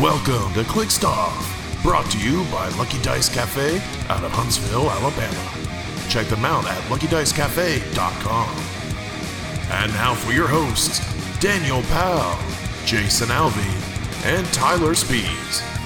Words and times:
Welcome 0.00 0.54
to 0.54 0.62
Click 0.62 0.90
brought 1.82 2.08
to 2.12 2.18
you 2.20 2.44
by 2.52 2.68
Lucky 2.78 3.02
Dice 3.02 3.28
Cafe 3.28 3.78
out 4.08 4.22
of 4.22 4.30
Huntsville, 4.30 4.88
Alabama. 4.88 6.08
Check 6.08 6.28
them 6.28 6.44
out 6.44 6.64
at 6.66 6.80
luckydicecafe.com. 6.84 8.48
And 9.72 9.92
now 9.94 10.14
for 10.14 10.30
your 10.30 10.46
hosts, 10.46 11.00
Daniel 11.40 11.82
Powell, 11.90 12.38
Jason 12.86 13.26
Alvey, 13.30 14.24
and 14.24 14.46
Tyler 14.52 14.92
Spees. 14.92 15.77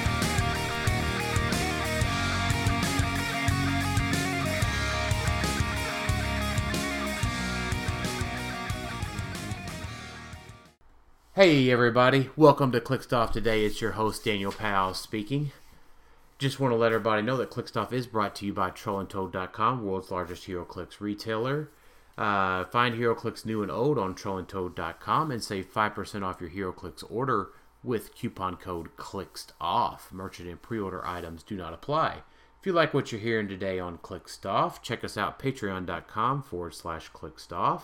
Hey 11.43 11.73
everybody, 11.73 12.31
welcome 12.37 12.71
to 12.71 12.79
Clickstuff 12.79 13.32
today. 13.32 13.64
It's 13.64 13.81
your 13.81 13.91
host 13.91 14.25
Daniel 14.25 14.53
Powell 14.53 14.95
speaking. 14.95 15.51
Just 16.39 16.61
want 16.61 16.71
to 16.71 16.77
let 16.77 16.93
everybody 16.93 17.21
know 17.21 17.37
that 17.37 17.51
Clickstuff 17.51 17.93
is 17.93 18.07
brought 18.07 18.37
to 18.37 18.46
you 18.46 18.53
by 18.53 18.71
TrollandToad.com, 18.71 19.82
world's 19.82 20.13
largest 20.13 20.46
HeroClix 20.46 21.01
retailer. 21.01 21.68
Uh, 22.17 22.67
find 22.67 22.95
HeroClix 22.95 23.45
new 23.45 23.61
and 23.61 23.73
old 23.73 23.99
on 23.99 24.15
TrollandToad.com 24.15 25.32
and 25.32 25.43
save 25.43 25.75
5% 25.75 26.23
off 26.23 26.41
your 26.41 26.51
HeroClix 26.51 27.03
order 27.11 27.49
with 27.82 28.15
coupon 28.15 28.54
code 28.54 28.96
ClickStuff. 28.96 30.13
Merchant 30.13 30.49
and 30.49 30.63
pre-order 30.63 31.04
items 31.04 31.43
do 31.43 31.57
not 31.57 31.75
apply. 31.75 32.19
If 32.61 32.67
you 32.67 32.73
like 32.73 32.95
what 32.95 33.11
you're 33.11 33.20
hearing 33.20 33.48
today 33.48 33.81
on 33.81 33.98
Clickstuff, 33.98 34.81
check 34.81 35.03
us 35.03 35.17
out 35.17 35.41
patreon.com 35.41 36.45
forward 36.45 36.75
slash 36.75 37.11
Clickstuff. 37.11 37.81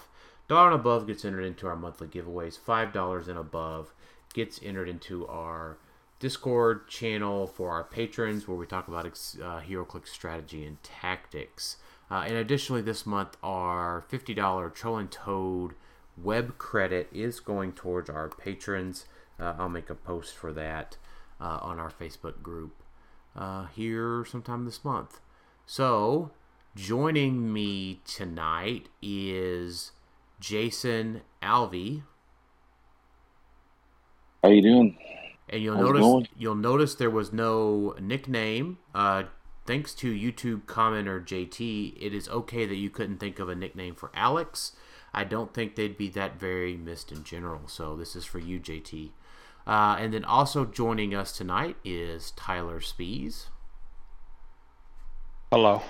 Dollar 0.48 0.72
and 0.72 0.80
above 0.80 1.06
gets 1.06 1.24
entered 1.24 1.44
into 1.44 1.66
our 1.66 1.76
monthly 1.76 2.08
giveaways. 2.08 2.58
Five 2.58 2.92
dollars 2.92 3.28
and 3.28 3.38
above 3.38 3.92
gets 4.32 4.58
entered 4.62 4.88
into 4.88 5.26
our 5.26 5.78
Discord 6.20 6.88
channel 6.88 7.46
for 7.46 7.70
our 7.70 7.84
patrons, 7.84 8.48
where 8.48 8.56
we 8.56 8.66
talk 8.66 8.88
about 8.88 9.06
uh, 9.06 9.60
HeroClix 9.60 10.08
strategy 10.08 10.64
and 10.64 10.82
tactics. 10.82 11.76
Uh, 12.10 12.24
and 12.26 12.34
additionally, 12.34 12.82
this 12.82 13.04
month 13.06 13.36
our 13.42 14.02
fifty 14.08 14.32
dollar 14.32 14.70
Troll 14.70 14.96
and 14.96 15.10
Toad 15.10 15.74
web 16.16 16.56
credit 16.58 17.08
is 17.12 17.40
going 17.40 17.72
towards 17.72 18.08
our 18.08 18.28
patrons. 18.28 19.04
Uh, 19.38 19.54
I'll 19.58 19.68
make 19.68 19.90
a 19.90 19.94
post 19.94 20.34
for 20.34 20.52
that 20.54 20.96
uh, 21.40 21.58
on 21.60 21.78
our 21.78 21.90
Facebook 21.90 22.42
group 22.42 22.82
uh, 23.36 23.66
here 23.66 24.24
sometime 24.24 24.64
this 24.64 24.84
month. 24.84 25.20
So, 25.66 26.30
joining 26.74 27.52
me 27.52 28.00
tonight 28.06 28.88
is 29.02 29.92
Jason 30.40 31.22
Alvey. 31.42 32.02
How 34.42 34.50
you 34.50 34.62
doing? 34.62 34.98
And 35.48 35.62
you'll 35.62 35.76
How's 35.76 36.00
notice 36.00 36.28
you'll 36.36 36.54
notice 36.54 36.94
there 36.94 37.10
was 37.10 37.32
no 37.32 37.94
nickname. 38.00 38.78
Uh, 38.94 39.24
thanks 39.66 39.94
to 39.94 40.12
YouTube 40.12 40.62
commenter 40.64 41.24
JT, 41.24 41.94
it 42.00 42.14
is 42.14 42.28
okay 42.28 42.66
that 42.66 42.76
you 42.76 42.90
couldn't 42.90 43.18
think 43.18 43.38
of 43.38 43.48
a 43.48 43.54
nickname 43.54 43.94
for 43.94 44.10
Alex. 44.14 44.72
I 45.12 45.24
don't 45.24 45.54
think 45.54 45.74
they'd 45.74 45.96
be 45.96 46.10
that 46.10 46.38
very 46.38 46.76
missed 46.76 47.10
in 47.10 47.24
general. 47.24 47.62
So 47.66 47.96
this 47.96 48.14
is 48.14 48.24
for 48.24 48.38
you, 48.38 48.60
JT. 48.60 49.10
Uh, 49.66 49.96
and 49.98 50.14
then 50.14 50.24
also 50.24 50.64
joining 50.64 51.14
us 51.14 51.36
tonight 51.36 51.76
is 51.84 52.30
Tyler 52.32 52.80
Spees. 52.80 53.46
Hello. 55.50 55.82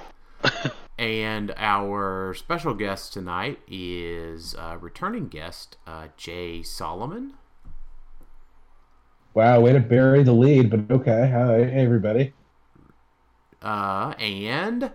And 0.99 1.55
our 1.57 2.35
special 2.35 2.75
guest 2.75 3.13
tonight 3.13 3.61
is 3.69 4.57
uh, 4.57 4.79
returning 4.81 5.29
guest 5.29 5.77
uh, 5.87 6.09
Jay 6.17 6.65
Solomon. 6.65 7.35
Wow, 9.33 9.61
way 9.61 9.75
to 9.75 9.81
bury 9.81 10.25
the 10.25 10.33
lead, 10.33 10.71
but 10.71 10.91
okay. 10.91 11.31
Hi, 11.33 11.71
hey, 11.71 11.85
everybody. 11.85 12.33
Uh, 13.63 14.15
and 14.19 14.91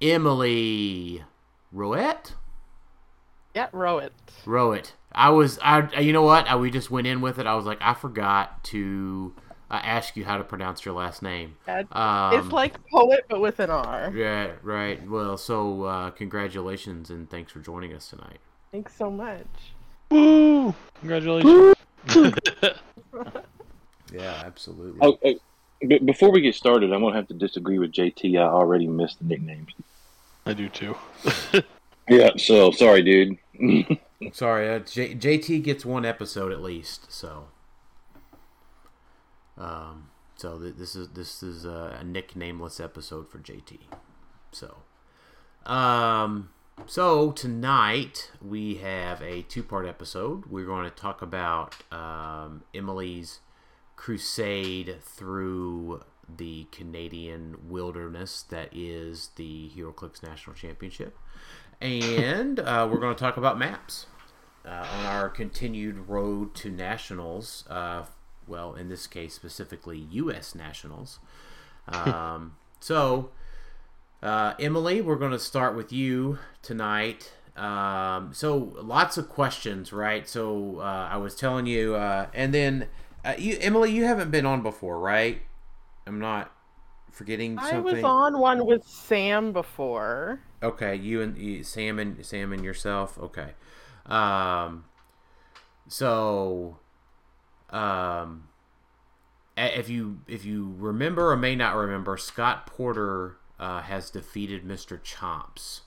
Emily 0.00 1.22
Roet. 1.72 2.34
Yeah, 3.54 3.68
row 3.72 3.98
it. 3.98 4.12
Rowett. 4.44 4.92
I 5.12 5.30
was, 5.30 5.58
I, 5.62 6.00
you 6.00 6.12
know 6.12 6.22
what? 6.22 6.46
I, 6.46 6.56
we 6.56 6.70
just 6.70 6.90
went 6.90 7.06
in 7.06 7.22
with 7.22 7.38
it. 7.38 7.46
I 7.46 7.54
was 7.54 7.64
like, 7.64 7.78
I 7.80 7.94
forgot 7.94 8.62
to 8.64 9.34
uh, 9.70 9.80
ask 9.82 10.14
you 10.14 10.26
how 10.26 10.36
to 10.36 10.44
pronounce 10.44 10.84
your 10.84 10.94
last 10.94 11.22
name. 11.22 11.56
Yeah, 11.66 11.84
Um, 11.92 12.38
it's 12.38 12.52
like 12.52 12.76
poet, 12.88 13.24
but 13.30 13.40
with 13.40 13.58
an 13.60 13.70
R. 13.70 14.12
Yeah, 14.14 14.50
right. 14.62 15.08
Well, 15.08 15.38
so 15.38 15.84
uh, 15.84 16.10
congratulations 16.10 17.08
and 17.08 17.30
thanks 17.30 17.50
for 17.50 17.60
joining 17.60 17.94
us 17.94 18.10
tonight. 18.10 18.40
Thanks 18.72 18.94
so 18.94 19.10
much. 19.10 19.46
Woo! 20.10 20.74
Congratulations. 21.00 21.76
Yeah, 24.12 24.42
absolutely. 24.44 24.98
Oh, 25.02 25.18
oh, 25.24 25.98
before 26.04 26.30
we 26.30 26.40
get 26.40 26.54
started, 26.54 26.92
I'm 26.92 27.02
gonna 27.02 27.16
have 27.16 27.28
to 27.28 27.34
disagree 27.34 27.78
with 27.78 27.92
JT. 27.92 28.38
I 28.38 28.44
already 28.44 28.86
missed 28.86 29.18
the 29.18 29.24
nicknames. 29.24 29.72
I 30.46 30.54
do 30.54 30.68
too. 30.68 30.96
Yeah, 32.08 32.30
so 32.36 32.70
sorry, 32.70 33.02
dude. 33.02 33.36
Sorry, 34.32 34.68
uh, 34.68 34.78
J- 34.78 35.14
JT 35.14 35.62
gets 35.64 35.84
one 35.84 36.04
episode 36.04 36.52
at 36.52 36.62
least. 36.62 37.10
So, 37.12 37.48
um, 39.58 40.08
so 40.36 40.58
th- 40.58 40.76
this 40.76 40.94
is 40.94 41.08
this 41.10 41.42
is 41.42 41.64
a, 41.64 41.98
a 42.00 42.04
nicknameless 42.04 42.78
episode 42.78 43.28
for 43.28 43.38
JT. 43.38 43.78
So, 44.52 44.76
um, 45.70 46.50
so 46.86 47.32
tonight 47.32 48.30
we 48.40 48.76
have 48.76 49.20
a 49.20 49.42
two-part 49.42 49.86
episode. 49.86 50.46
We're 50.46 50.66
going 50.66 50.84
to 50.84 50.94
talk 50.94 51.22
about 51.22 51.74
um, 51.92 52.62
Emily's 52.72 53.40
crusade 53.96 54.96
through 55.02 56.02
the 56.34 56.66
Canadian 56.72 57.56
wilderness 57.68 58.42
that 58.42 58.68
is 58.72 59.30
the 59.36 59.70
HeroClix 59.76 60.22
National 60.22 60.54
Championship, 60.54 61.16
and 61.80 62.58
uh, 62.60 62.88
we're 62.90 62.98
going 62.98 63.14
to 63.14 63.20
talk 63.20 63.36
about 63.36 63.58
maps 63.58 64.06
uh, 64.66 64.86
on 64.98 65.06
our 65.06 65.28
continued 65.28 66.08
road 66.08 66.54
to 66.56 66.70
nationals. 66.70 67.64
Uh, 67.68 68.04
well, 68.46 68.74
in 68.74 68.88
this 68.88 69.06
case, 69.06 69.34
specifically 69.34 69.98
U.S. 70.10 70.54
nationals. 70.54 71.18
Um, 71.88 72.56
so, 72.80 73.30
uh, 74.22 74.54
Emily, 74.58 75.00
we're 75.00 75.16
going 75.16 75.32
to 75.32 75.38
start 75.38 75.76
with 75.76 75.92
you 75.92 76.38
tonight. 76.62 77.32
Um, 77.56 78.32
so, 78.34 78.74
lots 78.82 79.16
of 79.16 79.28
questions, 79.28 79.92
right? 79.92 80.28
So, 80.28 80.80
uh, 80.80 81.08
I 81.10 81.16
was 81.16 81.34
telling 81.34 81.66
you, 81.66 81.94
uh, 81.94 82.26
and 82.34 82.52
then 82.52 82.86
you, 83.38 83.56
Emily, 83.60 83.90
you 83.90 84.04
haven't 84.04 84.30
been 84.30 84.46
on 84.46 84.62
before, 84.62 84.98
right? 85.00 85.42
I'm 86.06 86.18
not 86.18 86.52
forgetting 87.10 87.58
I 87.58 87.78
was 87.78 88.02
on 88.04 88.38
one 88.38 88.66
with 88.66 88.86
Sam 88.86 89.52
before. 89.52 90.40
Okay, 90.62 90.94
you 90.94 91.22
and 91.22 91.36
you, 91.36 91.64
Sam 91.64 91.98
and 91.98 92.24
Sam 92.24 92.52
and 92.52 92.64
yourself. 92.64 93.18
Okay, 93.18 93.54
um, 94.06 94.84
so, 95.88 96.78
um, 97.70 98.48
if 99.56 99.88
you 99.88 100.20
if 100.28 100.44
you 100.44 100.74
remember 100.78 101.30
or 101.30 101.36
may 101.36 101.56
not 101.56 101.74
remember, 101.74 102.16
Scott 102.16 102.66
Porter 102.66 103.38
uh, 103.58 103.82
has 103.82 104.10
defeated 104.10 104.64
Mr. 104.64 105.00
Chomps. 105.00 105.80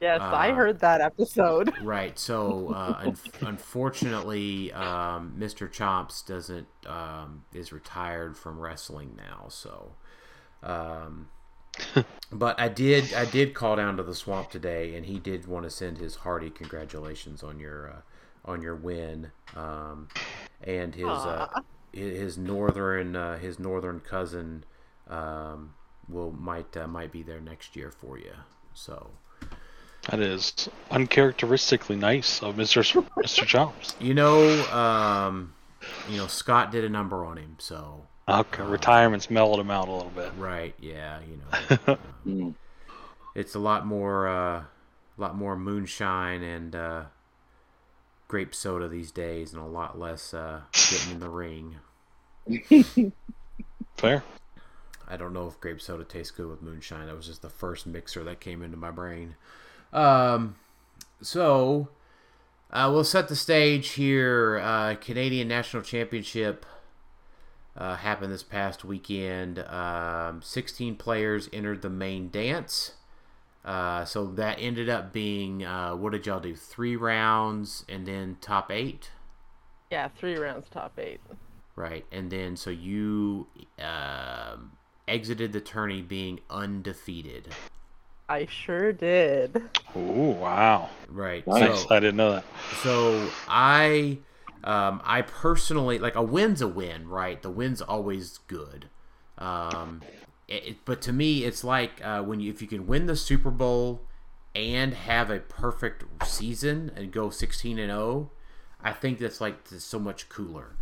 Yes, 0.00 0.24
I 0.32 0.52
Uh, 0.52 0.52
heard 0.52 0.80
that 0.80 1.00
episode. 1.00 1.72
Right. 1.82 2.18
So, 2.18 2.70
uh, 2.70 2.98
un- 3.00 3.18
unfortunately, 3.42 4.72
um, 4.72 5.34
Mr. 5.38 5.66
Chomps 5.68 6.24
doesn't 6.26 6.68
um, 6.86 7.44
is 7.54 7.72
retired 7.72 8.36
from 8.36 8.58
wrestling 8.58 9.16
now. 9.16 9.46
So, 9.48 9.92
um, 10.62 11.28
but 12.32 12.60
I 12.60 12.68
did 12.68 13.14
I 13.14 13.24
did 13.24 13.54
call 13.54 13.76
down 13.76 13.96
to 13.96 14.02
the 14.02 14.14
swamp 14.14 14.50
today, 14.50 14.94
and 14.94 15.06
he 15.06 15.18
did 15.18 15.46
want 15.46 15.64
to 15.64 15.70
send 15.70 15.98
his 15.98 16.16
hearty 16.16 16.50
congratulations 16.50 17.42
on 17.42 17.58
your 17.58 17.90
uh, 17.90 18.50
on 18.50 18.62
your 18.62 18.76
win, 18.76 19.30
um, 19.54 20.08
and 20.62 20.94
his 20.94 21.26
uh, 21.26 21.46
his 21.92 22.38
northern 22.38 23.16
uh, 23.16 23.38
his 23.38 23.58
northern 23.58 24.00
cousin 24.00 24.64
um, 25.08 25.74
will 26.08 26.32
might 26.32 26.76
uh, 26.76 26.86
might 26.88 27.12
be 27.12 27.22
there 27.22 27.40
next 27.40 27.76
year 27.76 27.90
for 27.90 28.18
you. 28.18 28.32
So. 28.74 29.10
That 30.10 30.20
is 30.20 30.68
uncharacteristically 30.90 31.94
nice 31.94 32.42
of 32.42 32.56
Mr. 32.56 32.82
Mr. 33.16 33.46
Chomps. 33.46 33.94
You 34.00 34.14
know, 34.14 34.42
um, 34.72 35.54
you 36.08 36.16
know, 36.16 36.26
Scott 36.26 36.72
did 36.72 36.84
a 36.84 36.88
number 36.88 37.24
on 37.24 37.36
him, 37.36 37.56
so 37.58 38.06
Okay, 38.28 38.62
retirement's 38.62 39.30
mellowed 39.30 39.60
him 39.60 39.70
out 39.70 39.88
a 39.88 39.92
little 39.92 40.10
bit. 40.10 40.32
right, 40.36 40.74
yeah, 40.80 41.18
you 41.28 41.40
know, 41.86 41.96
uh, 42.46 42.50
it's 43.34 43.54
a 43.54 43.58
lot 43.58 43.86
more, 43.86 44.28
uh, 44.28 44.64
lot 45.16 45.36
more 45.36 45.56
moonshine 45.56 46.42
and 46.42 46.74
uh, 46.74 47.02
grape 48.26 48.54
soda 48.54 48.88
these 48.88 49.12
days, 49.12 49.52
and 49.52 49.62
a 49.62 49.66
lot 49.66 49.98
less 49.98 50.34
uh, 50.34 50.60
getting 50.72 51.12
in 51.12 51.20
the 51.20 51.28
ring. 51.28 51.76
Fair. 53.96 54.24
I 55.08 55.16
don't 55.16 55.32
know 55.32 55.48
if 55.48 55.60
grape 55.60 55.80
soda 55.80 56.04
tastes 56.04 56.30
good 56.30 56.48
with 56.48 56.62
moonshine. 56.62 57.06
That 57.06 57.16
was 57.16 57.26
just 57.26 57.42
the 57.42 57.50
first 57.50 57.86
mixer 57.86 58.22
that 58.24 58.40
came 58.40 58.62
into 58.62 58.76
my 58.76 58.90
brain. 58.90 59.34
Um, 59.92 60.56
so 61.20 61.88
uh, 62.70 62.90
we'll 62.92 63.04
set 63.04 63.28
the 63.28 63.36
stage 63.36 63.90
here. 63.90 64.60
Uh, 64.62 64.94
Canadian 64.94 65.48
National 65.48 65.82
Championship 65.82 66.64
uh, 67.76 67.96
happened 67.96 68.32
this 68.32 68.42
past 68.42 68.84
weekend. 68.84 69.58
Um, 69.60 70.40
16 70.42 70.96
players 70.96 71.48
entered 71.52 71.82
the 71.82 71.90
main 71.90 72.30
dance. 72.30 72.92
Uh, 73.64 74.04
so 74.06 74.24
that 74.26 74.56
ended 74.58 74.88
up 74.88 75.12
being 75.12 75.64
uh, 75.64 75.94
what 75.94 76.12
did 76.12 76.26
y'all 76.26 76.40
do? 76.40 76.56
Three 76.56 76.96
rounds 76.96 77.84
and 77.88 78.06
then 78.06 78.38
top 78.40 78.70
eight, 78.70 79.10
Yeah, 79.90 80.08
three 80.08 80.36
rounds, 80.36 80.66
top 80.70 80.98
eight. 80.98 81.20
right? 81.76 82.06
And 82.10 82.30
then 82.30 82.56
so 82.56 82.70
you 82.70 83.48
um, 83.78 84.72
exited 85.06 85.52
the 85.52 85.60
tourney 85.60 86.00
being 86.00 86.40
undefeated, 86.48 87.48
I 88.30 88.46
sure 88.46 88.92
did. 88.92 89.60
Ooh, 89.96 90.30
wow. 90.38 90.88
right? 91.08 91.44
Nice. 91.48 91.82
So, 91.82 91.94
I 91.94 91.98
didn't 91.98 92.16
know 92.16 92.30
that. 92.34 92.44
So 92.82 93.28
I, 93.48 94.18
um, 94.62 95.02
I 95.04 95.22
personally 95.22 95.98
like 95.98 96.14
a 96.14 96.22
win's 96.22 96.62
a 96.62 96.68
win, 96.68 97.08
right? 97.08 97.42
The 97.42 97.50
win's 97.50 97.82
always 97.82 98.38
good. 98.46 98.88
Um, 99.36 100.02
it, 100.46 100.64
it- 100.64 100.84
but 100.84 101.02
to 101.02 101.12
me, 101.12 101.44
it's 101.44 101.64
like 101.64 102.00
uh, 102.04 102.22
when 102.22 102.38
you 102.38 102.52
if 102.52 102.62
you 102.62 102.68
can 102.68 102.86
win 102.86 103.06
the 103.06 103.16
Super 103.16 103.50
Bowl 103.50 104.02
and 104.54 104.94
have 104.94 105.28
a 105.30 105.40
perfect 105.40 106.04
season 106.24 106.92
and 106.94 107.10
go 107.10 107.30
sixteen 107.30 107.80
and 107.80 107.90
zero, 107.90 108.30
I 108.80 108.92
think 108.92 109.18
that's 109.18 109.40
like 109.40 109.56
so 109.66 109.98
much 109.98 110.28
cooler, 110.28 110.76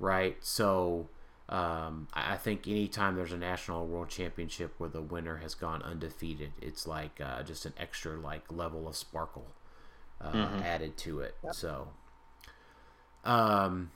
right? 0.00 0.36
So. 0.40 1.08
Um, 1.48 2.08
I 2.14 2.34
I 2.34 2.36
think 2.36 2.66
anytime 2.66 3.16
there's 3.16 3.32
a 3.32 3.36
national 3.36 3.80
or 3.82 3.86
world 3.86 4.08
championship 4.08 4.74
where 4.78 4.88
the 4.88 5.02
winner 5.02 5.36
has 5.36 5.54
gone 5.54 5.82
undefeated, 5.82 6.52
it's 6.60 6.86
like 6.86 7.20
uh, 7.20 7.42
just 7.42 7.66
an 7.66 7.74
extra 7.78 8.16
like 8.16 8.50
level 8.50 8.88
of 8.88 8.96
sparkle 8.96 9.46
uh, 10.20 10.48
added 10.64 10.96
to 10.98 11.20
it. 11.20 11.34
So, 11.52 11.88
um, 13.24 13.90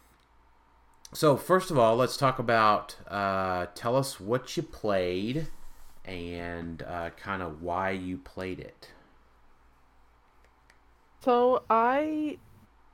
so 1.13 1.37
first 1.37 1.71
of 1.71 1.79
all, 1.79 1.97
let's 1.97 2.17
talk 2.17 2.39
about. 2.39 2.97
Uh, 3.07 3.67
tell 3.75 3.97
us 3.97 4.21
what 4.21 4.57
you 4.57 4.63
played, 4.63 5.49
and 6.05 6.83
uh, 6.83 7.11
kind 7.11 7.43
of 7.43 7.63
why 7.63 7.91
you 7.91 8.19
played 8.19 8.61
it. 8.61 8.91
So 11.21 11.63
I 11.69 12.39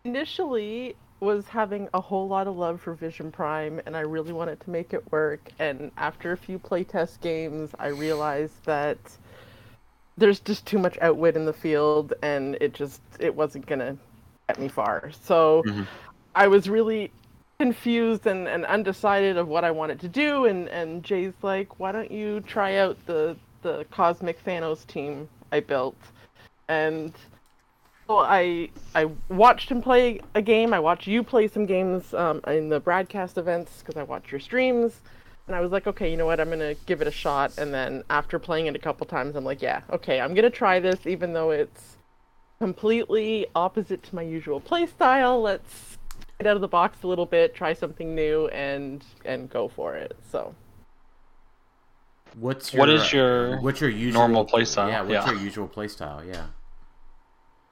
initially 0.05 0.97
was 1.25 1.49
having 1.49 1.89
a 1.95 2.01
whole 2.01 2.29
lot 2.29 2.47
of 2.47 2.57
love 2.57 2.81
for 2.81 2.95
Vision 2.95 3.33
Prime, 3.33 3.81
and 3.87 3.97
I 3.97 4.01
really 4.01 4.33
wanted 4.33 4.61
to 4.61 4.71
make 4.71 4.93
it 4.93 5.11
work. 5.11 5.51
And 5.59 5.91
after 5.97 6.33
a 6.33 6.37
few 6.37 6.59
playtest 6.59 7.21
games, 7.21 7.71
I 7.79 7.89
realized 7.89 8.65
that 8.65 8.99
there's 10.17 10.41
just 10.41 10.67
too 10.67 10.79
much 10.79 10.99
outwit 11.01 11.37
in 11.37 11.45
the 11.45 11.53
field, 11.53 12.15
and 12.23 12.57
it 12.61 12.75
just 12.75 13.01
it 13.19 13.35
wasn't 13.35 13.67
gonna 13.67 13.97
get 14.49 14.59
me 14.61 14.69
far. 14.69 15.11
So 15.23 15.63
mm-hmm. 15.67 15.83
I 16.35 16.47
was 16.47 16.69
really 16.69 17.11
confused 17.59 18.27
and, 18.27 18.49
and 18.49 18.65
undecided 18.67 19.37
of 19.37 19.49
what 19.49 19.65
I 19.65 19.71
wanted 19.71 20.01
to 20.01 20.09
do. 20.09 20.47
And, 20.47 20.69
and 20.69 21.03
Jay's 21.03 21.35
like, 21.43 21.79
why 21.79 21.93
don't 21.93 22.11
you 22.11 22.41
try 22.41 22.77
out 22.77 22.97
the 23.07 23.37
the 23.63 23.87
Cosmic 23.91 24.45
Thanos 24.45 24.87
team 24.87 25.29
I 25.51 25.61
built? 25.61 25.97
And 26.69 27.13
so 28.07 28.19
I 28.19 28.71
I 28.95 29.11
watched 29.29 29.71
him 29.71 29.83
play 29.83 30.21
a 30.35 30.43
game. 30.43 30.73
I 30.75 30.81
watched 30.81 31.07
you 31.07 31.23
play 31.23 31.49
some 31.49 31.67
games 31.67 32.13
um, 32.15 32.41
in 32.47 32.69
the 32.69 32.81
broadcast 32.81 33.39
events 33.39 33.79
because 33.81 33.97
I 33.97 34.03
watch 34.03 34.31
your 34.31 34.41
streams. 34.41 35.01
And 35.47 35.55
I 35.55 35.61
was 35.61 35.73
like, 35.73 35.87
okay, 35.87 36.11
you 36.11 36.17
know 36.17 36.25
what? 36.27 36.41
I'm 36.41 36.49
gonna 36.49 36.75
give 36.87 37.03
it 37.03 37.07
a 37.07 37.11
shot. 37.11 37.59
And 37.59 37.73
then 37.73 38.03
after 38.09 38.39
playing 38.39 38.67
it 38.67 38.75
a 38.77 38.79
couple 38.79 39.07
times, 39.07 39.37
I'm 39.37 39.45
like, 39.45 39.61
yeah, 39.61 39.83
okay, 39.91 40.21
I'm 40.21 40.35
gonna 40.35 40.49
try 40.51 40.81
this, 40.81 41.07
even 41.07 41.33
though 41.35 41.51
it's 41.51 41.97
completely 42.59 43.47
opposite 43.55 44.03
to 44.05 44.15
my 44.15 44.23
usual 44.23 44.61
play 44.61 44.87
style. 44.87 45.43
Let's 45.43 45.99
get 46.39 46.47
out 46.47 46.57
of 46.57 46.63
the 46.63 46.69
box 46.69 47.03
a 47.03 47.07
little 47.07 47.27
bit, 47.27 47.55
try 47.55 47.75
something 47.75 48.15
new, 48.15 48.49
and 48.49 49.05
and 49.25 49.51
go 49.51 49.69
for 49.69 49.97
it. 49.97 50.17
So 50.33 50.55
What's 52.37 52.73
your 52.73 52.81
What 52.81 52.89
is 52.91 53.13
your 53.13 53.61
what's 53.61 53.81
your 53.81 53.91
usual 53.91 54.21
normal 54.21 54.47
playstyle? 54.47 54.89
Yeah, 54.89 55.03
what's 55.03 55.27
Yeah. 55.27 55.33
your 55.33 55.41
usual 55.41 55.69
playstyle? 55.69 56.27
Yeah. 56.27 56.47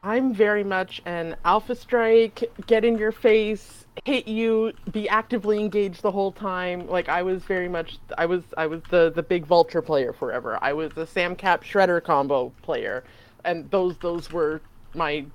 I'm 0.05 0.35
very 0.35 0.65
much 0.65 1.01
an 1.07 1.37
alpha 1.45 1.77
strike, 1.77 2.51
get 2.67 2.85
in 2.85 2.99
your 2.99 3.13
face, 3.13 3.87
hit 4.05 4.27
you, 4.27 4.73
be 4.91 5.09
actively 5.09 5.61
engaged 5.61 6.03
the 6.03 6.11
whole 6.11 6.33
time. 6.33 6.89
Like 6.89 7.09
I 7.09 7.23
was 7.23 7.45
very 7.45 7.69
much 7.69 7.99
I 8.19 8.27
was 8.27 8.43
I 8.57 8.67
was 8.67 8.83
the 8.91 9.13
the 9.15 9.23
big 9.23 9.47
vulture 9.47 9.81
player 9.81 10.13
forever. 10.13 10.59
I 10.61 10.73
was 10.73 10.93
the 10.93 11.07
Sam 11.07 11.37
Cap 11.37 11.63
Shredder 11.63 12.03
combo 12.03 12.53
player. 12.63 13.05
And 13.45 13.71
those 13.71 13.97
those 13.99 14.33
were 14.33 14.61
my 14.93 15.13
you 15.13 15.29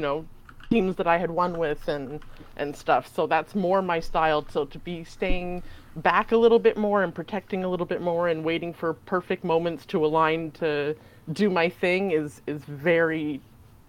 know 0.00 0.26
teams 0.70 0.96
that 0.96 1.06
I 1.06 1.16
had 1.16 1.30
won 1.30 1.56
with 1.56 1.88
and 1.88 2.20
and 2.58 2.76
stuff. 2.76 3.10
So 3.14 3.26
that's 3.26 3.54
more 3.54 3.80
my 3.80 4.00
style. 4.00 4.44
So 4.50 4.66
to 4.66 4.78
be 4.78 5.02
staying 5.02 5.62
back 5.96 6.32
a 6.32 6.36
little 6.36 6.58
bit 6.58 6.76
more 6.76 7.02
and 7.02 7.14
protecting 7.14 7.64
a 7.64 7.68
little 7.68 7.86
bit 7.86 8.02
more 8.02 8.28
and 8.28 8.44
waiting 8.44 8.74
for 8.74 8.92
perfect 8.92 9.44
moments 9.44 9.86
to 9.86 10.04
align 10.04 10.50
to 10.52 10.94
do 11.32 11.48
my 11.48 11.70
thing 11.70 12.10
is 12.10 12.42
is 12.46 12.62
very 12.64 13.40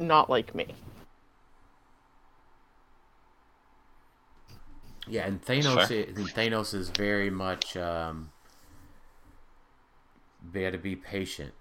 not 0.02 0.30
like 0.30 0.54
me. 0.56 0.68
Yeah, 5.08 5.26
and 5.26 5.42
Thanos, 5.44 5.90
i- 5.92 6.08
and 6.08 6.28
Thanos 6.30 6.74
is 6.74 6.90
very 6.90 7.30
much. 7.30 7.76
Um, 7.76 8.32
they 10.52 10.64
got 10.64 10.72
to 10.72 10.78
be 10.78 10.96
patient. 10.96 11.54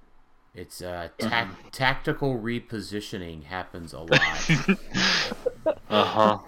It's 0.55 0.83
uh, 0.83 1.09
tac- 1.19 1.71
tactical 1.71 2.39
repositioning 2.39 3.45
happens 3.45 3.93
a 3.93 4.01
lot. 4.01 4.51
Uh 5.91 6.05
huh. 6.05 6.39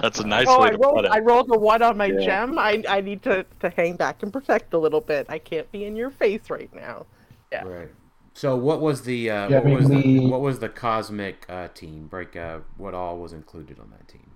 That's 0.00 0.20
a 0.20 0.26
nice 0.26 0.46
oh, 0.48 0.60
way 0.60 0.68
I 0.68 0.70
to 0.70 0.78
rolled, 0.78 0.96
put 0.96 1.04
it. 1.04 1.10
I 1.10 1.18
rolled 1.18 1.50
a 1.54 1.58
one 1.58 1.82
on 1.82 1.96
my 1.96 2.06
Yeah. 2.06 2.24
gem. 2.24 2.58
I, 2.58 2.82
I 2.88 3.00
need 3.00 3.22
to, 3.24 3.44
to 3.60 3.68
hang 3.70 3.96
back 3.96 4.22
and 4.22 4.32
protect 4.32 4.72
a 4.74 4.78
little 4.78 5.00
bit. 5.00 5.26
I 5.28 5.38
can't 5.38 5.70
be 5.72 5.84
in 5.84 5.94
your 5.96 6.10
face 6.10 6.48
right 6.50 6.72
now. 6.74 7.06
Yeah. 7.52 7.64
right. 7.64 7.88
So 8.36 8.54
what 8.54 8.82
was 8.82 9.00
the 9.00 9.30
uh, 9.30 9.48
Yeah, 9.48 9.60
what 9.60 9.62
I 9.62 9.64
mean, 9.64 9.74
was 9.78 9.88
the, 9.88 9.96
we- 10.18 10.26
what 10.26 10.42
was 10.42 10.58
the 10.58 10.68
cosmic 10.68 11.46
uh, 11.48 11.68
team 11.68 12.06
break? 12.06 12.36
Uh, 12.36 12.58
what 12.76 12.92
all 12.92 13.16
was 13.16 13.32
included 13.32 13.80
on 13.80 13.88
that 13.92 14.06
team? 14.08 14.30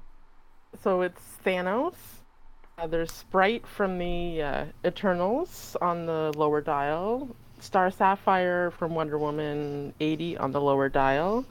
So 0.83 1.03
it's 1.03 1.21
Thanos. 1.45 1.97
Uh, 2.79 2.87
there's 2.87 3.13
Sprite 3.13 3.67
from 3.67 3.99
the 3.99 4.41
uh, 4.43 4.65
Eternals 4.87 5.77
on 5.83 6.07
the 6.07 6.33
lower 6.35 6.63
dial. 6.63 7.29
Star 7.59 7.91
Sapphire 7.91 8.71
from 8.71 8.95
Wonder 8.95 9.19
Woman 9.19 9.93
80 10.01 10.39
on 10.39 10.53
the 10.53 10.61
lower 10.63 10.89
dial. 10.89 11.45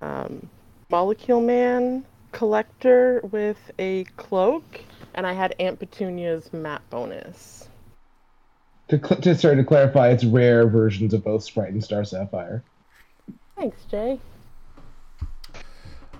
Um, 0.00 0.48
Molecule 0.88 1.42
Man 1.42 2.06
Collector 2.32 3.20
with 3.30 3.58
a 3.78 4.04
cloak. 4.16 4.80
And 5.14 5.26
I 5.26 5.34
had 5.34 5.54
Aunt 5.60 5.78
Petunia's 5.78 6.50
map 6.54 6.88
bonus. 6.88 7.68
To, 8.88 8.98
cl- 8.98 9.20
to 9.20 9.34
sorry 9.34 9.56
to 9.56 9.64
clarify, 9.64 10.08
it's 10.10 10.24
rare 10.24 10.68
versions 10.68 11.12
of 11.12 11.24
both 11.24 11.42
Sprite 11.42 11.72
and 11.72 11.82
Star 11.82 12.04
Sapphire. 12.04 12.62
Thanks, 13.56 13.84
Jay. 13.90 14.20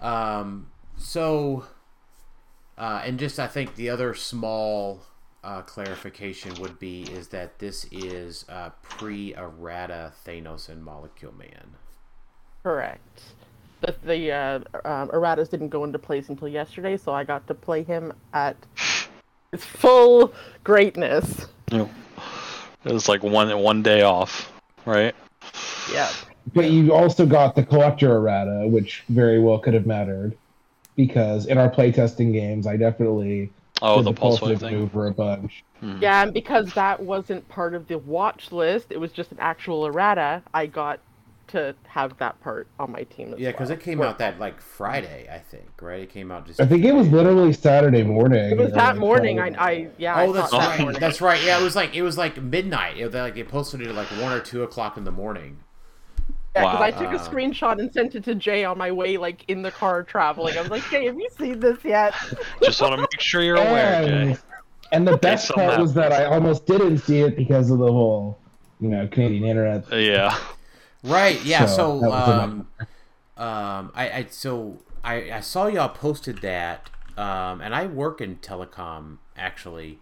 Um, 0.03 0.69
so, 0.97 1.65
uh, 2.77 3.03
and 3.05 3.19
just 3.19 3.39
I 3.39 3.47
think 3.47 3.77
the 3.77 3.89
other 3.91 4.15
small 4.15 5.03
uh, 5.45 5.63
clarification 5.63 6.55
would 6.61 6.79
be 6.81 7.03
is 7.05 7.29
that 7.29 7.59
this 7.61 7.87
is 7.93 8.45
uh, 8.49 8.71
pre-errata 8.83 10.13
Thanos 10.27 10.69
and 10.69 10.85
Molecule 10.85 11.35
Man. 11.35 11.69
Correct. 12.65 13.23
But 13.81 14.03
the 14.03 14.33
uh, 14.33 14.55
um, 14.85 15.09
erratas 15.11 15.51
didn't 15.51 15.69
go 15.69 15.85
into 15.85 15.99
place 15.99 16.31
until 16.31 16.49
yesterday, 16.49 16.97
so 16.97 17.13
I 17.13 17.23
got 17.23 17.47
to 17.47 17.55
play 17.55 17.85
him 17.85 18.13
at 18.33 18.57
his 19.53 19.65
full 19.65 20.33
greatness. 20.65 21.47
You- 21.71 21.89
It 22.87 22.93
was 22.93 23.09
like 23.09 23.23
one 23.23 23.57
one 23.59 23.83
day 23.83 24.03
off, 24.03 24.53
right? 24.85 25.15
Yeah. 25.93 26.11
But 26.55 26.71
you 26.71 26.95
also 26.95 27.27
got 27.27 27.57
the 27.57 27.65
collector 27.65 28.13
errata, 28.17 28.69
which 28.69 29.03
very 29.09 29.41
well 29.41 29.59
could 29.59 29.75
have 29.75 29.87
mattered. 29.87 30.37
Because 30.95 31.47
in 31.47 31.59
our 31.59 31.69
playtesting 31.69 32.33
games, 32.33 32.67
I 32.67 32.77
definitely 32.79 33.51
Oh, 33.83 33.97
did 33.97 34.07
the 34.07 34.13
pulse 34.15 34.41
wave 34.41 34.51
wave 34.51 34.61
thing. 34.61 34.73
maneuver 34.73 35.09
a 35.09 35.11
bunch. 35.13 35.63
Hmm. 35.81 35.99
Yeah, 36.01 36.23
and 36.23 36.33
because 36.33 36.73
that 36.73 37.03
wasn't 37.03 37.47
part 37.51 37.75
of 37.75 37.87
the 37.89 37.99
watch 37.99 38.51
list, 38.51 38.87
it 38.91 38.99
was 38.99 39.13
just 39.13 39.31
an 39.33 39.39
actual 39.39 39.85
errata. 39.87 40.43
I 40.55 40.65
got 40.67 41.01
to 41.49 41.75
have 41.87 42.17
that 42.19 42.41
part 42.41 42.69
on 42.79 42.91
my 42.93 43.05
team 43.05 43.33
as 43.35 43.41
Yeah, 43.41 43.51
because 43.51 43.69
well. 43.69 43.79
it 43.79 43.83
came 43.85 44.03
out 44.03 44.19
that 44.19 44.39
like 44.39 44.61
Friday, 44.61 45.29
I 45.33 45.39
think, 45.39 45.71
right? 45.81 46.03
It 46.03 46.11
came 46.11 46.31
out 46.31 46.47
just. 46.47 46.61
I 46.61 46.67
think 46.67 46.85
it 46.85 46.93
was 46.95 47.09
literally 47.09 47.53
Saturday 47.53 48.03
morning. 48.03 48.51
It 48.53 48.57
was 48.59 48.73
or, 48.73 48.75
that 48.75 48.91
like, 48.91 48.97
morning. 48.99 49.41
I, 49.41 49.49
I 49.59 49.89
yeah. 49.99 50.15
I 50.15 50.27
Oh, 50.27 50.33
that's 50.33 50.51
saw 50.51 50.59
it 50.75 50.79
that 50.79 50.87
right. 50.87 51.01
That's 51.01 51.21
right. 51.21 51.43
Yeah, 51.43 51.61
it 51.61 51.63
was 51.63 51.77
like 51.77 51.95
it 51.95 52.03
was 52.03 52.17
like 52.19 52.41
midnight. 52.43 52.99
It, 52.99 53.13
like 53.13 53.35
they 53.35 53.45
posted 53.45 53.81
it 53.81 53.89
at 53.89 53.95
like 53.95 54.09
one 54.09 54.33
or 54.33 54.41
two 54.41 54.63
o'clock 54.63 54.97
in 54.97 55.05
the 55.05 55.13
morning. 55.13 55.59
Yeah, 56.55 56.65
because 56.65 56.81
Wow. 56.81 56.87
I 56.87 56.91
took 56.91 57.13
a 57.13 57.19
screenshot 57.19 57.79
and 57.81 57.93
sent 57.93 58.15
it 58.15 58.25
to 58.25 58.35
Jay 58.35 58.65
on 58.65 58.79
my 58.79 58.91
way, 58.91 59.19
like 59.19 59.45
in 59.49 59.63
the 59.63 59.71
car 59.71 60.03
traveling. 60.03 60.57
I 60.57 60.63
was 60.63 60.71
like, 60.71 60.89
Jay, 60.89 61.05
have 61.07 61.17
you 61.19 61.29
seen 61.39 61.61
this 61.61 61.85
yet? 61.85 62.15
Just 62.63 62.81
want 62.81 62.95
to 62.95 62.99
make 62.99 63.21
sure 63.21 63.43
you're 63.43 63.57
aware, 63.57 63.97
Jay. 63.97 64.31
And 64.33 64.39
And 64.93 65.07
the 65.07 65.17
best 65.19 65.51
part 65.55 65.79
was 65.79 65.95
that 65.95 66.13
I 66.13 66.25
almost 66.27 66.67
didn't 66.67 66.99
see 66.99 67.21
it 67.21 67.37
because 67.37 67.71
of 67.71 67.79
the 67.79 67.91
whole, 67.93 68.41
you 68.81 68.89
know, 68.89 69.07
Canadian 69.09 69.45
internet. 69.45 69.85
Yeah. 69.93 70.37
Right. 71.07 71.43
Yeah. 71.45 71.67
So, 71.67 72.01
So, 72.01 72.13
um, 72.13 72.69
um, 73.37 73.93
I, 73.95 74.11
I 74.11 74.27
so 74.31 74.79
I, 75.05 75.31
I 75.33 75.41
saw 75.41 75.67
y'all 75.67 75.89
posted 75.89 76.39
that, 76.39 76.91
um, 77.17 77.61
and 77.61 77.75
I 77.75 77.87
work 77.87 78.21
in 78.21 78.37
telecom 78.37 79.19
actually, 79.37 79.99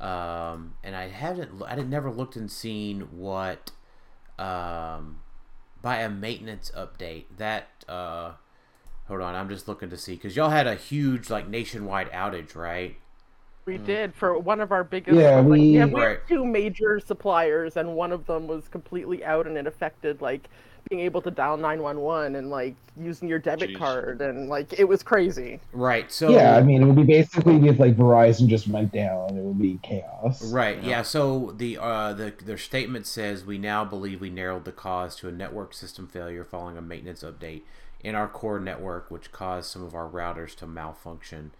um, 0.00 0.74
and 0.82 0.96
I 0.96 1.08
haven't 1.08 1.62
I 1.62 1.76
had 1.76 1.88
never 1.88 2.10
looked 2.10 2.36
and 2.36 2.50
seen 2.50 3.02
what, 3.12 3.70
um, 4.38 5.20
by 5.80 5.98
a 5.98 6.08
maintenance 6.10 6.72
update 6.76 7.24
that 7.36 7.84
uh, 7.88 8.32
hold 9.06 9.20
on 9.20 9.34
I'm 9.34 9.48
just 9.48 9.68
looking 9.68 9.90
to 9.90 9.96
see 9.96 10.14
because 10.14 10.36
y'all 10.36 10.50
had 10.50 10.66
a 10.66 10.74
huge 10.74 11.30
like 11.30 11.48
nationwide 11.48 12.10
outage 12.10 12.54
right 12.54 12.96
We 13.68 13.76
did 13.76 14.14
for 14.14 14.38
one 14.38 14.60
of 14.62 14.72
our 14.72 14.82
biggest. 14.82 15.18
Yeah. 15.18 15.36
Like, 15.40 15.46
we- 15.46 15.74
have, 15.74 15.92
we 15.92 16.00
Right. 16.00 16.18
have 16.20 16.26
two 16.26 16.46
major 16.46 16.98
suppliers, 17.00 17.76
and 17.76 17.94
one 17.94 18.12
of 18.12 18.24
them 18.24 18.46
was 18.46 18.66
completely 18.66 19.22
out, 19.22 19.46
and 19.46 19.58
it 19.58 19.66
affected 19.66 20.22
like 20.22 20.48
being 20.88 21.02
able 21.02 21.20
to 21.20 21.30
dial 21.30 21.58
nine 21.58 21.82
one 21.82 22.00
one 22.00 22.34
and 22.34 22.48
like 22.48 22.74
using 22.96 23.28
your 23.28 23.38
debit 23.38 23.70
Jeez. 23.70 23.76
card, 23.76 24.22
and 24.22 24.48
like 24.48 24.78
it 24.78 24.84
was 24.88 25.02
crazy. 25.02 25.60
right 25.74 26.10
so 26.10 26.30
Yeah, 26.30 26.56
I 26.56 26.62
mean, 26.62 26.80
it 26.80 26.86
would 26.86 26.96
be 26.96 27.02
basically 27.02 27.56
if 27.68 27.78
like 27.78 27.94
Verizon 27.94 28.46
just 28.48 28.68
went 28.68 28.90
down, 28.90 29.36
it 29.36 29.42
would 29.42 29.58
be 29.60 29.78
chaos. 29.82 30.50
Right. 30.50 30.82
Yeah. 30.82 31.02
So 31.02 31.52
the 31.58 31.76
uh, 31.76 32.14
the 32.14 32.32
their 32.42 32.56
statement 32.56 33.06
says 33.06 33.44
we 33.44 33.58
now 33.58 33.84
believe 33.84 34.22
we 34.22 34.30
narrowed 34.30 34.64
the 34.64 34.72
cause 34.72 35.14
to 35.16 35.28
a 35.28 35.32
network 35.32 35.74
system 35.74 36.06
failure 36.08 36.42
following 36.42 36.78
a 36.78 36.82
maintenance 36.82 37.22
update 37.22 37.62
in 38.02 38.14
our 38.14 38.28
core 38.28 38.60
network, 38.60 39.10
which 39.10 39.30
caused 39.30 39.70
some 39.70 39.82
of 39.84 39.94
our 39.94 40.08
routers 40.08 40.54
to 40.54 40.66
malfunction 40.66 41.50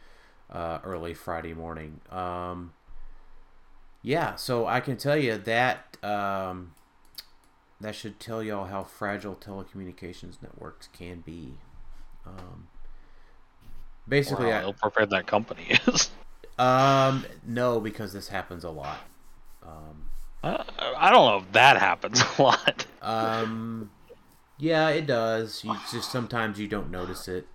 uh, 0.50 0.78
early 0.84 1.14
Friday 1.14 1.54
morning. 1.54 2.00
Um, 2.10 2.72
yeah. 4.02 4.34
So 4.36 4.66
I 4.66 4.80
can 4.80 4.96
tell 4.96 5.16
you 5.16 5.36
that 5.38 5.96
um, 6.02 6.74
that 7.80 7.94
should 7.94 8.18
tell 8.20 8.42
y'all 8.42 8.66
how 8.66 8.84
fragile 8.84 9.34
telecommunications 9.36 10.40
networks 10.42 10.88
can 10.88 11.20
be. 11.20 11.58
Um, 12.26 12.68
basically, 14.06 14.46
Wow, 14.46 14.60
I, 14.60 14.62
how 14.62 14.72
prepared 14.72 15.10
that 15.10 15.26
company 15.26 15.66
is. 15.86 16.10
um, 16.58 17.26
no, 17.44 17.80
because 17.80 18.12
this 18.12 18.28
happens 18.28 18.64
a 18.64 18.70
lot. 18.70 19.08
Um, 19.62 20.10
Uh, 20.42 20.62
I 20.96 21.10
don't 21.10 21.26
know 21.26 21.38
if 21.38 21.52
that 21.52 21.78
happens 21.78 22.22
a 22.38 22.42
lot. 22.42 22.86
um, 23.02 23.90
yeah, 24.58 24.88
it 24.90 25.06
does. 25.06 25.64
You 25.64 25.76
just 25.90 26.10
sometimes 26.10 26.58
you 26.60 26.68
don't 26.68 26.90
notice 26.90 27.28
it. 27.28 27.48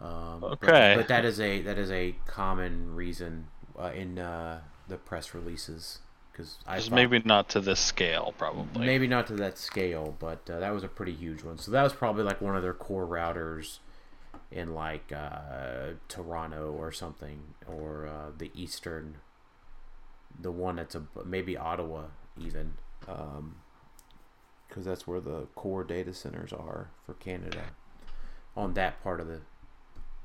Um, 0.00 0.40
but- 0.40 0.52
Okay. 0.52 0.94
but, 0.96 1.08
that 1.08 1.24
is 1.24 1.40
a 1.40 1.60
that 1.62 1.76
is 1.78 1.90
a 1.90 2.14
common 2.26 2.94
reason 2.94 3.48
uh, 3.78 3.90
in 3.94 4.18
uh, 4.18 4.60
the 4.86 4.96
press 4.96 5.34
releases 5.34 5.98
because 6.30 6.58
I 6.66 6.76
Just 6.76 6.90
thought- 6.90 6.94
maybe 6.96 7.18
not 7.24 7.48
to 7.50 7.60
this 7.60 7.80
scale, 7.80 8.32
probably. 8.38 8.86
maybe 8.86 9.08
not 9.08 9.26
to 9.26 9.34
that 9.34 9.58
scale, 9.58 10.14
but 10.20 10.48
uh, 10.48 10.60
that 10.60 10.72
was 10.72 10.84
a 10.84 10.88
pretty 10.88 11.14
huge 11.14 11.42
one. 11.42 11.58
So 11.58 11.72
that 11.72 11.82
was 11.82 11.92
probably 11.92 12.22
like 12.22 12.40
one 12.40 12.54
of 12.54 12.62
their 12.62 12.72
core 12.74 13.06
routers 13.06 13.78
in 14.52 14.72
like 14.72 15.12
uh, 15.12 15.94
Toronto 16.08 16.70
or 16.72 16.92
something, 16.92 17.54
or 17.66 18.06
uh, 18.06 18.30
the 18.38 18.52
eastern, 18.54 19.16
the 20.40 20.52
one 20.52 20.76
that's 20.76 20.94
a 20.94 21.02
maybe 21.24 21.56
Ottawa 21.56 22.04
even, 22.40 22.74
because 23.00 24.84
that's 24.84 25.06
where 25.08 25.20
the 25.20 25.46
core 25.56 25.82
data 25.82 26.14
centers 26.14 26.52
are 26.52 26.90
for 27.04 27.14
Canada, 27.14 27.64
on 28.56 28.74
that 28.74 29.02
part 29.02 29.20
of 29.20 29.26
the, 29.26 29.40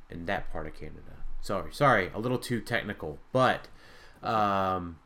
in 0.10 0.26
that 0.26 0.52
part 0.52 0.68
of 0.68 0.76
Canada. 0.76 1.24
Sorry, 1.42 1.74
sorry, 1.74 2.10
a 2.14 2.20
little 2.20 2.38
too 2.38 2.62
technical, 2.62 3.20
but 3.32 3.68
um, 4.22 5.00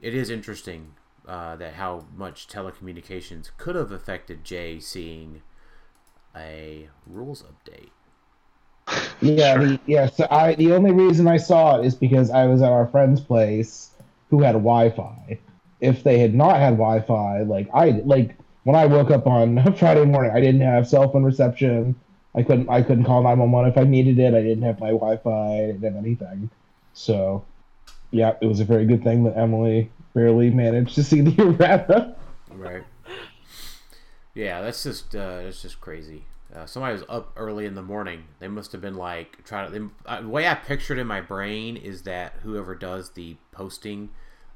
it 0.00 0.14
is 0.14 0.30
interesting 0.30 0.94
uh, 1.26 1.56
that 1.56 1.74
how 1.74 2.06
much 2.14 2.46
telecommunications 2.48 3.50
could 3.56 3.74
have 3.74 3.92
affected 3.92 4.44
Jay 4.44 4.80
seeing 4.80 5.42
a 6.36 6.88
rules 7.06 7.42
update. 7.42 7.90
Yeah, 9.20 9.58
Sure. 9.58 9.66
the, 9.66 9.80
yeah. 9.86 10.06
So 10.06 10.26
I 10.30 10.54
the 10.54 10.72
only 10.72 10.92
reason 10.92 11.26
I 11.28 11.36
saw 11.36 11.78
it 11.80 11.86
is 11.86 11.94
because 11.94 12.30
I 12.30 12.46
was 12.46 12.62
at 12.62 12.70
our 12.72 12.86
friend's 12.86 13.20
place 13.20 13.90
who 14.30 14.42
had 14.42 14.52
Wi-Fi. 14.52 15.38
If 15.80 16.02
they 16.04 16.18
had 16.18 16.34
not 16.34 16.56
had 16.56 16.72
Wi-Fi, 16.78 17.42
like 17.42 17.68
I 17.74 17.90
like 18.04 18.36
when 18.64 18.76
I 18.76 18.86
woke 18.86 19.10
up 19.10 19.26
on 19.26 19.72
Friday 19.76 20.04
morning, 20.04 20.32
I 20.34 20.40
didn't 20.40 20.60
have 20.60 20.88
cell 20.88 21.10
phone 21.10 21.24
reception. 21.24 21.96
I 22.38 22.44
couldn't 22.44 22.68
I 22.68 22.82
couldn't 22.82 23.02
call 23.02 23.24
nine 23.24 23.40
one 23.40 23.50
one 23.50 23.66
if 23.66 23.76
I 23.76 23.82
needed 23.82 24.20
it. 24.20 24.32
I 24.32 24.42
didn't 24.42 24.62
have 24.62 24.78
my 24.78 24.90
Wi-Fi. 24.90 25.28
I 25.30 25.66
didn't 25.66 25.82
have 25.82 25.96
anything. 25.96 26.50
So, 26.94 27.44
yeah, 28.12 28.34
it 28.40 28.46
was 28.46 28.60
a 28.60 28.64
very 28.64 28.86
good 28.86 29.02
thing 29.02 29.24
that 29.24 29.36
Emily 29.36 29.90
barely 30.14 30.50
managed 30.50 30.94
to 30.94 31.02
see 31.02 31.20
the 31.20 31.34
errata. 31.42 32.14
Right. 32.52 32.84
Yeah, 34.34 34.62
that's 34.62 34.84
just 34.84 35.16
uh, 35.16 35.42
that's 35.42 35.62
just 35.62 35.80
crazy. 35.80 36.26
Uh, 36.54 36.64
somebody 36.64 36.92
was 36.92 37.02
up 37.08 37.32
early 37.36 37.66
in 37.66 37.74
the 37.74 37.82
morning. 37.82 38.22
They 38.38 38.46
must 38.46 38.70
have 38.70 38.80
been 38.80 38.94
like 38.94 39.44
trying 39.44 39.72
to. 39.72 39.78
They, 39.78 39.86
uh, 40.06 40.20
the 40.20 40.28
way 40.28 40.46
I 40.46 40.54
pictured 40.54 40.98
in 40.98 41.08
my 41.08 41.20
brain 41.20 41.76
is 41.76 42.02
that 42.02 42.34
whoever 42.44 42.76
does 42.76 43.10
the 43.10 43.36
posting, 43.50 44.10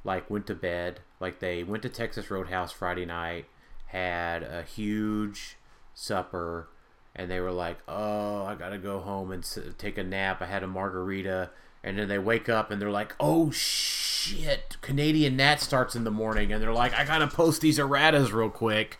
like 0.04 0.30
went 0.30 0.46
to 0.46 0.54
bed, 0.54 1.00
like 1.18 1.40
they 1.40 1.64
went 1.64 1.82
to 1.82 1.88
Texas 1.88 2.30
Roadhouse 2.30 2.70
Friday 2.70 3.06
night, 3.06 3.46
had 3.86 4.44
a 4.44 4.62
huge 4.62 5.56
supper, 5.94 6.68
and 7.16 7.30
they 7.30 7.40
were 7.40 7.52
like, 7.52 7.78
"Oh, 7.88 8.44
I 8.44 8.54
gotta 8.54 8.78
go 8.78 9.00
home 9.00 9.32
and 9.32 9.42
s- 9.44 9.58
take 9.78 9.98
a 9.98 10.04
nap." 10.04 10.42
I 10.42 10.46
had 10.46 10.62
a 10.62 10.66
margarita, 10.66 11.50
and 11.84 11.98
then 11.98 12.08
they 12.08 12.18
wake 12.18 12.48
up 12.48 12.70
and 12.70 12.80
they're 12.80 12.90
like, 12.90 13.14
"Oh 13.20 13.50
shit, 13.50 14.76
Canadian 14.80 15.36
Nat 15.36 15.60
starts 15.60 15.94
in 15.96 16.04
the 16.04 16.10
morning," 16.10 16.52
and 16.52 16.62
they're 16.62 16.72
like, 16.72 16.94
"I 16.94 17.04
gotta 17.04 17.28
post 17.28 17.60
these 17.60 17.78
erratas 17.78 18.32
real 18.32 18.50
quick." 18.50 18.98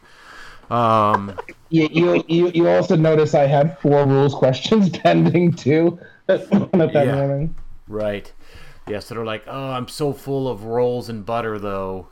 Um, 0.71 1.39
You, 1.71 1.89
you 1.91 2.25
you 2.29 2.49
you 2.55 2.69
also 2.69 2.97
notice 2.97 3.35
I 3.35 3.47
had 3.47 3.79
four 3.81 4.07
rules 4.07 4.35
questions 4.35 4.91
pending 4.99 5.53
too 5.53 5.99
at 6.29 6.93
that 6.93 7.09
Yeah. 7.09 7.11
morning. 7.11 7.55
right. 7.89 8.33
Yeah, 8.87 9.01
so 9.01 9.15
they're 9.15 9.25
like, 9.25 9.45
"Oh, 9.47 9.71
I'm 9.73 9.89
so 9.89 10.13
full 10.13 10.49
of 10.49 10.65
rolls 10.65 11.09
and 11.09 11.25
butter, 11.27 11.59
though." 11.59 12.09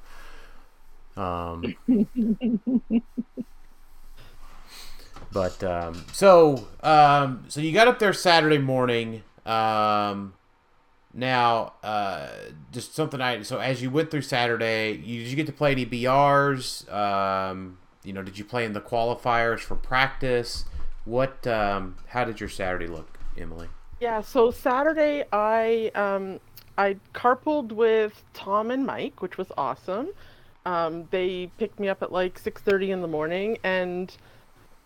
Um, 1.17 1.77
but 5.33 5.63
um, 5.63 6.05
so 6.13 6.69
um, 6.83 7.45
so 7.49 7.61
you 7.61 7.73
got 7.73 7.89
up 7.89 7.99
there 7.99 8.13
Saturday 8.13 8.59
morning. 8.59 9.23
Um, 9.47 10.35
now, 11.13 11.73
uh, 11.83 12.29
just 12.71 12.95
something 12.95 13.21
I 13.21 13.43
so 13.43 13.59
as 13.59 13.83
you 13.83 13.91
went 13.91 14.11
through 14.11 14.23
Saturday, 14.23 14.93
you, 14.93 15.23
did 15.23 15.29
you 15.29 15.37
get 15.37 15.47
to 15.47 15.53
play 15.53 15.73
any 15.73 15.87
BRs? 15.87 16.91
Um, 16.93 17.79
you 18.05 18.13
know, 18.13 18.23
did 18.23 18.39
you 18.39 18.45
play 18.45 18.65
in 18.65 18.73
the 18.73 18.81
qualifiers 18.81 19.61
for 19.61 19.77
practice? 19.77 20.65
What? 21.05 21.47
Um, 21.47 21.97
how 22.09 22.25
did 22.25 22.41
your 22.41 22.49
Saturday 22.49 22.87
look, 22.87 23.19
Emily? 23.37 23.69
Yeah, 24.01 24.21
so 24.21 24.51
Saturday 24.51 25.25
I 25.33 25.91
um 25.95 26.41
I 26.79 26.97
carpooled 27.15 27.73
with 27.73 28.23
Tom 28.33 28.71
and 28.71 28.87
Mike, 28.87 29.21
which 29.21 29.37
was 29.37 29.49
awesome. 29.57 30.11
Um, 30.65 31.09
they 31.11 31.51
picked 31.59 31.81
me 31.81 31.89
up 31.89 32.03
at 32.03 32.13
like 32.13 32.41
6:30 32.41 32.91
in 32.91 33.03
the 33.03 33.09
morning, 33.09 33.59
and 33.65 34.17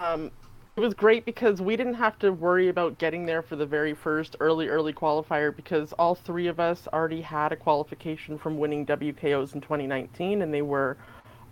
um, 0.00 0.30
it 0.76 0.80
was 0.80 0.92
great 0.92 1.24
because 1.24 1.62
we 1.62 1.76
didn't 1.76 1.94
have 1.94 2.18
to 2.18 2.32
worry 2.32 2.68
about 2.68 2.98
getting 2.98 3.26
there 3.26 3.42
for 3.42 3.54
the 3.54 3.66
very 3.66 3.94
first 3.94 4.34
early 4.40 4.68
early 4.68 4.92
qualifier 4.92 5.54
because 5.54 5.92
all 5.94 6.16
three 6.16 6.48
of 6.48 6.58
us 6.58 6.88
already 6.92 7.20
had 7.20 7.52
a 7.52 7.56
qualification 7.56 8.36
from 8.36 8.58
winning 8.58 8.84
WKOs 8.84 9.54
in 9.54 9.60
2019, 9.60 10.42
and 10.42 10.52
they 10.52 10.62
were 10.62 10.96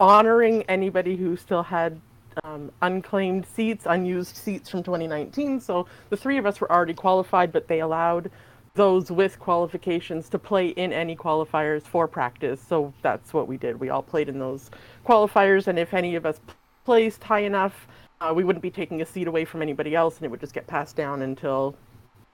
honoring 0.01 0.65
anybody 0.65 1.17
who 1.17 1.37
still 1.37 1.63
had 1.63 2.01
um, 2.43 2.73
unclaimed 2.83 3.47
seats, 3.47 3.87
unused 3.89 4.37
seats 4.37 4.69
from 4.69 4.83
2019. 4.83 5.61
So 5.61 5.87
the 6.11 6.17
three 6.17 6.39
of 6.39 6.47
us 6.47 6.61
were 6.61 6.71
already 6.73 6.95
qualified, 6.95 7.53
but 7.53 7.69
they 7.69 7.81
allowed 7.81 8.31
those 8.75 9.13
with 9.13 9.39
qualifications 9.39 10.29
to 10.31 10.39
play 10.39 10.69
in 10.69 10.93
any 10.93 11.15
qualifiers 11.15 11.83
for 11.83 12.09
practice. 12.09 12.61
So 12.61 12.93
that's 13.03 13.33
what 13.33 13.47
we 13.47 13.57
did. 13.57 13.79
We 13.79 13.91
all 13.91 14.03
played 14.03 14.29
in 14.29 14.39
those 14.39 14.71
qualifiers, 15.07 15.69
and 15.69 15.79
if 15.79 15.95
any 15.95 16.17
of 16.17 16.27
us 16.27 16.41
placed 16.85 17.23
high 17.23 17.41
enough, 17.41 17.87
uh, 18.23 18.33
we 18.33 18.45
wouldn't 18.45 18.63
be 18.63 18.71
taking 18.71 19.03
a 19.03 19.07
seat 19.07 19.27
away 19.27 19.45
from 19.45 19.63
anybody 19.63 19.97
else, 19.97 20.17
and 20.17 20.25
it 20.25 20.31
would 20.31 20.41
just 20.41 20.55
get 20.55 20.67
passed 20.67 20.95
down 20.95 21.23
until 21.23 21.75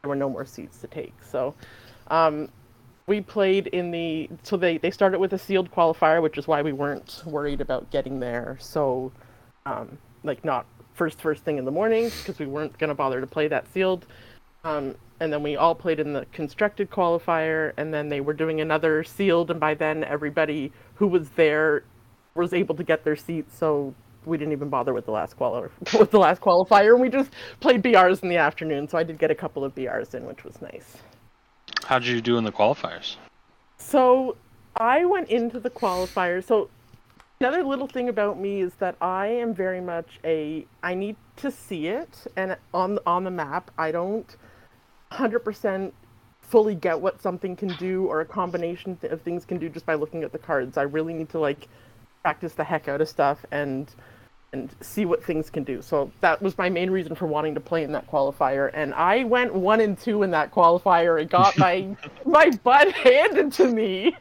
there 0.03 0.09
were 0.09 0.17
no 0.17 0.29
more 0.29 0.45
seats 0.45 0.79
to 0.79 0.87
take. 0.87 1.15
So 1.23 1.55
um, 2.09 2.51
we 3.07 3.23
played 3.23 3.69
in 3.69 3.91
the 3.91 4.29
so 4.43 4.57
they 4.57 4.79
they 4.79 4.91
started 4.91 5.19
with 5.19 5.33
a 5.33 5.39
sealed 5.39 5.71
qualifier, 5.71 6.23
which 6.23 6.37
is 6.37 6.47
why 6.47 6.61
we 6.61 6.73
weren't 6.73 7.23
worried 7.25 7.61
about 7.61 7.91
getting 7.91 8.21
there. 8.21 8.59
So 8.61 9.13
um, 9.65 9.97
like 10.25 10.45
not 10.45 10.67
first 10.93 11.21
first 11.21 11.43
thing 11.43 11.57
in 11.57 11.65
the 11.65 11.71
morning 11.71 12.11
because 12.19 12.39
we 12.39 12.47
weren't 12.47 12.77
gonna 12.79 12.95
bother 12.95 13.21
to 13.21 13.27
play 13.27 13.49
that 13.49 13.73
sealed. 13.73 14.07
Um, 14.65 14.95
and 15.21 15.33
then 15.33 15.43
we 15.43 15.57
all 15.57 15.75
played 15.75 16.01
in 16.01 16.13
the 16.13 16.27
constructed 16.33 16.91
qualifier, 16.91 17.73
and 17.77 17.95
then 17.95 18.09
they 18.09 18.21
were 18.21 18.35
doing 18.35 18.61
another 18.61 19.03
sealed, 19.03 19.51
and 19.51 19.59
by 19.59 19.75
then 19.75 20.05
everybody 20.05 20.71
who 20.95 21.07
was 21.07 21.31
there 21.31 21.85
was 22.35 22.53
able 22.53 22.75
to 22.75 22.85
get 22.85 23.05
their 23.05 23.17
seats, 23.17 23.57
so 23.57 23.95
we 24.29 24.39
didn't 24.39 24.53
even 24.53 24.69
bother 24.69 24.93
with 24.93 25.07
the 25.07 25.11
last 25.11 25.37
quali- 25.37 25.69
with 25.99 26.11
the 26.11 26.19
last 26.19 26.41
qualifier, 26.41 26.93
and 26.93 27.01
we 27.01 27.09
just 27.09 27.33
played 27.61 27.83
BRs 27.83 28.23
in 28.23 28.29
the 28.29 28.37
afternoon. 28.37 28.89
So 28.89 28.99
I 28.99 29.03
did 29.03 29.19
get 29.19 29.31
a 29.31 29.35
couple 29.35 29.65
of 29.65 29.75
BRs 29.75 30.15
in, 30.15 30.27
which 30.27 30.45
was 30.45 30.61
nice. 30.61 30.99
How'd 31.85 32.05
you 32.05 32.21
do 32.21 32.37
in 32.37 32.45
the 32.45 32.53
qualifiers? 32.53 33.17
So 33.79 34.37
I 34.77 35.05
went 35.05 35.29
into 35.29 35.59
the 35.59 35.71
qualifiers. 35.71 36.45
So 36.45 36.69
another 37.41 37.65
little 37.65 37.87
thing 37.87 38.09
about 38.09 38.39
me 38.39 38.61
is 38.61 38.75
that 38.75 38.97
I 39.01 39.29
am 39.29 39.55
very 39.55 39.81
much 39.81 40.21
a 40.25 40.67
I 40.83 40.95
need 40.95 41.17
to 41.37 41.51
see 41.51 41.89
it 41.89 42.27
and 42.37 42.57
on 42.75 42.99
on 43.07 43.25
the 43.25 43.31
map. 43.31 43.71
I 43.79 43.91
don't 43.91 44.37
100% 45.13 45.93
fully 46.41 46.75
get 46.75 47.01
what 47.01 47.21
something 47.21 47.57
can 47.57 47.69
do 47.77 48.07
or 48.07 48.21
a 48.21 48.25
combination 48.25 48.99
of 49.03 49.21
things 49.23 49.45
can 49.45 49.59
do 49.59 49.69
just 49.69 49.87
by 49.87 49.95
looking 49.95 50.23
at 50.23 50.33
the 50.33 50.39
cards. 50.39 50.77
I 50.77 50.83
really 50.83 51.15
need 51.15 51.29
to 51.31 51.39
like 51.39 51.69
practice 52.23 52.55
the 52.55 52.65
heck 52.65 52.89
out 52.89 53.01
of 53.01 53.09
stuff 53.09 53.45
and 53.51 53.91
and 54.53 54.75
see 54.81 55.05
what 55.05 55.23
things 55.23 55.51
can 55.51 55.63
do. 55.63 55.83
So 55.83 56.11
that 56.23 56.41
was 56.41 56.57
my 56.57 56.71
main 56.71 56.91
reason 56.91 57.15
for 57.15 57.27
wanting 57.27 57.55
to 57.55 57.61
play 57.61 57.85
in 57.85 57.93
that 57.93 58.11
qualifier. 58.11 58.71
And 58.73 58.95
I 58.95 59.25
went 59.25 59.53
one 59.53 59.81
and 59.81 59.99
two 59.99 60.23
in 60.23 60.31
that 60.31 60.55
qualifier 60.55 61.21
and 61.21 61.29
got 61.29 61.57
my 61.59 61.95
my 62.25 62.51
butt 62.65 62.93
handed 62.93 63.53
to 63.55 63.69
me. 63.69 64.17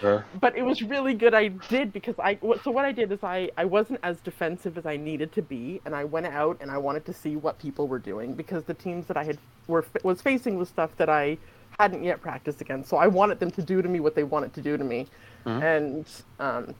Sure. 0.00 0.24
but 0.40 0.56
it 0.56 0.62
was 0.62 0.82
really 0.82 1.14
good. 1.14 1.34
I 1.34 1.48
did 1.48 1.92
because 1.92 2.14
I 2.18 2.38
so 2.62 2.70
what 2.70 2.84
I 2.84 2.92
did 2.92 3.10
is 3.10 3.24
I 3.24 3.50
I 3.56 3.64
wasn't 3.64 3.98
as 4.04 4.20
defensive 4.20 4.78
as 4.78 4.86
I 4.86 4.96
needed 4.96 5.32
to 5.32 5.42
be, 5.42 5.80
and 5.84 5.94
I 5.96 6.04
went 6.04 6.26
out 6.26 6.58
and 6.60 6.70
I 6.70 6.78
wanted 6.78 7.04
to 7.06 7.12
see 7.12 7.34
what 7.34 7.58
people 7.58 7.88
were 7.88 7.98
doing 7.98 8.34
because 8.34 8.64
the 8.64 8.74
teams 8.74 9.06
that 9.06 9.16
I 9.16 9.24
had 9.24 9.38
were 9.66 9.84
was 10.04 10.22
facing 10.22 10.58
was 10.58 10.68
stuff 10.68 10.96
that 10.96 11.08
I 11.08 11.38
hadn't 11.78 12.04
yet 12.04 12.20
practiced 12.20 12.60
against. 12.60 12.88
So 12.88 12.98
I 12.98 13.08
wanted 13.08 13.40
them 13.40 13.50
to 13.52 13.62
do 13.62 13.82
to 13.82 13.88
me 13.88 13.98
what 13.98 14.14
they 14.14 14.24
wanted 14.24 14.54
to 14.54 14.62
do 14.62 14.76
to 14.76 14.84
me, 14.84 15.08
and 15.44 16.06
um, 16.38 16.74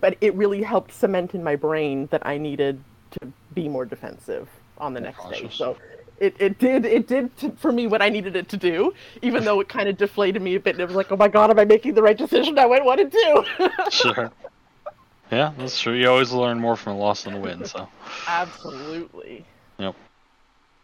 but 0.00 0.16
it 0.20 0.34
really 0.34 0.62
helped 0.62 0.92
cement 0.92 1.34
in 1.34 1.42
my 1.42 1.56
brain 1.56 2.08
that 2.10 2.26
I 2.26 2.38
needed 2.38 2.82
to 3.12 3.32
be 3.54 3.68
more 3.68 3.84
defensive 3.84 4.48
on 4.78 4.94
the 4.94 5.00
next 5.00 5.28
day. 5.30 5.48
So 5.50 5.76
it, 6.18 6.36
it 6.38 6.58
did 6.58 6.84
it 6.84 7.06
did 7.06 7.36
t- 7.36 7.52
for 7.56 7.72
me 7.72 7.86
what 7.86 8.02
I 8.02 8.08
needed 8.08 8.36
it 8.36 8.48
to 8.50 8.56
do, 8.56 8.92
even 9.22 9.44
though 9.44 9.60
it 9.60 9.68
kind 9.68 9.88
of 9.88 9.96
deflated 9.96 10.42
me 10.42 10.54
a 10.54 10.60
bit. 10.60 10.74
And 10.74 10.80
it 10.80 10.86
was 10.86 10.96
like, 10.96 11.10
oh 11.12 11.16
my 11.16 11.28
god, 11.28 11.50
am 11.50 11.58
I 11.58 11.64
making 11.64 11.94
the 11.94 12.02
right 12.02 12.16
decision? 12.16 12.58
I 12.58 12.66
went 12.66 12.84
one 12.84 12.98
to 12.98 13.04
do. 13.04 13.44
Sure. 13.90 14.30
Yeah, 15.30 15.52
that's 15.58 15.78
true. 15.78 15.92
You 15.92 16.08
always 16.08 16.32
learn 16.32 16.58
more 16.58 16.74
from 16.74 16.94
a 16.94 16.98
loss 16.98 17.24
than 17.24 17.34
a 17.34 17.40
win. 17.40 17.64
So. 17.66 17.86
Absolutely. 18.26 19.44
Yep. 19.78 19.94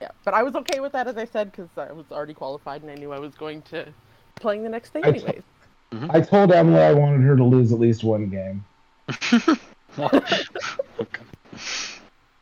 Yeah, 0.02 0.08
but 0.22 0.34
I 0.34 0.42
was 0.42 0.54
okay 0.54 0.80
with 0.80 0.92
that, 0.92 1.06
as 1.06 1.16
I 1.16 1.24
said, 1.24 1.50
because 1.50 1.70
I 1.78 1.92
was 1.92 2.04
already 2.12 2.34
qualified 2.34 2.82
and 2.82 2.90
I 2.90 2.94
knew 2.94 3.10
I 3.10 3.18
was 3.18 3.34
going 3.34 3.62
to 3.62 3.86
playing 4.34 4.62
the 4.62 4.68
next 4.68 4.92
day 4.92 5.00
I 5.02 5.12
t- 5.12 5.20
anyways. 5.20 5.42
I 6.10 6.20
told 6.20 6.52
Emily 6.52 6.80
I 6.80 6.92
wanted 6.92 7.22
her 7.22 7.36
to 7.36 7.44
lose 7.44 7.72
at 7.72 7.78
least 7.78 8.04
one 8.04 8.28
game. 8.28 8.64
Well, 9.96 10.10
okay. 11.00 11.22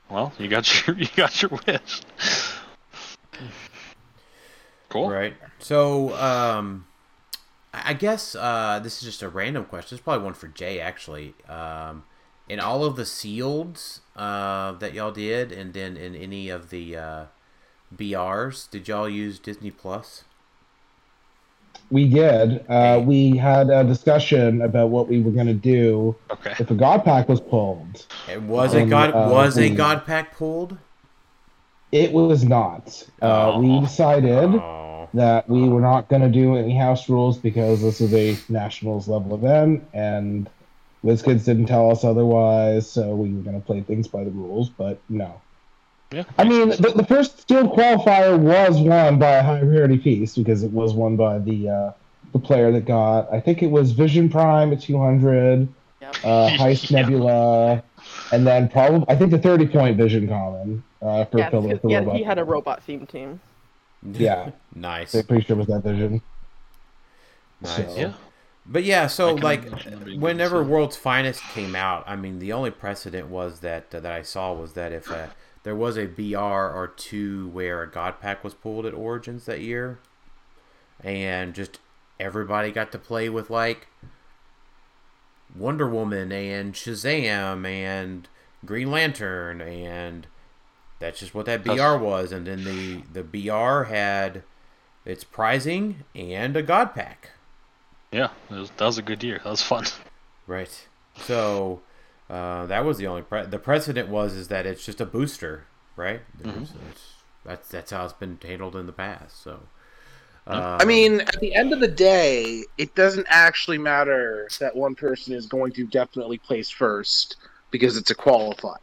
Well, 0.08 0.32
you 0.38 0.48
got 0.48 0.86
your 0.86 0.96
you 0.98 1.08
got 1.16 1.42
your 1.42 1.50
wish. 1.66 2.02
Cool. 4.88 5.10
Right. 5.10 5.34
So, 5.58 6.14
um, 6.16 6.86
I 7.72 7.94
guess 7.94 8.34
uh, 8.34 8.80
this 8.82 8.98
is 8.98 9.02
just 9.04 9.22
a 9.22 9.28
random 9.28 9.64
question. 9.64 9.96
It's 9.96 10.04
probably 10.04 10.24
one 10.24 10.34
for 10.34 10.48
Jay, 10.48 10.80
actually. 10.80 11.34
Um, 11.48 12.04
in 12.48 12.60
all 12.60 12.84
of 12.84 12.96
the 12.96 13.04
sealeds 13.04 14.00
uh, 14.16 14.72
that 14.72 14.92
y'all 14.92 15.12
did, 15.12 15.52
and 15.52 15.72
then 15.72 15.96
in 15.96 16.14
any 16.14 16.50
of 16.50 16.68
the 16.70 16.96
uh, 16.96 17.24
BRs, 17.94 18.68
did 18.70 18.88
y'all 18.88 19.08
use 19.08 19.38
Disney 19.38 19.70
Plus? 19.70 20.24
We 21.92 22.08
did. 22.08 22.64
Uh, 22.70 23.02
we 23.04 23.36
had 23.36 23.68
a 23.68 23.84
discussion 23.84 24.62
about 24.62 24.88
what 24.88 25.08
we 25.08 25.20
were 25.20 25.30
going 25.30 25.46
to 25.48 25.52
do 25.52 26.16
Okay. 26.30 26.54
if 26.58 26.70
a 26.70 26.74
God 26.74 27.04
Pack 27.04 27.28
was 27.28 27.38
pulled. 27.38 28.06
It 28.30 28.40
was 28.40 28.72
a 28.74 28.80
Um, 28.82 28.88
god 28.88 29.10
uh, 29.10 29.28
was 29.30 29.58
a 29.58 29.68
God 29.68 30.06
Pack 30.06 30.34
pulled? 30.34 30.78
It 31.92 32.14
was 32.14 32.44
not. 32.44 33.06
Uh, 33.20 33.58
we 33.60 33.72
Oh. 33.76 33.80
decided 33.82 34.54
Oh, 34.54 35.06
that 35.12 35.46
we 35.50 35.68
were 35.68 35.82
not 35.82 36.08
going 36.08 36.22
to 36.22 36.30
do 36.30 36.56
any 36.56 36.74
house 36.74 37.10
rules 37.10 37.36
because 37.36 37.82
this 37.82 38.00
is 38.00 38.14
a 38.14 38.38
nationals 38.50 39.06
level 39.06 39.34
event, 39.34 39.82
and 39.92 40.48
WizKids 41.04 41.44
didn't 41.44 41.66
tell 41.66 41.90
us 41.90 42.04
otherwise, 42.04 42.90
so 42.90 43.14
we 43.14 43.34
were 43.34 43.42
going 43.42 43.60
to 43.60 43.66
play 43.66 43.82
things 43.82 44.08
by 44.08 44.24
the 44.24 44.30
rules. 44.30 44.70
But 44.70 45.02
no. 45.10 45.42
Yeah. 46.12 46.24
I 46.38 46.44
mean, 46.44 46.70
the, 46.70 46.92
the 46.94 47.04
first 47.06 47.48
field 47.48 47.72
qualifier 47.72 48.38
was 48.38 48.78
won 48.78 49.18
by 49.18 49.32
a 49.36 49.42
high 49.42 49.60
priority 49.60 49.98
piece 49.98 50.36
because 50.36 50.62
it 50.62 50.70
was 50.72 50.92
won 50.92 51.16
by 51.16 51.38
the 51.38 51.68
uh, 51.68 51.92
the 52.32 52.38
player 52.38 52.70
that 52.72 52.84
got, 52.86 53.32
I 53.32 53.40
think 53.40 53.62
it 53.62 53.70
was 53.70 53.92
Vision 53.92 54.28
Prime 54.30 54.72
at 54.72 54.80
200, 54.80 55.68
Yep. 56.00 56.14
uh, 56.24 56.48
Heist 56.50 56.90
Yeah. 56.90 57.02
Nebula, 57.02 57.82
and 58.32 58.46
then 58.46 58.68
probably 58.68 59.04
I 59.08 59.16
think 59.16 59.30
the 59.30 59.38
30 59.38 59.66
point 59.68 59.96
Vision 59.96 60.28
Common 60.28 60.82
uh, 61.00 61.24
for 61.26 61.38
Yeah, 61.38 61.50
Phil 61.50 61.62
the 61.62 61.80
yeah, 61.88 61.98
robot. 61.98 62.16
he 62.16 62.22
had 62.22 62.38
a 62.38 62.44
robot 62.44 62.82
themed 62.86 63.08
team. 63.08 63.40
Yeah. 64.02 64.50
nice, 64.74 65.14
I'm 65.14 65.24
pretty 65.26 65.44
sure 65.44 65.56
it 65.56 65.58
was 65.58 65.68
that 65.68 65.82
Vision. 65.82 66.20
nice. 67.60 67.76
So- 67.76 67.94
Yeah. 67.96 68.12
But 68.64 68.84
yeah, 68.84 69.08
so 69.08 69.34
like 69.34 69.64
imagine 69.66 69.90
that 69.98 70.04
being 70.04 70.20
whenever 70.20 70.62
good. 70.62 70.70
World's 70.70 70.96
Finest 70.96 71.42
came 71.52 71.74
out, 71.74 72.04
I 72.06 72.14
mean 72.14 72.38
the 72.38 72.52
only 72.52 72.70
precedent 72.70 73.26
was 73.28 73.58
that 73.60 73.92
uh, 73.92 73.98
that 74.00 74.12
I 74.12 74.22
saw 74.22 74.52
was 74.52 74.74
that 74.74 74.92
if 74.92 75.10
uh, 75.10 75.26
there 75.62 75.76
was 75.76 75.96
a 75.96 76.06
BR 76.06 76.36
or 76.36 76.92
two 76.96 77.48
where 77.48 77.82
a 77.82 77.90
God 77.90 78.20
Pack 78.20 78.42
was 78.42 78.54
pulled 78.54 78.86
at 78.86 78.94
Origins 78.94 79.44
that 79.46 79.60
year, 79.60 79.98
and 81.02 81.54
just 81.54 81.78
everybody 82.18 82.70
got 82.70 82.92
to 82.92 82.98
play 82.98 83.28
with 83.28 83.50
like 83.50 83.88
Wonder 85.56 85.88
Woman 85.88 86.32
and 86.32 86.74
Shazam 86.74 87.66
and 87.66 88.28
Green 88.64 88.90
Lantern 88.90 89.60
and 89.60 90.26
that's 91.02 91.18
just 91.18 91.34
what 91.34 91.46
that 91.46 91.64
BR 91.64 91.96
was, 91.96 92.30
and 92.30 92.46
then 92.46 92.62
the 92.62 93.02
the 93.12 93.24
BR 93.24 93.92
had 93.92 94.44
its 95.04 95.24
prizing 95.24 96.04
and 96.14 96.56
a 96.56 96.62
God 96.62 96.94
Pack. 96.94 97.30
Yeah. 98.12 98.28
Was, 98.48 98.70
that 98.76 98.84
was 98.84 98.98
a 98.98 99.02
good 99.02 99.24
year. 99.24 99.40
That 99.42 99.50
was 99.50 99.62
fun. 99.62 99.86
Right. 100.46 100.86
So 101.16 101.82
uh, 102.32 102.66
that 102.66 102.84
was 102.84 102.96
the 102.98 103.06
only 103.06 103.22
pre- 103.22 103.46
the 103.46 103.58
precedent 103.58 104.08
was 104.08 104.34
is 104.34 104.48
that 104.48 104.64
it's 104.66 104.84
just 104.84 105.00
a 105.00 105.06
booster, 105.06 105.66
right? 105.96 106.22
Mm-hmm. 106.38 106.48
It's- 106.62 106.70
it's- 106.70 107.08
that's 107.44 107.68
that's 107.68 107.90
how 107.90 108.04
it's 108.04 108.12
been 108.12 108.38
handled 108.40 108.76
in 108.76 108.86
the 108.86 108.92
past. 108.92 109.42
So. 109.42 109.60
I 110.46 110.84
mean, 110.84 111.20
at 111.20 111.38
the 111.40 111.54
end 111.54 111.72
of 111.72 111.78
the 111.80 111.88
day, 111.88 112.64
it 112.78 112.94
doesn't 112.96 113.26
actually 113.28 113.78
matter 113.78 114.48
that 114.58 114.74
one 114.74 114.94
person 114.96 115.34
is 115.34 115.46
going 115.46 115.72
to 115.72 115.86
definitely 115.86 116.38
place 116.38 116.68
first 116.70 117.36
because 117.70 117.96
it's 117.96 118.10
a 118.10 118.14
qualifier. 118.14 118.76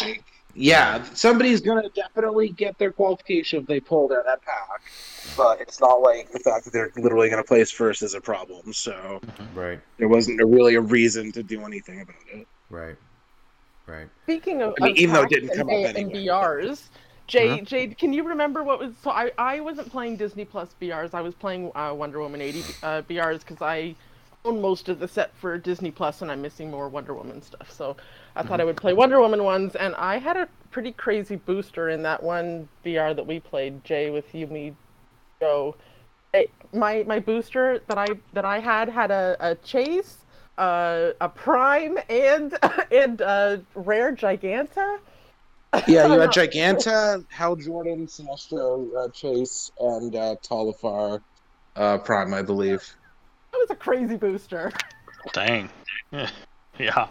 Like, 0.00 0.24
yeah, 0.54 1.02
somebody's 1.14 1.60
going 1.60 1.82
to 1.82 1.88
definitely 1.90 2.50
get 2.50 2.78
their 2.78 2.92
qualification 2.92 3.60
if 3.60 3.66
they 3.66 3.80
pulled 3.80 4.12
out 4.12 4.24
that 4.26 4.42
pack, 4.42 4.82
but 5.36 5.60
it's 5.60 5.80
not 5.80 6.02
like 6.02 6.30
the 6.30 6.38
fact 6.40 6.64
that 6.64 6.72
they're 6.72 6.92
literally 6.96 7.30
going 7.30 7.42
to 7.42 7.46
place 7.46 7.70
first 7.70 8.02
is 8.02 8.14
a 8.14 8.20
problem. 8.20 8.72
So 8.72 9.20
right, 9.54 9.80
there 9.98 10.08
wasn't 10.08 10.40
a, 10.40 10.46
really 10.46 10.74
a 10.74 10.80
reason 10.80 11.32
to 11.32 11.42
do 11.42 11.64
anything 11.64 12.00
about 12.02 12.16
it. 12.32 12.46
right, 12.70 12.96
right. 13.86 14.08
Speaking 14.24 14.62
of, 14.62 14.74
I 14.80 14.84
mean, 14.84 14.92
of 14.92 14.98
even 14.98 15.14
though 15.14 15.22
it 15.22 15.30
didn't 15.30 15.50
and, 15.50 15.58
come 15.58 15.68
up 15.68 15.74
and 15.74 15.96
anyway. 15.96 16.26
BRs, 16.26 16.88
Jade, 17.26 17.50
Uh-huh. 17.50 17.60
Jade, 17.64 17.98
can 17.98 18.12
you 18.12 18.24
remember 18.24 18.62
what 18.62 18.78
was? 18.78 18.92
So 19.02 19.10
I, 19.10 19.30
I 19.38 19.60
wasn't 19.60 19.90
playing 19.90 20.16
Disney 20.16 20.44
Plus 20.44 20.74
BRs. 20.80 21.14
I 21.14 21.22
was 21.22 21.34
playing 21.34 21.70
uh, 21.74 21.94
Wonder 21.94 22.20
Woman 22.20 22.40
80 22.42 22.60
uh, 22.82 23.02
BRs 23.02 23.40
because 23.40 23.62
I 23.62 23.94
own 24.44 24.60
most 24.60 24.88
of 24.88 24.98
the 24.98 25.08
set 25.08 25.34
for 25.36 25.56
Disney 25.58 25.90
Plus, 25.90 26.22
and 26.22 26.30
I'm 26.30 26.42
missing 26.42 26.70
more 26.70 26.88
Wonder 26.88 27.14
Woman 27.14 27.42
stuff. 27.42 27.70
So 27.70 27.96
I 28.34 28.42
thought 28.42 28.60
I 28.60 28.64
would 28.64 28.76
play 28.76 28.92
Wonder 28.92 29.20
Woman 29.20 29.44
ones, 29.44 29.76
and 29.76 29.94
I 29.96 30.18
had 30.18 30.36
a 30.36 30.48
pretty 30.70 30.92
crazy 30.92 31.36
booster 31.36 31.90
in 31.90 32.02
that 32.02 32.22
one 32.22 32.68
BR 32.82 33.12
that 33.12 33.26
we 33.26 33.40
played, 33.40 33.84
Jay, 33.84 34.10
with 34.10 34.34
you, 34.34 34.46
me, 34.46 34.74
Joe. 35.40 35.76
It, 36.34 36.50
my 36.72 37.04
my 37.06 37.18
booster 37.20 37.82
that 37.88 37.98
I 37.98 38.06
that 38.32 38.44
I 38.44 38.58
had 38.58 38.88
had 38.88 39.10
a, 39.10 39.36
a 39.38 39.54
chase, 39.56 40.18
uh, 40.58 41.10
a 41.20 41.28
prime, 41.28 41.98
and 42.08 42.56
and 42.90 43.20
uh, 43.22 43.58
rare 43.74 44.14
giganta. 44.14 44.98
Yeah, 45.86 46.06
you 46.06 46.20
had 46.20 46.30
Giganta, 46.32 47.24
Hal 47.30 47.56
Jordan, 47.56 48.06
Sinestro, 48.06 48.88
uh, 48.94 49.08
Chase, 49.08 49.70
and 49.80 50.14
uh, 50.14 50.36
Talifar 50.42 51.22
uh, 51.76 51.98
Prime, 51.98 52.34
I 52.34 52.42
believe. 52.42 52.94
That 53.52 53.58
was 53.58 53.70
a 53.70 53.76
crazy 53.76 54.16
booster. 54.16 54.72
Dang. 55.32 55.70
Yeah. 56.10 56.30
yeah. 56.78 57.08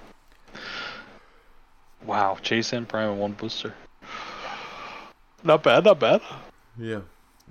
Wow. 2.06 2.38
Chase 2.42 2.74
and 2.74 2.88
Prime 2.88 3.12
and 3.12 3.20
one 3.20 3.34
booster. 3.34 3.74
Not 5.44 5.64
bad. 5.64 5.86
Not 5.86 6.00
bad. 6.00 6.22
Yeah, 6.78 7.02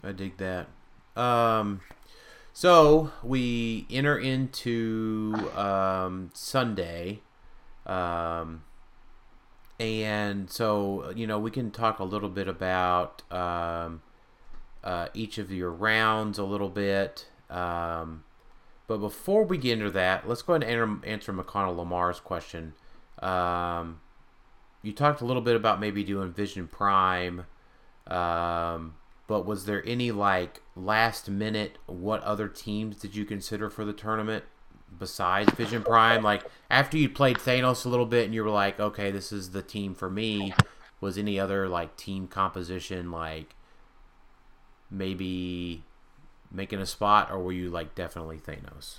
I 0.02 0.12
dig 0.12 0.36
that. 0.38 0.68
Um, 1.16 1.80
so 2.52 3.10
we 3.22 3.86
enter 3.90 4.18
into 4.18 5.50
um, 5.56 6.30
Sunday, 6.34 7.20
um, 7.86 8.62
and 9.78 10.50
so 10.50 11.12
you 11.16 11.26
know 11.26 11.38
we 11.38 11.50
can 11.50 11.70
talk 11.70 11.98
a 11.98 12.04
little 12.04 12.28
bit 12.28 12.48
about 12.48 13.22
um, 13.32 14.02
uh, 14.84 15.08
each 15.14 15.38
of 15.38 15.50
your 15.50 15.70
rounds 15.70 16.38
a 16.38 16.44
little 16.44 16.70
bit. 16.70 17.26
Um, 17.48 18.24
but 18.90 18.98
before 18.98 19.44
we 19.44 19.56
get 19.56 19.78
into 19.78 19.92
that, 19.92 20.28
let's 20.28 20.42
go 20.42 20.54
ahead 20.54 20.68
and 20.68 21.04
answer, 21.04 21.32
McConnell 21.32 21.76
Lamar's 21.76 22.18
question. 22.18 22.72
Um, 23.20 24.00
you 24.82 24.90
talked 24.92 25.20
a 25.20 25.24
little 25.24 25.42
bit 25.42 25.54
about 25.54 25.78
maybe 25.78 26.02
doing 26.02 26.32
Vision 26.32 26.66
Prime. 26.66 27.46
Um, 28.08 28.94
but 29.28 29.46
was 29.46 29.66
there 29.66 29.86
any 29.86 30.10
like 30.10 30.60
last 30.74 31.30
minute? 31.30 31.78
What 31.86 32.20
other 32.24 32.48
teams 32.48 32.96
did 32.96 33.14
you 33.14 33.24
consider 33.24 33.70
for 33.70 33.84
the 33.84 33.92
tournament 33.92 34.42
besides 34.98 35.52
Vision 35.52 35.84
Prime? 35.84 36.24
Like 36.24 36.42
after 36.68 36.98
you 36.98 37.08
played 37.08 37.36
Thanos 37.36 37.86
a 37.86 37.88
little 37.88 38.06
bit 38.06 38.24
and 38.24 38.34
you 38.34 38.42
were 38.42 38.50
like, 38.50 38.80
okay, 38.80 39.12
this 39.12 39.30
is 39.30 39.52
the 39.52 39.62
team 39.62 39.94
for 39.94 40.10
me. 40.10 40.52
Was 41.00 41.16
any 41.16 41.38
other 41.38 41.68
like 41.68 41.96
team 41.96 42.26
composition 42.26 43.12
like 43.12 43.54
maybe 44.90 45.84
making 46.50 46.80
a 46.80 46.86
spot, 46.86 47.30
or 47.30 47.38
were 47.38 47.52
you 47.52 47.70
like 47.70 47.94
definitely 47.94 48.38
Thanos? 48.38 48.98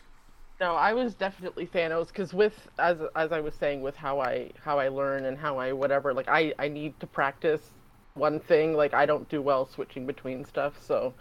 No, 0.62 0.76
I 0.76 0.94
was 0.94 1.16
definitely 1.16 1.66
Thanos 1.66 2.10
because 2.10 2.36
with 2.36 2.70
as 2.78 3.00
as 3.16 3.32
I 3.32 3.40
was 3.40 3.56
saying 3.56 3.82
with 3.82 3.96
how 3.96 4.20
I 4.20 4.52
how 4.64 4.78
I 4.78 4.90
learn 4.90 5.26
and 5.26 5.36
how 5.36 5.58
I 5.58 5.74
whatever 5.74 6.14
like 6.14 6.28
I 6.30 6.54
I 6.60 6.68
need 6.68 7.00
to 7.00 7.08
practice 7.08 7.72
one 8.14 8.40
thing 8.40 8.76
like 8.76 8.94
I 8.94 9.08
don't 9.08 9.28
do 9.28 9.42
well 9.42 9.66
switching 9.66 10.06
between 10.06 10.46
stuff 10.46 10.80
so 10.80 11.16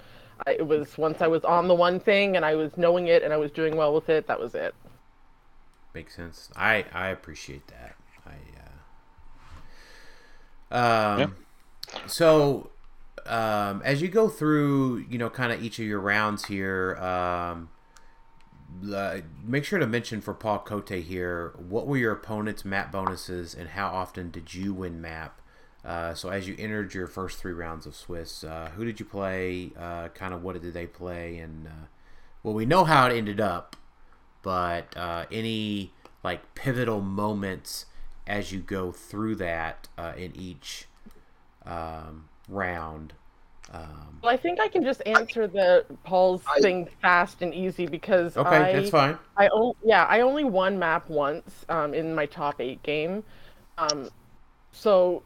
I, 0.46 0.52
it 0.52 0.66
was 0.66 0.98
once 0.98 1.22
I 1.22 1.26
was 1.26 1.42
on 1.44 1.68
the 1.68 1.74
one 1.74 2.00
thing 2.00 2.36
and 2.36 2.44
I 2.44 2.54
was 2.54 2.76
knowing 2.76 3.06
it 3.06 3.22
and 3.22 3.32
I 3.32 3.38
was 3.38 3.50
doing 3.50 3.76
well 3.76 3.94
with 3.94 4.10
it 4.10 4.26
that 4.26 4.38
was 4.38 4.54
it. 4.54 4.74
Makes 5.94 6.16
sense. 6.16 6.50
I 6.54 6.84
I 6.92 7.08
appreciate 7.08 7.66
that. 7.68 7.96
I 8.26 8.34
uh, 10.76 11.24
um 11.24 11.36
so 12.06 12.69
um 13.30 13.82
as 13.84 14.02
you 14.02 14.08
go 14.08 14.28
through, 14.28 15.04
you 15.08 15.18
know, 15.18 15.30
kind 15.30 15.52
of 15.52 15.62
each 15.62 15.78
of 15.78 15.84
your 15.86 16.00
rounds 16.00 16.46
here, 16.46 16.96
um 16.96 17.70
uh, 18.94 19.18
make 19.44 19.64
sure 19.64 19.78
to 19.78 19.86
mention 19.86 20.20
for 20.20 20.32
Paul 20.34 20.60
Cote 20.60 20.90
here, 20.90 21.54
what 21.56 21.86
were 21.86 21.96
your 21.96 22.12
opponent's 22.12 22.64
map 22.64 22.92
bonuses 22.92 23.54
and 23.54 23.70
how 23.70 23.88
often 23.88 24.30
did 24.30 24.54
you 24.54 24.72
win 24.72 25.00
map? 25.00 25.40
Uh, 25.84 26.14
so 26.14 26.28
as 26.28 26.46
you 26.46 26.54
entered 26.58 26.94
your 26.94 27.06
first 27.06 27.38
three 27.38 27.52
rounds 27.52 27.86
of 27.86 27.94
Swiss, 27.94 28.44
uh, 28.44 28.70
who 28.76 28.84
did 28.84 29.00
you 29.00 29.06
play? 29.06 29.72
Uh, 29.78 30.08
kind 30.08 30.34
of 30.34 30.42
what 30.42 30.60
did 30.60 30.72
they 30.72 30.86
play? 30.86 31.38
And 31.38 31.66
uh, 31.66 31.86
well, 32.42 32.54
we 32.54 32.66
know 32.66 32.84
how 32.84 33.06
it 33.06 33.16
ended 33.16 33.40
up, 33.40 33.76
but 34.42 34.96
uh, 34.96 35.26
any 35.30 35.92
like 36.22 36.54
pivotal 36.54 37.00
moments 37.00 37.86
as 38.26 38.52
you 38.52 38.60
go 38.60 38.92
through 38.92 39.34
that 39.36 39.88
in 40.16 40.34
each 40.36 40.86
um, 41.64 42.28
round. 42.48 43.14
Um, 43.72 44.18
Well, 44.22 44.32
I 44.32 44.36
think 44.36 44.60
I 44.60 44.68
can 44.68 44.82
just 44.82 45.02
answer 45.06 45.46
the 45.46 45.84
Paul's 46.04 46.42
I- 46.46 46.60
thing 46.60 46.88
fast 47.00 47.40
and 47.42 47.54
easy 47.54 47.86
because 47.86 48.36
okay, 48.36 48.56
I, 48.56 48.72
that's 48.72 48.90
fine. 48.90 49.18
I 49.36 49.48
o- 49.52 49.76
yeah, 49.84 50.04
I 50.04 50.20
only 50.20 50.44
won 50.44 50.78
map 50.78 51.08
once 51.08 51.64
um, 51.68 51.94
in 51.94 52.14
my 52.14 52.26
top 52.26 52.60
eight 52.60 52.82
game. 52.82 53.22
Um, 53.78 54.10
so 54.72 55.22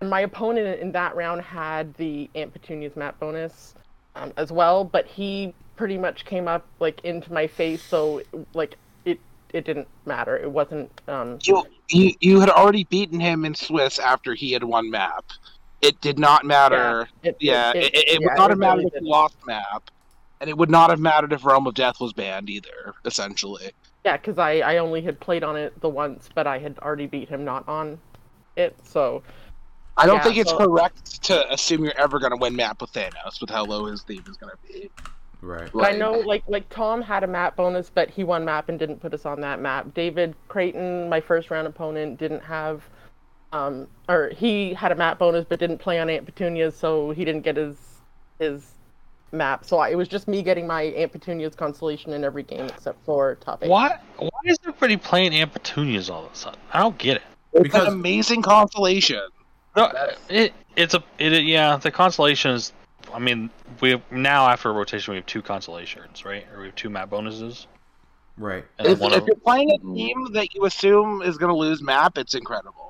my 0.00 0.20
opponent 0.20 0.80
in 0.80 0.92
that 0.92 1.14
round 1.16 1.42
had 1.42 1.92
the 1.94 2.30
Aunt 2.34 2.52
Petunia's 2.52 2.96
map 2.96 3.18
bonus 3.18 3.74
um, 4.14 4.32
as 4.36 4.52
well, 4.52 4.84
but 4.84 5.06
he 5.06 5.52
pretty 5.76 5.98
much 5.98 6.24
came 6.24 6.48
up 6.48 6.64
like 6.80 7.00
into 7.04 7.32
my 7.32 7.46
face, 7.46 7.82
so 7.82 8.22
like 8.54 8.76
it 9.04 9.18
it 9.52 9.64
didn't 9.64 9.88
matter. 10.06 10.36
It 10.36 10.50
wasn't. 10.50 10.90
Um, 11.08 11.38
You, 11.42 11.64
you 11.90 12.12
you 12.20 12.40
had 12.40 12.48
already 12.50 12.84
beaten 12.84 13.18
him 13.20 13.44
in 13.44 13.54
Swiss 13.54 13.98
after 13.98 14.34
he 14.34 14.52
had 14.52 14.62
won 14.64 14.90
map. 14.90 15.24
It 15.80 16.00
did 16.00 16.18
not 16.18 16.44
matter. 16.44 17.08
it, 17.22 17.36
Yeah, 17.40 17.70
it, 17.74 17.76
it, 17.76 17.94
it 17.94 18.18
yeah, 18.20 18.28
would 18.28 18.38
not 18.38 18.50
have 18.50 18.58
really 18.58 18.68
mattered 18.76 18.86
if 18.86 18.92
didn't. 18.94 19.08
lost 19.08 19.36
map, 19.46 19.90
and 20.40 20.50
it 20.50 20.56
would 20.58 20.70
not 20.70 20.90
have 20.90 20.98
mattered 21.00 21.32
if 21.32 21.44
Realm 21.44 21.66
of 21.66 21.74
Death 21.74 22.00
was 22.00 22.12
banned 22.12 22.50
either. 22.50 22.94
Essentially, 23.04 23.70
Yeah, 24.04 24.16
because 24.16 24.38
I, 24.38 24.58
I 24.58 24.76
only 24.78 25.02
had 25.02 25.20
played 25.20 25.44
on 25.44 25.56
it 25.56 25.80
the 25.80 25.88
once, 25.88 26.28
but 26.34 26.46
I 26.46 26.58
had 26.58 26.78
already 26.80 27.06
beat 27.06 27.28
him 27.28 27.44
not 27.44 27.66
on 27.68 27.98
it. 28.56 28.76
So 28.82 29.22
I 29.96 30.06
don't 30.06 30.16
Yeah, 30.16 30.22
think 30.24 30.36
it's 30.38 30.50
so- 30.50 30.58
correct 30.58 31.22
to 31.24 31.52
assume 31.52 31.84
you're 31.84 31.98
ever 31.98 32.18
going 32.18 32.32
to 32.32 32.36
win 32.38 32.56
map 32.56 32.80
with 32.80 32.92
Thanos 32.92 33.40
with 33.40 33.50
how 33.50 33.64
low 33.64 33.84
his 33.86 34.02
theme 34.02 34.24
is 34.28 34.36
going 34.36 34.50
to 34.52 34.72
be. 34.72 34.90
Right. 35.40 35.70
but 35.72 35.84
I 35.84 35.96
know 35.96 36.14
like 36.14 36.42
like 36.48 36.68
Tom 36.68 37.00
had 37.00 37.22
a 37.22 37.28
map 37.28 37.54
bonus, 37.54 37.88
but 37.94 38.10
he 38.10 38.24
won 38.24 38.44
map 38.44 38.68
and 38.68 38.76
didn't 38.76 38.98
put 39.00 39.14
us 39.14 39.24
on 39.24 39.40
that 39.42 39.60
map. 39.60 39.94
David 39.94 40.34
Creighton, 40.48 41.08
my 41.08 41.20
first 41.20 41.52
round 41.52 41.68
opponent, 41.68 42.18
didn't 42.18 42.42
have, 42.42 42.82
um, 43.52 43.86
or 44.08 44.30
he 44.36 44.74
had 44.74 44.92
a 44.92 44.94
map 44.94 45.18
bonus 45.18 45.44
but 45.48 45.58
didn't 45.58 45.78
play 45.78 45.98
on 45.98 46.10
Aunt 46.10 46.24
Petunia's, 46.26 46.76
so 46.76 47.10
he 47.10 47.24
didn't 47.24 47.42
get 47.42 47.56
his 47.56 47.76
his 48.38 48.72
map. 49.32 49.64
So 49.64 49.78
I, 49.78 49.90
it 49.90 49.96
was 49.96 50.08
just 50.08 50.28
me 50.28 50.42
getting 50.42 50.66
my 50.66 50.82
Aunt 50.82 51.12
Petunia's 51.12 51.54
constellation 51.54 52.12
in 52.12 52.24
every 52.24 52.42
game 52.42 52.66
except 52.66 53.04
for 53.04 53.36
top 53.36 53.62
eight. 53.62 53.70
Why? 53.70 53.98
Why 54.18 54.28
is 54.44 54.58
everybody 54.62 54.96
playing 54.96 55.34
Aunt 55.34 55.52
Petunias 55.52 56.10
all 56.10 56.26
of 56.26 56.32
a 56.32 56.36
sudden? 56.36 56.60
I 56.72 56.78
don't 56.78 56.98
get 56.98 57.16
it. 57.16 57.22
It's 57.52 57.62
Because- 57.62 57.88
an 57.88 57.94
amazing 57.94 58.42
constellation. 58.42 59.20
No, 59.76 59.92
it 60.28 60.52
it's 60.76 60.94
a 60.94 61.02
it 61.18 61.44
yeah. 61.44 61.76
The 61.76 61.90
constellation 61.90 62.52
is. 62.52 62.72
I 63.14 63.18
mean, 63.18 63.48
we 63.80 64.00
now 64.10 64.48
after 64.48 64.68
a 64.68 64.72
rotation 64.72 65.12
we 65.12 65.16
have 65.16 65.26
two 65.26 65.40
constellations, 65.40 66.24
right? 66.24 66.44
Or 66.52 66.60
we 66.60 66.66
have 66.66 66.74
two 66.74 66.90
map 66.90 67.10
bonuses. 67.10 67.66
Right. 68.36 68.64
And 68.78 68.86
If, 68.88 69.00
if 69.02 69.26
you're 69.26 69.36
playing 69.36 69.70
a 69.70 69.78
team 69.78 70.32
that 70.32 70.54
you 70.54 70.64
assume 70.64 71.22
is 71.22 71.38
going 71.38 71.48
to 71.52 71.56
lose 71.58 71.82
map, 71.82 72.18
it's 72.18 72.34
incredible. 72.34 72.87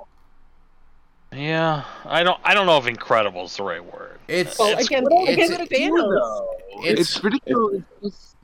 Yeah, 1.32 1.84
I 2.04 2.22
don't 2.22 2.40
I 2.44 2.54
don't 2.54 2.66
know 2.66 2.78
if 2.78 2.86
incredible 2.86 3.44
is 3.44 3.56
the 3.56 3.62
right 3.64 3.84
word. 3.84 4.18
It's 4.28 4.58
Well, 4.58 4.68
It's- 4.68 4.86
again, 4.86 5.04
it's- 5.10 5.50
again, 5.50 5.66
Thanos. 5.66 6.46
It's- 6.84 7.00
It's, 7.00 7.24
ridiculous. 7.24 7.82
It's- 8.02 8.34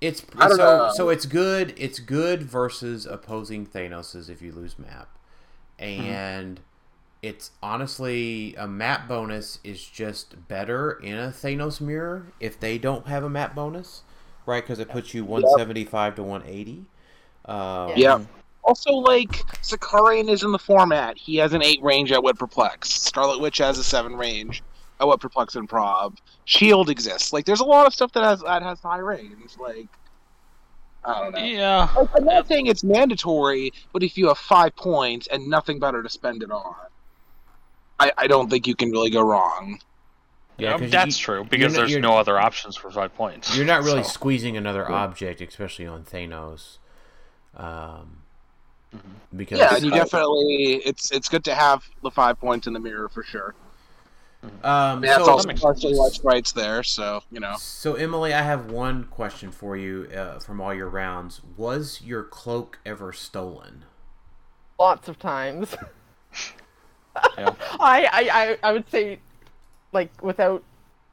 It's 0.00 0.22
I 0.38 0.48
don't 0.48 0.56
so 0.58 0.64
know. 0.86 0.92
so 0.94 1.08
it's 1.08 1.24
good. 1.26 1.72
It's 1.78 1.98
good 1.98 2.42
versus 2.42 3.06
opposing 3.06 3.66
Thanos's 3.66 4.28
if 4.28 4.42
you 4.42 4.52
lose 4.52 4.78
map, 4.78 5.08
and 5.78 6.60
it's 7.22 7.52
honestly 7.62 8.54
a 8.56 8.68
map 8.68 9.08
bonus 9.08 9.58
is 9.64 9.82
just 9.84 10.48
better 10.48 10.92
in 10.92 11.14
a 11.16 11.28
Thanos 11.28 11.80
mirror 11.80 12.26
if 12.40 12.60
they 12.60 12.76
don't 12.76 13.06
have 13.06 13.24
a 13.24 13.30
map 13.30 13.54
bonus, 13.54 14.02
right? 14.44 14.62
Because 14.62 14.78
it 14.78 14.90
puts 14.90 15.14
you 15.14 15.24
one 15.24 15.44
seventy 15.56 15.84
five 15.86 16.14
to 16.16 16.22
one 16.22 16.42
eighty. 16.46 16.84
Um, 17.46 17.92
Yeah. 17.96 18.20
Also, 18.66 18.92
like, 18.94 19.30
Sakarian 19.62 20.28
is 20.28 20.42
in 20.42 20.50
the 20.50 20.58
format. 20.58 21.16
He 21.16 21.36
has 21.36 21.52
an 21.52 21.62
8 21.62 21.80
range 21.82 22.10
at 22.10 22.22
What 22.22 22.36
Perplex. 22.38 22.90
Scarlet 22.90 23.40
Witch 23.40 23.58
has 23.58 23.78
a 23.78 23.84
7 23.84 24.16
range 24.16 24.62
at 25.00 25.06
What 25.06 25.20
Perplex 25.20 25.54
and 25.54 25.68
Prob. 25.68 26.16
Shield 26.46 26.90
exists. 26.90 27.32
Like, 27.32 27.44
there's 27.44 27.60
a 27.60 27.64
lot 27.64 27.86
of 27.86 27.94
stuff 27.94 28.10
that 28.12 28.24
has 28.24 28.40
that 28.42 28.62
has 28.62 28.80
high 28.80 28.98
range. 28.98 29.56
Like, 29.58 29.86
I 31.04 31.22
don't 31.22 31.32
know. 31.34 31.38
Yeah, 31.44 31.88
Like, 31.96 32.08
I'm 32.16 32.24
not 32.24 32.48
saying 32.48 32.66
it's 32.66 32.82
mandatory, 32.82 33.72
but 33.92 34.02
if 34.02 34.18
you 34.18 34.26
have 34.28 34.38
5 34.38 34.74
points 34.74 35.28
and 35.28 35.46
nothing 35.48 35.78
better 35.78 36.02
to 36.02 36.08
spend 36.08 36.42
it 36.42 36.50
on, 36.50 36.74
I, 38.00 38.10
I 38.18 38.26
don't 38.26 38.50
think 38.50 38.66
you 38.66 38.74
can 38.74 38.90
really 38.90 39.10
go 39.10 39.22
wrong. 39.22 39.78
Yeah, 40.58 40.74
Um, 40.74 40.80
'cause 40.80 40.90
that's 40.90 41.18
you- 41.20 41.24
true 41.24 41.44
because 41.44 41.74
not- 41.74 41.86
there's 41.88 41.96
no 42.02 42.16
other 42.18 42.38
options 42.38 42.74
for 42.76 42.90
five 42.90 43.14
points. 43.14 43.54
You're 43.56 43.66
not 43.66 43.82
really 43.84 44.02
So, 44.02 44.08
squeezing 44.08 44.56
another 44.56 44.90
object, 44.90 45.40
especially 45.40 45.86
on 45.86 46.02
Thanos. 46.04 46.78
Um, 47.56 48.22
because 49.34 49.58
Yeah, 49.58 49.74
and 49.74 49.84
you 49.84 49.90
definitely 49.90 50.82
it's 50.84 51.10
it's 51.10 51.28
good 51.28 51.44
to 51.44 51.54
have 51.54 51.84
the 52.02 52.10
5 52.10 52.38
points 52.38 52.66
in 52.66 52.72
the 52.72 52.80
mirror 52.80 53.08
for 53.08 53.22
sure. 53.22 53.54
um, 54.62 55.02
Yeah, 55.04 55.16
it's 55.16 55.24
so- 55.24 55.32
also 55.32 55.52
partially 55.52 55.94
why 55.94 56.08
Sprite's 56.08 56.52
there, 56.52 56.82
so, 56.82 57.22
you 57.30 57.40
know. 57.40 57.56
So 57.58 57.94
Emily, 57.94 58.32
I 58.32 58.42
have 58.42 58.70
one 58.70 59.04
question 59.04 59.50
for 59.50 59.76
you 59.76 60.08
uh, 60.14 60.38
from 60.38 60.60
all 60.60 60.72
your 60.74 60.88
rounds. 60.88 61.40
Was 61.56 62.00
your 62.02 62.22
cloak 62.22 62.78
ever 62.86 63.12
stolen? 63.12 63.84
lots 64.78 65.08
of 65.08 65.18
times. 65.18 65.74
Yeah. 67.38 67.54
I, 67.80 68.04
I, 68.12 68.28
I, 68.30 68.58
I 68.62 68.72
would 68.72 68.90
say, 68.90 69.18
like, 69.92 70.10
without 70.22 70.62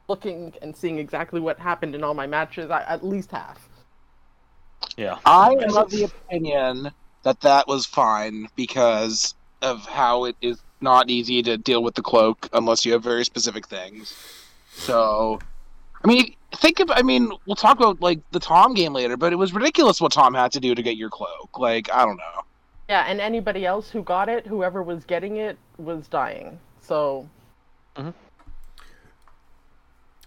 looking 0.06 0.52
and 0.60 0.76
seeing 0.76 0.98
exactly 0.98 1.40
what 1.40 1.58
happened 1.58 1.94
in 1.94 2.04
all 2.04 2.12
my 2.12 2.26
matches, 2.26 2.70
I, 2.70 2.82
at 2.82 3.02
least 3.02 3.30
half. 3.30 3.66
Yeah. 4.98 5.18
I 5.24 5.52
am 5.52 5.74
of 5.76 5.90
the 5.90 6.04
opinion 6.04 6.90
that 7.24 7.40
that 7.40 7.66
was 7.66 7.84
fine 7.84 8.48
because 8.54 9.34
of 9.60 9.84
how 9.86 10.24
it 10.24 10.36
is 10.40 10.62
not 10.80 11.10
easy 11.10 11.42
to 11.42 11.56
deal 11.56 11.82
with 11.82 11.94
the 11.94 12.02
cloak 12.02 12.48
unless 12.52 12.84
you 12.84 12.92
have 12.92 13.02
very 13.02 13.24
specific 13.24 13.66
things. 13.66 14.14
So, 14.74 15.40
I 16.04 16.08
mean, 16.08 16.34
think 16.52 16.80
of, 16.80 16.90
I 16.90 17.02
mean, 17.02 17.32
we'll 17.46 17.56
talk 17.56 17.78
about, 17.78 18.00
like, 18.00 18.20
the 18.30 18.40
Tom 18.40 18.74
game 18.74 18.92
later, 18.92 19.16
but 19.16 19.32
it 19.32 19.36
was 19.36 19.52
ridiculous 19.52 20.00
what 20.00 20.12
Tom 20.12 20.34
had 20.34 20.52
to 20.52 20.60
do 20.60 20.74
to 20.74 20.82
get 20.82 20.96
your 20.96 21.10
cloak. 21.10 21.58
Like, 21.58 21.90
I 21.92 22.04
don't 22.04 22.16
know. 22.16 22.42
Yeah, 22.88 23.04
and 23.08 23.20
anybody 23.20 23.64
else 23.64 23.88
who 23.90 24.02
got 24.02 24.28
it, 24.28 24.46
whoever 24.46 24.82
was 24.82 25.04
getting 25.04 25.38
it, 25.38 25.56
was 25.78 26.06
dying. 26.06 26.58
So, 26.82 27.28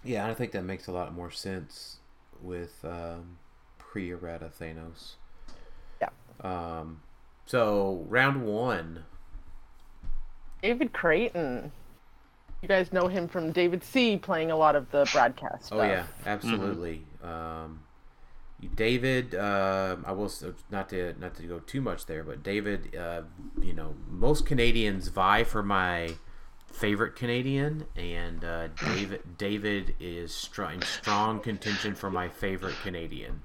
Yeah, 0.04 0.26
I 0.26 0.34
think 0.34 0.52
that 0.52 0.64
makes 0.64 0.86
a 0.88 0.92
lot 0.92 1.14
more 1.14 1.30
sense 1.30 1.98
with 2.42 2.84
um, 2.84 3.38
pre-errata 3.78 4.50
Thanos. 4.60 5.14
Um, 6.42 7.00
so 7.46 8.04
round 8.08 8.44
one. 8.44 9.04
David 10.62 10.92
Creighton. 10.92 11.72
You 12.62 12.68
guys 12.68 12.92
know 12.92 13.06
him 13.06 13.28
from 13.28 13.52
David 13.52 13.84
C. 13.84 14.16
playing 14.16 14.50
a 14.50 14.56
lot 14.56 14.74
of 14.74 14.90
the 14.90 15.08
broadcast 15.12 15.66
stuff. 15.66 15.78
Oh 15.78 15.82
yeah, 15.82 16.04
absolutely. 16.26 17.02
Um, 17.22 17.80
David, 18.74 19.36
uh, 19.36 19.96
I 20.04 20.10
will 20.12 20.32
not 20.70 20.88
to 20.88 21.14
not 21.20 21.36
to 21.36 21.44
go 21.44 21.60
too 21.60 21.80
much 21.80 22.06
there, 22.06 22.24
but 22.24 22.42
David, 22.42 22.96
uh, 22.96 23.22
you 23.62 23.72
know, 23.72 23.94
most 24.10 24.46
Canadians 24.46 25.08
vie 25.08 25.44
for 25.44 25.62
my 25.62 26.16
favorite 26.72 27.14
Canadian, 27.14 27.84
and 27.96 28.44
uh, 28.44 28.68
David 28.68 29.38
David 29.38 29.94
is 30.00 30.34
str- 30.34 30.64
in 30.64 30.82
strong 30.82 31.38
contention 31.38 31.94
for 31.94 32.10
my 32.10 32.28
favorite 32.28 32.74
Canadian. 32.82 33.42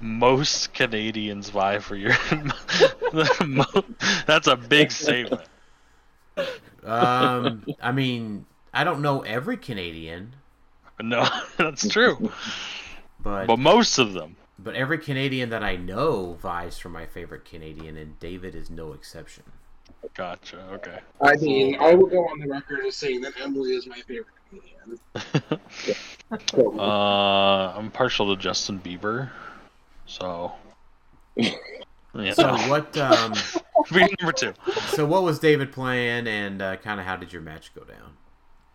Most 0.00 0.74
Canadians 0.74 1.50
vie 1.50 1.78
for 1.78 1.96
your. 1.96 2.12
That's 4.26 4.46
a 4.46 4.56
big 4.56 4.90
statement. 4.90 5.42
Um, 6.84 7.64
I 7.80 7.92
mean, 7.92 8.44
I 8.72 8.84
don't 8.84 9.00
know 9.02 9.20
every 9.22 9.56
Canadian, 9.56 10.34
No, 11.00 11.26
that's 11.56 11.88
true. 11.88 12.30
but 13.22 13.46
But 13.46 13.58
most 13.58 13.98
of 13.98 14.12
them. 14.12 14.36
but 14.58 14.74
every 14.74 14.98
Canadian 14.98 15.48
that 15.50 15.62
I 15.62 15.76
know 15.76 16.34
vies 16.34 16.78
for 16.78 16.88
my 16.90 17.06
favorite 17.06 17.44
Canadian, 17.44 17.96
and 17.96 18.18
David 18.20 18.54
is 18.54 18.68
no 18.68 18.92
exception. 18.92 19.44
Gotcha. 20.14 20.58
Okay. 20.72 20.98
I 21.22 21.36
mean, 21.36 21.76
I 21.80 21.94
will 21.94 22.06
go 22.08 22.26
on 22.28 22.38
the 22.40 22.48
record 22.48 22.84
as 22.84 22.96
saying 22.96 23.22
that 23.22 23.32
Emily 23.40 23.70
is 23.74 23.86
my 23.86 24.00
favorite 24.00 24.34
comedian. 24.50 25.60
Uh, 26.78 27.72
I'm 27.76 27.90
partial 27.90 28.34
to 28.34 28.40
Justin 28.40 28.80
Bieber, 28.80 29.30
so. 30.06 30.52
Yeah. 31.36 32.32
So 32.32 32.54
what? 32.68 32.96
Um, 32.96 33.34
Being 33.92 34.08
number 34.20 34.32
two. 34.32 34.54
so 34.88 35.04
what 35.04 35.24
was 35.24 35.38
David 35.38 35.72
playing, 35.72 36.26
and 36.26 36.62
uh, 36.62 36.76
kind 36.76 37.00
of 37.00 37.06
how 37.06 37.16
did 37.16 37.32
your 37.32 37.42
match 37.42 37.74
go 37.74 37.82
down? 37.82 38.12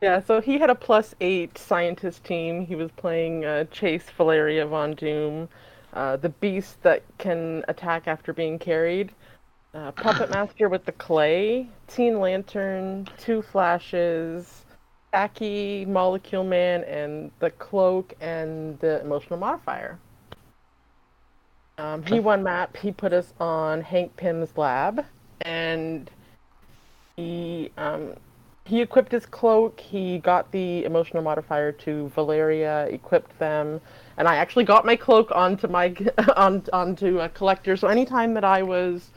Yeah, 0.02 0.22
so 0.22 0.40
he 0.40 0.58
had 0.60 0.70
a 0.70 0.76
plus 0.76 1.16
eight 1.20 1.58
scientist 1.58 2.24
team. 2.24 2.66
He 2.66 2.76
was 2.76 2.90
playing 2.92 3.44
uh, 3.44 3.66
Chase 3.66 4.06
Valeria 4.16 4.66
Von 4.66 4.94
Doom, 4.94 5.50
uh, 5.94 6.16
the 6.18 6.30
beast 6.30 6.82
that 6.84 7.04
can 7.18 7.64
attack 7.68 8.08
after 8.08 8.32
being 8.32 8.60
carried. 8.60 9.12
Uh, 9.74 9.92
Puppet 9.92 10.30
Master 10.34 10.70
with 10.70 10.86
the 10.86 10.92
clay, 10.94 11.68
Teen 11.88 12.20
Lantern, 12.20 13.08
two 13.18 13.42
flashes, 13.42 14.66
Taki, 15.14 15.86
Molecule 15.86 16.44
Man, 16.44 16.84
and 16.86 17.32
the 17.40 17.50
cloak 17.52 18.14
and 18.22 18.80
the 18.80 19.02
emotional 19.02 19.38
modifier. 19.40 20.00
Um, 21.80 22.04
he 22.04 22.20
won 22.20 22.44
map. 22.44 22.76
He 22.76 22.92
put 22.92 23.14
us 23.14 23.34
on 23.40 23.80
Hank 23.80 24.16
Pym's 24.18 24.58
lab, 24.58 25.06
and 25.42 26.12
he 27.16 27.72
um, 27.78 28.16
he 28.66 28.82
equipped 28.82 29.14
his 29.14 29.26
cloak. 29.26 29.80
He 29.80 30.18
got 30.20 30.52
the 30.52 30.84
emotional 30.84 31.24
modifier 31.24 31.72
to 31.72 32.10
Valeria, 32.10 32.86
equipped 32.88 33.38
them, 33.40 33.80
and 34.18 34.28
I 34.28 34.36
actually 34.36 34.66
got 34.66 34.86
my 34.86 34.98
cloak 34.98 35.32
onto 35.32 35.68
my 35.68 35.96
on 36.36 36.64
onto 36.74 37.22
a 37.22 37.30
collector. 37.30 37.78
So 37.78 37.88
anytime 37.88 38.34
that 38.34 38.44
I 38.44 38.62
was 38.62 39.12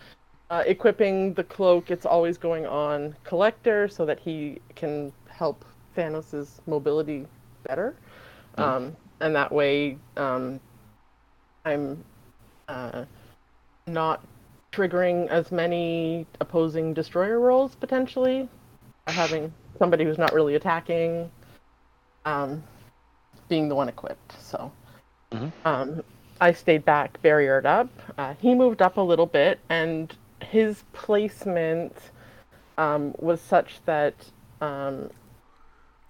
uh, 0.51 0.63
equipping 0.65 1.35
the 1.35 1.45
cloak, 1.45 1.91
it's 1.91 2.07
always 2.07 2.39
going 2.39 2.65
on 2.65 3.17
collector, 3.25 3.89
so 3.89 4.07
that 4.07 4.21
he 4.21 4.61
can 4.77 5.13
help 5.29 5.65
Thanos' 5.97 6.61
mobility 6.69 7.27
better, 7.65 7.97
um, 8.57 8.97
and 9.19 9.35
that 9.35 9.51
way 9.51 9.99
um, 10.17 10.61
I'm 11.65 12.05
uh, 12.73 13.05
not 13.87 14.25
triggering 14.73 15.29
as 15.29 15.53
many 15.53 16.27
opposing 16.41 16.95
destroyer 16.95 17.39
rolls 17.39 17.75
potentially 17.75 18.49
having 19.07 19.53
somebody 19.79 20.05
who's 20.05 20.19
not 20.19 20.33
really 20.33 20.55
attacking 20.55 21.31
um, 22.25 22.63
being 23.49 23.69
the 23.69 23.75
one 23.75 23.89
equipped. 23.89 24.33
So 24.41 24.73
Mhm. 25.33 25.53
um, 25.65 26.03
I 26.41 26.53
stayed 26.53 26.85
back, 26.85 27.21
barriered 27.23 27.67
up. 27.67 27.89
Uh, 28.17 28.35
he 28.41 28.55
moved 28.55 28.81
up 28.81 28.97
a 28.97 29.01
little 29.01 29.27
bit, 29.27 29.61
and 29.69 30.17
his 30.41 30.85
placement 30.93 32.11
um, 32.79 33.15
was 33.19 33.41
such 33.41 33.85
that 33.85 34.15
um, 34.61 35.11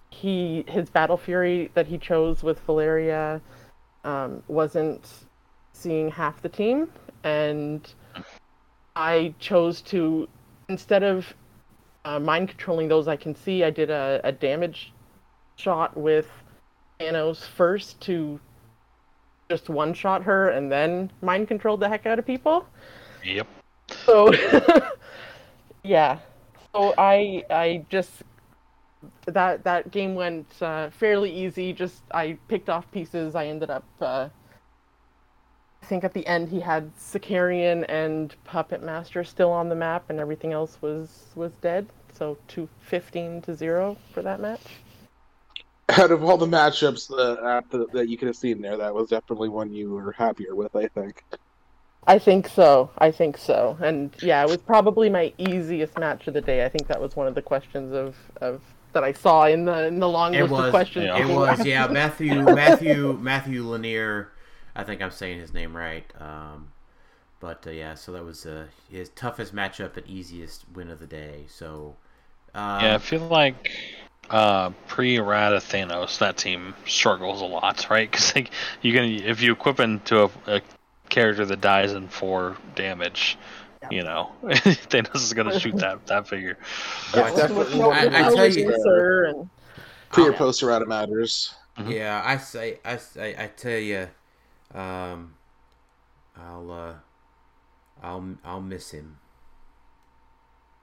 he 0.09 0.63
his 0.67 0.89
battle 0.89 1.17
fury 1.17 1.71
that 1.73 1.87
he 1.87 1.97
chose 1.97 2.43
with 2.43 2.59
Valeria 2.61 3.41
um, 4.03 4.43
wasn't 4.47 5.22
seeing 5.73 6.09
half 6.09 6.41
the 6.41 6.49
team, 6.49 6.89
and 7.23 7.93
I 8.95 9.33
chose 9.39 9.81
to 9.81 10.27
instead 10.69 11.03
of 11.03 11.33
uh, 12.05 12.19
mind 12.19 12.49
controlling 12.49 12.87
those 12.87 13.07
I 13.07 13.15
can 13.15 13.35
see, 13.35 13.63
I 13.63 13.69
did 13.69 13.89
a, 13.89 14.21
a 14.23 14.31
damage 14.31 14.93
shot 15.55 15.95
with 15.95 16.27
Thanos 16.99 17.45
first 17.45 17.99
to 18.01 18.39
just 19.49 19.69
one 19.69 19.93
shot 19.93 20.23
her, 20.23 20.49
and 20.49 20.71
then 20.71 21.11
mind 21.21 21.47
controlled 21.47 21.79
the 21.79 21.89
heck 21.89 22.05
out 22.05 22.19
of 22.19 22.25
people. 22.25 22.65
Yep. 23.23 23.47
So 24.05 24.33
yeah, 25.83 26.19
so 26.73 26.93
I 26.97 27.43
I 27.49 27.85
just 27.89 28.23
that 29.25 29.63
that 29.63 29.91
game 29.91 30.15
went 30.15 30.47
uh, 30.61 30.89
fairly 30.89 31.31
easy. 31.31 31.73
Just 31.73 32.03
I 32.11 32.37
picked 32.47 32.69
off 32.69 32.89
pieces. 32.91 33.35
I 33.35 33.47
ended 33.47 33.69
up. 33.69 33.85
Uh, 33.99 34.29
I 35.83 35.85
think 35.85 36.05
at 36.05 36.13
the 36.13 36.25
end 36.27 36.47
he 36.47 36.61
had 36.61 36.95
Sicarian 36.97 37.83
and 37.89 38.33
Puppet 38.45 38.81
Master 38.81 39.21
still 39.25 39.51
on 39.51 39.67
the 39.67 39.75
map, 39.75 40.05
and 40.09 40.17
everything 40.17 40.53
else 40.53 40.77
was 40.81 41.25
was 41.35 41.51
dead. 41.61 41.87
So 42.13 42.37
two 42.47 42.69
fifteen 42.79 43.41
to 43.41 43.53
zero 43.53 43.97
for 44.13 44.21
that 44.21 44.39
match. 44.39 44.61
Out 45.89 46.11
of 46.11 46.23
all 46.23 46.37
the 46.37 46.45
matchups 46.45 47.11
uh, 47.11 47.57
at 47.57 47.69
the, 47.69 47.85
that 47.91 48.07
you 48.07 48.17
could 48.17 48.27
have 48.29 48.37
seen 48.37 48.61
there, 48.61 48.77
that 48.77 48.93
was 48.95 49.09
definitely 49.09 49.49
one 49.49 49.73
you 49.73 49.91
were 49.91 50.13
happier 50.13 50.55
with, 50.55 50.73
I 50.73 50.87
think. 50.87 51.21
I 52.07 52.17
think 52.17 52.47
so. 52.47 52.89
I 52.97 53.11
think 53.11 53.37
so. 53.37 53.77
And 53.81 54.11
yeah, 54.21 54.41
it 54.41 54.47
was 54.47 54.57
probably 54.57 55.09
my 55.09 55.33
easiest 55.37 55.99
match 55.99 56.27
of 56.29 56.33
the 56.33 56.41
day. 56.41 56.63
I 56.65 56.69
think 56.69 56.87
that 56.87 57.01
was 57.01 57.17
one 57.17 57.27
of 57.27 57.35
the 57.35 57.41
questions 57.41 57.93
of, 57.93 58.15
of 58.39 58.61
that 58.93 59.03
I 59.03 59.11
saw 59.11 59.47
in 59.47 59.65
the 59.65 59.87
in 59.87 59.99
the 59.99 60.07
long 60.07 60.33
It 60.33 60.43
list 60.43 60.51
was. 60.53 60.65
of 60.67 60.71
questions. 60.71 61.05
yeah. 61.07 61.17
It 61.17 61.27
was. 61.27 61.65
Yeah, 61.65 61.87
Matthew. 61.91 62.41
Matthew. 62.41 63.19
Matthew 63.21 63.67
Lanier. 63.67 64.29
I 64.75 64.83
think 64.83 65.01
I'm 65.01 65.11
saying 65.11 65.39
his 65.39 65.53
name 65.53 65.75
right. 65.75 66.05
Um, 66.19 66.69
but 67.39 67.65
uh, 67.67 67.71
yeah, 67.71 67.95
so 67.95 68.11
that 68.13 68.23
was 68.23 68.45
uh, 68.45 68.65
his 68.89 69.09
toughest 69.09 69.53
matchup 69.55 69.97
and 69.97 70.07
easiest 70.07 70.65
win 70.73 70.89
of 70.89 70.99
the 70.99 71.07
day. 71.07 71.45
So. 71.47 71.95
Uh, 72.55 72.79
Yeah, 72.83 72.95
I 72.95 72.97
feel 72.99 73.27
like 73.27 73.71
uh, 74.29 74.69
pre-errata 74.87 75.57
Thanos, 75.57 76.17
that 76.19 76.37
team 76.37 76.73
struggles 76.87 77.41
a 77.41 77.45
lot, 77.45 77.87
right? 77.91 78.09
Because 78.09 78.33
like 78.35 78.51
you 78.81 78.93
can, 78.93 79.05
if 79.05 79.41
you 79.41 79.51
equip 79.53 79.79
into 79.79 80.23
a, 80.25 80.29
a 80.47 80.61
character 81.09 81.45
that 81.45 81.61
dies 81.61 81.93
in 81.93 82.07
four 82.07 82.55
damage, 82.75 83.37
you 83.91 84.01
know, 84.03 84.31
Thanos 84.43 85.15
is 85.15 85.33
gonna 85.33 85.59
shoot 85.59 85.75
that 85.77 86.05
that 86.07 86.27
figure. 86.27 86.57
That's 87.13 87.31
With 87.33 87.41
definitely 87.41 87.79
no- 87.79 87.91
I- 87.91 88.27
I 88.27 88.33
tell 88.33 88.47
you- 88.47 88.71
answer 88.73 89.23
and 89.25 89.49
Pre 90.11 90.25
or 90.27 90.31
Yeah. 90.31 90.37
post 90.37 90.61
errata 90.63 90.85
matters. 90.85 91.53
Yeah, 91.87 92.21
I 92.23 92.37
say, 92.37 92.79
I 92.85 92.97
say, 92.97 93.35
I 93.37 93.47
tell 93.47 93.79
you, 93.79 94.07
um, 94.73 95.35
I'll, 96.37 96.71
uh, 96.71 96.93
I'll, 98.01 98.35
I'll 98.43 98.61
miss 98.61 98.91
him. 98.91 99.17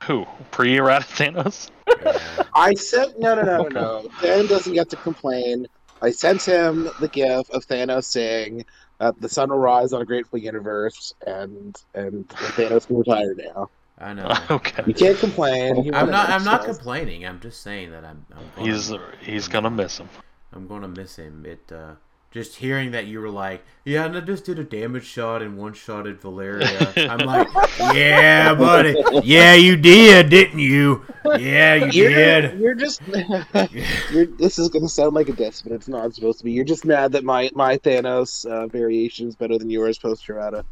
Who 0.04 0.26
pre-errata 0.50 1.04
Thanos? 1.04 1.70
Yeah. 2.02 2.44
I 2.54 2.74
sent 2.74 3.18
no 3.20 3.34
no 3.34 3.42
no 3.42 3.62
no 3.62 3.68
no. 3.68 4.08
Dan 4.22 4.46
doesn't 4.46 4.72
get 4.72 4.88
to 4.90 4.96
complain. 4.96 5.66
I 6.00 6.10
sent 6.10 6.42
him 6.42 6.88
the 7.00 7.08
gif 7.08 7.50
of 7.50 7.66
Thanos 7.66 8.04
saying 8.04 8.64
that 8.98 9.20
the 9.20 9.28
sun 9.28 9.50
will 9.50 9.58
rise 9.58 9.92
on 9.92 10.00
a 10.00 10.06
grateful 10.06 10.38
universe 10.38 11.12
and 11.26 11.76
and 11.94 12.26
Thanos 12.28 12.86
can 12.86 12.96
retire 12.96 13.34
now. 13.34 13.68
I 13.98 14.14
know. 14.14 14.32
okay, 14.50 14.82
You 14.86 14.94
can't 14.94 15.18
complain. 15.18 15.84
He 15.84 15.92
I'm 15.92 16.10
not. 16.10 16.30
I'm 16.30 16.44
not 16.44 16.64
complaining. 16.64 17.26
I'm 17.26 17.38
just 17.40 17.60
saying 17.62 17.90
that 17.90 18.04
I'm. 18.04 18.24
I'm 18.34 18.50
gonna, 18.56 18.72
he's 18.72 18.92
he's 19.20 19.48
gonna 19.48 19.70
miss 19.70 19.98
him. 19.98 20.08
I'm 20.54 20.66
gonna 20.66 20.88
miss 20.88 21.16
him. 21.16 21.44
It. 21.44 21.70
Uh, 21.70 21.92
just 22.30 22.56
hearing 22.56 22.92
that 22.92 23.06
you 23.06 23.20
were 23.20 23.30
like, 23.30 23.64
yeah, 23.84 24.04
and 24.04 24.16
I 24.16 24.20
just 24.20 24.44
did 24.44 24.58
a 24.58 24.64
damage 24.64 25.04
shot 25.04 25.42
and 25.42 25.58
one 25.58 25.72
shot 25.72 26.06
at 26.06 26.20
Valeria. 26.20 26.92
I'm 26.96 27.26
like, 27.26 27.48
yeah, 27.94 28.54
buddy. 28.54 28.94
Yeah, 29.24 29.54
you 29.54 29.76
did, 29.76 30.30
didn't 30.30 30.60
you? 30.60 31.04
Yeah, 31.24 31.74
you 31.74 32.02
You're, 32.02 32.10
did. 32.10 32.60
you're 32.60 32.74
just. 32.74 33.02
you're, 34.12 34.26
this 34.26 34.58
is 34.58 34.68
going 34.68 34.82
to 34.82 34.88
sound 34.88 35.14
like 35.14 35.28
a 35.28 35.32
diss, 35.32 35.62
but 35.62 35.72
it's 35.72 35.88
not 35.88 36.14
supposed 36.14 36.38
to 36.38 36.44
be. 36.44 36.52
You're 36.52 36.64
just 36.64 36.84
mad 36.84 37.12
that 37.12 37.24
my 37.24 37.50
my 37.54 37.78
Thanos 37.78 38.46
uh, 38.46 38.68
variation 38.68 39.26
is 39.28 39.34
better 39.34 39.58
than 39.58 39.68
yours 39.68 39.98
post 39.98 40.28
errata. 40.28 40.64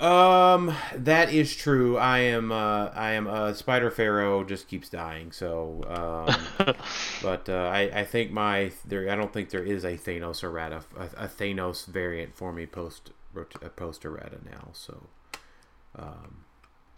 Um, 0.00 0.74
that 0.94 1.32
is 1.32 1.54
true. 1.54 1.98
I 1.98 2.18
am. 2.20 2.50
Uh, 2.50 2.86
I 2.94 3.12
am. 3.12 3.26
Uh, 3.26 3.52
Spider 3.52 3.90
Pharaoh 3.90 4.44
just 4.44 4.66
keeps 4.66 4.88
dying. 4.88 5.30
So, 5.30 5.84
um, 5.86 6.74
but 7.22 7.48
uh, 7.48 7.70
I, 7.72 7.80
I 8.00 8.04
think 8.04 8.32
my 8.32 8.72
there. 8.86 9.10
I 9.10 9.14
don't 9.14 9.32
think 9.32 9.50
there 9.50 9.62
is 9.64 9.84
a 9.84 9.98
Thanos 9.98 10.42
errata, 10.42 10.82
a, 10.98 11.24
a 11.24 11.28
Thanos 11.28 11.86
variant 11.86 12.34
for 12.34 12.52
me 12.52 12.66
post 12.66 13.10
rot- 13.34 13.54
uh, 13.62 13.68
post 13.68 14.04
errata 14.04 14.38
now. 14.44 14.68
So, 14.72 15.06
um, 15.96 16.44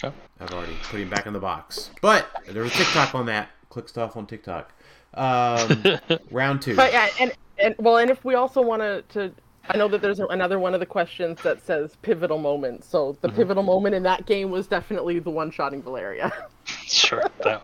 Okay. 0.05 0.15
I've 0.41 0.53
already 0.53 0.77
put 0.83 1.01
him 1.01 1.09
back 1.09 1.27
in 1.27 1.33
the 1.33 1.39
box. 1.41 1.91
But 2.01 2.27
there 2.49 2.63
was 2.63 2.73
TikTok 2.73 3.15
on 3.15 3.27
that. 3.27 3.51
Clickstuff 3.71 4.17
on 4.17 4.27
TikTok. 4.27 4.73
Um, 5.15 5.85
round 6.31 6.63
two. 6.63 6.75
But 6.75 6.93
yeah, 6.93 7.09
and 7.21 7.33
and 7.59 7.75
well, 7.79 7.99
and 7.99 8.11
if 8.11 8.25
we 8.25 8.35
also 8.35 8.61
want 8.63 8.83
to 8.83 9.03
to, 9.11 9.33
I 9.69 9.77
know 9.77 9.89
that 9.89 10.03
there's 10.03 10.19
another 10.19 10.59
one 10.59 10.75
of 10.75 10.81
the 10.81 10.87
questions 10.87 11.41
that 11.43 11.65
says 11.65 11.97
pivotal 12.03 12.39
moment. 12.39 12.85
So 12.85 13.17
the 13.21 13.29
pivotal 13.29 13.63
moment 13.63 13.95
in 13.95 14.03
that 14.03 14.27
game 14.27 14.51
was 14.51 14.67
definitely 14.67 15.19
the 15.21 15.31
one 15.31 15.51
shotting 15.51 15.83
Valeria. 15.83 16.33
Sure, 16.87 17.25
that, 17.43 17.63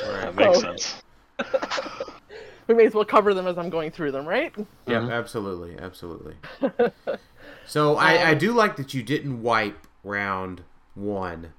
that 0.00 0.34
makes 0.34 0.60
So- 0.60 0.76
sense. 0.76 1.02
we 2.66 2.74
may 2.74 2.86
as 2.86 2.94
well 2.94 3.04
cover 3.04 3.34
them 3.34 3.46
as 3.46 3.58
I'm 3.58 3.68
going 3.70 3.90
through 3.90 4.12
them, 4.12 4.26
right? 4.26 4.52
Yeah, 4.86 5.00
Mhm. 5.00 5.12
absolutely, 5.12 5.78
absolutely. 5.78 6.34
so 7.66 7.96
I, 7.96 8.14
I 8.14 8.32
Um, 8.32 8.38
do 8.38 8.52
like 8.52 8.76
that 8.76 8.94
you 8.94 9.02
didn't 9.02 9.42
wipe 9.42 9.86
round 10.02 10.62
one. 10.94 11.52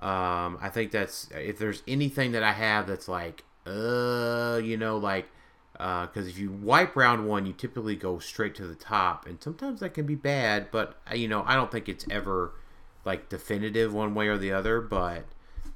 Um, 0.00 0.58
I 0.60 0.68
think 0.72 0.92
that's 0.92 1.28
if 1.34 1.58
there's 1.58 1.82
anything 1.88 2.32
that 2.32 2.42
I 2.42 2.52
have 2.52 2.86
that's 2.86 3.08
like, 3.08 3.44
uh, 3.66 4.60
you 4.62 4.76
know, 4.76 4.96
like, 4.98 5.26
because 5.78 6.26
if 6.26 6.38
you 6.38 6.50
wipe 6.50 6.96
round 6.96 7.28
one, 7.28 7.46
you 7.46 7.52
typically 7.52 7.94
go 7.94 8.18
straight 8.18 8.54
to 8.56 8.66
the 8.66 8.74
top, 8.74 9.26
and 9.26 9.40
sometimes 9.42 9.78
that 9.80 9.94
can 9.94 10.06
be 10.06 10.16
bad. 10.16 10.70
But 10.72 10.96
uh, 11.10 11.14
you 11.14 11.28
know, 11.28 11.44
I 11.46 11.54
don't 11.54 11.70
think 11.70 11.88
it's 11.88 12.04
ever 12.10 12.52
like 13.04 13.28
definitive 13.28 13.94
one 13.94 14.14
way 14.14 14.26
or 14.26 14.36
the 14.36 14.52
other. 14.52 14.80
But 14.80 15.26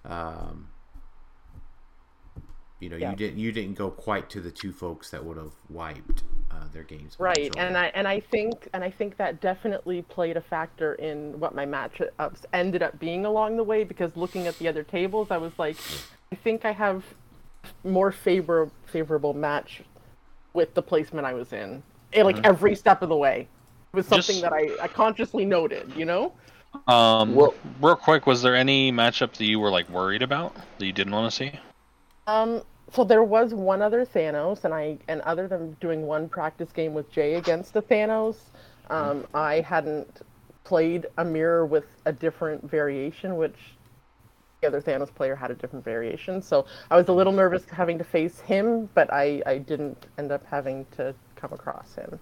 um, 0.04 0.68
you 2.80 2.88
know, 2.88 2.96
Yeah. 2.96 3.10
you 3.10 3.16
didn't 3.16 3.38
you 3.38 3.52
didn't 3.52 3.74
go 3.74 3.90
quite 3.90 4.28
to 4.30 4.40
the 4.40 4.50
two 4.50 4.72
folks 4.72 5.10
that 5.10 5.24
would 5.24 5.36
have 5.36 5.52
wiped 5.70 6.24
uh, 6.50 6.64
their 6.72 6.82
games. 6.82 7.16
Right, 7.20 7.54
and 7.56 7.78
I 7.78 7.92
and 7.94 8.08
I 8.08 8.18
think 8.18 8.68
and 8.72 8.82
I 8.82 8.90
think 8.90 9.18
that 9.18 9.40
definitely 9.40 10.02
played 10.02 10.36
a 10.36 10.40
factor 10.42 10.94
in 10.94 11.38
what 11.38 11.54
my 11.54 11.64
matchups 11.64 12.44
ended 12.52 12.82
up 12.82 12.98
being 12.98 13.24
along 13.24 13.56
the 13.56 13.64
way. 13.64 13.84
Because 13.84 14.16
looking 14.16 14.48
at 14.48 14.58
the 14.58 14.66
other 14.66 14.82
tables, 14.82 15.30
I 15.30 15.36
was 15.36 15.52
like, 15.60 15.76
I 16.32 16.34
think 16.34 16.64
I 16.64 16.72
have 16.72 17.04
more 17.84 18.10
favor 18.10 18.68
favorable 18.86 19.32
match 19.32 19.82
with 20.54 20.74
the 20.74 20.82
placement 20.82 21.26
I 21.26 21.34
was 21.34 21.52
in, 21.52 21.82
Eh, 22.12 22.22
like 22.22 22.44
every 22.44 22.74
step 22.74 23.02
of 23.02 23.08
the 23.08 23.16
way. 23.16 23.48
It 23.92 23.96
was 23.96 24.06
something 24.06 24.36
Just- 24.36 24.42
that 24.42 24.52
I, 24.52 24.68
I 24.82 24.88
consciously 24.88 25.44
noted, 25.44 25.92
you 25.96 26.04
know. 26.04 26.32
Um, 26.86 27.34
Well- 27.34 27.54
real 27.80 27.96
quick, 27.96 28.26
was 28.26 28.42
there 28.42 28.54
any 28.54 28.92
matchup 28.92 29.32
that 29.32 29.44
you 29.44 29.60
were 29.60 29.70
like 29.70 29.88
worried 29.88 30.22
about 30.22 30.54
that 30.78 30.86
you 30.86 30.92
didn't 30.92 31.12
want 31.12 31.30
to 31.30 31.36
see? 31.36 31.52
Um, 32.26 32.62
so 32.90 33.04
there 33.04 33.22
was 33.24 33.54
one 33.54 33.82
other 33.82 34.04
Thanos, 34.04 34.64
and 34.64 34.72
I 34.74 34.98
and 35.08 35.20
other 35.22 35.48
than 35.48 35.72
doing 35.80 36.06
one 36.06 36.28
practice 36.28 36.70
game 36.72 36.94
with 36.94 37.10
Jay 37.10 37.34
against 37.34 37.72
the 37.74 37.82
Thanos, 37.82 38.36
um, 38.90 39.26
I 39.34 39.60
hadn't 39.60 40.20
played 40.64 41.06
a 41.18 41.24
mirror 41.24 41.66
with 41.66 41.84
a 42.04 42.12
different 42.12 42.70
variation, 42.70 43.36
which 43.36 43.56
the 43.56 43.82
other 44.66 44.81
Thanos 44.81 45.14
player 45.14 45.35
had 45.35 45.51
a 45.51 45.55
different 45.55 45.85
variation. 45.85 46.42
So 46.42 46.66
I 46.90 46.96
was 46.96 47.09
a 47.09 47.12
little 47.12 47.33
nervous 47.33 47.64
having 47.70 47.98
to 47.98 48.05
face 48.05 48.40
him, 48.40 48.88
but 48.94 49.12
I 49.12 49.42
I 49.46 49.59
didn't 49.59 50.07
end 50.18 50.33
up 50.33 50.44
having 50.46 50.87
to 50.96 51.14
come 51.37 51.53
across 51.53 51.94
him. 51.94 52.18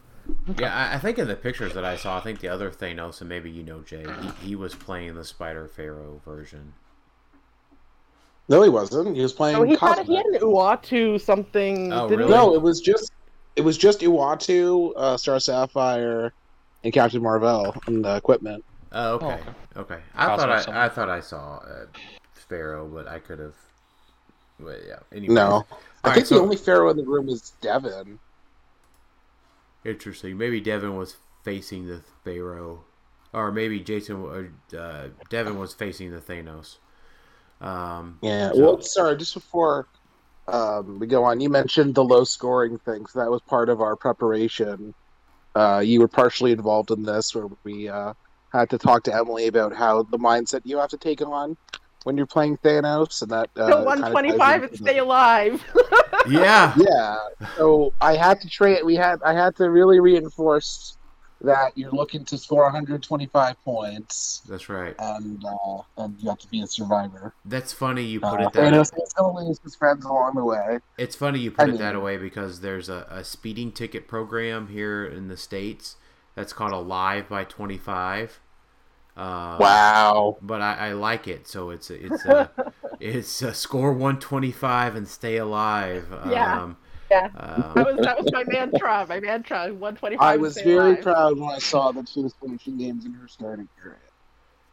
Yeah, 0.59 0.75
I, 0.75 0.95
I 0.95 0.99
think 0.99 1.19
in 1.19 1.29
the 1.29 1.37
pictures 1.37 1.75
that 1.75 1.85
I 1.85 1.97
saw, 1.97 2.19
I 2.19 2.21
think 2.21 2.41
the 2.41 2.49
other 2.49 2.71
Thanos, 2.71 3.21
and 3.21 3.29
maybe 3.29 3.51
you 3.51 3.63
know 3.63 3.81
Jay, 3.81 4.05
he, 4.23 4.49
he 4.49 4.57
was 4.57 4.75
playing 4.75 5.15
the 5.15 5.25
Spider 5.25 5.67
Pharaoh 5.67 6.21
version. 6.25 6.73
No, 8.49 8.63
he 8.63 8.69
wasn't. 8.69 9.17
He 9.17 9.23
was 9.23 9.33
playing. 9.33 9.57
Oh, 9.57 9.63
he 9.63 9.77
had 9.77 10.05
he 10.07 10.17
had 10.17 10.27
an 10.27 10.41
Uatu 10.41 11.21
something. 11.21 11.93
Oh, 11.93 12.09
really? 12.09 12.31
No, 12.31 12.55
it 12.55 12.63
was 12.63 12.81
just 12.81 13.13
it 13.57 13.63
was 13.63 13.79
just 13.79 14.01
Uatu, 14.01 14.93
uh, 14.97 15.17
Star 15.17 15.39
Sapphire, 15.39 16.33
and 16.83 16.93
Captain 16.93 17.23
Marvel 17.23 17.75
and 17.87 18.05
the 18.05 18.17
equipment. 18.17 18.65
Oh, 18.93 19.15
okay, 19.15 19.27
okay. 19.27 19.43
okay. 19.77 19.99
I 20.17 20.27
Cosmic 20.27 20.49
thought 20.49 20.63
something. 20.65 20.75
I, 20.75 20.85
I 20.85 20.89
thought 20.89 21.09
I 21.09 21.21
saw 21.21 21.57
uh, 21.59 21.87
Pharaoh, 22.51 22.87
but 22.93 23.09
I 23.09 23.19
could 23.21 23.39
have. 23.39 23.55
But 24.59 24.81
yeah. 24.87 24.99
Anyways. 25.11 25.35
No, 25.35 25.43
I 25.43 25.49
All 25.49 25.65
think 26.15 26.17
right, 26.17 26.27
the 26.27 26.41
only 26.41 26.57
Pharaoh 26.57 26.91
in 26.91 26.99
the 26.99 27.05
room 27.05 27.31
is 27.31 27.53
Devin. 27.63 28.19
Interesting. 29.85 30.37
Maybe 30.37 30.61
Devin 30.61 30.97
was 30.97 31.17
facing 31.45 31.87
the 31.87 32.03
Pharaoh, 32.25 32.85
or 33.33 33.51
maybe 33.51 33.81
Jason 33.81 34.17
or 34.17 34.51
uh, 34.79 35.09
Devin 35.31 35.59
was 35.59 35.73
facing 35.73 36.11
the 36.11 36.21
Thanos. 36.21 36.77
Um, 37.63 38.19
Yeah. 38.21 38.53
So- 38.53 38.61
Well, 38.61 38.83
sorry. 38.83 39.17
Just 39.17 39.33
before 39.33 39.87
um, 40.49 40.99
we 40.99 41.07
go 41.07 41.25
on, 41.25 41.41
you 41.41 41.49
mentioned 41.49 41.95
the 41.95 42.05
low 42.05 42.25
scoring 42.25 42.77
thing. 42.79 43.07
So 43.07 43.21
that 43.21 43.31
was 43.31 43.41
part 43.43 43.71
of 43.71 43.81
our 43.81 43.97
preparation. 43.97 44.93
Uh, 45.55 45.83
you 45.85 46.01
were 46.01 46.09
partially 46.09 46.53
involved 46.53 46.91
in 46.91 47.03
this, 47.03 47.35
where 47.35 47.47
we 47.65 47.89
uh, 47.89 48.13
had 48.53 48.69
to 48.71 48.79
talk 48.79 49.05
to 49.05 49.15
Emily 49.15 49.47
about 49.47 49.75
how 49.75 50.03
the 50.03 50.19
mindset 50.19 50.61
you 50.65 50.77
have 50.79 50.91
to 50.91 50.99
take 50.99 51.23
on 51.23 51.57
when 52.05 52.17
you're 52.17 52.27
playing 52.27 52.57
Thanos, 52.59 53.23
and 53.23 53.31
that 53.31 53.51
uh, 53.57 53.67
Kill 53.67 53.85
kinda 53.85 54.03
ties 54.03 54.15
125 54.15 54.63
and 54.65 54.77
stay 54.77 54.99
alive. 54.99 55.65
yeah. 56.29 56.75
yeah 56.77 57.17
so 57.57 57.93
i 58.01 58.15
had 58.15 58.39
to 58.41 58.49
train 58.49 58.85
we 58.85 58.95
had 58.95 59.23
i 59.25 59.33
had 59.33 59.57
to 59.57 59.71
really 59.71 60.01
reinforce 60.01 60.99
that 61.41 61.73
you're 61.77 61.91
looking 61.93 62.23
to 62.27 62.37
score 62.37 62.65
125 62.65 63.65
points 63.65 64.43
That's 64.47 64.69
right. 64.69 64.95
and 64.99 65.43
uh, 65.43 65.83
and 65.97 66.15
you 66.21 66.29
have 66.29 66.39
to 66.41 66.49
be 66.49 66.61
a 66.61 66.67
survivor 66.67 67.33
That's 67.47 67.73
funny 67.73 68.03
you 68.05 68.21
put 68.21 68.41
uh, 68.41 68.49
it 68.49 68.53
that. 68.53 68.73
Thanos 68.75 68.91
is 69.03 69.13
gonna 69.15 69.33
lose 69.47 69.59
his 69.65 69.75
friends 69.75 70.05
along 70.05 70.35
the 70.35 70.45
way 70.45 70.81
It's 70.99 71.17
funny 71.17 71.39
you 71.39 71.51
put 71.51 71.71
I 71.71 71.73
it 71.75 71.79
that 71.79 71.95
mean- 71.95 72.05
way 72.05 72.19
because 72.19 72.61
there's 72.61 72.91
a, 72.91 73.07
a 73.11 73.25
speeding 73.25 73.73
ticket 73.73 74.07
program 74.07 74.69
here 74.69 75.07
in 75.07 75.29
the 75.29 75.39
states 75.39 75.97
that's 76.35 76.53
called 76.53 76.73
Alive 76.73 77.29
by 77.29 77.45
25. 77.45 78.41
Uh, 79.17 79.79
wow 80.01 80.41
But 80.41 80.63
I, 80.63 80.89
I 80.91 80.93
like 80.93 81.29
it, 81.29 81.47
so 81.49 81.71
it's 81.71 81.91
a, 81.91 82.07
it's 82.07 82.25
a, 82.25 82.51
it's 83.01 83.43
a 83.43 83.55
score 83.55 83.93
125 83.93 84.97
and 84.97 85.09
stay 85.09 85.37
alive. 85.37 86.13
Yeah. 86.23 86.61
Um, 86.61 86.77
Yeah. 87.11 87.29
um, 87.37 87.75
That 87.75 87.87
was 87.87 88.01
that 88.03 88.19
was 88.19 88.33
my 88.33 88.45
mantra. 88.45 89.07
My 89.09 89.21
mantra. 89.21 89.73
125. 89.75 90.37
i 90.37 90.37
was 90.37 90.61
stay 90.61 90.63
very 90.63 90.95
alive. 90.95 90.97
proud 90.97 91.39
when 91.39 91.51
i 91.51 91.59
saw 91.59 91.93
that 91.93 92.09
she 92.09 92.21
was 92.21 92.35
finishing 92.41 92.77
games 92.79 93.05
in 93.07 93.13
her 93.15 93.29
starting 93.29 93.69
period 93.81 94.11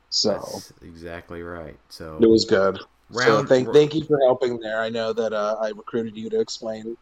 so 0.10 0.65
that's 0.65 0.73
exactly 0.82 1.41
right. 1.41 1.78
So 1.89 2.17
it 2.19 2.30
was 2.30 2.45
good 2.45 2.80
so 3.10 3.41
round. 3.41 3.47
thank, 3.47 3.71
thank 3.71 3.93
you 3.93 4.04
for 4.06 4.19
helping 4.26 4.60
there 4.60 4.82
i 4.82 4.89
know 4.89 5.13
that 5.13 5.34
uh, 5.34 5.56
i 5.62 5.69
recruited 5.69 6.15
you 6.17 6.30
to 6.30 6.39
explain 6.39 6.95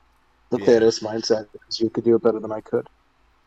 the 0.52 0.58
Yeah. 0.58 0.66
Thanos 0.72 1.04
mindset 1.04 1.48
because 1.54 1.80
you 1.80 1.90
could 1.90 2.06
do 2.06 2.16
it 2.16 2.24
better 2.24 2.40
than 2.40 2.52
i 2.52 2.62
could 2.62 2.88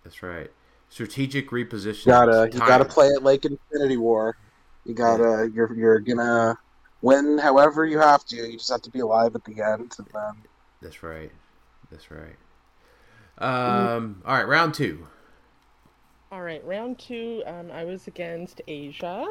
That's 0.03 0.23
right. 0.23 0.51
Strategic 0.91 1.51
repositioning. 1.51 2.07
You 2.07 2.13
gotta 2.13 2.51
you 2.53 2.59
gotta 2.59 2.85
play 2.85 3.09
it 3.09 3.23
like 3.23 3.45
Infinity 3.45 3.97
War. 3.97 4.37
You 4.85 4.95
gotta 4.95 5.51
you're 5.55 5.75
you're 5.75 5.99
gonna 5.99 6.57
win 7.03 7.39
however 7.39 7.85
you 7.85 7.99
have 7.99 8.25
to. 8.27 8.37
You 8.37 8.55
just 8.55 8.71
have 8.71 8.83
to 8.83 8.91
be 8.91 9.01
alive 9.01 9.35
at 9.35 9.45
the 9.45 9.63
end, 9.63 9.95
and 9.99 10.07
then 10.13 10.43
That's 10.81 11.03
right. 11.03 11.31
That's 11.91 12.09
right. 12.11 12.37
Um. 13.39 14.23
All 14.25 14.35
right. 14.35 14.49
Round 14.49 14.73
two. 14.73 15.07
All 16.31 16.43
right, 16.43 16.63
round 16.67 16.99
two. 16.99 17.43
Um, 17.47 17.71
I 17.71 17.85
was 17.85 18.07
against 18.07 18.61
Asia, 18.69 19.27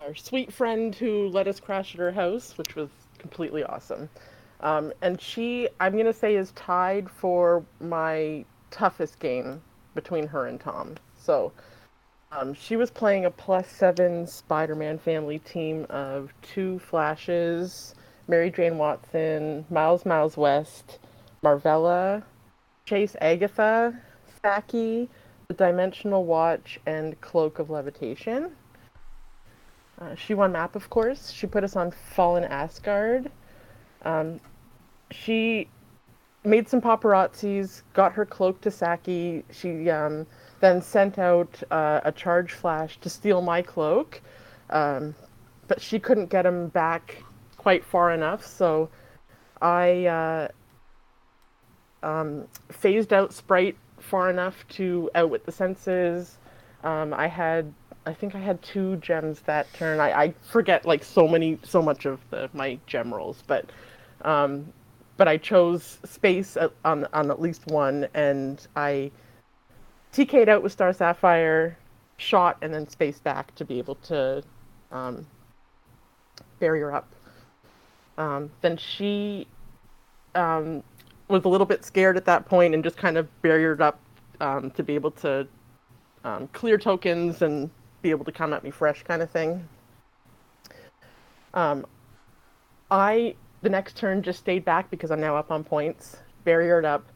our 0.00 0.14
sweet 0.16 0.52
friend 0.52 0.92
who 0.92 1.28
let 1.28 1.46
us 1.46 1.60
crash 1.60 1.94
at 1.94 2.00
her 2.00 2.10
house, 2.10 2.58
which 2.58 2.74
was 2.74 2.88
completely 3.18 3.62
awesome. 3.62 4.08
Um, 4.60 4.92
and 5.00 5.20
she, 5.20 5.68
I'm 5.78 5.96
gonna 5.96 6.12
say, 6.12 6.34
is 6.34 6.50
tied 6.52 7.08
for 7.08 7.64
my 7.80 8.44
toughest 8.72 9.20
game 9.20 9.62
between 9.98 10.28
her 10.28 10.46
and 10.46 10.60
Tom. 10.60 10.94
So, 11.18 11.52
um, 12.30 12.54
she 12.54 12.76
was 12.76 12.88
playing 12.90 13.24
a 13.24 13.30
plus 13.30 13.66
seven 13.68 14.28
Spider-Man 14.28 14.98
family 14.98 15.40
team 15.40 15.86
of 15.90 16.32
two 16.40 16.78
Flashes, 16.78 17.96
Mary 18.28 18.50
Jane 18.50 18.78
Watson, 18.78 19.64
Miles 19.70 20.06
Miles 20.06 20.36
West, 20.36 20.98
Marvella, 21.42 22.22
Chase 22.84 23.16
Agatha, 23.20 23.98
Saki, 24.40 25.08
the 25.48 25.54
Dimensional 25.54 26.24
Watch, 26.24 26.78
and 26.86 27.20
Cloak 27.20 27.58
of 27.58 27.70
Levitation. 27.70 28.52
Uh, 30.00 30.14
she 30.14 30.32
won 30.32 30.52
map, 30.52 30.76
of 30.76 30.88
course. 30.90 31.32
She 31.32 31.48
put 31.48 31.64
us 31.64 31.74
on 31.74 31.90
Fallen 32.14 32.44
Asgard. 32.44 33.32
Um, 34.02 34.38
she 35.10 35.68
made 36.48 36.68
some 36.68 36.80
paparazzis, 36.80 37.82
got 37.92 38.12
her 38.12 38.26
cloak 38.26 38.60
to 38.62 38.70
Saki. 38.70 39.44
She 39.52 39.88
um, 39.90 40.26
then 40.60 40.82
sent 40.82 41.18
out 41.18 41.62
uh, 41.70 42.00
a 42.04 42.12
charge 42.12 42.52
flash 42.52 42.98
to 42.98 43.08
steal 43.08 43.40
my 43.40 43.62
cloak, 43.62 44.20
um, 44.70 45.14
but 45.68 45.80
she 45.80 45.98
couldn't 45.98 46.30
get 46.30 46.44
him 46.44 46.68
back 46.68 47.22
quite 47.56 47.84
far 47.84 48.12
enough, 48.12 48.44
so 48.44 48.88
I 49.60 50.06
uh, 50.06 50.48
um, 52.02 52.48
phased 52.70 53.12
out 53.12 53.32
Sprite 53.32 53.76
far 54.00 54.30
enough 54.30 54.66
to 54.68 55.10
outwit 55.14 55.44
the 55.44 55.52
senses. 55.52 56.38
Um, 56.84 57.12
I 57.12 57.26
had, 57.26 57.72
I 58.06 58.14
think 58.14 58.34
I 58.34 58.38
had 58.38 58.62
two 58.62 58.96
gems 58.96 59.40
that 59.40 59.72
turn. 59.74 60.00
I, 60.00 60.12
I 60.12 60.34
forget 60.42 60.86
like 60.86 61.04
so 61.04 61.28
many, 61.28 61.58
so 61.62 61.82
much 61.82 62.06
of 62.06 62.20
the 62.30 62.48
my 62.52 62.78
gem 62.86 63.12
rolls, 63.12 63.42
but, 63.46 63.66
um, 64.22 64.72
but 65.18 65.28
I 65.28 65.36
chose 65.36 65.98
space 66.04 66.56
on 66.84 67.06
on 67.12 67.30
at 67.30 67.40
least 67.42 67.66
one, 67.66 68.08
and 68.14 68.66
I 68.74 69.10
TK'd 70.14 70.48
out 70.48 70.62
with 70.62 70.72
Star 70.72 70.92
Sapphire, 70.94 71.76
shot, 72.16 72.56
and 72.62 72.72
then 72.72 72.88
space 72.88 73.18
back 73.18 73.54
to 73.56 73.64
be 73.66 73.78
able 73.78 73.96
to 73.96 74.42
um, 74.90 75.26
barrier 76.60 76.92
up. 76.92 77.12
Um, 78.16 78.50
then 78.62 78.76
she 78.76 79.46
um, 80.34 80.82
was 81.28 81.44
a 81.44 81.48
little 81.48 81.66
bit 81.66 81.84
scared 81.84 82.16
at 82.16 82.24
that 82.24 82.46
point 82.46 82.74
and 82.74 82.82
just 82.82 82.96
kind 82.96 83.16
of 83.18 83.28
barriered 83.42 83.80
up 83.80 84.00
um, 84.40 84.70
to 84.72 84.82
be 84.82 84.94
able 84.94 85.10
to 85.12 85.46
um, 86.24 86.48
clear 86.48 86.78
tokens 86.78 87.42
and 87.42 87.70
be 88.02 88.10
able 88.10 88.24
to 88.24 88.32
come 88.32 88.52
at 88.52 88.64
me 88.64 88.70
fresh 88.70 89.02
kind 89.02 89.22
of 89.22 89.30
thing. 89.30 89.68
Um, 91.54 91.86
I 92.90 93.34
the 93.62 93.68
next 93.68 93.96
turn 93.96 94.22
just 94.22 94.38
stayed 94.38 94.64
back 94.64 94.90
because 94.90 95.10
I'm 95.10 95.20
now 95.20 95.36
up 95.36 95.50
on 95.50 95.64
points, 95.64 96.16
barriered 96.46 96.84
up. 96.84 97.06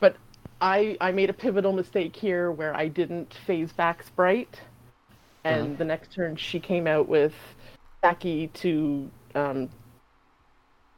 But 0.00 0.16
I 0.60 0.96
I 1.00 1.12
made 1.12 1.30
a 1.30 1.34
pivotal 1.34 1.72
mistake 1.72 2.14
here 2.16 2.50
where 2.50 2.74
I 2.74 2.88
didn't 2.88 3.34
phase 3.46 3.72
back 3.72 4.02
Sprite, 4.02 4.60
and 5.44 5.76
the 5.78 5.84
next 5.84 6.12
turn 6.12 6.36
she 6.36 6.60
came 6.60 6.86
out 6.86 7.08
with 7.08 7.34
Saki 8.02 8.48
to 8.48 9.10
um, 9.34 9.68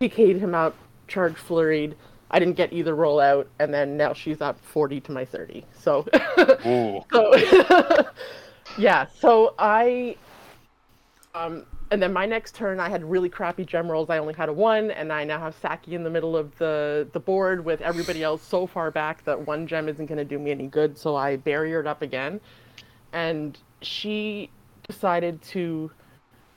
PK'd 0.00 0.38
him 0.38 0.54
out, 0.54 0.74
charge 1.08 1.34
flurried. 1.34 1.94
I 2.30 2.38
didn't 2.38 2.56
get 2.56 2.72
either 2.72 2.94
rollout, 2.94 3.46
and 3.58 3.72
then 3.72 3.96
now 3.96 4.12
she's 4.12 4.40
up 4.40 4.58
40 4.64 5.00
to 5.02 5.12
my 5.12 5.24
30. 5.24 5.64
So, 5.78 6.06
so 7.12 7.34
yeah. 8.78 9.06
So 9.20 9.54
I, 9.58 10.16
um, 11.34 11.64
and 11.94 12.02
then 12.02 12.12
my 12.12 12.26
next 12.26 12.56
turn, 12.56 12.80
I 12.80 12.88
had 12.88 13.04
really 13.04 13.28
crappy 13.28 13.64
gem 13.64 13.88
rolls. 13.88 14.10
I 14.10 14.18
only 14.18 14.34
had 14.34 14.48
a 14.48 14.52
one, 14.52 14.90
and 14.90 15.12
I 15.12 15.22
now 15.22 15.38
have 15.38 15.54
Saki 15.54 15.94
in 15.94 16.02
the 16.02 16.10
middle 16.10 16.36
of 16.36 16.58
the 16.58 17.06
the 17.12 17.20
board 17.20 17.64
with 17.64 17.80
everybody 17.82 18.20
else 18.20 18.42
so 18.42 18.66
far 18.66 18.90
back 18.90 19.24
that 19.26 19.46
one 19.46 19.68
gem 19.68 19.88
isn't 19.88 20.06
going 20.06 20.18
to 20.18 20.24
do 20.24 20.36
me 20.40 20.50
any 20.50 20.66
good. 20.66 20.98
So 20.98 21.14
I 21.14 21.36
barriered 21.36 21.86
up 21.86 22.02
again, 22.02 22.40
and 23.12 23.56
she 23.80 24.50
decided 24.88 25.40
to 25.42 25.88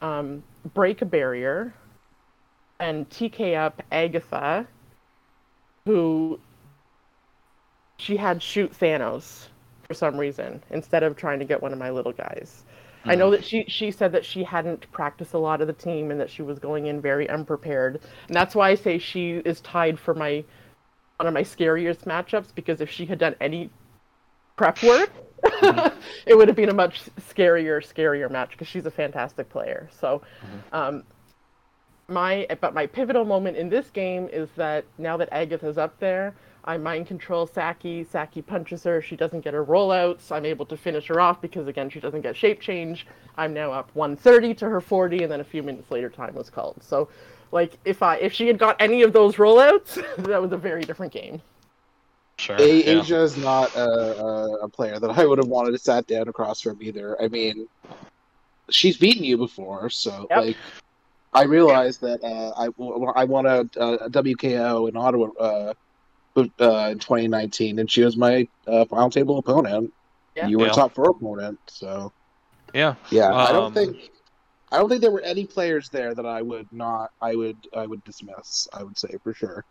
um, 0.01 0.43
break 0.73 1.03
a 1.03 1.05
barrier 1.05 1.71
and 2.79 3.07
TK 3.07 3.55
up 3.55 3.83
Agatha, 3.91 4.65
who 5.85 6.39
she 7.97 8.17
had 8.17 8.41
shoot 8.41 8.73
Thanos 8.73 9.49
for 9.87 9.93
some 9.93 10.17
reason 10.17 10.63
instead 10.71 11.03
of 11.03 11.15
trying 11.15 11.37
to 11.37 11.45
get 11.45 11.61
one 11.61 11.73
of 11.73 11.77
my 11.77 11.91
little 11.91 12.11
guys. 12.11 12.63
I 13.07 13.15
know 13.15 13.29
mm. 13.29 13.31
that 13.31 13.45
she 13.45 13.65
she 13.67 13.91
said 13.91 14.11
that 14.11 14.25
she 14.25 14.43
hadn't 14.43 14.91
practiced 14.91 15.33
a 15.33 15.37
lot 15.37 15.61
of 15.61 15.67
the 15.67 15.73
team 15.73 16.11
and 16.11 16.19
that 16.19 16.29
she 16.29 16.41
was 16.41 16.59
going 16.59 16.87
in 16.87 17.01
very 17.01 17.29
unprepared. 17.29 18.01
And 18.27 18.35
that's 18.35 18.55
why 18.55 18.69
I 18.69 18.75
say 18.75 18.97
she 18.97 19.41
is 19.45 19.61
tied 19.61 19.99
for 19.99 20.13
my 20.13 20.43
one 21.17 21.27
of 21.27 21.33
my 21.33 21.43
scariest 21.43 22.05
matchups 22.05 22.53
because 22.53 22.81
if 22.81 22.89
she 22.89 23.05
had 23.05 23.19
done 23.19 23.35
any 23.41 23.69
prep 24.55 24.81
work, 24.83 25.11
mm-hmm. 25.43 25.99
it 26.25 26.35
would 26.35 26.47
have 26.47 26.57
been 26.57 26.69
a 26.69 26.73
much 26.73 27.01
scarier, 27.29 27.81
scarier 27.81 28.29
match 28.29 28.51
because 28.51 28.67
she's 28.67 28.85
a 28.85 28.91
fantastic 28.91 29.49
player. 29.49 29.89
So, 29.99 30.21
mm-hmm. 30.43 30.75
um, 30.75 31.03
my 32.07 32.47
but 32.61 32.73
my 32.73 32.85
pivotal 32.85 33.25
moment 33.25 33.57
in 33.57 33.69
this 33.69 33.89
game 33.89 34.29
is 34.31 34.49
that 34.55 34.85
now 34.97 35.17
that 35.17 35.29
Agatha's 35.31 35.77
up 35.77 35.99
there, 35.99 36.35
I 36.67 36.77
mind 36.77 37.07
control 37.07 37.47
Saki. 37.47 38.03
Saki 38.03 38.41
punches 38.41 38.83
her. 38.83 39.01
She 39.01 39.15
doesn't 39.15 39.39
get 39.39 39.53
her 39.53 39.63
rollouts. 39.63 40.33
I'm 40.33 40.45
able 40.45 40.65
to 40.65 40.75
finish 40.75 41.07
her 41.07 41.21
off 41.21 41.41
because 41.41 41.65
again 41.65 41.89
she 41.89 42.01
doesn't 42.01 42.21
get 42.21 42.35
shape 42.35 42.59
change. 42.59 43.07
I'm 43.37 43.53
now 43.53 43.71
up 43.71 43.89
130 43.93 44.53
to 44.55 44.69
her 44.69 44.81
40, 44.81 45.23
and 45.23 45.31
then 45.31 45.39
a 45.39 45.45
few 45.45 45.63
minutes 45.63 45.89
later 45.89 46.09
time 46.09 46.35
was 46.35 46.49
called. 46.49 46.75
So, 46.81 47.07
like 47.53 47.77
if 47.85 48.03
I 48.03 48.17
if 48.17 48.33
she 48.33 48.47
had 48.47 48.59
got 48.59 48.75
any 48.81 49.01
of 49.01 49.13
those 49.13 49.35
rollouts, 49.37 50.03
that 50.25 50.41
was 50.41 50.51
a 50.51 50.57
very 50.57 50.83
different 50.83 51.13
game. 51.13 51.41
Sure. 52.37 52.57
A- 52.57 52.83
yeah. 52.83 52.99
Asia 52.99 53.21
is 53.21 53.37
not 53.37 53.73
a, 53.75 53.89
a, 53.89 54.53
a 54.65 54.69
player 54.69 54.99
that 54.99 55.17
I 55.17 55.25
would 55.25 55.37
have 55.39 55.47
wanted 55.47 55.71
to 55.71 55.79
sat 55.79 56.05
down 56.05 56.27
across 56.27 56.61
from 56.61 56.83
either. 56.83 57.19
I 57.21 57.29
mean, 57.29 57.67
she's 58.69 58.97
beaten 58.97 59.23
you 59.23 59.37
before, 59.37 59.89
so 59.89 60.27
Yep. 60.29 60.45
like, 60.45 60.57
I 61.33 61.43
realized 61.43 62.01
that 62.01 62.23
uh, 62.23 62.51
I 62.57 62.67
I 63.15 63.23
won 63.23 63.45
a, 63.45 63.61
a 63.61 64.09
WKO 64.09 64.89
in 64.89 64.97
Ottawa 64.97 65.27
uh, 65.39 65.73
but, 65.73 65.77
uh, 66.37 66.89
in 66.91 66.99
2019, 66.99 67.79
and 67.79 67.89
she 67.89 68.03
was 68.03 68.15
my 68.17 68.47
uh, 68.67 68.85
final 68.85 69.09
table 69.09 69.37
opponent. 69.37 69.93
Yeah. 70.35 70.47
You 70.47 70.59
were 70.59 70.67
Yeah. 70.67 70.71
top 70.73 70.93
four 70.93 71.09
opponent, 71.09 71.59
so 71.67 72.11
Yeah. 72.73 72.95
yeah. 73.09 73.31
I 73.33 73.47
Um, 73.49 73.53
don't 73.55 73.73
think 73.73 74.11
I 74.71 74.77
don't 74.77 74.89
think 74.89 75.01
there 75.01 75.11
were 75.11 75.21
any 75.21 75.45
players 75.45 75.89
there 75.89 76.13
that 76.13 76.25
I 76.25 76.41
would 76.41 76.67
not 76.71 77.11
I 77.21 77.35
would 77.35 77.57
I 77.75 77.85
would 77.85 78.03
dismiss. 78.03 78.67
I 78.73 78.83
would 78.83 78.97
say 78.97 79.15
for 79.23 79.33
sure. 79.33 79.63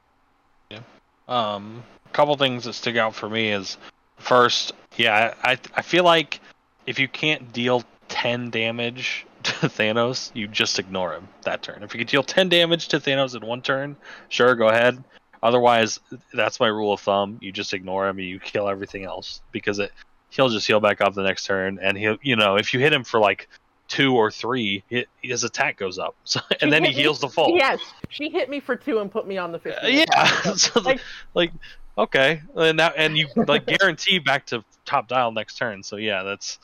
Yeah. 0.70 0.80
Um, 1.28 1.82
a 2.06 2.08
couple 2.14 2.36
things 2.36 2.64
that 2.64 2.72
stick 2.72 2.96
out 2.96 3.14
for 3.14 3.28
me 3.28 3.50
is 3.52 3.76
first, 4.16 4.72
yeah, 4.96 5.34
I 5.44 5.58
I 5.74 5.82
feel 5.82 6.04
like 6.04 6.40
if 6.86 6.98
you 6.98 7.08
can't 7.08 7.52
deal 7.52 7.84
ten 8.08 8.50
damage 8.50 9.26
to 9.44 9.52
Thanos, 9.68 10.30
you 10.34 10.48
just 10.48 10.78
ignore 10.78 11.12
him 11.12 11.28
that 11.42 11.62
turn. 11.62 11.82
If 11.82 11.94
you 11.94 11.98
can 11.98 12.06
deal 12.08 12.22
ten 12.24 12.48
damage 12.48 12.88
to 12.88 12.98
Thanos 12.98 13.36
in 13.40 13.46
one 13.46 13.62
turn, 13.62 13.96
sure, 14.30 14.54
go 14.56 14.68
ahead. 14.68 15.02
Otherwise, 15.42 16.00
that's 16.34 16.58
my 16.60 16.68
rule 16.68 16.92
of 16.92 17.00
thumb. 17.00 17.38
You 17.40 17.52
just 17.52 17.74
ignore 17.74 18.08
him 18.08 18.18
and 18.18 18.26
you 18.26 18.38
kill 18.40 18.68
everything 18.68 19.04
else 19.04 19.40
because 19.52 19.78
it 19.78 19.92
he'll 20.30 20.48
just 20.48 20.66
heal 20.66 20.80
back 20.80 21.00
up 21.00 21.14
the 21.14 21.22
next 21.22 21.46
turn 21.46 21.78
and 21.80 21.96
he'll 21.96 22.16
you 22.20 22.36
know 22.36 22.56
if 22.56 22.74
you 22.74 22.80
hit 22.80 22.92
him 22.92 23.04
for 23.04 23.20
like 23.20 23.48
two 23.88 24.16
or 24.16 24.32
three, 24.32 24.82
his 25.22 25.44
attack 25.44 25.76
goes 25.76 25.98
up. 25.98 26.16
So 26.24 26.40
and 26.60 26.72
then 26.72 26.82
he 26.82 26.88
me- 26.90 26.94
heals 26.94 27.20
the 27.20 27.28
full. 27.28 27.56
Yes, 27.56 27.78
she 28.08 28.30
hit 28.30 28.50
me 28.50 28.58
for 28.60 28.74
two 28.76 28.98
and 28.98 29.10
put 29.10 29.26
me 29.28 29.38
on 29.38 29.52
the 29.52 29.58
50. 29.60 29.80
Uh, 29.80 29.86
yeah. 29.88 30.32
so, 30.56 30.80
like, 30.80 31.00
like- 31.34 31.52
okay, 31.96 32.42
and 32.56 32.76
now 32.76 32.90
and 32.96 33.16
you 33.16 33.28
like 33.36 33.66
guarantee 33.66 34.18
back 34.18 34.46
to 34.46 34.64
top 34.84 35.06
dial 35.08 35.30
next 35.32 35.56
turn. 35.56 35.82
So 35.82 35.96
yeah, 35.96 36.22
that's 36.24 36.58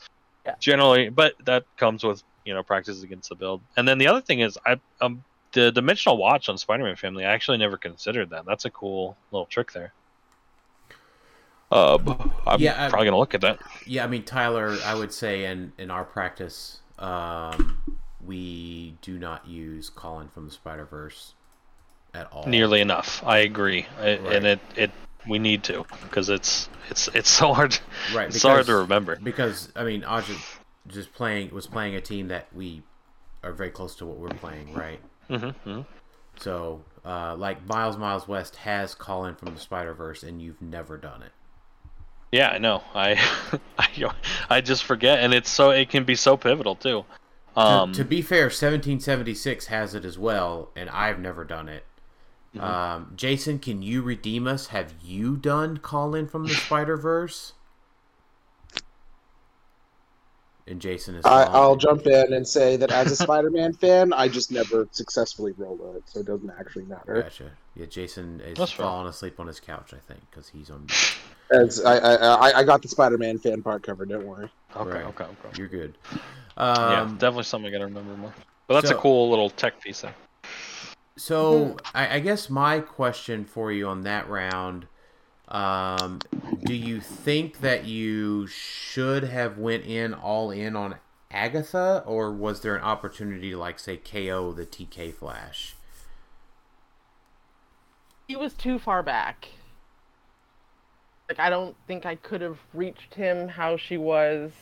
Yeah. 0.44 0.54
generally, 0.58 1.08
but 1.10 1.34
that 1.44 1.64
comes 1.76 2.02
with 2.02 2.22
you 2.44 2.54
know 2.54 2.62
practice 2.64 3.02
against 3.04 3.28
the 3.28 3.36
build. 3.36 3.60
And 3.76 3.86
then 3.86 3.98
the 3.98 4.08
other 4.08 4.20
thing 4.20 4.40
is, 4.40 4.58
I 4.66 4.80
um 5.00 5.22
the 5.52 5.70
dimensional 5.72 6.16
watch 6.16 6.48
on 6.48 6.58
Spider-Man 6.58 6.96
Family. 6.96 7.24
I 7.24 7.32
actually 7.32 7.58
never 7.58 7.76
considered 7.76 8.30
that. 8.30 8.44
That's 8.44 8.64
a 8.64 8.70
cool 8.70 9.16
little 9.30 9.46
trick 9.46 9.72
there. 9.72 9.92
Uh, 11.70 11.98
I'm 12.46 12.60
Yeah, 12.60 12.84
I- 12.86 12.90
probably 12.90 13.06
gonna 13.06 13.18
look 13.18 13.34
at 13.34 13.40
that. 13.42 13.58
Yeah, 13.86 14.04
I 14.04 14.06
mean 14.06 14.24
Tyler, 14.24 14.76
I 14.84 14.94
would 14.94 15.12
say 15.12 15.44
in 15.46 15.72
in 15.78 15.90
our 15.90 16.04
practice, 16.04 16.80
um, 16.98 17.82
we 18.24 18.96
do 19.00 19.18
not 19.18 19.46
use 19.48 19.88
Call 19.88 20.20
in 20.20 20.28
from 20.28 20.44
the 20.46 20.52
Spider 20.52 20.84
Verse 20.84 21.32
at 22.12 22.30
all. 22.30 22.44
Nearly 22.46 22.80
enough. 22.82 23.22
I 23.24 23.38
agree, 23.38 23.86
I, 23.98 24.02
Right. 24.18 24.32
and 24.34 24.46
it 24.46 24.60
it 24.76 24.90
we 25.26 25.38
need 25.38 25.62
to 25.64 25.86
because 26.02 26.28
it's 26.28 26.68
it's 26.90 27.08
it's 27.14 27.30
so 27.30 27.54
hard. 27.54 27.78
right. 28.14 28.28
It's 28.28 28.40
so 28.42 28.50
hard 28.50 28.66
to 28.66 28.76
remember. 28.76 29.16
because 29.22 29.72
I 29.74 29.84
mean, 29.84 30.04
Aja 30.04 30.34
just 30.88 31.14
playing 31.14 31.54
was 31.54 31.66
playing 31.66 31.94
a 31.94 32.00
team 32.02 32.28
that 32.28 32.48
we 32.52 32.82
are 33.42 33.52
very 33.52 33.70
close 33.70 33.94
to 33.96 34.04
what 34.06 34.18
we're 34.18 34.28
playing, 34.28 34.74
right? 34.74 35.00
Hmm 35.36 35.80
So, 36.36 36.82
uh, 37.04 37.34
like 37.36 37.66
Miles 37.66 37.96
Miles 37.96 38.28
West 38.28 38.56
has 38.56 38.94
Call 38.94 39.24
in 39.26 39.34
from 39.34 39.54
the 39.54 39.60
Spider 39.60 39.94
Verse, 39.94 40.22
and 40.22 40.40
you've 40.40 40.60
never 40.62 40.96
done 40.96 41.22
it. 41.22 41.32
Yeah, 42.30 42.48
I 42.50 42.58
know. 42.58 42.82
I, 42.94 43.20
I 43.78 44.10
I 44.48 44.60
just 44.60 44.84
forget, 44.84 45.20
and 45.20 45.34
it's 45.34 45.50
so 45.50 45.70
it 45.70 45.90
can 45.90 46.04
be 46.04 46.14
so 46.14 46.36
pivotal 46.36 46.74
too. 46.74 47.04
To- 47.54 47.60
Um, 47.60 47.92
to, 47.92 48.04
be 48.04 48.22
fair, 48.22 48.44
1776 48.44 49.66
has 49.66 49.94
it 49.94 50.06
as 50.06 50.18
well, 50.18 50.70
and 50.74 50.88
I've 50.88 51.18
never 51.18 51.44
done 51.44 51.68
it. 51.68 51.84
Mm-hmm. 52.54 52.64
Um, 52.64 53.12
Jason, 53.14 53.58
can 53.58 53.82
you 53.82 54.00
redeem 54.00 54.46
us? 54.46 54.68
Have 54.68 54.94
you 55.02 55.36
done 55.36 55.76
Call 55.78 56.14
in 56.14 56.26
from 56.28 56.44
the 56.44 56.54
Spider 56.54 56.96
Verse? 56.96 57.52
And 60.68 60.80
Jason 60.80 61.16
is. 61.16 61.24
I, 61.24 61.42
I'll 61.44 61.74
jump 61.76 62.06
in 62.06 62.32
and 62.32 62.46
say 62.46 62.76
that 62.76 62.92
as 62.92 63.10
a 63.10 63.16
Spider-Man 63.16 63.72
fan, 63.72 64.12
I 64.12 64.28
just 64.28 64.52
never 64.52 64.86
successfully 64.92 65.52
rolled 65.56 65.80
it, 65.96 66.04
so 66.06 66.20
it 66.20 66.26
doesn't 66.26 66.50
actually 66.58 66.84
matter. 66.84 67.20
Gotcha. 67.22 67.50
Yeah, 67.74 67.86
Jason 67.86 68.40
is 68.40 68.56
That's 68.56 68.70
fair. 68.70 68.86
falling 68.86 69.08
asleep 69.08 69.40
on 69.40 69.48
his 69.48 69.58
couch, 69.58 69.92
I 69.92 69.98
think, 69.98 70.20
because 70.30 70.48
he's 70.48 70.70
on. 70.70 70.86
As 71.50 71.84
I, 71.84 71.96
I, 71.98 72.14
I, 72.14 72.58
I 72.60 72.62
got 72.64 72.80
the 72.80 72.88
Spider-Man 72.88 73.38
fan 73.38 73.60
part 73.62 73.82
covered. 73.82 74.08
Don't 74.10 74.24
worry. 74.24 74.48
okay, 74.76 74.88
Right. 74.90 75.04
okay, 75.06 75.24
okay. 75.24 75.58
You're 75.58 75.68
good. 75.68 75.98
yeah, 76.56 77.00
Um, 77.02 77.14
definitely 77.16 77.42
something 77.44 77.68
I 77.68 77.72
gotta 77.72 77.86
remember 77.86 78.16
more. 78.16 78.32
But 78.68 78.74
that's 78.74 78.90
so- 78.90 78.96
a 78.96 79.00
cool 79.00 79.30
little 79.30 79.50
tech 79.50 79.80
piece 79.80 80.02
there. 80.02 80.14
So 81.16 81.76
I, 81.94 82.16
I 82.16 82.20
guess 82.20 82.48
my 82.48 82.80
question 82.80 83.44
for 83.44 83.70
you 83.70 83.86
on 83.88 84.02
that 84.04 84.28
round, 84.28 84.86
um, 85.52 86.18
do 86.64 86.74
you 86.74 87.00
think 87.00 87.60
that 87.60 87.84
you 87.84 88.46
should 88.48 89.24
have 89.24 89.58
went 89.58 89.84
in 89.84 90.12
all 90.14 90.50
in 90.50 90.74
on 90.74 90.96
Agatha, 91.30 92.02
or 92.04 92.32
was 92.32 92.62
there 92.62 92.74
an 92.74 92.82
opportunity 92.82 93.50
to 93.50 93.58
like 93.58 93.78
say 93.78 93.96
KO 93.96 94.52
the 94.52 94.66
TK 94.66 95.14
Flash? 95.14 95.76
he 98.32 98.36
was 98.36 98.54
too 98.54 98.78
far 98.78 99.02
back. 99.02 99.48
Like 101.28 101.38
I 101.38 101.50
don't 101.50 101.76
think 101.86 102.06
I 102.06 102.14
could 102.16 102.40
have 102.40 102.58
reached 102.72 103.14
him 103.14 103.48
how 103.48 103.76
she 103.76 103.98
was. 103.98 104.52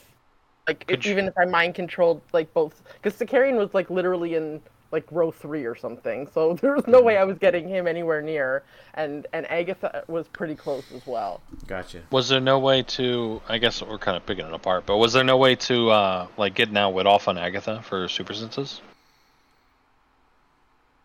Like 0.67 0.85
if, 0.89 1.07
even 1.07 1.27
if 1.27 1.35
I 1.39 1.45
mind 1.45 1.77
controlled 1.77 2.21
like 2.33 2.53
both, 2.53 2.83
because 3.01 3.19
Sakarian 3.19 3.57
was 3.57 3.73
like 3.73 3.89
literally 3.89 4.35
in 4.35 4.61
like 4.93 5.05
row 5.11 5.31
three 5.31 5.65
or 5.65 5.75
something, 5.75 6.29
so 6.33 6.55
there 6.61 6.75
was 6.75 6.87
no 6.87 7.01
way 7.01 7.17
I 7.17 7.25
was 7.25 7.39
getting 7.39 7.69
him 7.69 7.87
anywhere 7.87 8.23
near. 8.23 8.63
And 8.95 9.27
and 9.33 9.51
Agatha 9.51 10.05
was 10.09 10.27
pretty 10.29 10.55
close 10.55 10.91
as 10.93 11.07
well. 11.07 11.41
Gotcha. 11.67 12.03
Was 12.11 12.29
there 12.29 12.41
no 12.41 12.59
way 12.59 12.83
to? 12.83 13.41
I 13.49 13.59
guess 13.59 13.83
we're 13.83 13.99
kind 13.99 14.17
of 14.17 14.27
picking 14.27 14.47
it 14.47 14.53
apart, 14.53 14.87
but 14.87 14.97
was 14.97 15.13
there 15.13 15.25
no 15.25 15.37
way 15.37 15.55
to 15.57 15.91
uh 15.91 16.27
like 16.37 16.55
get 16.55 16.73
now 16.73 16.91
wit 16.91 17.07
off 17.07 17.29
on 17.29 17.39
Agatha 17.39 17.83
for 17.83 18.09
super 18.09 18.35
senses? 18.35 18.81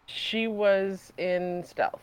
She 0.08 0.48
was 0.48 1.12
in 1.18 1.64
stealth. 1.66 2.02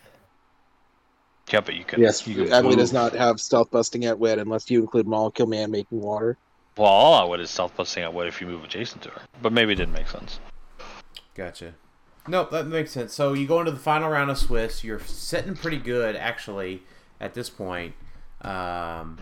Yeah, 1.52 1.60
but 1.60 1.74
you 1.74 1.84
could. 1.84 1.98
Yes, 1.98 2.26
you 2.26 2.36
could 2.36 2.52
Emily 2.52 2.76
move. 2.76 2.78
does 2.78 2.92
not 2.92 3.12
have 3.14 3.40
stealth 3.40 3.70
busting 3.70 4.04
at 4.04 4.18
wit 4.18 4.38
unless 4.38 4.70
you 4.70 4.80
include 4.80 5.06
Molecule 5.06 5.48
Man 5.48 5.70
making 5.70 6.00
water. 6.00 6.36
Well, 6.76 6.88
all 6.88 7.14
I 7.14 7.24
would 7.24 7.40
is 7.40 7.50
stealth 7.50 7.76
busting 7.76 8.02
at 8.02 8.14
wit 8.14 8.28
if 8.28 8.40
you 8.40 8.46
move 8.46 8.64
adjacent 8.64 9.02
to 9.02 9.10
her, 9.10 9.22
but 9.42 9.52
maybe 9.52 9.72
it 9.72 9.76
didn't 9.76 9.92
make 9.92 10.08
sense. 10.08 10.38
Gotcha. 11.34 11.74
Nope, 12.28 12.50
that 12.52 12.66
makes 12.66 12.92
sense. 12.92 13.12
So 13.14 13.32
you 13.32 13.46
go 13.46 13.58
into 13.60 13.72
the 13.72 13.78
final 13.80 14.08
round 14.08 14.30
of 14.30 14.38
Swiss. 14.38 14.84
You're 14.84 15.00
sitting 15.00 15.54
pretty 15.56 15.78
good, 15.78 16.14
actually, 16.14 16.82
at 17.20 17.34
this 17.34 17.50
point. 17.50 17.94
Um, 18.42 19.18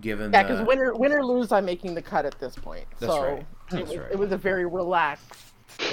given 0.00 0.32
Yeah, 0.32 0.42
the- 0.44 0.48
because 0.54 0.66
win 0.66 0.78
or 0.80 0.94
win 0.94 1.12
or 1.12 1.24
lose, 1.24 1.50
I'm 1.50 1.64
making 1.64 1.94
the 1.94 2.02
cut 2.02 2.24
at 2.24 2.38
this 2.38 2.54
point. 2.56 2.84
That's 3.00 3.12
so 3.12 3.22
right. 3.22 3.38
It, 3.40 3.46
That's 3.70 3.88
was, 3.90 3.98
right. 3.98 4.12
it 4.12 4.18
was 4.18 4.32
a 4.32 4.36
very 4.36 4.64
relaxed. 4.66 5.34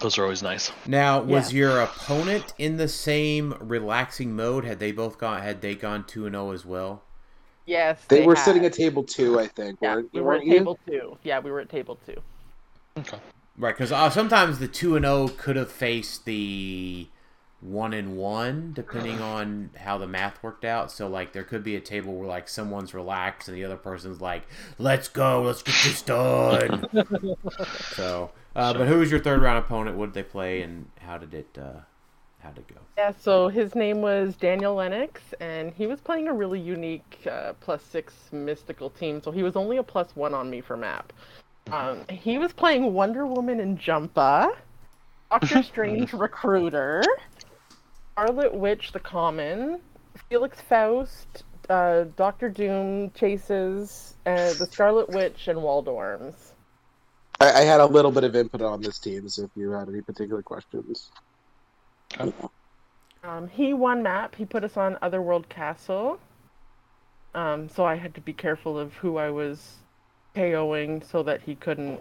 Those 0.00 0.18
are 0.18 0.22
always 0.22 0.42
nice. 0.42 0.70
Now, 0.86 1.20
was 1.22 1.52
Yeah. 1.52 1.58
your 1.58 1.80
opponent 1.80 2.54
in 2.58 2.76
the 2.76 2.88
same 2.88 3.54
relaxing 3.60 4.34
mode? 4.36 4.64
Had 4.64 4.78
they 4.78 4.92
both 4.92 5.18
gone? 5.18 5.42
Had 5.42 5.60
they 5.60 5.74
gone 5.74 6.04
two 6.06 6.26
and 6.26 6.34
zero 6.34 6.52
as 6.52 6.64
well? 6.64 7.02
Yes, 7.66 8.00
They, 8.08 8.24
were 8.24 8.36
had. 8.36 8.44
sitting 8.44 8.64
at 8.64 8.72
table 8.72 9.02
two, 9.02 9.38
I 9.40 9.48
think. 9.48 9.78
Yeah, 9.82 9.96
weren't, 9.96 10.12
we 10.12 10.20
were 10.20 10.34
at 10.34 10.38
weren't 10.38 10.46
you? 10.46 10.58
table 10.58 10.78
two. 10.86 11.18
Yeah, 11.24 11.40
we 11.40 11.50
were 11.50 11.60
at 11.60 11.68
table 11.68 11.98
two. 12.06 12.20
Okay. 12.98 13.18
Right, 13.58 13.74
because 13.74 13.90
uh, 13.92 14.08
sometimes 14.10 14.58
the 14.58 14.68
two 14.68 14.96
and 14.96 15.04
zero 15.04 15.28
could 15.28 15.56
have 15.56 15.70
faced 15.70 16.24
the 16.26 17.08
one 17.60 17.92
and 17.92 18.16
one, 18.16 18.72
depending 18.74 19.20
on 19.22 19.70
how 19.78 19.98
the 19.98 20.06
math 20.06 20.42
worked 20.42 20.64
out. 20.64 20.92
So, 20.92 21.08
like, 21.08 21.32
there 21.32 21.42
could 21.42 21.64
be 21.64 21.74
a 21.74 21.80
table 21.80 22.14
where 22.14 22.28
like 22.28 22.48
someone's 22.48 22.94
relaxed 22.94 23.48
and 23.48 23.56
the 23.56 23.64
other 23.64 23.76
person's 23.76 24.20
like, 24.20 24.42
"Let's 24.78 25.08
go, 25.08 25.42
let's 25.42 25.62
get 25.62 25.74
this 25.84 26.02
done." 26.02 26.86
so, 27.94 28.30
uh, 28.54 28.74
but 28.74 28.86
who 28.86 28.98
was 28.98 29.10
your 29.10 29.20
third 29.20 29.42
round 29.42 29.58
opponent? 29.58 29.96
What 29.96 30.06
did 30.06 30.14
they 30.14 30.22
play, 30.22 30.62
and 30.62 30.90
how 31.00 31.18
did 31.18 31.34
it? 31.34 31.58
Uh, 31.58 31.80
how 32.46 32.52
did 32.52 32.64
it 32.68 32.74
go? 32.74 32.80
Yeah, 32.96 33.12
so 33.20 33.48
his 33.48 33.74
name 33.74 34.00
was 34.00 34.36
Daniel 34.36 34.74
Lennox, 34.74 35.20
and 35.40 35.72
he 35.74 35.86
was 35.86 36.00
playing 36.00 36.28
a 36.28 36.32
really 36.32 36.60
unique 36.60 37.26
uh, 37.30 37.52
plus 37.60 37.82
six 37.82 38.14
mystical 38.32 38.90
team. 38.90 39.20
So 39.22 39.30
he 39.30 39.42
was 39.42 39.56
only 39.56 39.76
a 39.76 39.82
plus 39.82 40.14
one 40.14 40.32
on 40.32 40.48
me 40.48 40.60
for 40.60 40.76
map. 40.76 41.12
Um, 41.70 42.02
he 42.08 42.38
was 42.38 42.52
playing 42.52 42.94
Wonder 42.94 43.26
Woman 43.26 43.60
and 43.60 43.78
Jumpa, 43.78 44.54
Doctor 45.30 45.62
Strange 45.64 46.12
Recruiter, 46.12 47.02
Scarlet 48.12 48.54
Witch 48.54 48.92
the 48.92 49.00
Common, 49.00 49.80
Felix 50.28 50.60
Faust, 50.60 51.44
uh, 51.68 52.04
Doctor 52.16 52.48
Doom 52.48 53.10
Chases, 53.10 54.14
uh, 54.24 54.54
the 54.54 54.66
Scarlet 54.70 55.10
Witch, 55.10 55.48
and 55.48 55.60
Waldo 55.60 55.96
arms. 55.96 56.52
I, 57.40 57.52
I 57.52 57.60
had 57.62 57.80
a 57.80 57.86
little 57.86 58.12
bit 58.12 58.24
of 58.24 58.34
input 58.36 58.62
on 58.62 58.80
this 58.80 58.98
team, 58.98 59.28
so 59.28 59.44
if 59.44 59.50
you 59.56 59.72
had 59.72 59.88
any 59.88 60.00
particular 60.00 60.42
questions. 60.42 61.10
Um, 63.22 63.48
he 63.48 63.74
won 63.74 64.02
map. 64.02 64.36
He 64.36 64.44
put 64.44 64.64
us 64.64 64.76
on 64.76 64.98
Otherworld 65.02 65.48
Castle. 65.48 66.20
Um, 67.34 67.68
so 67.68 67.84
I 67.84 67.96
had 67.96 68.14
to 68.14 68.20
be 68.20 68.32
careful 68.32 68.78
of 68.78 68.94
who 68.94 69.16
I 69.16 69.30
was 69.30 69.78
KOing 70.34 71.04
so 71.04 71.22
that 71.22 71.42
he 71.42 71.54
couldn't 71.54 72.00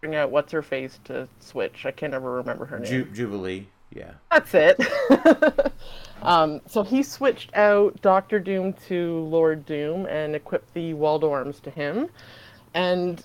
bring 0.00 0.14
out 0.16 0.30
what's 0.30 0.52
her 0.52 0.62
face 0.62 0.98
to 1.04 1.28
switch. 1.38 1.86
I 1.86 1.90
can't 1.92 2.14
ever 2.14 2.32
remember 2.32 2.64
her 2.66 2.78
name. 2.78 2.88
Ju- 2.88 3.10
Jubilee, 3.12 3.68
yeah. 3.94 4.12
That's 4.30 4.52
it. 4.54 4.80
um, 6.22 6.60
so 6.66 6.82
he 6.82 7.02
switched 7.02 7.54
out 7.54 8.00
Doctor 8.02 8.40
Doom 8.40 8.72
to 8.88 9.20
Lord 9.20 9.64
Doom 9.66 10.06
and 10.06 10.34
equipped 10.34 10.74
the 10.74 10.94
Waldo 10.94 11.30
arms 11.30 11.60
to 11.60 11.70
him. 11.70 12.08
And 12.74 13.24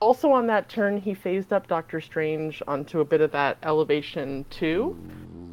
also 0.00 0.30
on 0.30 0.46
that 0.48 0.68
turn, 0.68 0.98
he 0.98 1.14
phased 1.14 1.52
up 1.52 1.66
Doctor 1.66 2.00
Strange 2.00 2.62
onto 2.66 3.00
a 3.00 3.04
bit 3.04 3.20
of 3.20 3.30
that 3.32 3.58
elevation 3.62 4.44
too. 4.50 4.96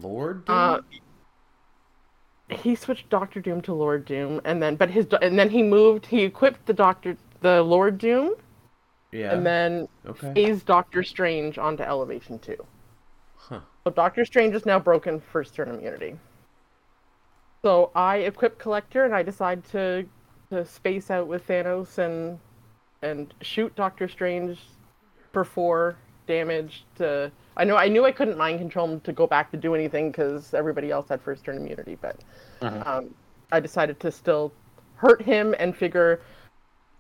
Lord. 0.02 0.44
Uh, 0.48 0.80
he 2.50 2.76
switched 2.76 3.10
Doctor 3.10 3.40
Doom 3.42 3.62
to 3.62 3.74
Lord 3.74 4.06
Doom, 4.06 4.42
and 4.46 4.62
then 4.62 4.76
but 4.76 4.90
his 4.90 5.08
and 5.22 5.40
then 5.40 5.50
he 5.50 5.64
moved. 5.64 6.06
He 6.06 6.24
equipped 6.24 6.66
the 6.66 6.74
Doctor, 6.74 7.18
the 7.42 7.64
Lord 7.64 7.98
Doom, 7.98 8.36
yeah. 9.12 9.34
and 9.34 9.46
then 9.46 9.88
okay. 10.06 10.34
phased 10.34 10.66
Doctor 10.66 11.04
Strange 11.04 11.58
onto 11.58 11.84
Elevation 11.84 12.40
Two. 12.40 12.58
Huh. 13.38 13.62
So 13.86 13.92
Doctor 13.92 14.26
Strange 14.26 14.56
is 14.56 14.66
now 14.66 14.80
broken 14.80 15.20
first 15.20 15.56
turn 15.56 15.70
immunity. 15.70 16.18
So 17.62 17.92
I 17.96 18.18
equip 18.18 18.60
Collector, 18.60 19.06
and 19.06 19.16
I 19.16 19.24
decide 19.24 19.64
to 19.72 20.06
to 20.50 20.66
space 20.66 21.10
out 21.10 21.28
with 21.28 21.48
Thanos 21.48 21.98
and 21.98 22.38
and 23.04 23.34
shoot 23.42 23.76
Doctor 23.76 24.08
Strange 24.08 24.58
for 25.32 25.44
four 25.44 25.96
damage. 26.26 26.86
To 26.96 27.32
I 27.58 27.64
know 27.64 27.76
I 27.76 27.88
knew 27.88 28.06
I 28.06 28.12
couldn't 28.12 28.38
mind 28.38 28.60
control 28.60 28.88
him 28.88 29.00
to 29.02 29.14
go 29.14 29.28
back 29.28 29.52
to 29.52 29.58
do 29.58 29.76
anything 29.76 30.10
because 30.10 30.54
everybody 30.54 30.90
else 30.90 31.10
had 31.10 31.22
first 31.22 31.44
turn 31.44 31.58
immunity, 31.58 31.98
but 32.02 32.18
um, 32.62 33.14
I 33.52 33.60
decided 33.60 34.00
to 34.00 34.12
still 34.12 34.52
hurt 34.96 35.22
him 35.22 35.54
and 35.60 35.76
figure. 35.76 36.22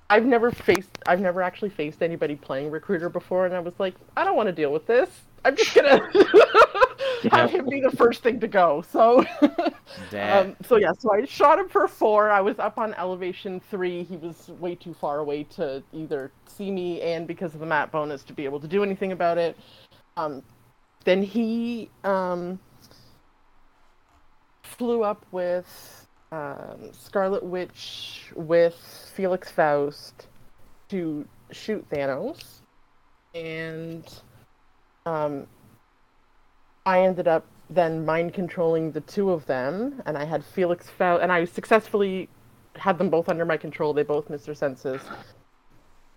I've 0.09 0.25
never 0.25 0.51
faced. 0.51 0.89
I've 1.07 1.21
never 1.21 1.41
actually 1.41 1.69
faced 1.69 2.03
anybody 2.03 2.35
playing 2.35 2.69
recruiter 2.69 3.09
before, 3.09 3.45
and 3.45 3.55
I 3.55 3.59
was 3.59 3.73
like, 3.79 3.95
I 4.17 4.23
don't 4.23 4.35
want 4.35 4.47
to 4.47 4.53
deal 4.53 4.71
with 4.71 4.85
this. 4.85 5.09
I'm 5.45 5.55
just 5.55 5.75
gonna 5.75 6.01
have 7.31 7.51
him 7.51 7.67
be 7.69 7.81
the 7.81 7.91
first 7.91 8.23
thing 8.23 8.39
to 8.39 8.47
go. 8.47 8.83
So, 8.89 9.25
um, 10.17 10.55
so 10.63 10.77
yeah. 10.77 10.91
So 10.97 11.13
I 11.13 11.25
shot 11.25 11.59
him 11.59 11.69
for 11.69 11.87
four. 11.87 12.29
I 12.29 12.41
was 12.41 12.59
up 12.59 12.77
on 12.77 12.93
elevation 12.93 13.59
three. 13.69 14.03
He 14.03 14.17
was 14.17 14.49
way 14.59 14.75
too 14.75 14.93
far 14.93 15.19
away 15.19 15.43
to 15.55 15.83
either 15.91 16.31
see 16.45 16.71
me, 16.71 17.01
and 17.01 17.27
because 17.27 17.53
of 17.53 17.59
the 17.59 17.65
map 17.65 17.91
bonus, 17.91 18.23
to 18.23 18.33
be 18.33 18.45
able 18.45 18.59
to 18.59 18.67
do 18.67 18.83
anything 18.83 19.11
about 19.11 19.37
it. 19.37 19.57
Um, 20.15 20.43
then 21.03 21.21
he 21.21 21.89
um, 22.03 22.59
flew 24.61 25.03
up 25.03 25.25
with 25.31 26.07
um, 26.31 26.89
Scarlet 26.93 27.43
Witch 27.43 28.31
with 28.35 29.11
Felix 29.13 29.51
Faust 29.51 30.27
to 30.89 31.27
shoot 31.51 31.87
Thanos, 31.89 32.61
and 33.35 34.05
um, 35.05 35.47
I 36.85 37.01
ended 37.01 37.27
up 37.27 37.45
then 37.69 38.05
mind 38.05 38.33
controlling 38.33 38.91
the 38.91 39.01
two 39.01 39.31
of 39.31 39.45
them, 39.45 40.01
and 40.05 40.17
I 40.17 40.25
had 40.25 40.43
Felix 40.43 40.89
Faust, 40.89 41.23
and 41.23 41.31
I 41.31 41.45
successfully 41.45 42.29
had 42.75 42.97
them 42.97 43.09
both 43.09 43.29
under 43.29 43.45
my 43.45 43.57
control. 43.57 43.93
They 43.93 44.03
both 44.03 44.29
missed 44.29 44.45
their 44.45 44.55
senses, 44.55 45.01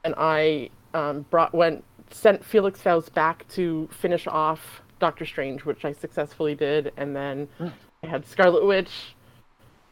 and 0.04 0.14
I 0.16 0.70
um, 0.94 1.26
brought 1.30 1.54
went 1.54 1.84
sent 2.10 2.44
Felix 2.44 2.80
Faust 2.80 3.12
back 3.14 3.46
to 3.48 3.88
finish 3.92 4.26
off 4.26 4.82
Doctor 4.98 5.26
Strange, 5.26 5.64
which 5.64 5.84
I 5.84 5.92
successfully 5.92 6.54
did, 6.54 6.92
and 6.96 7.14
then 7.14 7.48
I 7.60 8.06
had 8.06 8.26
Scarlet 8.26 8.64
Witch 8.64 9.14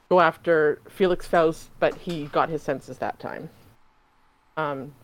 go 0.08 0.20
after 0.20 0.80
Felix 0.88 1.26
Faust, 1.26 1.70
but 1.78 1.94
he 1.94 2.26
got 2.26 2.48
his 2.48 2.62
senses 2.62 2.98
that 2.98 3.18
time. 3.18 3.50
Um, 4.56 4.94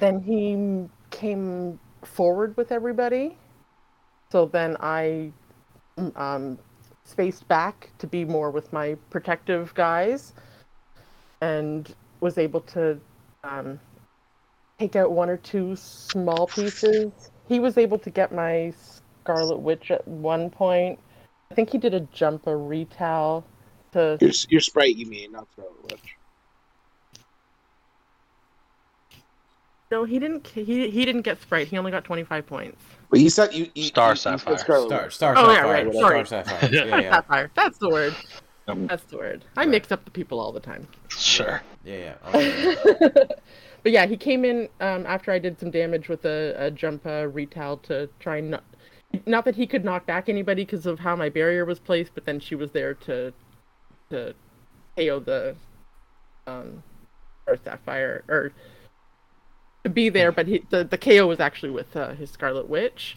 then 0.00 0.20
he 0.20 0.88
came 1.10 1.78
forward 2.04 2.56
with 2.56 2.72
everybody. 2.72 3.36
So 4.30 4.46
then 4.46 4.76
I 4.80 5.32
um, 6.16 6.58
spaced 7.04 7.48
back 7.48 7.90
to 7.98 8.06
be 8.06 8.24
more 8.24 8.50
with 8.50 8.72
my 8.72 8.96
protective 9.10 9.74
guys 9.74 10.34
and 11.40 11.94
was 12.20 12.36
able 12.36 12.60
to 12.60 13.00
um, 13.44 13.80
take 14.78 14.96
out 14.96 15.12
one 15.12 15.30
or 15.30 15.38
two 15.38 15.76
small 15.76 16.46
pieces. 16.46 17.12
He 17.48 17.60
was 17.60 17.78
able 17.78 17.98
to 18.00 18.10
get 18.10 18.32
my 18.32 18.72
Scarlet 19.22 19.58
Witch 19.58 19.90
at 19.90 20.06
one 20.06 20.50
point. 20.50 20.98
I 21.50 21.54
think 21.54 21.70
he 21.70 21.78
did 21.78 21.94
a 21.94 22.00
jump 22.00 22.46
a 22.46 22.50
retal 22.50 23.44
to 23.92 24.18
Your, 24.20 24.30
your 24.50 24.60
sprite, 24.60 24.96
you 24.96 25.06
mean, 25.06 25.32
not 25.32 25.48
Scarlet 25.52 25.82
Witch. 25.90 26.17
No 29.90 30.04
he 30.04 30.18
didn't 30.18 30.46
he, 30.48 30.90
he 30.90 31.04
didn't 31.04 31.22
get 31.22 31.40
sprite 31.40 31.68
he 31.68 31.78
only 31.78 31.90
got 31.90 32.04
25 32.04 32.46
points 32.46 32.82
But 33.10 33.20
you 33.20 33.30
said 33.30 33.54
you, 33.54 33.68
you 33.74 33.84
Star 33.84 34.08
you, 34.08 34.10
you 34.12 34.16
Sapphire. 34.16 34.58
Scarlet 34.58 34.86
Star 34.88 35.04
Witch. 35.04 35.14
Star 35.14 35.34
Oh, 35.36 35.50
yeah, 35.50 35.54
Sapphire. 35.56 35.84
right, 35.84 35.94
Star 35.94 36.26
sorry. 36.26 36.26
Sapphire. 36.26 36.70
Yeah, 36.72 36.84
yeah, 37.00 37.10
Sapphire. 37.10 37.50
That's 37.54 37.78
the 37.78 37.90
word. 37.90 38.14
Um, 38.68 38.86
That's 38.86 39.04
the 39.04 39.16
word. 39.16 39.44
I 39.56 39.64
mix 39.64 39.90
up 39.92 40.04
the 40.04 40.10
people 40.10 40.38
all 40.40 40.52
the 40.52 40.60
time. 40.60 40.86
Sure. 41.08 41.62
yeah, 41.84 41.96
yeah. 41.96 42.28
Okay. 42.28 43.26
but 43.82 43.92
yeah, 43.92 44.04
he 44.06 44.16
came 44.16 44.44
in 44.44 44.68
um, 44.80 45.06
after 45.06 45.32
I 45.32 45.38
did 45.38 45.58
some 45.58 45.70
damage 45.70 46.08
with 46.10 46.24
a, 46.26 46.54
a 46.58 46.70
jump 46.70 47.06
uh, 47.06 47.26
retal 47.28 47.80
to 47.84 48.10
try 48.20 48.36
and 48.38 48.50
not, 48.50 48.64
not 49.26 49.46
that 49.46 49.56
he 49.56 49.66
could 49.66 49.84
knock 49.86 50.04
back 50.04 50.28
anybody 50.28 50.64
because 50.66 50.84
of 50.84 50.98
how 50.98 51.16
my 51.16 51.30
barrier 51.30 51.64
was 51.64 51.78
placed, 51.78 52.12
but 52.14 52.26
then 52.26 52.38
she 52.40 52.54
was 52.54 52.70
there 52.72 52.92
to 52.94 53.32
to 54.10 54.34
KO 54.98 55.20
the 55.20 55.54
um 56.46 56.82
or 57.46 57.56
Sapphire 57.64 58.22
or 58.28 58.52
to 59.88 59.94
be 59.94 60.08
there, 60.08 60.32
but 60.32 60.46
he, 60.46 60.64
the 60.70 60.84
the 60.84 60.98
KO 60.98 61.26
was 61.26 61.40
actually 61.40 61.70
with 61.70 61.96
uh, 61.96 62.14
his 62.14 62.30
Scarlet 62.30 62.68
Witch, 62.68 63.16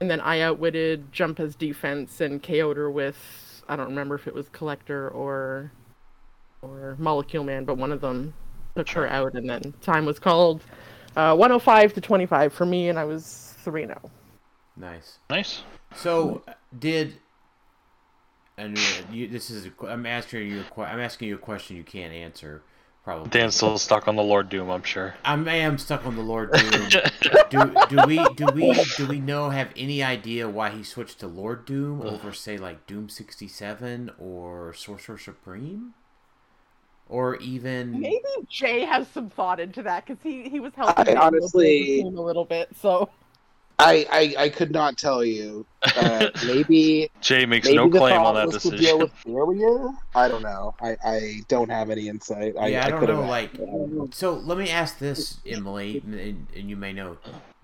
and 0.00 0.10
then 0.10 0.20
I 0.20 0.40
outwitted 0.40 1.12
Jumpa's 1.12 1.54
defense 1.54 2.20
and 2.20 2.42
KO'd 2.42 2.76
her 2.76 2.90
with 2.90 3.62
I 3.68 3.76
don't 3.76 3.88
remember 3.88 4.14
if 4.14 4.26
it 4.26 4.34
was 4.34 4.48
Collector 4.48 5.08
or 5.08 5.72
or 6.62 6.96
Molecule 6.98 7.44
Man, 7.44 7.64
but 7.64 7.76
one 7.76 7.92
of 7.92 8.00
them 8.00 8.34
took 8.74 8.88
her 8.90 9.08
out, 9.08 9.34
and 9.34 9.48
then 9.48 9.74
time 9.80 10.04
was 10.04 10.18
called 10.18 10.62
uh, 11.16 11.34
105 11.34 11.94
to 11.94 12.00
25 12.00 12.52
for 12.52 12.66
me, 12.66 12.88
and 12.88 12.98
I 12.98 13.04
was 13.04 13.54
3 13.58 13.86
0. 13.86 14.10
nice. 14.76 15.18
Nice. 15.30 15.62
So 15.94 16.42
did 16.78 17.14
and 18.58 18.78
you, 19.12 19.28
this 19.28 19.50
is 19.50 19.66
a, 19.66 19.70
que- 19.70 19.88
I'm 19.88 20.06
asking 20.06 20.48
you 20.48 20.60
a 20.60 20.74
que- 20.74 20.84
I'm 20.84 21.00
asking 21.00 21.28
you 21.28 21.34
a 21.34 21.38
question 21.38 21.76
you 21.76 21.84
can't 21.84 22.12
answer. 22.12 22.62
Probably. 23.06 23.30
Dan's 23.30 23.54
still 23.54 23.78
stuck 23.78 24.08
on 24.08 24.16
the 24.16 24.22
Lord 24.24 24.48
Doom, 24.48 24.68
I'm 24.68 24.82
sure. 24.82 25.14
I 25.24 25.34
am 25.36 25.78
stuck 25.78 26.04
on 26.04 26.16
the 26.16 26.22
Lord 26.22 26.50
Doom. 26.52 26.88
do, 27.50 27.72
do 27.88 28.04
we 28.04 28.16
do 28.34 28.46
we 28.52 28.74
do 28.96 29.06
we 29.06 29.20
know 29.20 29.48
have 29.50 29.68
any 29.76 30.02
idea 30.02 30.48
why 30.48 30.70
he 30.70 30.82
switched 30.82 31.20
to 31.20 31.28
Lord 31.28 31.66
Doom 31.66 32.02
over 32.02 32.32
say 32.32 32.58
like 32.58 32.84
Doom 32.88 33.08
sixty 33.08 33.46
seven 33.46 34.10
or 34.18 34.74
Sorcerer 34.74 35.18
Supreme, 35.18 35.94
or 37.08 37.36
even 37.36 38.00
Maybe 38.00 38.24
Jay 38.50 38.84
has 38.84 39.06
some 39.06 39.30
thought 39.30 39.60
into 39.60 39.84
that 39.84 40.04
because 40.04 40.20
he 40.24 40.48
he 40.48 40.58
was 40.58 40.72
helping 40.74 40.94
I 40.98 41.04
Daniel 41.04 41.30
build 41.30 41.32
the 41.32 41.36
honestly- 41.42 41.86
team 42.02 42.18
a 42.18 42.20
little 42.20 42.44
bit. 42.44 42.70
So 42.74 43.08
I, 43.78 44.06
I 44.10 44.44
I 44.44 44.48
could 44.48 44.72
not 44.72 44.96
tell 44.96 45.24
you. 45.24 45.66
Uh, 45.82 46.28
maybe 46.46 47.10
Jay 47.20 47.44
makes 47.46 47.66
maybe 47.66 47.76
no 47.76 47.88
claim 47.90 48.20
on 48.22 48.34
that 48.34 48.46
was 48.46 48.62
to 48.62 48.70
deal 48.70 48.98
decision. 48.98 48.98
with 48.98 49.24
barrier. 49.24 49.88
I 50.14 50.28
don't 50.28 50.42
know. 50.42 50.74
I, 50.80 50.96
I 51.04 51.40
don't 51.48 51.70
have 51.70 51.90
any 51.90 52.08
insight. 52.08 52.54
I, 52.58 52.68
yeah, 52.68 52.84
I, 52.84 52.86
I 52.86 52.90
don't 52.90 53.06
know. 53.06 53.20
have. 53.20 53.28
Like, 53.28 53.52
so 54.12 54.34
let 54.34 54.56
me 54.58 54.70
ask 54.70 54.98
this, 54.98 55.40
Emily, 55.46 56.02
and, 56.04 56.46
and 56.54 56.70
you 56.70 56.76
may 56.76 56.92
know. 56.92 57.18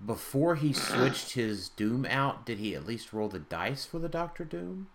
Before 0.05 0.55
he 0.55 0.73
switched 0.73 1.31
his 1.31 1.69
Doom 1.69 2.05
out, 2.05 2.45
did 2.45 2.59
he 2.59 2.75
at 2.75 2.85
least 2.85 3.13
roll 3.13 3.29
the 3.29 3.39
dice 3.39 3.85
for 3.85 3.99
the 3.99 4.09
Doctor 4.09 4.43
Doom? 4.43 4.87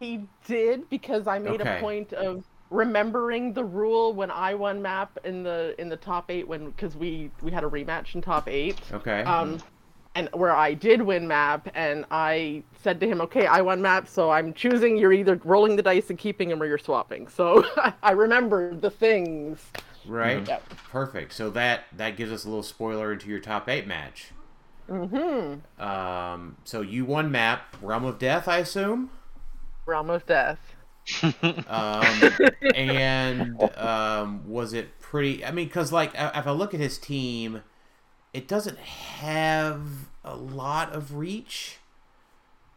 he 0.00 0.26
did 0.48 0.88
because 0.90 1.28
I 1.28 1.38
made 1.38 1.60
Okay. 1.60 1.76
a 1.78 1.80
point 1.80 2.12
of 2.12 2.42
remembering 2.70 3.52
the 3.52 3.62
rule 3.64 4.12
when 4.14 4.30
I 4.32 4.54
won 4.54 4.82
map 4.82 5.16
in 5.22 5.44
the 5.44 5.74
in 5.78 5.88
the 5.88 5.96
top 5.96 6.28
eight 6.30 6.48
when 6.48 6.70
because 6.70 6.96
we 6.96 7.30
we 7.40 7.52
had 7.52 7.62
a 7.62 7.68
rematch 7.68 8.14
in 8.16 8.20
top 8.22 8.48
eight. 8.48 8.80
Okay. 8.92 9.22
um, 9.22 9.60
and 10.14 10.28
where 10.32 10.54
I 10.54 10.74
did 10.74 11.02
win 11.02 11.26
map, 11.26 11.68
and 11.74 12.04
I 12.10 12.62
said 12.82 13.00
to 13.00 13.06
him, 13.06 13.20
"Okay, 13.22 13.46
I 13.46 13.60
won 13.60 13.80
map, 13.80 14.08
so 14.08 14.30
I'm 14.30 14.52
choosing. 14.52 14.96
You're 14.96 15.12
either 15.12 15.40
rolling 15.44 15.76
the 15.76 15.82
dice 15.82 16.10
and 16.10 16.18
keeping 16.18 16.48
them, 16.48 16.62
or 16.62 16.66
you're 16.66 16.78
swapping." 16.78 17.28
So 17.28 17.64
I 18.02 18.12
remembered 18.12 18.82
the 18.82 18.90
things. 18.90 19.66
right. 20.06 20.46
Yep. 20.46 20.68
Perfect. 20.90 21.32
So 21.32 21.50
that 21.50 21.84
that 21.96 22.16
gives 22.16 22.32
us 22.32 22.44
a 22.44 22.48
little 22.48 22.62
spoiler 22.62 23.12
into 23.12 23.28
your 23.28 23.40
top 23.40 23.68
eight 23.68 23.86
match. 23.86 24.32
Mm-hmm. 24.88 25.82
Um. 25.82 26.56
So 26.64 26.82
you 26.82 27.04
won 27.04 27.30
map 27.30 27.76
Realm 27.80 28.04
of 28.04 28.18
Death, 28.18 28.48
I 28.48 28.58
assume. 28.58 29.10
Realm 29.86 30.10
of 30.10 30.26
Death. 30.26 30.58
Um, 31.42 32.04
and 32.76 33.60
um, 33.76 34.48
was 34.48 34.72
it 34.72 35.00
pretty? 35.00 35.44
I 35.44 35.50
mean, 35.50 35.66
because 35.66 35.90
like 35.90 36.12
if 36.14 36.46
I 36.46 36.50
look 36.52 36.74
at 36.74 36.80
his 36.80 36.96
team, 36.98 37.62
it 38.32 38.48
doesn't 38.48 38.78
have 38.78 39.80
a 40.24 40.34
lot 40.36 40.92
of 40.92 41.14
reach. 41.16 41.78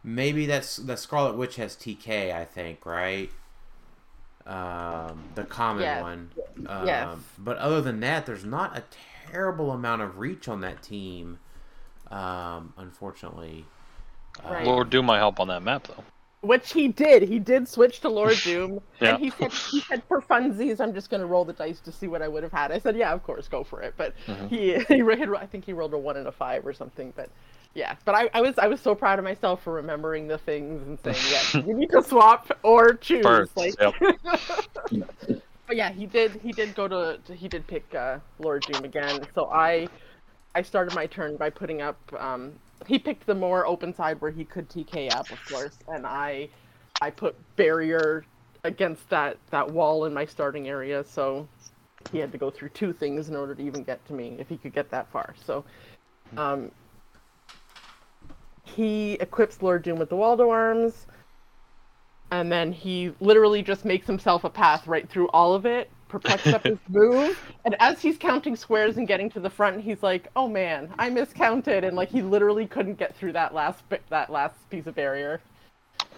Maybe 0.04 0.46
that's 0.46 0.76
the 0.76 0.96
Scarlet 0.96 1.36
Witch 1.36 1.56
has 1.56 1.74
TK, 1.76 2.32
I 2.34 2.44
think, 2.44 2.86
right? 2.86 3.30
Um, 4.46 5.24
the 5.34 5.44
common 5.44 5.82
Yes. 5.82 6.02
one. 6.02 6.30
Um, 6.66 6.86
Yes. 6.86 7.18
But 7.38 7.56
other 7.58 7.80
than 7.80 8.00
that, 8.00 8.26
there's 8.26 8.44
not 8.44 8.76
a 8.76 8.84
terrible 9.28 9.72
amount 9.72 10.02
of 10.02 10.18
reach 10.18 10.46
on 10.46 10.60
that 10.60 10.82
team. 10.82 11.38
Um, 12.10 12.72
unfortunately. 12.76 13.64
Uh, 14.44 14.52
Right. 14.52 14.64
Lord 14.64 14.90
Doom 14.90 15.06
might 15.06 15.18
help 15.18 15.40
on 15.40 15.48
that 15.48 15.62
map, 15.62 15.88
though. 15.88 16.04
Which 16.42 16.72
he 16.72 16.88
did. 16.88 17.22
He 17.24 17.38
did 17.40 17.66
switch 17.68 18.00
to 18.00 18.08
Lord 18.08 18.40
Doom, 18.44 18.80
Yeah. 19.00 19.14
and 19.14 19.18
he 19.18 19.30
said, 19.30 19.52
he 19.70 19.80
said 19.80 20.02
for 20.06 20.20
funsies, 20.22 20.80
I'm 20.80 20.94
just 20.94 21.10
gonna 21.10 21.26
roll 21.26 21.44
the 21.44 21.52
dice 21.52 21.80
to 21.80 21.92
see 21.92 22.06
what 22.06 22.22
I 22.22 22.28
would 22.28 22.42
have 22.44 22.52
had. 22.52 22.70
I 22.70 22.78
said, 22.78 22.96
yeah, 22.96 23.12
of 23.12 23.22
course, 23.24 23.48
go 23.48 23.64
for 23.64 23.82
it. 23.82 23.94
But 23.96 24.14
Mm-hmm. 24.26 24.46
he, 24.48 24.78
he 24.88 25.02
ro- 25.02 25.36
I 25.38 25.46
think 25.46 25.64
he 25.64 25.72
rolled 25.72 25.94
a 25.94 25.98
one 25.98 26.16
and 26.16 26.28
a 26.28 26.32
five 26.32 26.66
or 26.66 26.72
something. 26.72 27.12
But 27.16 27.30
yeah, 27.74 27.96
but 28.04 28.14
I, 28.14 28.30
I 28.34 28.40
was 28.42 28.56
I 28.58 28.68
was 28.68 28.80
so 28.80 28.94
proud 28.94 29.18
of 29.18 29.24
myself 29.24 29.62
for 29.62 29.72
remembering 29.72 30.28
the 30.28 30.38
things 30.38 30.86
and 30.86 30.98
saying, 31.00 31.16
yes, 31.30 31.52
you 31.66 31.74
need 31.74 31.90
to 31.90 32.02
swap 32.02 32.50
or 32.62 32.94
choose. 32.94 33.24
Birds, 33.24 33.50
Like, 33.56 33.74
yep. 33.80 33.94
but 35.66 35.76
yeah, 35.76 35.90
he 35.92 36.06
did 36.06 36.36
he 36.42 36.52
did 36.52 36.74
go 36.74 36.86
to 36.88 37.18
he 37.34 37.48
did 37.48 37.66
pick 37.66 37.92
uh, 37.94 38.18
Lord 38.38 38.64
Doom 38.66 38.84
again. 38.84 39.26
So 39.34 39.50
I 39.50 39.88
I 40.54 40.62
started 40.62 40.94
my 40.94 41.06
turn 41.06 41.36
by 41.36 41.50
putting 41.50 41.82
up. 41.82 41.98
Um, 42.18 42.54
he 42.86 42.98
picked 42.98 43.26
the 43.26 43.34
more 43.34 43.66
open 43.66 43.94
side 43.94 44.20
where 44.20 44.30
he 44.32 44.44
could 44.44 44.68
TK 44.70 45.10
up, 45.12 45.32
of 45.32 45.44
course, 45.44 45.78
and 45.88 46.06
I 46.06 46.50
I 47.00 47.10
put 47.10 47.36
barrier 47.56 48.26
against 48.64 49.08
that 49.10 49.38
that 49.50 49.70
wall 49.70 50.04
in 50.06 50.14
my 50.14 50.26
starting 50.26 50.68
area. 50.68 51.04
So 51.04 51.48
he 52.12 52.18
had 52.18 52.32
to 52.32 52.38
go 52.38 52.50
through 52.50 52.70
two 52.70 52.92
things 52.92 53.28
in 53.28 53.36
order 53.36 53.54
to 53.54 53.62
even 53.62 53.84
get 53.84 54.04
to 54.06 54.14
me 54.14 54.36
if 54.38 54.48
he 54.48 54.58
could 54.58 54.74
get 54.74 54.90
that 54.90 55.10
far. 55.10 55.34
So 55.44 55.64
um, 56.36 56.72
he 58.64 59.14
equips 59.14 59.62
Lord 59.62 59.82
Doom 59.82 59.98
with 59.98 60.10
the 60.10 60.16
Waldo 60.16 60.50
arms 60.50 61.06
and 62.30 62.52
then 62.52 62.72
he 62.72 63.12
literally 63.20 63.62
just 63.62 63.84
makes 63.86 64.06
himself 64.06 64.44
a 64.44 64.50
path 64.50 64.86
right 64.86 65.08
through 65.08 65.28
all 65.30 65.54
of 65.54 65.66
it, 65.66 65.90
perplexed 66.08 66.46
up 66.48 66.64
his 66.64 66.78
move, 66.88 67.38
and 67.64 67.76
as 67.80 68.00
he's 68.00 68.16
counting 68.16 68.56
squares 68.56 68.96
and 68.96 69.08
getting 69.08 69.30
to 69.30 69.40
the 69.40 69.50
front, 69.50 69.80
he's 69.80 70.02
like, 70.02 70.28
"Oh 70.36 70.48
man, 70.48 70.92
I 70.98 71.10
miscounted," 71.10 71.84
and 71.84 71.96
like 71.96 72.08
he 72.08 72.22
literally 72.22 72.66
couldn't 72.66 72.98
get 72.98 73.14
through 73.16 73.32
that 73.32 73.54
last 73.54 73.88
bit, 73.88 74.02
that 74.10 74.30
last 74.30 74.54
piece 74.70 74.86
of 74.86 74.94
barrier. 74.94 75.40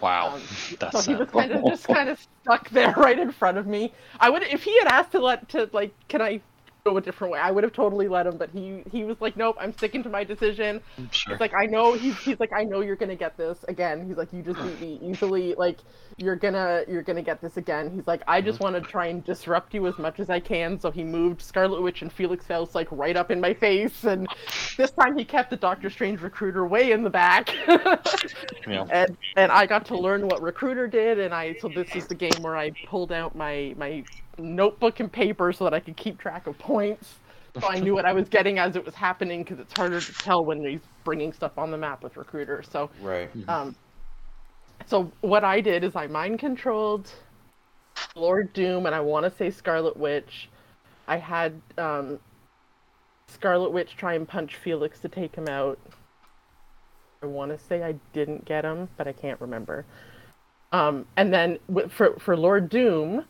Wow. 0.01 0.35
Um, 0.35 0.41
That's 0.79 1.03
so 1.03 1.11
he 1.11 1.17
was 1.17 1.29
kind 1.29 1.51
of 1.51 1.65
just 1.65 1.87
kind 1.87 2.09
of 2.09 2.25
stuck 2.41 2.69
there 2.69 2.93
right 2.97 3.19
in 3.19 3.31
front 3.31 3.57
of 3.57 3.67
me. 3.67 3.93
I 4.19 4.29
would 4.29 4.43
if 4.43 4.63
he 4.63 4.77
had 4.79 4.87
asked 4.87 5.11
to 5.11 5.19
let 5.19 5.49
to 5.49 5.69
like, 5.73 5.93
can 6.07 6.21
I 6.21 6.41
go 6.83 6.97
a 6.97 7.01
different 7.01 7.33
way? 7.33 7.39
I 7.39 7.51
would 7.51 7.63
have 7.63 7.73
totally 7.73 8.07
let 8.07 8.27
him, 8.27 8.37
but 8.37 8.49
he 8.51 8.83
he 8.91 9.03
was 9.03 9.19
like, 9.21 9.37
nope, 9.37 9.57
I'm 9.59 9.73
sticking 9.73 10.03
to 10.03 10.09
my 10.09 10.23
decision. 10.23 10.81
Mm, 10.99 11.11
sure. 11.11 11.33
He's 11.33 11.39
like, 11.39 11.53
I 11.53 11.65
know. 11.65 11.93
He's, 11.93 12.17
he's 12.19 12.39
like, 12.39 12.51
I 12.53 12.63
know 12.63 12.81
you're 12.81 12.95
gonna 12.95 13.15
get 13.15 13.37
this 13.37 13.63
again. 13.67 14.07
He's 14.07 14.17
like, 14.17 14.31
you 14.33 14.41
just 14.41 14.59
beat 14.61 14.81
me 14.81 14.99
easily. 15.03 15.55
Like, 15.55 15.79
you're 16.17 16.35
gonna 16.35 16.83
you're 16.87 17.01
gonna 17.03 17.21
get 17.21 17.41
this 17.41 17.57
again. 17.57 17.91
He's 17.93 18.07
like, 18.07 18.21
I 18.27 18.41
just 18.41 18.59
mm-hmm. 18.59 18.73
want 18.73 18.83
to 18.83 18.91
try 18.91 19.07
and 19.07 19.23
disrupt 19.23 19.73
you 19.73 19.87
as 19.87 19.97
much 19.97 20.19
as 20.19 20.29
I 20.29 20.39
can. 20.39 20.79
So 20.79 20.91
he 20.91 21.03
moved 21.03 21.41
Scarlet 21.41 21.81
Witch 21.81 22.01
and 22.01 22.11
Felix 22.11 22.45
Faust 22.45 22.75
like 22.75 22.87
right 22.91 23.15
up 23.15 23.31
in 23.31 23.39
my 23.39 23.53
face, 23.53 24.03
and 24.03 24.27
this 24.77 24.91
time 24.91 25.17
he 25.17 25.25
kept 25.25 25.49
the 25.49 25.57
Doctor 25.57 25.89
Strange 25.89 26.21
recruiter 26.21 26.65
way 26.65 26.91
in 26.91 27.03
the 27.03 27.09
back. 27.09 27.49
Yeah. 28.67 28.85
and 28.91 29.17
and 29.35 29.51
I 29.51 29.65
got 29.65 29.85
to 29.87 29.97
learn 29.97 30.27
what 30.27 30.41
recruiter 30.41 30.87
did, 30.87 31.19
and 31.19 31.33
I 31.33 31.55
so 31.59 31.69
this 31.69 31.95
is 31.95 32.07
the 32.07 32.15
game 32.15 32.41
where 32.41 32.55
I 32.55 32.71
pulled 32.87 33.11
out 33.11 33.35
my 33.35 33.73
my 33.77 34.03
notebook 34.39 34.99
and 34.99 35.11
paper 35.11 35.51
so 35.53 35.63
that 35.65 35.73
I 35.73 35.79
could 35.79 35.97
keep 35.97 36.17
track 36.17 36.47
of 36.47 36.57
points. 36.57 37.15
So 37.59 37.67
I 37.67 37.79
knew 37.79 37.93
what 37.93 38.05
I 38.05 38.13
was 38.13 38.29
getting 38.29 38.59
as 38.59 38.75
it 38.75 38.85
was 38.85 38.93
happening 38.93 39.43
because 39.43 39.59
it's 39.59 39.73
harder 39.73 39.99
to 39.99 40.13
tell 40.13 40.45
when 40.45 40.63
he's 40.63 40.81
bringing 41.03 41.33
stuff 41.33 41.57
on 41.57 41.71
the 41.71 41.77
map 41.77 42.03
with 42.03 42.15
recruiters. 42.15 42.67
So 42.69 42.89
right. 43.01 43.29
um, 43.47 43.75
so 44.85 45.11
what 45.21 45.43
I 45.43 45.59
did 45.59 45.83
is 45.83 45.95
I 45.95 46.07
mind 46.07 46.39
controlled 46.39 47.11
Lord 48.15 48.53
Doom 48.53 48.85
and 48.85 48.95
I 48.95 48.99
want 48.99 49.25
to 49.25 49.31
say 49.31 49.49
Scarlet 49.49 49.97
Witch. 49.97 50.49
I 51.07 51.17
had 51.17 51.59
um, 51.77 52.19
Scarlet 53.27 53.71
Witch 53.71 53.95
try 53.97 54.13
and 54.13 54.27
punch 54.27 54.55
Felix 54.55 54.99
to 54.99 55.09
take 55.09 55.35
him 55.35 55.47
out. 55.47 55.79
I 57.21 57.25
want 57.25 57.51
to 57.51 57.57
say 57.65 57.83
I 57.83 57.95
didn't 58.13 58.45
get 58.45 58.63
him, 58.63 58.87
but 58.95 59.07
I 59.07 59.11
can't 59.11 59.39
remember. 59.41 59.85
Um, 60.71 61.05
and 61.17 61.33
then 61.33 61.59
for 61.89 62.13
for 62.19 62.37
Lord 62.37 62.69
Doom, 62.69 63.25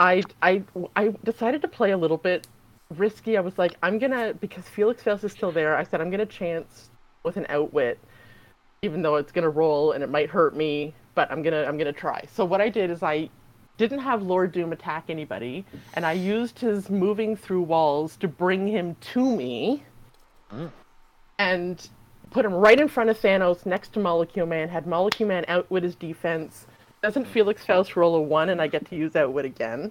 I 0.00 0.22
I 0.42 0.64
I 0.96 1.14
decided 1.24 1.62
to 1.62 1.68
play 1.68 1.92
a 1.92 1.98
little 1.98 2.16
bit 2.16 2.48
risky. 2.96 3.36
I 3.36 3.40
was 3.40 3.58
like, 3.58 3.76
I'm 3.82 3.98
gonna 4.00 4.34
because 4.34 4.64
Felix 4.64 5.02
Faust 5.04 5.24
is 5.24 5.32
still 5.32 5.52
there. 5.52 5.76
I 5.76 5.84
said 5.84 6.00
I'm 6.00 6.10
gonna 6.10 6.26
chance 6.26 6.90
with 7.22 7.36
an 7.36 7.46
outwit 7.50 8.00
even 8.82 9.02
though 9.02 9.16
it's 9.16 9.32
gonna 9.32 9.50
roll 9.50 9.92
and 9.92 10.02
it 10.02 10.10
might 10.10 10.30
hurt 10.30 10.56
me, 10.56 10.94
but 11.14 11.30
I'm 11.30 11.42
gonna 11.42 11.64
I'm 11.64 11.78
gonna 11.78 11.92
try. 11.92 12.24
So 12.32 12.44
what 12.44 12.60
I 12.60 12.70
did 12.70 12.90
is 12.90 13.02
I 13.02 13.28
didn't 13.76 14.00
have 14.00 14.22
Lord 14.22 14.52
Doom 14.52 14.72
attack 14.72 15.04
anybody, 15.08 15.64
and 15.94 16.06
I 16.06 16.12
used 16.12 16.58
his 16.58 16.90
moving 16.90 17.36
through 17.36 17.62
walls 17.62 18.16
to 18.18 18.28
bring 18.28 18.66
him 18.68 18.96
to 19.12 19.36
me, 19.36 19.84
and 21.38 21.88
put 22.30 22.44
him 22.46 22.54
right 22.54 22.80
in 22.80 22.88
front 22.88 23.10
of 23.10 23.18
Thanos 23.20 23.66
next 23.66 23.92
to 23.94 24.00
Molecule 24.00 24.46
Man. 24.46 24.68
Had 24.68 24.86
Molecule 24.86 25.28
Man 25.28 25.44
outwit 25.48 25.82
his 25.82 25.94
defense. 25.94 26.66
Doesn't 27.02 27.26
Felix 27.26 27.64
Faust 27.64 27.96
roll 27.96 28.14
a 28.16 28.20
one, 28.20 28.50
and 28.50 28.60
I 28.60 28.66
get 28.66 28.86
to 28.90 28.96
use 28.96 29.16
outwit 29.16 29.46
again? 29.46 29.90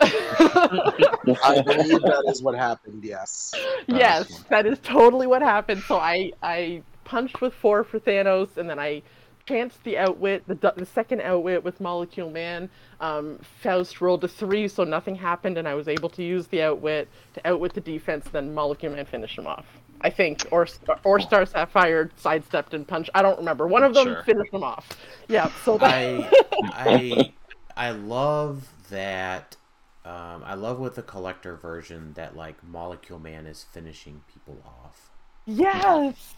I 0.00 1.62
believe 1.64 2.02
that 2.02 2.24
is 2.28 2.42
what 2.42 2.54
happened. 2.54 3.02
Yes. 3.02 3.54
yes, 3.86 4.44
that 4.50 4.66
is 4.66 4.78
totally 4.80 5.26
what 5.26 5.42
happened. 5.42 5.82
So 5.82 5.96
I 5.96 6.32
I 6.42 6.82
punched 7.04 7.40
with 7.40 7.54
four 7.54 7.82
for 7.82 7.98
Thanos, 7.98 8.56
and 8.56 8.68
then 8.68 8.78
I 8.78 9.02
chanced 9.46 9.82
the 9.84 9.96
outwit, 9.98 10.46
the 10.46 10.74
the 10.76 10.86
second 10.86 11.22
outwit 11.22 11.64
with 11.64 11.80
Molecule 11.80 12.30
Man. 12.30 12.68
Um, 13.00 13.38
Faust 13.62 14.00
rolled 14.00 14.22
a 14.24 14.28
three, 14.28 14.68
so 14.68 14.84
nothing 14.84 15.14
happened, 15.14 15.56
and 15.56 15.66
I 15.66 15.74
was 15.74 15.88
able 15.88 16.10
to 16.10 16.22
use 16.22 16.46
the 16.48 16.62
outwit 16.62 17.08
to 17.34 17.48
outwit 17.48 17.72
the 17.72 17.80
defense. 17.80 18.26
Then 18.30 18.52
Molecule 18.52 18.92
Man 18.94 19.06
finished 19.06 19.38
him 19.38 19.46
off. 19.46 19.79
I 20.02 20.10
think, 20.10 20.46
or 20.50 20.66
or 21.04 21.20
Star 21.20 21.44
Sapphire 21.46 22.10
sidestepped 22.16 22.74
and 22.74 22.86
punched. 22.86 23.10
I 23.14 23.22
don't 23.22 23.38
remember. 23.38 23.66
One 23.66 23.82
of 23.84 23.94
them 23.94 24.06
Sure. 24.08 24.22
finished 24.24 24.52
him 24.52 24.62
off. 24.64 24.88
Yeah. 25.28 25.50
So 25.64 25.78
that, 25.78 25.90
I 25.92 26.30
I 26.62 27.32
I 27.76 27.90
love 27.92 28.68
that. 28.90 29.56
Um, 30.04 30.42
I 30.44 30.54
love 30.54 30.78
with 30.78 30.94
the 30.94 31.02
collector 31.02 31.56
version 31.56 32.14
that 32.14 32.34
like 32.36 32.62
Molecule 32.64 33.18
Man 33.18 33.46
is 33.46 33.66
finishing 33.72 34.22
people 34.32 34.58
off. 34.64 35.10
yes. 35.46 36.34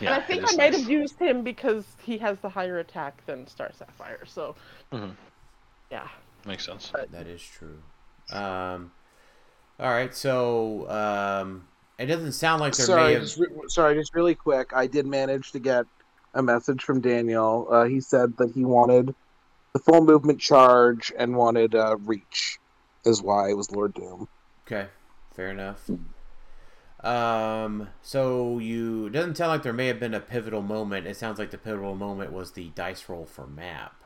Yeah, 0.00 0.14
and 0.14 0.22
I 0.22 0.26
think 0.26 0.42
I 0.42 0.56
might 0.56 0.72
nice. 0.72 0.80
have 0.80 0.90
used 0.90 1.18
him 1.18 1.42
because 1.42 1.84
he 2.02 2.18
has 2.18 2.40
the 2.40 2.48
higher 2.48 2.78
attack 2.78 3.24
than 3.26 3.46
Star 3.46 3.70
Sapphire. 3.76 4.24
So, 4.26 4.56
Mhm. 4.92 5.14
yeah. 5.90 6.08
Makes 6.46 6.64
sense. 6.66 6.92
That 7.10 7.26
is 7.26 7.42
true. 7.42 7.80
Um, 8.32 8.90
all 9.78 9.90
right, 9.90 10.14
so 10.14 10.88
um, 10.90 11.68
it 11.98 12.06
doesn't 12.06 12.32
sound 12.32 12.60
like 12.60 12.74
there 12.76 12.86
may 12.86 12.92
Sorry, 12.92 13.12
have. 13.14 13.22
just 13.22 13.38
re- 13.38 13.48
sorry, 13.68 13.94
just 13.94 14.14
really 14.14 14.34
quick. 14.34 14.72
I 14.74 14.86
did 14.86 15.06
manage 15.06 15.52
to 15.52 15.58
get 15.58 15.86
a 16.34 16.42
message 16.42 16.82
from 16.82 17.00
Daniel. 17.00 17.68
Uh, 17.70 17.84
he 17.84 18.00
said 18.00 18.36
that 18.38 18.52
he 18.52 18.64
wanted 18.64 19.14
the 19.72 19.78
full 19.78 20.04
movement 20.04 20.40
charge 20.40 21.12
and 21.16 21.36
wanted 21.36 21.74
uh, 21.74 21.96
reach, 21.98 22.58
is 23.04 23.22
why 23.22 23.50
it 23.50 23.56
was 23.56 23.70
Lord 23.70 23.94
Doom. 23.94 24.28
Okay, 24.66 24.88
fair 25.34 25.50
enough. 25.50 25.88
Um, 27.02 27.88
so 28.00 28.58
you 28.58 29.06
it 29.06 29.10
doesn't 29.12 29.36
sound 29.36 29.50
like 29.50 29.62
there 29.62 29.74
may 29.74 29.88
have 29.88 30.00
been 30.00 30.14
a 30.14 30.20
pivotal 30.20 30.62
moment. 30.62 31.06
It 31.06 31.16
sounds 31.16 31.38
like 31.38 31.50
the 31.50 31.58
pivotal 31.58 31.94
moment 31.94 32.32
was 32.32 32.52
the 32.52 32.70
dice 32.70 33.08
roll 33.08 33.26
for 33.26 33.46
map. 33.46 34.02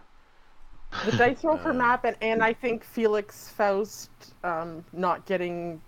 The 1.05 1.13
dice 1.13 1.45
roll 1.45 1.59
for 1.59 1.71
Uh, 1.71 1.75
map, 1.75 2.05
and, 2.05 2.17
and 2.23 2.43
I 2.43 2.53
think 2.55 2.83
Felix 2.83 3.51
Faust 3.51 4.11
um, 4.43 4.85
not 4.93 5.27
getting, 5.27 5.81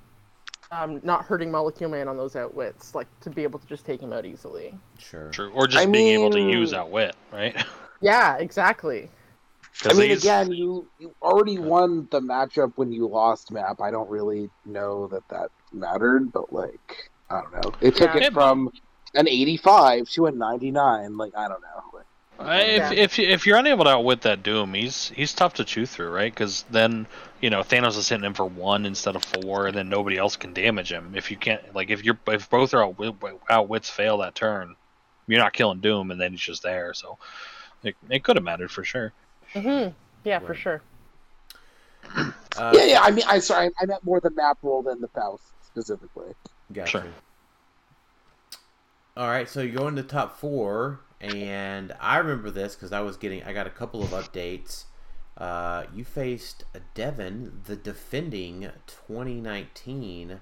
um, 0.71 1.01
not 1.03 1.25
hurting 1.25 1.51
Molecule 1.51 1.91
Man 1.91 2.09
on 2.09 2.17
those 2.17 2.37
outwits, 2.37 2.95
like 2.95 3.07
to 3.21 3.31
be 3.31 3.43
able 3.43 3.59
to 3.59 3.67
just 3.67 3.85
take 3.85 4.01
him 4.01 4.13
out 4.13 4.25
easily. 4.25 4.75
Sure. 4.99 5.31
True. 5.31 5.51
Or 5.53 5.67
just 5.67 5.83
I 5.83 5.91
being 5.91 6.09
able 6.09 6.31
to 6.31 6.37
mean- 6.37 6.49
use 6.49 6.73
outwit, 6.73 7.17
right? 7.33 7.57
Yeah, 8.03 8.39
exactly. 8.39 9.11
I 9.85 9.93
mean, 9.93 10.09
these- 10.09 10.23
again, 10.25 10.51
you 10.53 10.89
you 10.99 11.15
already 11.21 11.59
won 11.59 12.09
the 12.11 12.21
matchup 12.23 12.73
when 12.77 12.91
you 12.91 13.07
lost 13.07 13.51
map. 13.53 13.83
I 13.83 13.91
don't 13.91 14.09
really 14.09 14.49
know 14.65 15.07
that 15.09 15.29
that 15.29 15.51
mattered, 15.71 16.33
but 16.33 16.51
like, 16.51 17.11
I 17.29 17.43
don't 17.43 17.53
know. 17.53 17.73
It 17.83 17.97
took 17.97 18.15
Yeah. 18.15 18.23
it 18.29 18.33
from 18.33 18.71
an 19.15 19.29
85 19.29 20.09
to 20.13 20.27
a 20.27 20.31
99. 20.33 21.19
Like, 21.19 21.37
I 21.37 21.47
don't 21.49 21.61
know. 21.61 21.99
Like, 22.43 22.65
if 22.65 22.79
Yeah. 22.79 22.93
if 22.93 23.19
if 23.19 23.47
you're 23.47 23.59
unable 23.59 23.85
to 23.85 23.91
outwit 23.91 24.23
that 24.23 24.43
Doom, 24.43 24.73
he's 24.73 25.11
he's 25.15 25.35
tough 25.35 25.53
to 25.55 25.65
chew 25.67 25.85
through, 25.85 26.09
right? 26.11 26.33
Because 26.33 26.65
then 26.71 27.07
you 27.41 27.51
know 27.51 27.61
Thanos 27.61 27.97
is 27.97 28.09
hitting 28.09 28.25
him 28.25 28.35
for 28.35 28.47
one 28.47 28.87
instead 28.87 29.17
of 29.17 29.25
four, 29.25 29.69
and 29.69 29.77
then 29.77 29.89
nobody 29.89 30.17
else 30.17 30.37
can 30.37 30.53
damage 30.53 30.93
him. 30.93 31.15
If 31.15 31.31
you 31.31 31.37
can't, 31.37 31.75
like, 31.75 31.91
if 31.91 32.05
you're 32.05 32.19
if 32.29 32.49
both 32.51 32.75
are 32.75 32.85
outwit, 32.85 33.15
outwits 33.49 33.91
fail 33.91 34.19
that 34.19 34.35
turn, 34.35 34.77
you're 35.27 35.41
not 35.41 35.53
killing 35.53 35.81
Doom, 35.81 36.11
and 36.11 36.21
then 36.21 36.33
he's 36.33 36.41
just 36.41 36.63
there. 36.63 36.93
So 36.95 37.19
it 37.83 37.97
it 38.09 38.25
could 38.25 38.37
have 38.37 38.45
mattered 38.45 38.71
for 38.71 38.85
sure. 38.85 39.13
hmm 39.53 39.89
Yeah, 40.25 40.39
for 40.41 40.55
sure. 40.55 40.83
Uh, 42.57 42.73
yeah, 42.75 42.85
yeah. 42.85 43.01
I 43.01 43.11
mean, 43.11 43.25
I 43.29 43.39
sorry, 43.39 43.71
I 43.81 43.87
meant 43.87 44.05
more 44.05 44.21
the 44.21 44.31
map 44.31 44.59
roll 44.63 44.83
than 44.83 45.01
the 45.01 45.09
Faust 45.09 45.45
specifically. 45.63 46.35
Gotcha. 46.73 46.91
Sure. 46.91 47.07
All 49.17 49.29
right, 49.29 49.49
so 49.49 49.61
you're 49.61 49.75
go 49.75 49.89
into 49.89 50.03
top 50.03 50.39
four, 50.39 51.01
and 51.21 51.93
I 52.01 52.19
remember 52.19 52.51
this 52.51 52.75
because 52.75 52.93
I 52.93 53.01
was 53.01 53.17
getting, 53.17 53.43
I 53.43 53.53
got 53.53 53.67
a 53.67 53.71
couple 53.71 54.03
of 54.03 54.11
updates. 54.11 54.85
Uh, 55.37 55.85
you 55.95 56.05
faced 56.05 56.65
Devon, 56.95 57.63
the 57.67 57.77
defending 57.77 58.69
2019 58.87 60.41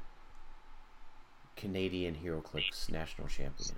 Canadian 1.56 2.16
HeroClix 2.16 2.90
national 2.90 3.28
champion. 3.28 3.74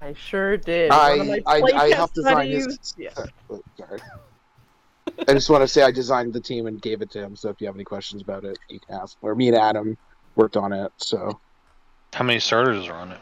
I 0.00 0.12
sure 0.14 0.56
did. 0.56 0.90
I- 0.90 1.10
One 1.16 1.20
of 1.20 1.26
my 1.28 1.40
I- 1.46 1.56
I 1.56 1.60
playtest 1.60 1.94
helped 1.94 2.14
design 2.14 2.50
his- 2.50 2.94
Yeah. 2.96 3.10
Oh, 3.50 3.62
Sorry. 3.78 4.00
I 5.28 5.32
just 5.34 5.50
want 5.50 5.62
to 5.62 5.68
say 5.68 5.82
I 5.82 5.90
designed 5.90 6.32
the 6.32 6.40
team 6.40 6.66
and 6.66 6.80
gave 6.80 7.02
it 7.02 7.10
to 7.12 7.18
him. 7.22 7.36
So 7.36 7.48
if 7.50 7.60
you 7.60 7.66
have 7.66 7.76
any 7.76 7.84
questions 7.84 8.22
about 8.22 8.44
it, 8.44 8.58
you 8.68 8.80
can 8.80 8.94
ask. 9.00 9.16
Or 9.22 9.34
me 9.34 9.48
and 9.48 9.56
Adam 9.56 9.96
worked 10.36 10.56
on 10.56 10.72
it. 10.72 10.92
So 10.98 11.40
How 12.14 12.24
many 12.24 12.38
starters 12.40 12.86
are 12.88 12.94
on 12.94 13.12
it? 13.12 13.18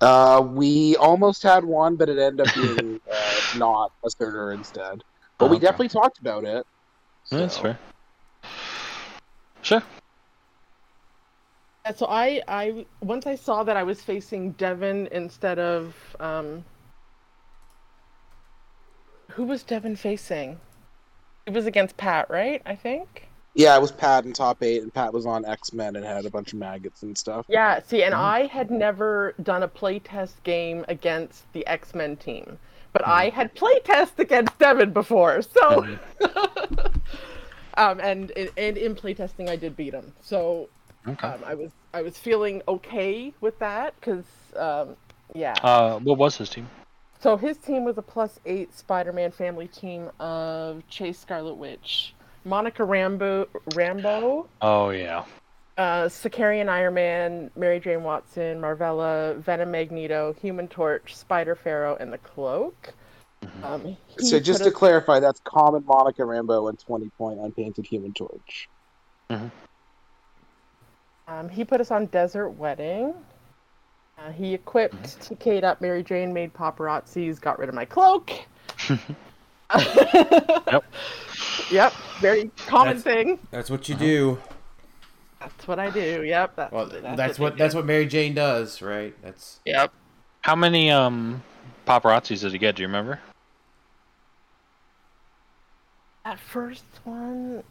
uh, 0.00 0.40
we 0.46 0.96
almost 0.96 1.42
had 1.42 1.64
one, 1.64 1.96
but 1.96 2.08
it 2.08 2.18
ended 2.18 2.46
up 2.46 2.54
being 2.54 3.00
uh, 3.12 3.58
not 3.58 3.92
a 4.04 4.10
starter 4.10 4.52
instead. 4.52 5.02
But 5.40 5.48
we 5.48 5.56
Okay. 5.56 5.64
definitely 5.64 5.88
talked 5.88 6.20
about 6.20 6.44
it. 6.44 6.64
Yeah, 7.32 7.38
That's 7.38 7.56
fair. 7.58 7.78
Sure. 9.62 9.82
And 11.86 11.96
so 11.96 12.06
I, 12.06 12.42
I 12.46 12.86
once 13.00 13.26
I 13.26 13.34
saw 13.34 13.64
that 13.64 13.76
I 13.76 13.82
was 13.82 14.02
facing 14.02 14.52
Devon 14.52 15.08
instead 15.10 15.58
of 15.58 15.96
um, 16.20 16.64
who 19.32 19.44
was 19.44 19.62
Devon 19.62 19.96
facing? 19.96 20.60
It 21.46 21.54
was 21.54 21.66
against 21.66 21.96
Pat, 21.96 22.28
right? 22.28 22.60
I 22.66 22.76
think. 22.76 23.28
Yeah, 23.54 23.74
it 23.74 23.80
was 23.80 23.90
Pat 23.92 24.26
in 24.26 24.32
top 24.32 24.62
eight, 24.62 24.82
and 24.82 24.92
Pat 24.92 25.12
was 25.12 25.24
on 25.26 25.44
X 25.46 25.72
Men 25.72 25.96
and 25.96 26.04
had 26.04 26.26
a 26.26 26.30
bunch 26.30 26.52
of 26.52 26.58
maggots 26.58 27.02
and 27.02 27.16
stuff. 27.16 27.46
Yeah. 27.48 27.80
See, 27.82 28.02
and 28.02 28.14
Mhm. 28.14 28.18
I 28.18 28.46
had 28.46 28.70
never 28.70 29.34
done 29.42 29.62
a 29.62 29.68
playtest 29.68 30.42
game 30.44 30.84
against 30.86 31.50
the 31.54 31.66
X 31.66 31.94
Men 31.94 32.16
team, 32.16 32.58
but 32.92 33.06
I 33.06 33.28
had 33.28 33.54
playtest 33.54 34.18
against 34.18 34.58
Devin 34.58 34.92
before. 34.92 35.42
So, 35.42 35.86
um, 37.76 38.00
and 38.00 38.30
and 38.56 38.76
in 38.76 38.94
playtesting 38.94 39.48
I 39.48 39.56
did 39.56 39.76
beat 39.76 39.94
him. 39.94 40.12
So 40.22 40.68
Okay. 41.08 41.28
um, 41.28 41.40
I 41.46 41.54
was 41.54 41.70
I 41.94 42.02
was 42.02 42.18
feeling 42.18 42.62
okay 42.68 43.32
with 43.40 43.58
that 43.58 43.94
because 43.98 44.24
um, 44.56 44.96
yeah. 45.34 45.54
Uh, 45.62 45.98
what 46.00 46.18
was 46.18 46.36
his 46.36 46.50
team? 46.50 46.68
So 47.20 47.36
his 47.36 47.58
team 47.58 47.84
was 47.84 47.98
a 47.98 48.02
plus 48.02 48.40
eight 48.46 48.74
Spider-Man 48.74 49.30
family 49.32 49.68
team 49.68 50.10
of 50.20 50.86
Chase 50.88 51.18
Scarlet 51.18 51.54
Witch, 51.54 52.14
Monica 52.44 52.82
Rambeau, 52.82 53.46
Rambeau, 53.70 54.46
Oh 54.62 54.90
yeah. 54.90 55.24
Uh, 55.80 56.06
Sicarian 56.10 56.68
Iron 56.68 56.92
Man, 56.92 57.50
Mary 57.56 57.80
Jane 57.80 58.02
Watson, 58.02 58.60
Marvella, 58.60 59.38
Venom 59.38 59.70
Magneto, 59.70 60.34
Human 60.34 60.68
Torch, 60.68 61.16
Spider 61.16 61.54
Pharaoh, 61.54 61.96
and 61.98 62.12
the 62.12 62.18
Cloak. 62.18 62.92
Um, 63.62 63.96
So 64.18 64.38
just 64.38 64.60
to 64.64 64.68
us- 64.68 64.74
clarify, 64.74 65.20
that's 65.20 65.40
common 65.40 65.82
Monica 65.86 66.20
Rambeau 66.20 66.68
and 66.68 66.78
twenty 66.78 67.08
point 67.16 67.40
unpainted 67.40 67.86
Human 67.86 68.12
Torch. 68.12 68.68
um, 69.30 69.50
he 71.50 71.64
put 71.64 71.80
us 71.80 71.90
on 71.90 72.04
Desert 72.06 72.50
Wedding. 72.50 73.14
Uh, 74.18 74.32
he 74.32 74.52
equipped, 74.52 75.18
TK'd 75.20 75.64
up 75.64 75.80
Mary 75.80 76.02
Jane, 76.02 76.34
made 76.34 76.52
paparazzis, 76.52 77.40
got 77.40 77.58
rid 77.58 77.70
of 77.70 77.74
my 77.74 77.86
cloak. 77.86 78.32
Yep. 79.72 80.84
Yep, 81.70 81.92
very 82.20 82.50
common 82.66 82.96
That's- 82.98 83.02
thing. 83.04 83.38
That's 83.52 83.70
what 83.70 83.88
you 83.88 83.94
do. 83.94 84.36
That's 85.40 85.66
what 85.66 85.78
I 85.78 85.90
do. 85.90 86.22
Yep. 86.22 86.56
That's, 86.56 86.72
Well, 86.72 86.86
that's, 86.86 87.38
they 87.38 87.42
what 87.42 87.54
do. 87.54 87.58
that's 87.58 87.74
what 87.74 87.86
Mary 87.86 88.06
Jane 88.06 88.34
does, 88.34 88.82
right? 88.82 89.14
That's 89.22 89.60
Yep. 89.64 89.92
How 90.42 90.54
many 90.54 90.90
um 90.90 91.42
paparazzis 91.86 92.40
did 92.42 92.52
he 92.52 92.58
get? 92.58 92.76
Do 92.76 92.82
you 92.82 92.88
remember? 92.88 93.18
That 96.24 96.38
first 96.38 96.84
one. 97.04 97.62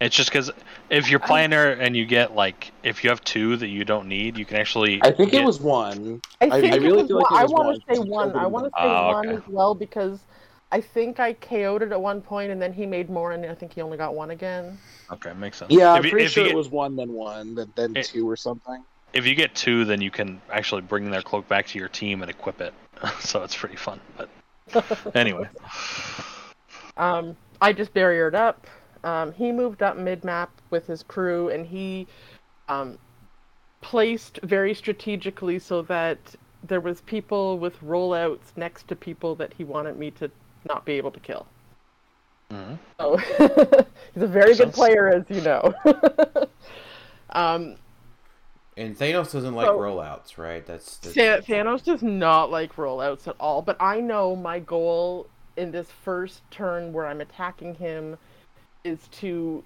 It's 0.00 0.16
just 0.16 0.30
because 0.30 0.50
if 0.88 1.10
you're 1.10 1.20
playing 1.20 1.52
her 1.52 1.72
and 1.72 1.94
you 1.96 2.06
get 2.06 2.34
like 2.34 2.72
if 2.82 3.04
you 3.04 3.10
have 3.10 3.22
two 3.24 3.56
that 3.56 3.68
you 3.68 3.84
don't 3.84 4.08
need, 4.08 4.38
you 4.38 4.44
can 4.44 4.56
actually. 4.58 5.00
I 5.02 5.10
think 5.12 5.32
get- 5.32 5.42
it 5.42 5.44
was 5.46 5.60
one. 5.60 6.20
I 6.40 6.46
I- 6.46 6.60
think 6.60 6.72
I 6.72 6.76
it 6.76 6.82
really 6.82 7.02
was 7.02 7.06
feel 7.08 7.16
like 7.18 7.30
one. 7.30 7.38
it 7.38 7.40
I 7.40 7.42
was 7.44 7.52
want 7.52 7.66
one, 7.66 7.74
to 7.80 7.94
say 7.94 7.98
one. 8.00 8.36
I 8.36 8.46
want 8.46 8.64
to 8.66 8.70
say 8.70 8.84
Oh, 8.84 9.06
one 9.08 9.28
okay. 9.28 9.36
as 9.36 9.42
well 9.48 9.74
because 9.74 10.20
I 10.72 10.80
think 10.80 11.18
I 11.18 11.32
KO'd 11.32 11.82
it 11.82 11.92
at 11.92 12.00
one 12.00 12.20
point 12.20 12.52
and 12.52 12.62
then 12.62 12.72
he 12.72 12.86
made 12.86 13.10
more 13.10 13.32
and 13.32 13.44
I 13.44 13.54
think 13.54 13.72
he 13.72 13.82
only 13.82 13.96
got 13.96 14.14
one 14.14 14.30
again. 14.30 14.78
Okay, 15.10 15.32
makes 15.34 15.58
sense. 15.58 15.72
Yeah, 15.72 15.96
if 15.96 16.04
I'm 16.04 16.10
pretty 16.10 16.26
if 16.26 16.32
sure 16.32 16.46
it 16.46 16.54
was 16.54 16.68
one, 16.68 16.94
then 16.96 17.12
one, 17.12 17.54
then 17.54 17.72
then 17.74 17.96
It- 17.96 18.06
two 18.06 18.28
or 18.28 18.36
something. 18.36 18.84
If 19.12 19.26
you 19.26 19.34
get 19.34 19.56
two, 19.56 19.84
then 19.84 20.00
you 20.00 20.12
can 20.12 20.40
actually 20.52 20.82
bring 20.82 21.10
their 21.10 21.22
cloak 21.22 21.48
back 21.48 21.66
to 21.68 21.78
your 21.80 21.88
team 21.88 22.22
and 22.22 22.30
equip 22.30 22.60
it. 22.60 22.72
so 23.20 23.42
it's 23.42 23.56
pretty 23.56 23.74
fun. 23.74 24.00
But 24.16 24.28
anyway, 25.16 25.48
Um, 26.96 27.36
I 27.60 27.72
just 27.72 27.92
barriered 27.92 28.34
up. 28.34 28.68
Um, 29.02 29.32
he 29.32 29.50
moved 29.50 29.82
up 29.82 29.96
mid 29.96 30.22
map 30.24 30.50
with 30.70 30.86
his 30.86 31.02
crew 31.02 31.48
and 31.48 31.66
he 31.66 32.06
um, 32.68 32.98
placed 33.80 34.38
very 34.44 34.74
strategically 34.74 35.58
so 35.58 35.82
that 35.82 36.18
there 36.62 36.80
was 36.80 37.00
people 37.00 37.58
with 37.58 37.80
rollouts 37.80 38.56
next 38.56 38.86
to 38.88 38.94
people 38.94 39.34
that 39.34 39.54
he 39.54 39.64
wanted 39.64 39.96
me 39.96 40.12
to 40.12 40.30
not 40.68 40.84
be 40.84 40.92
able 40.94 41.10
to 41.10 41.20
kill. 41.20 41.46
Mhm. 42.50 42.78
So 42.98 43.16
he's 44.14 44.22
a 44.22 44.26
very 44.26 44.54
good 44.56 44.72
player, 44.72 45.08
as 45.08 45.24
you 45.28 45.40
know. 45.42 45.72
um, 47.30 47.76
and 48.76 48.96
Thanos 48.98 49.32
doesn't 49.32 49.54
like 49.54 49.66
So- 49.66 49.78
rollouts, 49.78 50.38
right? 50.38 50.64
That's, 50.66 50.96
that's 50.98 51.14
Tha- 51.14 51.42
Thanos 51.46 51.84
does 51.84 52.02
not 52.02 52.50
like 52.50 52.74
rollouts 52.76 53.28
at 53.28 53.36
all, 53.38 53.62
but 53.62 53.76
I 53.80 54.00
know 54.00 54.34
my 54.34 54.58
goal 54.58 55.26
in 55.56 55.70
this 55.70 55.88
first 56.04 56.42
turn 56.50 56.92
where 56.92 57.06
I'm 57.06 57.20
attacking 57.20 57.74
him 57.74 58.16
is 58.84 58.98
to 59.12 59.62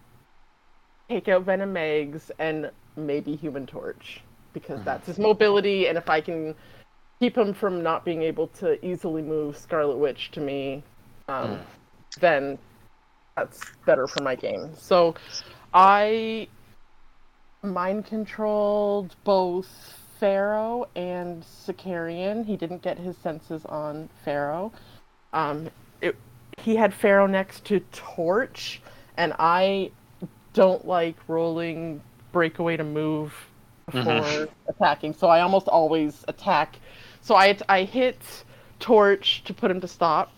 take 1.08 1.28
out 1.28 1.42
Venom 1.42 1.76
Eggs 1.76 2.30
and 2.38 2.70
maybe 2.96 3.36
Human 3.36 3.66
Torch 3.66 4.20
because 4.52 4.82
that's 4.84 5.06
his 5.06 5.18
mobility, 5.18 5.88
and 5.88 5.98
if 5.98 6.08
I 6.08 6.20
can 6.20 6.54
keep 7.24 7.38
him 7.38 7.54
from 7.54 7.82
not 7.82 8.04
being 8.04 8.20
able 8.20 8.48
to 8.48 8.84
easily 8.84 9.22
move 9.22 9.56
Scarlet 9.56 9.96
Witch 9.96 10.30
to 10.32 10.40
me, 10.40 10.82
um, 11.28 11.58
then 12.20 12.58
that's 13.34 13.62
better 13.86 14.06
for 14.06 14.22
my 14.22 14.34
game. 14.34 14.74
So 14.76 15.14
I 15.72 16.48
mind 17.62 18.04
controlled 18.04 19.16
both 19.24 19.98
Pharaoh 20.20 20.86
and 20.96 21.42
Sicarian. 21.42 22.44
He 22.44 22.58
didn't 22.58 22.82
get 22.82 22.98
his 22.98 23.16
senses 23.16 23.64
on 23.64 24.10
Pharaoh. 24.22 24.70
Um, 25.32 25.70
it, 26.02 26.16
he 26.58 26.76
had 26.76 26.92
Pharaoh 26.92 27.26
next 27.26 27.64
to 27.66 27.80
Torch, 27.90 28.82
and 29.16 29.32
I 29.38 29.92
don't 30.52 30.86
like 30.86 31.16
rolling 31.26 32.02
breakaway 32.32 32.76
to 32.76 32.84
move 32.84 33.32
before 33.86 34.02
Mhm. 34.04 34.48
attacking, 34.68 35.14
so 35.14 35.28
I 35.28 35.40
almost 35.40 35.68
always 35.68 36.22
attack. 36.28 36.78
So 37.24 37.34
I 37.34 37.56
I 37.70 37.84
hit 37.84 38.44
torch 38.80 39.42
to 39.44 39.54
put 39.54 39.70
him 39.70 39.80
to 39.80 39.88
stop, 39.88 40.30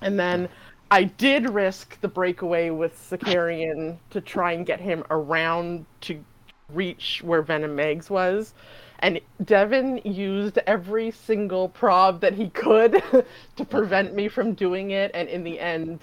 and 0.00 0.16
then 0.16 0.48
I 0.88 1.02
did 1.02 1.50
risk 1.50 2.00
the 2.02 2.06
breakaway 2.06 2.70
with 2.70 2.96
Sicarian 2.96 3.98
to 4.10 4.20
try 4.20 4.52
and 4.52 4.64
get 4.64 4.80
him 4.80 5.02
around 5.10 5.86
to 6.02 6.24
reach 6.72 7.20
where 7.24 7.42
Venom 7.42 7.76
Megs 7.76 8.10
was. 8.10 8.54
And 9.00 9.20
Devin 9.44 10.02
used 10.04 10.58
every 10.68 11.10
single 11.10 11.68
prob 11.68 12.20
that 12.20 12.34
he 12.34 12.48
could 12.50 13.02
to 13.56 13.64
prevent 13.64 14.14
me 14.14 14.28
from 14.28 14.54
doing 14.54 14.92
it, 14.92 15.10
and 15.14 15.28
in 15.28 15.42
the 15.42 15.58
end, 15.58 15.98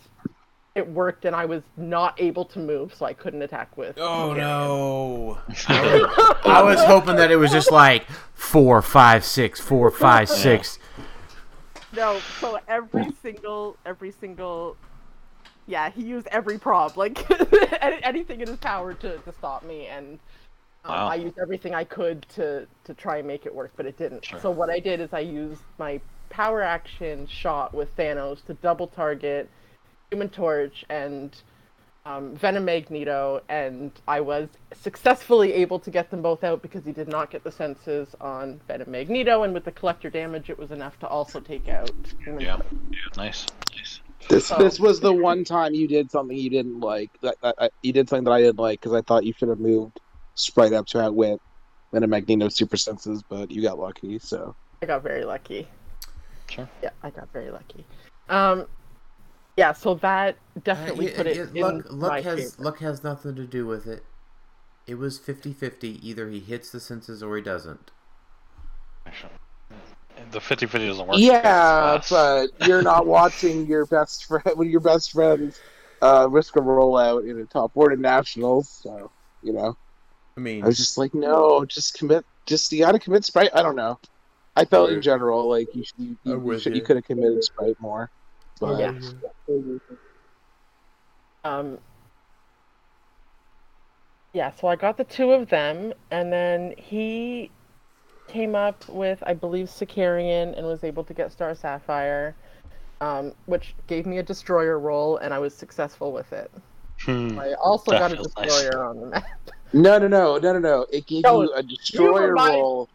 it 0.74 0.88
worked, 0.88 1.26
and 1.26 1.36
I 1.36 1.46
was 1.46 1.64
not 1.76 2.20
able 2.20 2.46
to 2.46 2.60
move, 2.60 2.94
so 2.94 3.06
I 3.06 3.14
couldn't 3.14 3.42
attack 3.42 3.76
with. 3.78 3.98
Oh 3.98 4.34
Sicarian. 4.34 4.38
no! 4.38 5.38
I 6.46 6.62
was, 6.64 6.82
hoping 6.86 7.18
that 7.18 7.30
it 7.32 7.36
was 7.36 7.52
just 7.52 7.72
like 7.72 8.08
four, 8.34 8.82
five, 8.82 9.26
six, 9.26 9.60
four, 9.60 9.92
five, 9.92 10.30
six. 10.46 10.80
No, 11.96 12.20
so 12.40 12.58
every 12.70 13.12
single, 13.22 13.76
every 13.86 14.12
single, 14.12 14.78
yeah, 15.68 15.90
he 15.90 16.04
used 16.04 16.28
every 16.28 16.58
prop, 16.58 16.96
like 16.96 17.30
anything 17.82 18.40
in 18.40 18.48
his 18.48 18.58
power 18.58 18.94
to, 18.94 19.18
to 19.18 19.32
stop 19.34 19.64
me, 19.64 19.88
and 19.88 20.20
um, 20.86 20.96
Wow. 20.96 21.08
I 21.08 21.16
used 21.16 21.38
everything 21.38 21.76
I 21.76 21.84
could 21.84 22.26
to 22.36 22.66
to 22.86 22.94
try 22.94 23.18
and 23.18 23.28
make 23.28 23.46
it 23.46 23.54
work, 23.54 23.74
but 23.76 23.86
it 23.86 23.98
didn't. 23.98 24.24
Sure. 24.26 24.40
So 24.40 24.52
what 24.52 24.70
I 24.70 24.80
did 24.80 25.02
is 25.02 25.10
I 25.12 25.20
used 25.20 25.62
my 25.78 26.00
power 26.30 26.62
action 26.62 27.28
shot 27.28 27.74
with 27.74 27.94
Thanos 27.98 28.44
to 28.46 28.54
double 28.54 28.88
target 28.88 29.50
Human 30.12 30.28
Torch 30.30 30.84
and 30.90 31.34
um, 32.06 32.36
Venom 32.36 32.66
Magneto, 32.66 33.42
and 33.48 33.92
I 34.10 34.20
was 34.20 34.50
successfully 34.74 35.54
able 35.54 35.80
to 35.80 35.90
get 35.90 36.12
them 36.12 36.22
both 36.22 36.44
out 36.44 36.62
because 36.62 36.84
he 36.86 36.92
did 36.92 37.08
not 37.08 37.32
get 37.32 37.46
the 37.46 37.52
senses 37.52 38.14
on 38.20 38.60
Venom 38.68 38.92
Magneto, 38.92 39.44
and 39.44 39.54
with 39.54 39.64
the 39.64 39.72
collector 39.72 40.10
damage, 40.10 40.50
it 40.50 40.60
was 40.60 40.72
enough 40.72 41.00
to 41.00 41.08
also 41.08 41.40
take 41.40 41.70
out 41.70 41.92
Human 42.26 42.42
Yeah. 42.42 42.58
Torch. 42.58 42.68
Nice. 43.16 43.46
Nice. 43.78 44.02
This 44.28 44.48
So- 44.48 44.58
this 44.58 44.80
was 44.82 45.00
the 45.00 45.14
one 45.14 45.46
time 45.46 45.74
you 45.74 45.88
did 45.88 46.12
something 46.12 46.36
you 46.36 46.50
didn't 46.50 46.82
like. 46.82 47.10
That, 47.22 47.38
that, 47.42 47.56
I- 47.58 47.70
you 47.82 47.94
did 47.94 48.10
something 48.10 48.26
that 48.26 48.32
I 48.32 48.42
didn't 48.42 48.60
like 48.60 48.82
because 48.82 48.94
I 48.94 49.02
thought 49.02 49.24
you 49.24 49.34
should 49.34 49.48
have 49.50 49.60
moved 49.60 50.00
Sprite 50.36 50.74
up 50.74 50.88
to 50.88 51.02
outwit 51.02 51.40
Venom 51.94 52.10
Magneto 52.10 52.50
super 52.50 52.78
senses, 52.78 53.24
but 53.24 53.50
you 53.50 53.62
got 53.62 53.80
lucky. 53.80 54.20
So 54.20 54.56
I 54.82 54.88
got 54.88 55.04
very 55.04 55.24
lucky. 55.24 55.68
Sure. 56.50 56.68
Yeah, 56.84 56.90
I 57.02 57.12
got 57.12 57.32
very 57.32 57.52
lucky. 57.52 57.86
Um, 58.30 58.66
yeah, 59.62 59.74
so 59.74 59.94
that 59.96 60.38
definitely 60.64 61.14
Uh, 61.14 61.18
put 61.18 61.28
it 61.28 61.38
it- 61.38 61.56
in 61.56 61.62
luck, 61.62 61.86
luck 61.92 62.12
my 62.12 62.22
has 62.22 62.40
favor. 62.56 62.64
luck 62.64 62.80
has 62.80 63.04
nothing 63.04 63.36
to 63.36 63.46
do 63.46 63.66
with 63.68 63.86
it. 63.86 64.04
It 64.88 64.96
was 64.96 65.20
50-50. 65.20 66.00
Either 66.02 66.28
he 66.30 66.40
hits 66.40 66.72
the 66.72 66.80
senses 66.80 67.22
or 67.22 67.36
he 67.36 67.44
doesn't. 67.44 67.92
The 70.32 70.40
50-50 70.40 70.88
doesn't 70.88 71.08
work. 71.08 71.18
yeah, 71.20 71.42
because 71.42 71.96
it's 71.98 72.12
us. 72.12 72.50
but 72.60 72.68
you're 72.68 72.82
not 72.82 73.06
watching 73.06 73.66
your 73.68 73.86
best 73.86 74.26
friend 74.26 74.44
when 74.56 74.70
your 74.70 74.80
best 74.80 75.12
friends 75.12 75.60
uh, 76.02 76.28
risk 76.30 76.56
a 76.56 76.60
rollout 76.62 77.30
in 77.30 77.40
a 77.40 77.46
top 77.46 77.74
four 77.74 77.90
to 77.90 77.96
nationals. 77.96 78.68
So 78.70 79.12
you 79.44 79.54
know, 79.54 79.78
I 80.38 80.40
mean, 80.40 80.64
I 80.64 80.68
was 80.68 80.78
just 80.78 80.98
like, 80.98 81.14
no, 81.14 81.66
just 81.66 81.98
commit. 81.98 82.26
Just 82.46 82.72
you 82.72 82.80
got 82.80 82.92
to 82.94 83.00
commit 83.00 83.24
Sprite. 83.26 83.50
I 83.54 83.62
don't 83.62 83.76
know. 83.76 84.00
I 84.56 84.66
felt 84.66 84.90
in 84.92 85.02
general 85.02 85.48
like 85.48 85.74
you 85.74 85.84
should, 85.84 86.00
you, 86.00 86.18
you, 86.24 86.60
should, 86.60 86.74
you. 86.74 86.80
you 86.82 86.86
could 86.86 86.98
have 86.98 87.06
committed 87.06 87.44
Sprite 87.44 87.80
more. 87.80 88.10
But 88.62 88.80
Yeah. 88.80 88.94
Um, 91.44 91.80
yeah, 94.34 94.52
so 94.52 94.68
I 94.68 94.76
got 94.76 94.96
the 94.96 95.04
two 95.04 95.32
of 95.32 95.50
them, 95.50 95.92
and 96.12 96.32
then 96.32 96.74
he 96.78 97.52
came 98.28 98.56
up 98.56 98.88
with, 98.88 99.22
I 99.26 99.34
believe, 99.34 99.68
Sicarian 99.68 100.56
and 100.58 100.66
was 100.66 100.84
able 100.84 101.04
to 101.04 101.14
get 101.14 101.32
Star 101.32 101.54
Sapphire, 101.56 102.36
um, 103.02 103.34
which 103.48 103.76
gave 103.88 104.06
me 104.06 104.20
a 104.20 104.24
destroyer 104.24 104.80
roll, 104.80 105.18
and 105.18 105.34
I 105.34 105.40
was 105.40 105.54
successful 105.56 106.12
with 106.14 106.32
it. 106.32 106.50
Hmm. 107.04 107.40
I 107.40 107.54
also 107.56 107.92
That 107.92 108.00
got 108.00 108.12
a 108.12 108.16
feels 108.18 108.34
nice. 108.38 108.46
destroyer 108.46 108.86
on 108.86 109.00
the 109.02 109.06
map. 109.08 109.26
No, 109.74 109.98
no, 109.98 110.08
no, 110.10 110.38
no, 110.38 110.52
no, 110.54 110.60
no. 110.60 110.86
It 110.92 111.08
gave 111.08 111.24
No, 111.24 111.44
you 111.44 111.54
a 111.54 111.64
destroyer 111.64 112.28
remind- 112.32 112.56
roll 112.56 112.90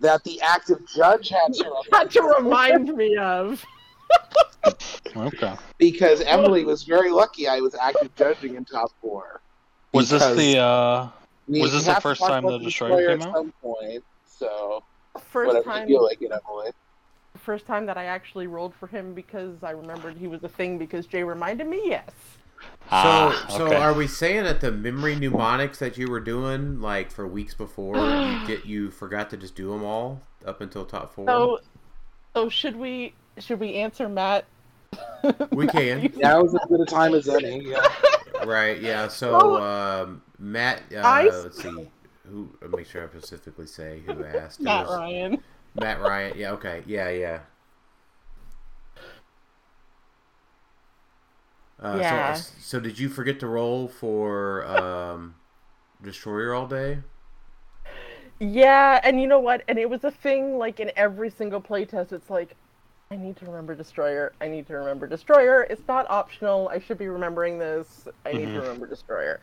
that 0.00 0.24
the 0.24 0.40
active 0.42 0.80
judge 0.94 1.28
had 1.28 1.54
to 1.54 1.72
had 1.92 2.10
to 2.10 2.22
remind 2.22 2.88
me 2.94 3.16
of. 3.16 3.64
Okay. 5.16 5.54
because 5.78 6.20
Emily 6.22 6.64
was 6.64 6.82
very 6.84 7.10
lucky. 7.10 7.48
I 7.48 7.60
was 7.60 7.74
active 7.74 8.14
judging 8.16 8.54
in 8.56 8.64
top 8.64 8.90
four. 9.00 9.40
Was 9.92 10.10
this 10.10 10.24
the 10.36 10.58
uh? 10.58 11.08
we 11.48 11.60
was 11.60 11.72
this 11.72 11.84
the 11.84 12.00
first 12.00 12.20
time 12.20 12.44
about 12.44 12.58
the 12.58 12.64
Destroyer 12.66 13.08
came 13.16 13.22
at 13.22 13.28
out? 13.28 13.34
some 13.34 13.52
point. 13.62 14.04
So 14.26 14.82
First 15.30 15.46
whatever 15.48 15.64
time, 15.70 15.88
you 15.88 15.96
feel 15.96 16.04
like 16.04 16.20
it, 16.20 16.30
Emily. 16.30 16.70
first 17.38 17.66
time 17.66 17.86
that 17.86 17.96
I 17.96 18.04
actually 18.04 18.46
rolled 18.46 18.74
for 18.74 18.86
him 18.86 19.14
because 19.14 19.62
I 19.62 19.70
remembered 19.70 20.16
he 20.18 20.28
was 20.28 20.42
a 20.44 20.48
thing 20.48 20.76
because 20.78 21.06
Jay 21.06 21.22
reminded 21.22 21.66
me. 21.66 21.80
Yes. 21.86 22.10
so 22.10 22.68
Ah, 22.90 23.46
so 23.48 23.66
okay. 23.66 23.76
are 23.76 23.94
we 23.94 24.06
saying 24.06 24.44
that 24.44 24.60
the 24.60 24.72
memory 24.72 25.14
mnemonics 25.16 25.78
that 25.78 25.96
you 25.96 26.10
were 26.10 26.20
doing 26.20 26.80
like 26.80 27.10
for 27.10 27.26
weeks 27.26 27.54
before 27.54 27.96
you 28.12 28.38
get 28.46 28.66
you 28.66 28.90
forgot 28.90 29.30
to 29.30 29.36
just 29.38 29.54
do 29.54 29.70
them 29.70 29.84
all 29.84 30.20
up 30.44 30.60
until 30.60 30.84
top 30.84 31.14
four? 31.14 31.26
So, 31.26 31.60
so 32.34 32.48
should 32.50 32.76
we 32.76 33.14
should 33.38 33.60
we 33.60 33.74
answer 33.74 34.08
Matt? 34.08 34.46
We 35.52 35.66
can. 35.78 36.12
Now's 36.16 36.54
as 36.54 36.60
good 36.68 36.80
a 36.80 36.84
time 36.86 37.14
as 37.14 37.28
any. 37.28 37.64
Yeah. 37.70 37.86
Right. 38.44 38.80
Yeah. 38.80 39.08
So 39.08 39.32
Well, 39.32 39.56
um, 39.62 40.22
Matt. 40.38 40.82
Uh, 40.94 40.98
I- 41.00 41.24
let's 41.24 41.62
see. 41.62 41.88
Who? 42.28 42.50
uh, 42.62 42.68
Make 42.76 42.86
sure 42.86 43.04
I 43.04 43.08
specifically 43.18 43.66
say 43.66 44.02
who 44.06 44.24
asked. 44.24 44.60
Matt 44.60 44.86
was 44.86 44.98
Ryan. 44.98 45.38
Matt 45.74 46.00
Ryan. 46.00 46.36
Yeah. 46.36 46.52
Okay. 46.52 46.82
Yeah. 46.86 47.08
Yeah. 47.10 47.38
Uh, 51.80 51.96
Yeah. 52.00 52.34
So, 52.34 52.52
so 52.60 52.80
did 52.80 52.98
you 52.98 53.08
forget 53.08 53.38
to 53.40 53.46
roll 53.46 53.88
for 53.88 54.64
um, 54.66 55.34
Destroyer 56.02 56.54
all 56.54 56.66
day? 56.66 56.98
Yeah, 58.38 59.00
and 59.02 59.20
you 59.20 59.26
know 59.26 59.40
what? 59.40 59.62
And 59.68 59.78
it 59.78 59.88
was 59.88 60.04
a 60.04 60.10
thing 60.10 60.58
like 60.58 60.78
in 60.80 60.90
every 60.96 61.30
single 61.30 61.60
playtest. 61.60 62.12
It's 62.12 62.28
like, 62.28 62.54
I 63.10 63.16
need 63.16 63.36
to 63.36 63.46
remember 63.46 63.74
Destroyer. 63.74 64.32
I 64.40 64.48
need 64.48 64.66
to 64.66 64.74
remember 64.74 65.06
Destroyer. 65.06 65.62
It's 65.70 65.86
not 65.86 66.10
optional. 66.10 66.68
I 66.68 66.80
should 66.80 66.98
be 66.98 67.06
remembering 67.06 67.58
this. 67.58 68.08
I 68.24 68.32
need 68.32 68.46
to 68.46 68.60
remember 68.60 68.86
Destroyer. 68.86 69.40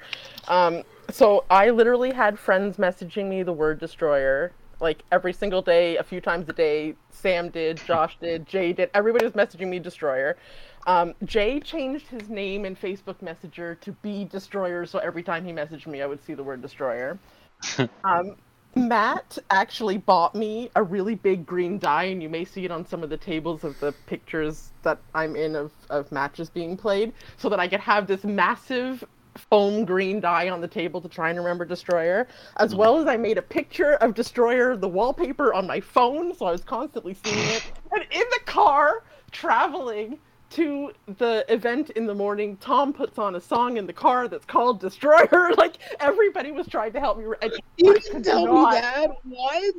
Um, 0.50 0.84
so 1.10 1.46
I 1.50 1.70
literally 1.70 2.12
had 2.12 2.38
friends 2.38 2.78
messaging 2.78 3.30
me 3.30 3.44
the 3.44 3.54
word 3.54 3.80
Destroyer 3.80 4.52
like 4.84 5.04
every 5.12 5.34
single 5.34 5.62
day, 5.62 5.98
a 5.98 6.04
few 6.04 6.22
times 6.22 6.48
a 6.50 6.54
day. 6.54 6.94
Sam 7.10 7.50
did, 7.50 7.82
Josh 7.88 8.18
did, 8.20 8.46
Jay 8.46 8.74
did. 8.74 8.92
Everybody 8.94 9.26
was 9.26 9.34
messaging 9.34 9.70
me 9.70 9.80
Destroyer. 9.80 10.38
Um, 10.86 11.14
Jay 11.24 11.60
changed 11.62 12.08
his 12.08 12.30
name 12.30 12.66
in 12.66 12.76
Facebook 12.76 13.22
Messenger 13.22 13.76
to 13.76 13.92
be 14.04 14.26
Destroyer, 14.26 14.86
so 14.86 15.00
every 15.00 15.24
time 15.24 15.46
he 15.46 15.54
messaged 15.54 15.88
me, 15.88 16.02
I 16.02 16.06
would 16.06 16.24
see 16.24 16.34
the 16.34 16.44
word 16.44 16.62
Destroyer. 16.62 17.18
um, 18.04 18.36
Matt 18.76 19.38
actually 19.50 19.98
bought 19.98 20.34
me 20.34 20.70
a 20.76 20.82
really 20.82 21.16
big 21.16 21.46
green 21.46 21.78
die, 21.78 22.06
and 22.06 22.24
you 22.24 22.30
may 22.30 22.44
see 22.44 22.66
it 22.66 22.72
on 22.72 22.86
some 22.86 23.04
of 23.04 23.10
the 23.10 23.18
tables 23.18 23.64
of 23.64 23.80
the 23.80 23.92
pictures 24.08 24.72
that 24.82 25.00
I'm 25.14 25.36
in 25.36 25.56
of, 25.56 25.72
of 25.90 26.12
matches 26.12 26.50
being 26.50 26.76
played, 26.76 27.14
so 27.38 27.50
that 27.50 27.60
I 27.60 27.68
could 27.68 27.80
have 27.80 28.08
this 28.08 28.24
massive 28.24 29.04
foam 29.36 29.86
green 29.86 30.20
die 30.20 30.50
on 30.50 30.62
the 30.62 30.68
table 30.68 31.02
to 31.02 31.10
try 31.10 31.30
and 31.30 31.40
remember 31.40 31.66
Destroyer, 31.66 32.28
as 32.58 32.72
mm-hmm. 32.72 32.80
well 32.80 32.98
as 32.98 33.08
I 33.08 33.18
made 33.18 33.38
a 33.38 33.42
picture 33.42 33.94
of 33.96 34.14
Destroyer, 34.14 34.76
the 34.76 34.90
wallpaper 34.90 35.54
on 35.54 35.68
my 35.68 35.80
phone, 35.80 36.36
so 36.36 36.46
I 36.46 36.52
was 36.52 36.64
constantly 36.64 37.16
seeing 37.24 37.50
it. 37.50 37.64
And 37.92 38.04
in 38.12 38.24
the 38.32 38.40
car, 38.46 39.04
traveling 39.32 40.20
to 40.54 40.92
the 41.18 41.46
event 41.50 41.90
in 41.92 42.06
the 42.06 42.14
morning, 42.14 42.58
Tom 42.58 42.94
puts 42.94 43.18
on 43.20 43.36
a 43.36 43.42
song 43.42 43.78
in 43.78 43.86
the 43.88 43.94
car 43.94 44.28
that's 44.28 44.46
called 44.46 44.80
Destroyer. 44.80 45.52
Like 45.58 45.78
everybody 46.00 46.52
was 46.52 46.68
trying 46.68 46.92
to 46.94 47.00
help 47.00 47.18
me. 47.18 47.26
and 47.42 47.54
You 47.78 47.92
I 47.92 47.94
didn't 48.00 48.12
could 48.12 48.24
tell 48.24 48.46
not- 48.46 48.74
me 48.74 48.80
that. 48.82 49.10
What? 49.24 49.76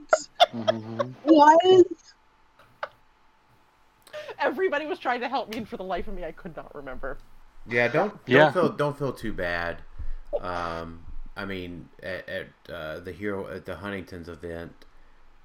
Mhm. 0.55 1.15
What? 1.25 1.87
Everybody 4.39 4.87
was 4.87 4.99
trying 4.99 5.21
to 5.21 5.29
help 5.29 5.51
me, 5.51 5.59
and 5.59 5.69
for 5.69 5.77
the 5.77 5.85
life 5.85 6.09
of 6.09 6.15
me, 6.15 6.25
I 6.25 6.33
could 6.33 6.57
not 6.57 6.75
remember. 6.75 7.19
Yeah. 7.67 7.89
Don't 7.89 8.11
don't 8.11 8.21
Yeah. 8.27 8.51
feel 8.53 8.69
don't 8.71 8.99
feel 8.99 9.13
too 9.13 9.33
bad. 9.33 9.83
Um, 10.41 11.05
I 11.37 11.45
mean, 11.45 11.89
at, 12.03 12.29
at 12.29 12.47
uh, 12.73 13.01
the 13.01 13.13
hero 13.13 13.49
at 13.49 13.65
the 13.65 13.77
Huntington's 13.77 14.29
event, 14.29 14.73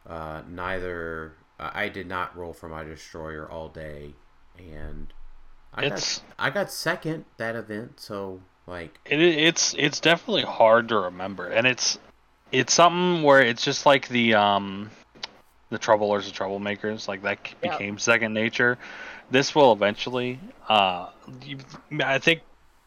uh, 0.07 0.41
neither 0.47 1.33
I 1.59 1.85
I 1.85 1.89
did 1.89 2.07
not 2.07 2.35
roll 2.37 2.53
for 2.53 2.69
my 2.69 2.83
destroyer 2.83 3.49
all 3.49 3.67
day, 3.69 4.13
and 4.57 5.13
I 5.73 5.85
It's- 5.85 6.19
got 6.19 6.45
I 6.47 6.49
got 6.49 6.71
second 6.71 7.25
that 7.37 7.55
event. 7.55 7.99
So 7.99 8.41
like, 8.67 8.99
It, 9.05 9.19
it's 9.21 9.75
it's 9.77 9.99
definitely 9.99 10.43
hard 10.43 10.89
to 10.89 10.99
remember, 10.99 11.47
and 11.47 11.65
it's 11.67 11.99
it's 12.51 12.73
something 12.73 13.23
where 13.23 13.41
it's 13.41 13.63
just 13.63 13.85
like 13.85 14.07
the 14.07 14.33
um 14.35 14.89
the 15.69 15.77
troublers 15.77 16.25
and 16.25 16.35
troublemakers, 16.35 17.07
like 17.07 17.21
that 17.23 17.39
Yeah. 17.63 17.71
became 17.71 17.99
second 17.99 18.33
nature. 18.33 18.77
This 19.31 19.53
will 19.53 19.71
eventually. 19.71 20.39
Uh, 20.67 21.09
you, 21.45 21.57
I 22.03 22.17
think 22.17 22.41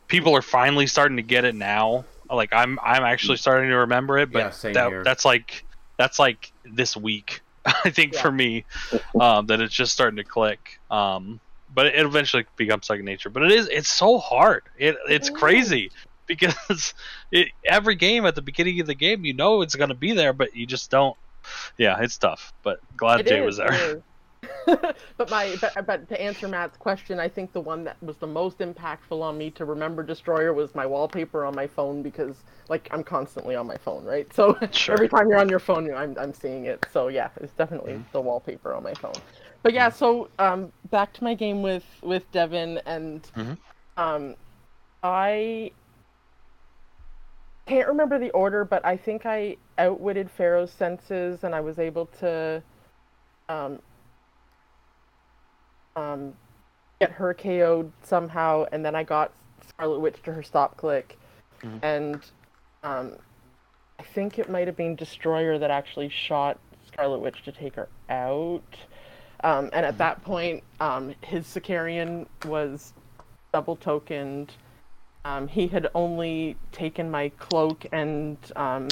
people 0.08 0.34
are 0.34 0.42
finally 0.42 0.88
starting 0.88 1.16
to 1.16 1.22
get 1.22 1.44
it 1.44 1.54
now. 1.54 2.04
Like 2.28 2.52
I'm 2.52 2.78
I'm 2.82 3.04
actually 3.04 3.36
starting 3.36 3.70
to 3.70 3.76
remember 3.78 4.18
it, 4.18 4.32
but 4.32 4.58
Yeah, 4.64 4.72
that, 4.72 5.04
that's 5.04 5.24
like 5.24 5.64
that's 5.96 6.18
like 6.18 6.50
this 6.64 6.96
week. 6.96 7.42
I 7.64 7.90
think 7.90 8.14
Yeah. 8.14 8.22
for 8.22 8.32
me, 8.32 8.64
um, 9.20 9.46
that 9.46 9.60
it's 9.60 9.74
just 9.74 9.92
starting 9.92 10.16
to 10.16 10.24
click. 10.24 10.80
Um, 10.90 11.38
but 11.72 11.86
it 11.86 11.96
eventually 11.98 12.46
becomes 12.56 12.86
second 12.86 13.04
nature. 13.06 13.30
But 13.30 13.44
it 13.44 13.52
is 13.52 13.68
it's 13.68 13.88
so 13.90 14.18
hard. 14.18 14.62
It 14.78 14.96
it's 15.08 15.30
is. 15.30 15.30
crazy 15.30 15.90
because 16.28 16.94
it, 17.32 17.48
every 17.64 17.96
game 17.96 18.26
at 18.26 18.34
the 18.36 18.42
beginning 18.42 18.80
of 18.80 18.86
the 18.86 18.94
game 18.94 19.24
you 19.24 19.34
know 19.34 19.62
it's 19.62 19.76
gonna 19.76 19.94
be 19.94 20.12
there, 20.12 20.32
but 20.32 20.54
you 20.54 20.66
just 20.66 20.90
don't. 20.90 21.16
Yeah, 21.78 21.98
it's 22.00 22.18
tough. 22.18 22.52
But 22.62 22.78
glad 22.96 23.24
It 23.24 23.26
Jay 23.26 23.40
is, 23.40 23.42
was 23.42 23.58
there. 23.58 23.70
but 25.16 25.30
my 25.30 25.56
but, 25.56 25.86
but 25.86 26.08
to 26.08 26.20
answer 26.20 26.48
Matt's 26.48 26.76
question, 26.76 27.18
I 27.20 27.28
think 27.28 27.52
the 27.52 27.60
one 27.60 27.84
that 27.84 28.02
was 28.02 28.16
the 28.18 28.26
most 28.26 28.58
impactful 28.58 29.20
on 29.20 29.38
me 29.38 29.50
to 29.52 29.64
remember 29.64 30.02
Destroyer 30.02 30.52
was 30.52 30.74
my 30.74 30.86
wallpaper 30.86 31.44
on 31.44 31.54
my 31.54 31.66
phone 31.66 32.02
because 32.02 32.44
like 32.68 32.88
I'm 32.92 33.04
constantly 33.04 33.54
on 33.56 33.66
my 33.66 33.76
phone, 33.78 34.04
right? 34.04 34.32
So 34.32 34.58
Sure. 34.72 34.98
every 34.98 35.08
time 35.08 35.28
you're 35.28 35.38
on 35.40 35.48
your 35.48 35.60
phone, 35.60 35.92
I'm 35.94 36.16
I'm 36.18 36.34
seeing 36.34 36.66
it. 36.66 36.86
So 36.92 37.08
yeah, 37.08 37.30
it's 37.40 37.54
definitely 37.54 38.00
Mm-hmm. 38.00 38.12
the 38.12 38.20
wallpaper 38.20 38.74
on 38.74 38.82
my 38.82 38.94
phone. 38.94 39.22
But 39.62 39.74
yeah, 39.74 39.90
so 39.90 40.28
um, 40.38 40.72
back 40.90 41.12
to 41.14 41.24
my 41.24 41.34
game 41.34 41.62
with 41.62 41.84
with 42.02 42.30
Devin 42.32 42.80
and 42.84 43.22
Mhm. 43.36 43.58
um, 43.96 44.34
I 45.02 45.70
can't 47.66 47.88
remember 47.88 48.18
the 48.18 48.30
order, 48.30 48.64
but 48.64 48.84
I 48.84 48.96
think 48.96 49.24
I 49.24 49.56
outwitted 49.78 50.30
Pharaoh's 50.30 50.72
senses 50.72 51.44
and 51.44 51.54
I 51.54 51.60
was 51.60 51.78
able 51.78 52.06
to 52.20 52.62
um, 53.48 53.78
um, 55.96 56.34
get 57.00 57.10
her 57.10 57.34
KO'd 57.34 57.92
somehow, 58.02 58.64
and 58.72 58.84
then 58.84 58.94
I 58.94 59.02
got 59.04 59.32
Scarlet 59.68 60.00
Witch 60.00 60.22
to 60.22 60.32
her 60.32 60.42
stop 60.42 60.76
click, 60.76 61.18
Mhm. 61.62 61.78
and 61.82 62.30
um, 62.82 63.16
I 63.98 64.02
think 64.02 64.38
it 64.38 64.50
might 64.50 64.66
have 64.66 64.76
been 64.76 64.96
Destroyer 64.96 65.58
that 65.58 65.70
actually 65.70 66.08
shot 66.08 66.58
Scarlet 66.86 67.18
Witch 67.20 67.42
to 67.44 67.52
take 67.52 67.74
her 67.76 67.88
out. 68.08 68.62
Um, 69.42 69.70
and 69.72 69.84
at 69.84 69.98
that 69.98 70.22
point, 70.22 70.62
um, 70.80 71.14
his 71.22 71.44
Sicarian 71.46 72.26
was 72.44 72.92
double 73.52 73.76
tokened. 73.76 74.52
Um, 75.24 75.46
he 75.46 75.66
had 75.66 75.88
only 75.94 76.56
taken 76.72 77.10
my 77.10 77.28
cloak 77.30 77.86
and 77.92 78.36
um, 78.56 78.88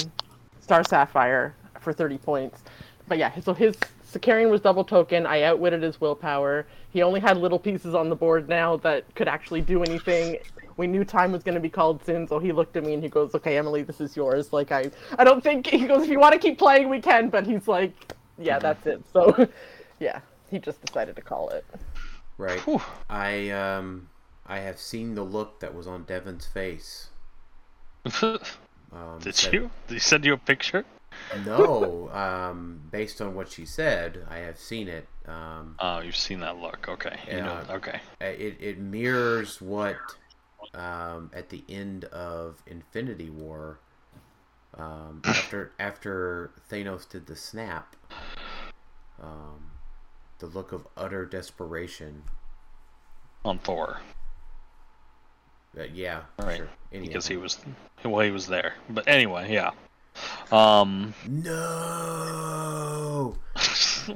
Star 0.59 0.83
Sapphire 0.83 1.55
for 1.79 1.93
30 1.93 2.17
points. 2.17 2.63
But 3.07 3.17
yeah, 3.17 3.37
so 3.41 3.53
his 3.53 3.75
Sicarian 4.09 4.49
was 4.49 4.61
double 4.61 4.83
token. 4.83 5.25
I 5.25 5.43
outwitted 5.43 5.81
his 5.81 5.99
willpower. 5.99 6.65
He 6.91 7.01
only 7.01 7.19
had 7.19 7.37
little 7.37 7.59
pieces 7.59 7.95
on 7.95 8.09
the 8.09 8.15
board 8.15 8.47
now 8.49 8.77
that 8.77 9.13
could 9.15 9.27
actually 9.27 9.61
do 9.61 9.83
anything. 9.83 10.37
We 10.77 10.87
knew 10.87 11.03
time 11.03 11.31
was 11.31 11.43
going 11.43 11.55
to 11.55 11.61
be 11.61 11.69
called 11.69 12.05
soon, 12.05 12.27
so 12.27 12.39
he 12.39 12.51
looked 12.51 12.75
at 12.77 12.83
me 12.83 12.93
and 12.93 13.03
he 13.03 13.09
goes, 13.09 13.35
"Okay, 13.35 13.57
Emily, 13.57 13.83
this 13.83 14.01
is 14.01 14.15
yours." 14.15 14.51
Like 14.53 14.71
I, 14.71 14.89
I 15.17 15.23
don't 15.23 15.43
think 15.43 15.67
he 15.67 15.85
goes, 15.85 16.03
"If 16.03 16.09
you 16.09 16.19
want 16.19 16.33
to 16.33 16.39
keep 16.39 16.57
playing, 16.57 16.89
we 16.89 16.99
can," 16.99 17.29
but 17.29 17.45
he's 17.45 17.67
like, 17.67 17.93
"Yeah, 18.37 18.59
that's 18.59 18.85
it." 18.87 19.03
So, 19.13 19.47
yeah, 19.99 20.21
he 20.51 20.59
just 20.59 20.81
decided 20.85 21.15
to 21.15 21.21
call 21.21 21.49
it. 21.49 21.65
Right. 22.37 22.59
Whew. 22.61 22.81
I 23.09 23.49
um 23.49 24.09
I 24.45 24.59
have 24.59 24.77
seen 24.79 25.15
the 25.15 25.23
look 25.23 25.59
that 25.61 25.73
was 25.73 25.87
on 25.87 26.03
Devin's 26.03 26.45
face. 26.45 27.09
Um, 28.93 29.19
Did 29.19 29.35
said- 29.35 29.53
you? 29.53 29.71
Did 29.87 29.93
he 29.93 29.99
send 29.99 30.25
you 30.25 30.33
a 30.33 30.37
picture? 30.37 30.83
No. 31.45 32.09
Um, 32.13 32.81
based 32.91 33.21
on 33.21 33.35
what 33.35 33.49
she 33.49 33.65
said, 33.65 34.25
I 34.29 34.39
have 34.39 34.59
seen 34.59 34.89
it. 34.89 35.07
Um, 35.25 35.75
Oh, 35.79 35.99
you've 35.99 36.17
seen 36.17 36.41
that 36.41 36.57
look. 36.57 36.89
Okay. 36.89 37.17
You 37.25 37.37
know. 37.37 37.61
Yeah. 37.69 37.75
Okay. 37.75 38.01
it 38.19 38.57
it 38.59 38.79
mirrors 38.79 39.61
what 39.61 39.95
um, 40.73 41.31
at 41.33 41.47
the 41.49 41.63
end 41.69 42.03
of 42.05 42.61
Infinity 42.67 43.29
War. 43.29 43.79
Um, 44.77 45.21
after 45.25 45.71
after 45.79 46.51
Thanos 46.69 47.07
did 47.09 47.27
the 47.27 47.35
snap, 47.37 47.95
um, 49.21 49.70
the 50.41 50.47
look 50.47 50.73
of 50.73 50.85
utter 50.97 51.25
desperation. 51.25 52.23
On 53.45 53.57
Thor, 53.57 54.01
Uh, 55.77 55.83
yeah, 55.93 56.23
Right, 56.37 56.57
sure. 56.57 56.67
Anyhow. 56.91 57.07
because 57.07 57.27
he 57.27 57.37
was, 57.37 57.59
well, 58.03 58.19
he 58.19 58.31
was 58.31 58.47
there. 58.47 58.73
But 58.89 59.07
anyway, 59.07 59.53
yeah. 59.53 59.71
Um. 60.51 61.13
No. 61.27 63.35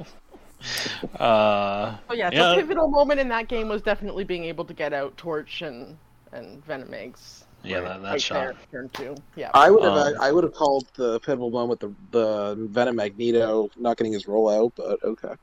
uh. 1.18 1.96
Oh 2.08 2.14
yeah, 2.14 2.30
Yeah. 2.32 2.50
the 2.50 2.54
pivotal 2.56 2.88
moment 2.88 3.20
in 3.20 3.28
that 3.30 3.48
game 3.48 3.68
was 3.68 3.82
definitely 3.82 4.24
being 4.24 4.44
able 4.44 4.64
to 4.66 4.74
get 4.74 4.92
out 4.92 5.16
Torch 5.16 5.62
and 5.62 5.96
and 6.32 6.64
Venom 6.64 6.92
eggs. 6.92 7.44
Yeah. 7.64 7.78
Right. 7.78 7.84
That, 7.88 8.02
that 8.02 8.10
right 8.10 8.22
shot. 8.22 8.36
there, 8.70 8.82
turn 8.82 8.88
two. 8.90 9.14
Yeah. 9.36 9.50
I 9.54 9.70
would 9.70 9.82
have 9.82 9.92
Um, 9.94 10.14
I 10.20 10.30
would 10.32 10.44
have 10.44 10.52
called 10.54 10.86
the 10.94 11.18
pivotal 11.20 11.50
moment 11.50 11.82
with 11.82 11.94
the 12.12 12.54
the 12.56 12.66
Venom 12.68 12.96
Magneto 12.96 13.70
not 13.76 13.96
getting 13.96 14.12
his 14.12 14.24
rollout, 14.26 14.72
but 14.76 15.02
okay. 15.02 15.34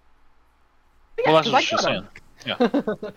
Yeah, 1.20 1.32
Well, 1.32 1.36
that's 1.36 1.46
'cause 1.48 1.54
what 1.54 1.58
I 1.58 1.62
she's 1.62 1.82
saying. 1.82 2.04
him. 2.04 2.08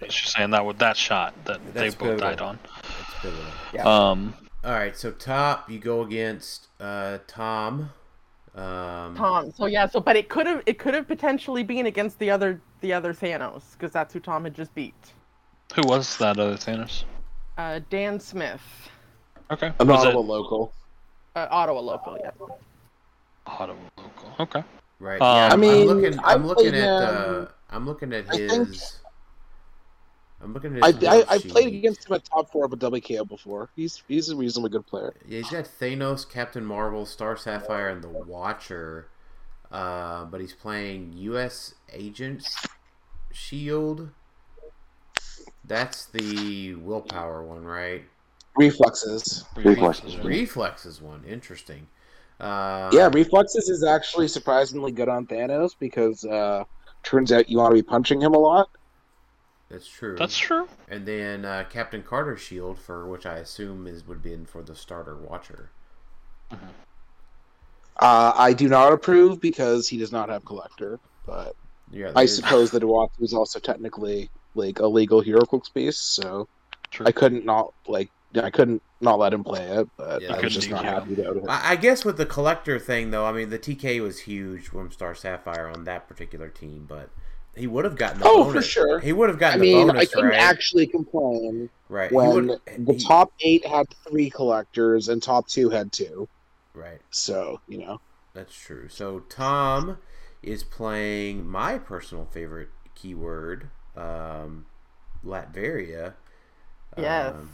Yeah. 0.00 0.08
She's 0.08 0.30
saying 0.30 0.50
that 0.50 0.64
with 0.64 0.78
that 0.78 0.96
shot 0.96 1.34
that 1.46 1.58
they 1.74 1.80
That's 1.88 1.94
both 1.96 2.20
died 2.20 2.38
pivotal. 2.38 2.46
on. 2.48 2.58
It's 3.00 3.20
pivotal. 3.20 3.44
Yeah. 3.72 3.82
Um. 4.10 4.34
All 4.64 4.72
right, 4.72 4.96
so 4.96 5.10
top 5.10 5.68
you 5.70 5.78
go 5.80 6.02
against 6.02 6.68
uh, 6.80 7.18
Tom. 7.26 7.90
Um, 8.54 9.16
Tom. 9.16 9.52
So 9.52 9.66
yeah, 9.66 9.86
so 9.86 9.98
but 10.00 10.14
it 10.16 10.28
could 10.28 10.46
have 10.46 10.62
it 10.66 10.78
could 10.78 10.94
have 10.94 11.08
potentially 11.08 11.62
been 11.64 11.86
against 11.86 12.18
the 12.20 12.30
other 12.30 12.60
the 12.82 12.92
other 12.92 13.12
Thanos 13.12 13.72
because 13.72 13.90
that's 13.92 14.12
who 14.14 14.20
Tom 14.20 14.44
had 14.44 14.54
just 14.54 14.72
beat. 14.74 14.94
Who 15.74 15.82
was 15.88 16.16
that 16.18 16.38
other 16.38 16.54
Thanos? 16.56 17.02
Uh, 17.58 17.80
Dan 17.90 18.20
Smith, 18.20 18.62
Okay. 19.50 19.72
An 19.80 19.88
was 19.88 20.04
Ottawa 20.04 20.20
it 20.20 20.26
local. 20.26 20.72
uh, 21.34 21.48
Ottawa 21.50 21.80
local. 21.80 22.16
Yeah. 22.20 22.30
Ottawa 23.46 23.78
local? 23.98 24.32
Okay. 24.40 24.62
Right. 25.00 25.20
Um, 25.20 25.36
yeah, 25.36 25.46
I 25.48 25.52
I'm, 25.52 25.60
mean, 25.60 25.88
I'm 25.90 25.96
looking. 25.96 26.18
I 26.20 26.32
I'm 26.34 26.46
looking 26.46 26.70
played, 26.70 26.82
at. 26.84 27.02
um, 27.02 27.42
Uh, 27.42 27.46
I'm 27.70 27.86
looking 27.86 28.12
at 28.12 28.26
I 28.32 28.36
his. 28.36 28.50
think- 28.52 29.02
I'm 30.42 30.52
looking 30.52 30.76
at 30.76 30.84
I, 30.84 30.92
his. 30.92 31.04
I 31.04 31.16
hit 31.16 31.26
I 31.30 31.38
played 31.50 31.74
against 31.74 32.06
him 32.08 32.14
at 32.14 32.24
top 32.24 32.50
four 32.52 32.66
of 32.66 32.72
a 32.72 32.76
WKO 32.76 33.26
before. 33.26 33.70
He's 33.74 34.02
he's 34.06 34.28
a 34.28 34.36
reasonably 34.36 34.70
good 34.70 34.86
player. 34.86 35.14
Yeah, 35.26 35.38
he's 35.38 35.50
got 35.50 35.64
Thanos, 35.64 36.28
Captain 36.28 36.64
Marvel, 36.64 37.06
Star 37.06 37.36
Sapphire, 37.36 37.88
and 37.88 38.02
the 38.04 38.08
Watcher. 38.08 39.08
Uh, 39.72 40.26
but 40.26 40.40
he's 40.40 40.52
playing 40.52 41.12
U.S. 41.14 41.74
Agents 41.92 42.66
Shield. 43.32 44.10
That's 45.64 46.06
the 46.06 46.74
willpower 46.74 47.42
one, 47.42 47.64
right? 47.64 48.04
Reflexes. 48.56 49.44
Reflexes. 49.56 50.16
Reflexes 50.18 51.02
one. 51.02 51.24
Interesting. 51.24 51.88
Uh, 52.38 52.90
Yeah, 52.92 53.08
reflexes 53.12 53.68
is 53.68 53.82
actually 53.82 54.28
surprisingly 54.28 54.92
good 54.92 55.08
on 55.08 55.26
Thanos 55.26 55.74
because 55.78 56.24
uh 56.24 56.64
turns 57.06 57.32
out 57.32 57.48
you 57.48 57.58
want 57.58 57.70
to 57.70 57.74
be 57.74 57.82
punching 57.82 58.20
him 58.20 58.34
a 58.34 58.38
lot. 58.38 58.68
that's 59.70 59.88
true. 59.88 60.16
That's 60.18 60.36
true. 60.36 60.68
And 60.88 61.06
then 61.06 61.44
uh, 61.44 61.64
Captain 61.70 62.02
Carter 62.02 62.36
Shield, 62.36 62.78
for 62.78 63.08
which 63.08 63.24
I 63.24 63.36
assume 63.38 63.86
is 63.86 64.06
would 64.06 64.22
be 64.22 64.32
in 64.32 64.44
for 64.44 64.62
the 64.62 64.74
starter 64.74 65.16
Watcher. 65.16 65.70
Uh, 67.98 68.32
I 68.36 68.52
do 68.52 68.68
not 68.68 68.92
approve 68.92 69.40
because 69.40 69.88
he 69.88 69.96
does 69.96 70.12
not 70.12 70.28
have 70.28 70.44
collector, 70.44 71.00
but 71.24 71.54
Yeah, 71.90 72.12
I 72.14 72.26
suppose 72.36 72.70
that 72.72 72.84
Watts 72.84 73.18
was 73.18 73.32
also 73.32 73.58
technically 73.58 74.30
like 74.54 74.80
a 74.80 74.86
legal 74.86 75.20
hero 75.20 75.40
quick 75.42 75.64
space, 75.64 75.98
so 75.98 76.48
True. 76.90 77.06
I 77.06 77.12
couldn't 77.12 77.44
not 77.44 77.72
like 77.86 78.10
I 78.44 78.50
couldn't 78.50 78.82
not 79.00 79.18
let 79.18 79.32
him 79.32 79.44
play 79.44 79.62
it, 79.66 79.88
but 79.96 80.22
Yeah, 80.22 80.34
I 80.34 80.40
was 80.40 80.52
just 80.54 80.68
couldn't 80.68 80.84
not 80.84 80.84
happy 80.84 81.14
about 81.14 81.36
it. 81.36 81.44
I, 81.48 81.72
I 81.72 81.76
guess 81.76 82.04
with 82.04 82.16
the 82.16 82.26
collector 82.26 82.78
thing, 82.78 83.10
though, 83.10 83.24
I 83.26 83.32
mean 83.32 83.50
the 83.50 83.58
TK 83.58 84.00
was 84.02 84.20
huge 84.20 84.68
from 84.68 84.90
Star 84.90 85.14
Sapphire 85.14 85.68
on 85.68 85.84
that 85.84 86.08
particular 86.08 86.48
team, 86.48 86.86
but 86.88 87.10
he 87.54 87.66
would 87.66 87.84
have 87.84 87.96
gotten 87.96 88.20
the 88.20 88.26
Oh, 88.26 88.44
bonus. 88.44 88.52
for 88.52 88.62
sure. 88.62 89.00
He 89.00 89.12
would 89.12 89.28
have 89.28 89.38
I 89.38 89.40
gotten 89.40 89.60
mean, 89.60 89.86
the 89.88 89.94
I 89.94 90.04
bonus, 90.04 90.10
couldn't 90.14 90.30
right? 90.30 90.40
actually 90.40 90.86
complain 90.86 91.70
right. 91.88 92.12
When 92.12 92.46
the 92.78 92.94
he- 92.94 92.98
top 92.98 93.32
eight 93.40 93.66
had 93.66 93.86
three 94.08 94.30
collectors 94.30 95.08
and 95.08 95.22
top 95.22 95.46
two 95.48 95.70
had 95.70 95.92
two. 95.92 96.28
Right. 96.74 97.00
So 97.10 97.60
you 97.68 97.78
know, 97.78 98.00
That's 98.34 98.54
true. 98.54 98.88
So 98.88 99.20
Tom 99.20 99.98
is 100.42 100.62
playing 100.62 101.46
my 101.48 101.78
personal 101.78 102.26
favorite 102.26 102.68
keyword, 102.94 103.70
um, 103.96 104.66
Latveria. 105.24 106.14
Yes. 106.96 107.34
um, 107.34 107.50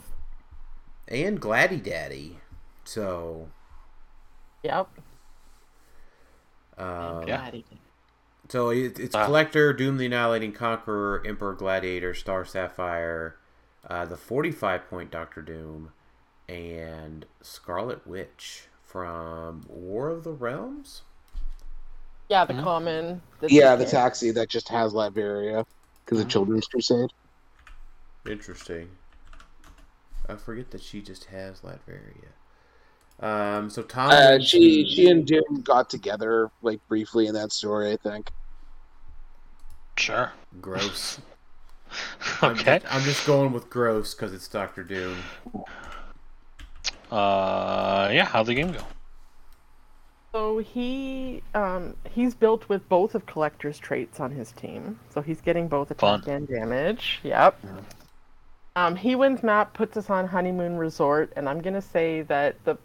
and 1.13 1.39
Gladdy 1.39 1.77
Daddy. 1.77 2.39
So, 2.83 3.49
Yep. 4.63 4.87
um, 6.77 7.27
Yeah. 7.27 7.51
So 8.49 8.69
it, 8.69 8.99
it's 8.99 9.15
Ah. 9.15 9.25
Collector, 9.25 9.71
Doom 9.73 9.97
the 9.97 10.05
Annihilating 10.07 10.51
Conqueror, 10.51 11.23
Emperor 11.25 11.53
Gladiator, 11.53 12.13
Star 12.13 12.43
Sapphire, 12.43 13.37
uh, 13.89 14.05
the 14.05 14.17
45 14.17 14.89
point 14.89 15.11
Doctor 15.11 15.41
Doom, 15.41 15.91
and 16.49 17.25
Scarlet 17.41 18.05
Witch 18.05 18.67
from 18.83 19.63
War 19.67 20.09
of 20.09 20.23
the 20.23 20.33
Realms? 20.33 21.03
Yeah, 22.29 22.45
the 22.45 22.53
common. 22.55 23.21
yeah, 23.41 23.75
the 23.75 23.85
taxi 23.85 24.31
that 24.31 24.49
just 24.49 24.67
has 24.69 24.93
Latveria 24.93 25.65
because 26.05 26.19
of 26.19 26.27
Children's 26.27 26.67
Crusade. 26.67 27.09
Interesting. 28.25 28.89
I 30.29 30.35
forget 30.35 30.71
that 30.71 30.81
she 30.81 31.01
just 31.01 31.25
has 31.25 31.61
Latveria. 31.61 32.31
Um, 33.19 33.69
so 33.69 33.83
Tom. 33.83 34.09
Uh, 34.11 34.39
she 34.39 34.85
she 34.85 35.09
and 35.09 35.25
Doom 35.25 35.61
got 35.63 35.89
together 35.89 36.49
like 36.61 36.79
briefly 36.87 37.27
in 37.27 37.33
that 37.35 37.51
story, 37.51 37.91
I 37.91 37.97
think. 37.97 38.31
Sure. 39.97 40.31
gross. 40.61 41.19
I'm 42.41 42.51
Okay. 42.53 42.79
just, 42.79 42.93
I'm 42.95 43.01
just 43.03 43.27
going 43.27 43.53
with 43.53 43.69
gross 43.69 44.13
because 44.15 44.33
it's 44.33 44.47
Doctor 44.47 44.83
Doom. 44.83 45.17
Uh, 47.11 48.09
yeah. 48.11 48.25
How'd 48.25 48.47
the 48.47 48.55
game 48.55 48.71
go? 48.71 48.79
So 50.33 50.57
he 50.57 51.43
um, 51.53 51.95
he's 52.09 52.33
built 52.33 52.67
with 52.67 52.89
both 52.89 53.13
of 53.13 53.27
Collector's 53.27 53.77
traits 53.77 54.19
on 54.19 54.31
his 54.31 54.51
team, 54.53 54.99
so 55.11 55.21
he's 55.21 55.39
getting 55.41 55.67
both 55.67 55.91
attack 55.91 56.23
Fun. 56.23 56.33
and 56.33 56.47
damage. 56.47 57.19
Yep. 57.23 57.59
Um, 58.75 58.95
he 58.95 59.15
wins 59.15 59.43
map, 59.43 59.73
puts 59.73 59.97
us 59.97 60.09
on 60.09 60.27
Honeymoon 60.27 60.77
Resort, 60.77 61.31
and 61.35 61.47
I'm 61.47 61.61
gonna 61.61 61.81
say 61.81 62.21
that 62.23 62.55
the 62.65 62.77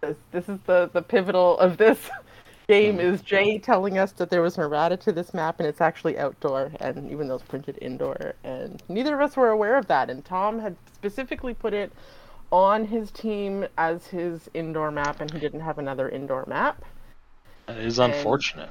this, 0.00 0.16
this 0.32 0.48
is 0.48 0.58
the 0.66 0.90
the 0.92 1.02
pivotal 1.02 1.58
of 1.58 1.76
this 1.76 2.10
game 2.68 3.00
is 3.00 3.20
Jay 3.20 3.58
telling 3.58 3.98
us 3.98 4.12
that 4.12 4.30
there 4.30 4.42
was 4.42 4.58
errata 4.58 4.96
to 4.98 5.12
this 5.12 5.34
map 5.34 5.58
and 5.60 5.66
it's 5.68 5.80
actually 5.80 6.18
outdoor, 6.18 6.70
and 6.80 7.10
even 7.10 7.26
though 7.28 7.34
it's 7.36 7.44
printed 7.44 7.78
indoor, 7.82 8.34
and 8.44 8.82
neither 8.88 9.14
of 9.14 9.20
us 9.28 9.36
were 9.36 9.50
aware 9.50 9.76
of 9.76 9.86
that. 9.88 10.08
And 10.10 10.24
Tom 10.24 10.60
had 10.60 10.76
specifically 10.92 11.54
put 11.54 11.74
it 11.74 11.92
on 12.52 12.86
his 12.86 13.10
team 13.10 13.66
as 13.76 14.06
his 14.06 14.48
indoor 14.54 14.90
map, 14.92 15.20
and 15.20 15.30
he 15.32 15.40
didn't 15.40 15.60
have 15.60 15.78
another 15.78 16.08
indoor 16.08 16.44
map 16.46 16.84
That 17.66 17.78
is 17.78 17.98
unfortunate. 17.98 18.70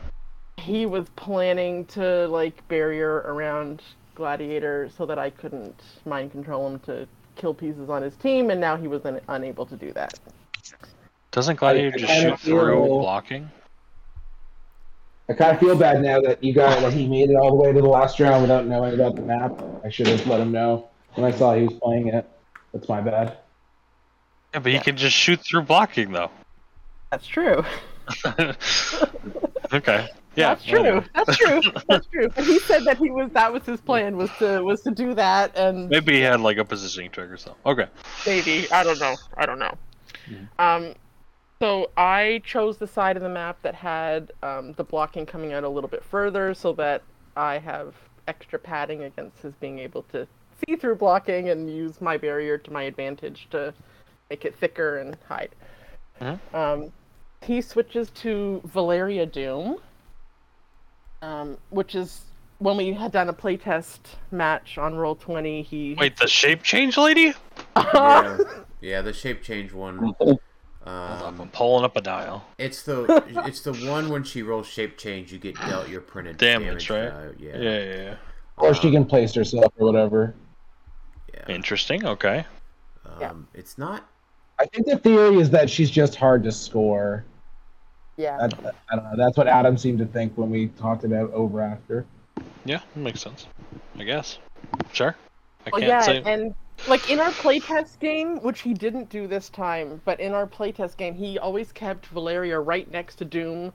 he 0.58 0.86
was 0.86 1.10
planning 1.18 1.84
to 1.88 2.28
like 2.30 2.66
barrier 2.70 3.18
around 3.26 3.82
Gladiator 4.16 4.90
so 4.96 5.06
that 5.06 5.18
I 5.20 5.30
couldn't 5.30 5.82
mind 6.06 6.32
control 6.32 6.68
him 6.68 6.80
to 6.82 7.08
kill 7.36 7.54
pieces 7.54 7.90
on 7.90 8.02
his 8.02 8.16
team, 8.16 8.50
and 8.50 8.60
now 8.62 8.78
he 8.78 8.88
was 8.88 9.06
un- 9.06 9.22
unable 9.28 9.66
to 9.66 9.76
do 9.76 9.92
that. 9.94 10.20
Doesn't 11.32 11.56
Gladiator 11.58 11.96
I 11.96 12.00
just 12.00 12.14
kinda 12.14 12.30
shoot 12.32 12.40
through 12.40 12.86
feel- 12.86 13.00
blocking? 13.00 13.50
I 15.30 15.34
kind 15.34 15.52
of 15.52 15.60
feel 15.60 15.78
bad 15.78 16.02
now 16.02 16.20
that 16.22 16.44
you 16.44 16.54
got 16.54 16.82
that 16.82 16.92
he 16.92 17.08
made 17.08 17.30
it 17.30 17.36
all 17.36 17.50
the 17.50 17.56
way 17.56 17.72
to 17.72 17.82
the 17.82 17.88
last 17.88 18.20
round 18.20 18.42
without 18.42 18.66
knowing 18.68 18.94
about 18.94 19.16
the 19.16 19.22
map. 19.22 19.58
I 19.84 19.90
should 19.90 20.08
have 20.08 20.28
let 20.28 20.42
him 20.42 20.52
know 20.52 20.90
when 21.16 21.26
I 21.32 21.36
saw 21.36 21.56
he 21.56 21.64
was 21.64 21.80
playing 21.82 22.10
it. 22.10 22.30
That's 22.74 22.90
my 22.90 23.00
bad. 23.00 23.38
Yeah, 24.54 24.60
but 24.60 24.72
he 24.74 24.80
can 24.80 24.98
just 24.98 25.16
shoot 25.16 25.40
through 25.40 25.62
blocking 25.64 26.12
though. 26.12 26.30
That's 27.10 27.26
true. 27.26 27.64
okay. 29.74 30.08
Yeah. 30.36 30.50
That's 30.56 30.66
true. 30.66 30.80
whatever. 30.80 31.06
That's 31.14 31.38
true. 31.38 31.62
That's 31.88 32.08
true. 32.08 32.30
But 32.30 32.44
he 32.46 32.60
said 32.60 32.86
that 32.86 32.98
he 32.98 33.12
was 33.12 33.32
that 33.34 33.52
was 33.54 33.64
his 33.66 33.82
plan 33.82 34.18
was 34.18 34.30
to 34.40 34.62
was 34.64 34.82
to 34.82 34.92
do 34.92 35.14
that, 35.14 35.56
and 35.58 35.90
Maybe 35.90 36.14
he 36.14 36.22
had 36.22 36.42
like 36.42 36.58
a 36.58 36.66
positioning 36.66 37.12
trick 37.12 37.30
or 37.30 37.38
something. 37.38 37.62
Okay. 37.66 37.88
maybe 38.26 38.70
I 38.72 38.84
don't 38.84 39.00
know. 39.00 39.16
I 39.38 39.46
don't 39.46 39.60
know. 39.60 39.76
Um, 40.58 40.94
so 41.60 41.92
I 41.98 42.42
chose 42.46 42.78
the 42.78 42.88
side 42.88 43.16
of 43.18 43.24
the 43.24 43.30
map 43.30 43.58
that 43.62 43.76
had 43.76 44.32
um, 44.42 44.74
the 44.74 44.84
blocking 44.84 45.26
coming 45.26 45.54
out 45.54 45.64
a 45.64 45.70
little 45.70 45.90
bit 45.90 46.04
further, 46.04 46.54
so 46.54 46.74
that 46.74 47.04
I 47.36 47.58
have 47.60 47.94
extra 48.28 48.58
padding 48.58 49.04
against 49.04 49.42
his 49.42 49.54
being 49.56 49.80
able 49.80 50.04
to 50.04 50.28
see 50.66 50.76
through 50.76 50.96
blocking 50.96 51.50
and 51.50 51.70
use 51.70 52.00
my 52.02 52.18
barrier 52.18 52.58
to 52.58 52.72
my 52.72 52.84
advantage 52.84 53.48
to 53.52 53.74
make 54.30 54.46
it 54.46 54.56
thicker 54.56 54.98
and 54.98 55.18
hide. 55.28 55.50
Mhm. 56.22 56.40
Um, 56.56 56.92
he 57.42 57.60
switches 57.62 58.10
to 58.12 58.62
Valeria 58.64 59.26
Doom, 59.26 59.78
um, 61.24 61.58
which 61.70 61.96
is 61.96 62.22
when 62.60 62.78
we 62.78 62.94
had 62.94 63.12
done 63.12 63.30
a 63.30 63.34
playtest 63.34 64.00
match 64.32 64.78
on 64.78 64.96
Roll 64.96 65.16
Twenty. 65.16 65.62
He 65.62 65.96
Wait, 65.98 66.18
the 66.18 66.28
shape 66.28 66.64
change 66.64 66.98
lady? 66.98 67.34
Yeah, 67.76 68.38
yeah, 68.82 69.02
the 69.02 69.14
shape 69.14 69.42
change 69.42 69.74
one. 69.74 69.98
Hold 70.20 70.40
up, 70.86 70.88
Um, 71.26 71.42
I'm 71.42 71.50
pulling 71.50 71.86
up 71.86 71.96
a 71.96 72.02
dial. 72.02 72.46
it's 72.58 72.84
the 72.84 73.24
it's 73.48 73.62
the 73.62 73.74
one 73.90 74.10
when 74.10 74.24
she 74.24 74.44
rolls 74.44 74.68
shape 74.68 74.98
change, 74.98 75.32
you 75.32 75.40
get 75.40 75.56
dealt 75.56 75.88
your 75.90 76.02
printed 76.02 76.38
Damage, 76.38 76.90
right? 76.90 77.10
value. 77.12 77.36
Yeah. 77.40 77.58
Yeah, 77.58 77.80
yeah, 77.84 77.96
yeah. 78.04 78.16
Or 78.58 78.74
she 78.76 78.92
can 78.92 79.06
place 79.06 79.34
herself 79.34 79.72
or 79.80 79.88
whatever. 79.88 80.36
yeah. 81.34 81.46
Interesting. 81.56 82.06
Okay. 82.06 82.46
Yeah. 83.20 83.32
Um, 83.32 83.48
it's 83.54 83.78
not. 83.78 84.08
I 84.60 84.66
think 84.68 84.86
the 84.86 84.98
theory 84.98 85.38
is 85.38 85.50
that 85.50 85.70
she's 85.70 85.90
just 85.90 86.16
hard 86.16 86.44
to 86.44 86.52
score. 86.52 87.26
Yeah. 88.18 88.48
That, 88.48 88.76
I 88.92 88.96
don't 88.96 89.04
know. 89.06 89.16
That's 89.18 89.38
what 89.38 89.48
Adam 89.48 89.78
seemed 89.78 90.00
to 90.00 90.06
think 90.06 90.38
when 90.38 90.50
we 90.50 90.68
talked 90.68 91.04
about 91.04 91.32
over 91.32 91.62
after. 91.62 92.06
Yeah, 92.66 92.80
that 92.94 93.00
makes 93.00 93.22
sense. 93.22 93.48
I 93.98 94.04
guess. 94.04 94.38
Sure. 94.92 95.16
I 95.66 95.70
Well, 95.72 95.82
can't 95.82 95.90
yeah, 95.90 96.02
say. 96.02 96.22
and 96.26 96.56
like 96.88 97.10
in 97.10 97.20
our 97.20 97.32
playtest 97.32 98.00
game, 98.00 98.40
which 98.42 98.62
he 98.62 98.74
didn't 98.74 99.10
do 99.10 99.28
this 99.28 99.50
time, 99.50 100.02
but 100.06 100.20
in 100.20 100.34
our 100.34 100.48
playtest 100.48 100.98
game, 100.98 101.14
he 101.14 101.40
always 101.40 101.72
kept 101.72 102.08
Valeria 102.08 102.60
right 102.60 102.90
next 102.92 103.16
to 103.18 103.26
Doom, 103.26 103.72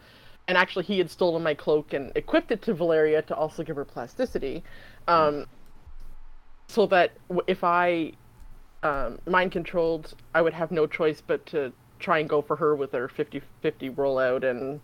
and 0.47 0.59
actually 0.59 0.85
he 0.85 0.99
had 0.99 1.11
stolen 1.11 1.43
my 1.43 1.55
cloak 1.55 1.93
and 1.93 2.13
equipped 2.15 2.51
it 2.51 2.63
to 2.63 2.75
Valeria 2.75 3.23
to 3.23 3.35
also 3.35 3.63
give 3.63 3.77
her 3.77 3.85
plasticity, 3.85 4.63
um, 5.07 5.47
so 6.69 6.87
that 6.87 7.13
if 7.47 7.65
I 7.65 8.13
um, 8.83 9.19
mind 9.27 9.53
controlled, 9.53 10.15
I 10.35 10.43
would 10.43 10.55
have 10.55 10.71
no 10.71 10.87
choice 10.87 11.23
but 11.27 11.45
to 11.47 11.73
try 11.99 12.19
and 12.19 12.29
go 12.29 12.43
for 12.43 12.57
her 12.57 12.75
with 12.77 12.93
her 12.93 13.09
50-50 13.09 13.43
rollout 13.95 14.45
and 14.49 14.81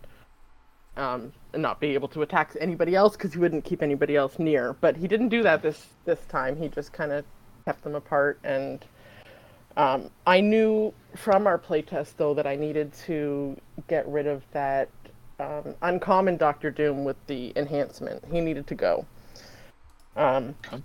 um, 0.97 1.33
and 1.53 1.61
not 1.61 1.79
be 1.79 1.93
able 1.93 2.07
to 2.09 2.21
attack 2.21 2.55
anybody 2.59 2.95
else 2.95 3.15
because 3.17 3.33
he 3.33 3.39
wouldn't 3.39 3.65
keep 3.65 3.83
anybody 3.83 4.15
else 4.15 4.39
near. 4.39 4.73
But 4.73 4.97
he 4.97 5.07
didn't 5.07 5.29
do 5.29 5.43
that 5.43 5.61
this 5.61 5.87
this 6.05 6.19
time. 6.27 6.55
He 6.57 6.69
just 6.69 6.93
kind 6.93 7.11
of 7.11 7.25
kept 7.65 7.83
them 7.83 7.95
apart. 7.95 8.39
And 8.43 8.85
um, 9.77 10.09
I 10.25 10.41
knew 10.41 10.93
from 11.15 11.47
our 11.47 11.59
playtest 11.59 12.13
though 12.17 12.33
that 12.35 12.47
I 12.47 12.55
needed 12.55 12.93
to 13.07 13.57
get 13.87 14.07
rid 14.07 14.27
of 14.27 14.43
that 14.51 14.89
um, 15.39 15.75
uncommon 15.81 16.37
Doctor 16.37 16.71
Doom 16.71 17.03
with 17.03 17.17
the 17.27 17.53
enhancement. 17.57 18.23
He 18.31 18.41
needed 18.41 18.67
to 18.67 18.75
go. 18.75 19.05
Um, 20.15 20.55
Okay. 20.67 20.83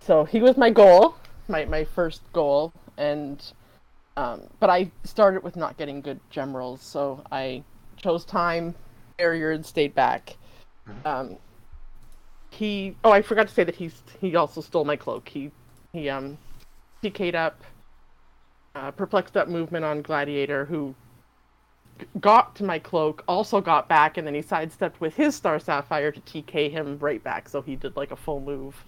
so 0.00 0.24
he 0.24 0.40
was 0.40 0.56
my 0.56 0.70
goal, 0.70 1.16
my 1.48 1.64
my 1.66 1.84
first 1.84 2.22
goal, 2.32 2.72
and 2.96 3.42
um, 4.16 4.42
but 4.58 4.70
I 4.70 4.90
started 5.04 5.42
with 5.42 5.56
not 5.56 5.76
getting 5.76 6.00
good 6.00 6.20
gem 6.30 6.56
rolls, 6.56 6.82
so 6.82 7.22
I 7.30 7.62
chose 7.96 8.24
time, 8.24 8.74
barrier, 9.16 9.52
and 9.52 9.64
stayed 9.64 9.94
back. 9.94 10.36
Um, 11.04 11.36
he 12.50 12.96
oh 13.04 13.12
I 13.12 13.22
forgot 13.22 13.48
to 13.48 13.54
say 13.54 13.64
that 13.64 13.76
he's 13.76 14.02
he 14.20 14.34
also 14.36 14.60
stole 14.60 14.84
my 14.84 14.96
cloak. 14.96 15.28
He 15.28 15.50
he 15.92 16.08
um 16.08 16.36
PK'd 17.02 17.34
up, 17.34 17.62
uh, 18.74 18.90
perplexed 18.90 19.36
up 19.36 19.48
movement 19.48 19.84
on 19.84 20.02
Gladiator, 20.02 20.64
who 20.64 20.94
got 22.20 22.56
to 22.56 22.64
my 22.64 22.78
cloak, 22.78 23.22
also 23.28 23.60
got 23.60 23.88
back, 23.88 24.16
and 24.16 24.26
then 24.26 24.34
he 24.34 24.42
sidestepped 24.42 25.00
with 25.00 25.14
his 25.14 25.34
Star 25.34 25.58
Sapphire 25.58 26.12
to 26.12 26.20
TK 26.20 26.70
him 26.70 26.98
right 26.98 27.22
back. 27.22 27.48
So 27.48 27.62
he 27.62 27.76
did 27.76 27.96
like 27.96 28.10
a 28.10 28.16
full 28.16 28.40
move 28.40 28.84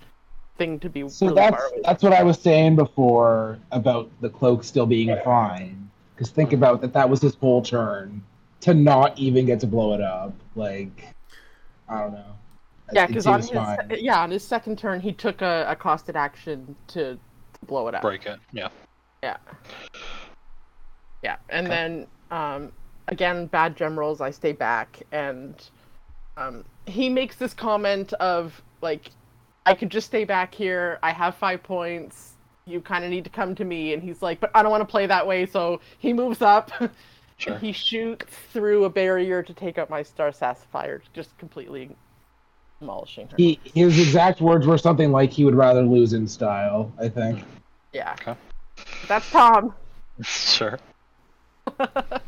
thing 0.63 0.79
to 0.81 0.89
be 0.89 1.09
So 1.09 1.27
really 1.27 1.37
that's 1.37 1.57
far 1.57 1.67
away. 1.67 1.81
that's 1.85 2.03
what 2.03 2.13
I 2.13 2.23
was 2.23 2.39
saying 2.39 2.77
before 2.77 3.59
about 3.73 4.09
the 4.21 4.29
cloak 4.31 4.63
still 4.65 4.87
being 4.87 5.17
fine. 5.25 5.91
Because 6.15 6.31
think 6.31 6.53
about 6.53 6.81
that 6.83 6.93
that 6.93 7.09
was 7.09 7.21
his 7.21 7.35
whole 7.35 7.63
turn 7.63 8.23
to 8.61 8.75
not 8.75 9.19
even 9.19 9.45
get 9.45 9.59
to 9.61 9.67
blow 9.67 9.93
it 9.95 10.01
up. 10.01 10.33
Like 10.55 11.15
I 11.89 12.01
don't 12.01 12.13
know. 12.13 12.25
Yeah, 12.93 13.07
because 13.07 13.27
on 13.27 13.41
his 13.41 13.51
fine. 13.51 13.79
yeah 13.99 14.21
on 14.21 14.31
his 14.31 14.45
second 14.45 14.79
turn 14.79 15.01
he 15.01 15.13
took 15.13 15.43
a, 15.43 15.67
a 15.69 15.75
costed 15.75 16.15
action 16.15 16.77
to, 16.89 17.15
to 17.15 17.67
blow 17.67 17.89
it 17.89 17.95
up. 17.95 18.03
Break 18.03 18.27
it. 18.27 18.39
Yeah. 18.53 18.69
Yeah. 19.23 19.37
Yeah, 21.23 21.37
and 21.49 21.67
Okay. 21.67 21.75
then 21.75 22.07
um, 22.31 22.73
again, 23.09 23.47
bad 23.47 23.77
gem 23.77 23.97
rolls. 23.99 24.21
I 24.21 24.31
stay 24.31 24.53
back, 24.53 25.01
and 25.13 25.55
um, 26.37 26.65
he 26.87 27.09
makes 27.09 27.37
this 27.37 27.55
comment 27.55 28.13
of 28.15 28.61
like, 28.81 29.11
"I 29.67 29.75
could 29.75 29.91
just 29.91 30.07
stay 30.09 30.25
back 30.25 30.55
here. 30.55 30.99
I 31.03 31.11
have 31.13 31.35
five 31.37 31.63
points. 31.63 32.31
You 32.67 32.81
kind 32.81 33.05
of 33.05 33.11
need 33.11 33.25
to 33.25 33.31
come 33.31 33.55
to 33.57 33.65
me." 33.65 33.93
And 33.95 34.03
he's 34.03 34.23
like, 34.23 34.41
"But 34.41 34.51
I 34.55 34.63
don't 34.63 34.71
want 34.71 34.83
to 34.83 34.91
play 34.91 35.07
that 35.07 35.27
way." 35.27 35.47
So 35.47 35.81
he 35.99 36.13
moves 36.13 36.43
up. 36.43 36.71
Sure. 37.39 37.59
he 37.59 37.73
shoots 37.73 38.27
through 38.53 38.85
a 38.85 38.91
barrier 38.91 39.43
to 39.43 39.53
take 39.53 39.77
out 39.77 39.91
my 39.91 40.05
Star 40.05 40.31
Sapphire, 40.31 41.03
just 41.13 41.37
completely 41.39 41.91
demolishing 42.79 43.27
her. 43.29 43.35
He 43.37 43.59
his 43.75 43.99
exact 43.99 44.41
words 44.41 44.65
were 44.65 44.79
something 44.79 45.11
like 45.11 45.33
he 45.33 45.45
would 45.45 45.57
rather 45.57 45.83
lose 45.83 46.13
in 46.13 46.29
style. 46.29 46.93
I 47.01 47.09
think. 47.09 47.43
yeah, 47.93 48.15
Okay. 48.21 48.37
that's 49.09 49.29
Tom. 49.31 49.75
sure. 50.21 50.79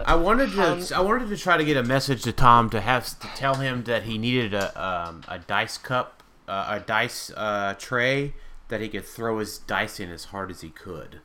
I 0.05 0.17
wanted 0.17 0.51
to. 0.53 0.73
Um, 0.73 0.83
I 0.93 1.01
wanted 1.01 1.29
to 1.29 1.37
try 1.37 1.59
to 1.59 1.65
get 1.65 1.77
a 1.77 1.85
message 1.85 2.23
to 2.23 2.33
Tom 2.33 2.69
to 2.71 2.81
have 2.81 3.07
to 3.21 3.29
tell 3.37 3.55
him 3.55 3.85
that 3.85 4.03
he 4.05 4.19
needed 4.19 4.53
a 4.53 4.83
um, 4.83 5.23
a 5.29 5.39
dice 5.39 5.79
cup, 5.79 6.24
uh, 6.49 6.67
a 6.69 6.81
dice 6.81 7.31
uh, 7.37 7.75
tray 7.79 8.35
that 8.69 8.81
he 8.81 8.89
could 8.89 9.05
throw 9.07 9.39
his 9.39 9.59
dice 9.59 10.01
in 10.01 10.11
as 10.11 10.27
hard 10.27 10.51
as 10.51 10.61
he 10.63 10.71
could. 10.71 11.21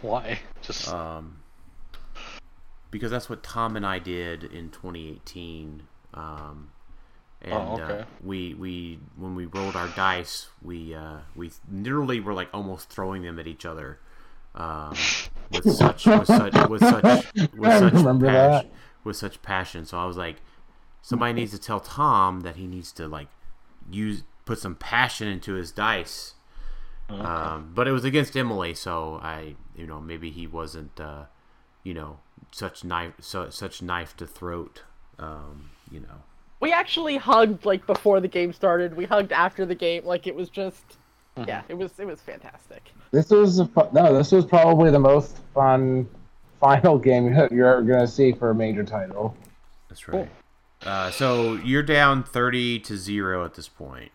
Why? 0.00 0.40
Just 0.62 0.82
Um, 0.86 1.42
because 2.90 3.10
that's 3.10 3.28
what 3.28 3.42
Tom 3.42 3.76
and 3.76 3.86
I 3.86 3.98
did 3.98 4.44
in 4.44 4.70
2018. 4.70 5.82
Um, 6.12 6.70
and 7.42 7.52
Oh, 7.52 7.74
okay. 7.74 8.00
uh, 8.00 8.04
we 8.20 8.54
we 8.54 9.00
when 9.16 9.34
we 9.34 9.46
rolled 9.46 9.76
our 9.76 9.88
dice, 9.88 10.48
we 10.62 10.94
uh, 10.94 11.18
we 11.34 11.52
literally 11.70 12.20
were 12.20 12.34
like 12.34 12.48
almost 12.54 12.88
throwing 12.90 13.22
them 13.22 13.38
at 13.38 13.46
each 13.46 13.66
other. 13.66 14.00
um, 14.54 15.10
with 15.50 15.66
such 15.70 16.10
with 16.12 16.28
such 16.28 16.64
with 16.68 16.84
such 16.84 17.12
with 17.54 17.72
I 17.72 17.72
such 17.72 17.92
remember 17.92 18.26
passion, 18.26 18.70
that. 18.70 18.72
with 19.04 19.16
such 19.16 19.42
passion. 19.42 19.84
So 19.86 19.98
I 19.98 20.04
was 20.06 20.16
like, 20.16 20.42
somebody 21.02 21.32
needs 21.34 21.52
to 21.52 21.58
tell 21.58 21.80
Tom 21.80 22.40
that 22.42 22.56
he 22.56 22.66
needs 22.66 22.92
to 22.92 23.08
like 23.08 23.28
use 23.90 24.24
put 24.44 24.58
some 24.58 24.74
passion 24.74 25.28
into 25.28 25.54
his 25.54 25.72
dice. 25.72 26.34
Um, 27.08 27.72
but 27.74 27.86
it 27.86 27.92
was 27.92 28.04
against 28.04 28.36
Emily, 28.36 28.74
so 28.74 29.20
I, 29.22 29.56
you 29.76 29.86
know, 29.86 30.00
maybe 30.00 30.30
he 30.30 30.46
wasn't, 30.46 30.98
uh, 30.98 31.24
you 31.82 31.92
know, 31.92 32.18
such 32.50 32.82
knife, 32.82 33.12
so, 33.20 33.50
such 33.50 33.82
knife 33.82 34.16
to 34.16 34.26
throat, 34.26 34.82
um, 35.18 35.70
you 35.90 36.00
know. 36.00 36.22
We 36.60 36.72
actually 36.72 37.18
hugged 37.18 37.66
like 37.66 37.86
before 37.86 38.20
the 38.20 38.28
game 38.28 38.52
started. 38.54 38.96
We 38.96 39.04
hugged 39.04 39.32
after 39.32 39.66
the 39.66 39.74
game. 39.74 40.06
Like 40.06 40.26
it 40.26 40.34
was 40.34 40.48
just, 40.48 40.96
yeah, 41.46 41.62
it 41.68 41.74
was 41.74 41.98
it 41.98 42.06
was 42.06 42.20
fantastic. 42.20 42.90
This 43.10 43.28
was 43.28 43.58
a 43.58 43.68
no. 43.92 44.16
This 44.16 44.32
was 44.32 44.46
probably 44.46 44.90
the 44.90 44.98
most 44.98 45.36
fun 45.52 46.08
final 46.58 46.98
game 47.08 47.26
you're 47.50 47.66
ever 47.66 47.82
gonna 47.82 48.08
see 48.08 48.32
for 48.32 48.48
a 48.50 48.54
major 48.54 48.82
title. 48.82 49.36
That's 49.88 50.08
right. 50.08 50.30
Uh, 50.84 51.10
so 51.10 51.54
you're 51.54 51.82
down 51.82 52.22
thirty 52.22 52.78
to 52.78 52.96
zero 52.96 53.44
at 53.44 53.54
this 53.54 53.68
point. 53.68 54.12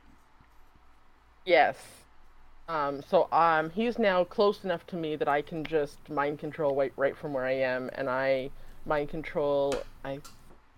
Yes. 1.46 1.76
Um, 2.68 3.02
so 3.02 3.28
um, 3.32 3.72
he's 3.72 3.98
now 3.98 4.24
close 4.24 4.64
enough 4.64 4.86
to 4.88 4.96
me 4.96 5.16
that 5.16 5.28
I 5.28 5.42
can 5.42 5.64
just 5.64 6.08
mind 6.08 6.38
control 6.38 6.76
right, 6.76 6.94
right 6.98 7.18
from 7.18 7.34
where 7.34 7.46
I 7.46 7.54
am, 7.54 7.90
and 7.96 8.08
I 8.08 8.52
mind 8.86 9.10
control. 9.10 9.74
I 10.06 10.20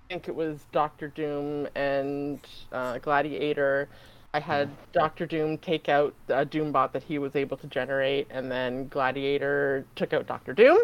think 0.08 0.30
it 0.30 0.36
was 0.36 0.60
Doctor 0.72 1.10
Doom 1.10 1.68
and 1.76 2.40
uh, 2.72 2.98
Gladiator. 3.00 3.90
I 4.34 4.40
had 4.40 4.70
Doctor 4.94 5.26
Doom 5.26 5.58
take 5.58 5.90
out 5.90 6.14
a 6.30 6.46
Doombot 6.46 6.94
that 6.94 7.04
he 7.04 7.20
was 7.20 7.36
able 7.36 7.58
to 7.58 7.68
generate, 7.68 8.28
and 8.30 8.50
then 8.50 8.88
Gladiator 8.88 9.86
took 9.96 10.14
out 10.14 10.26
Doctor 10.28 10.54
Doom. 10.54 10.80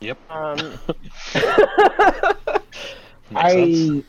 Yep. 0.00 0.18
Um, 0.30 0.78
Makes 3.30 3.52
sense. 3.52 4.04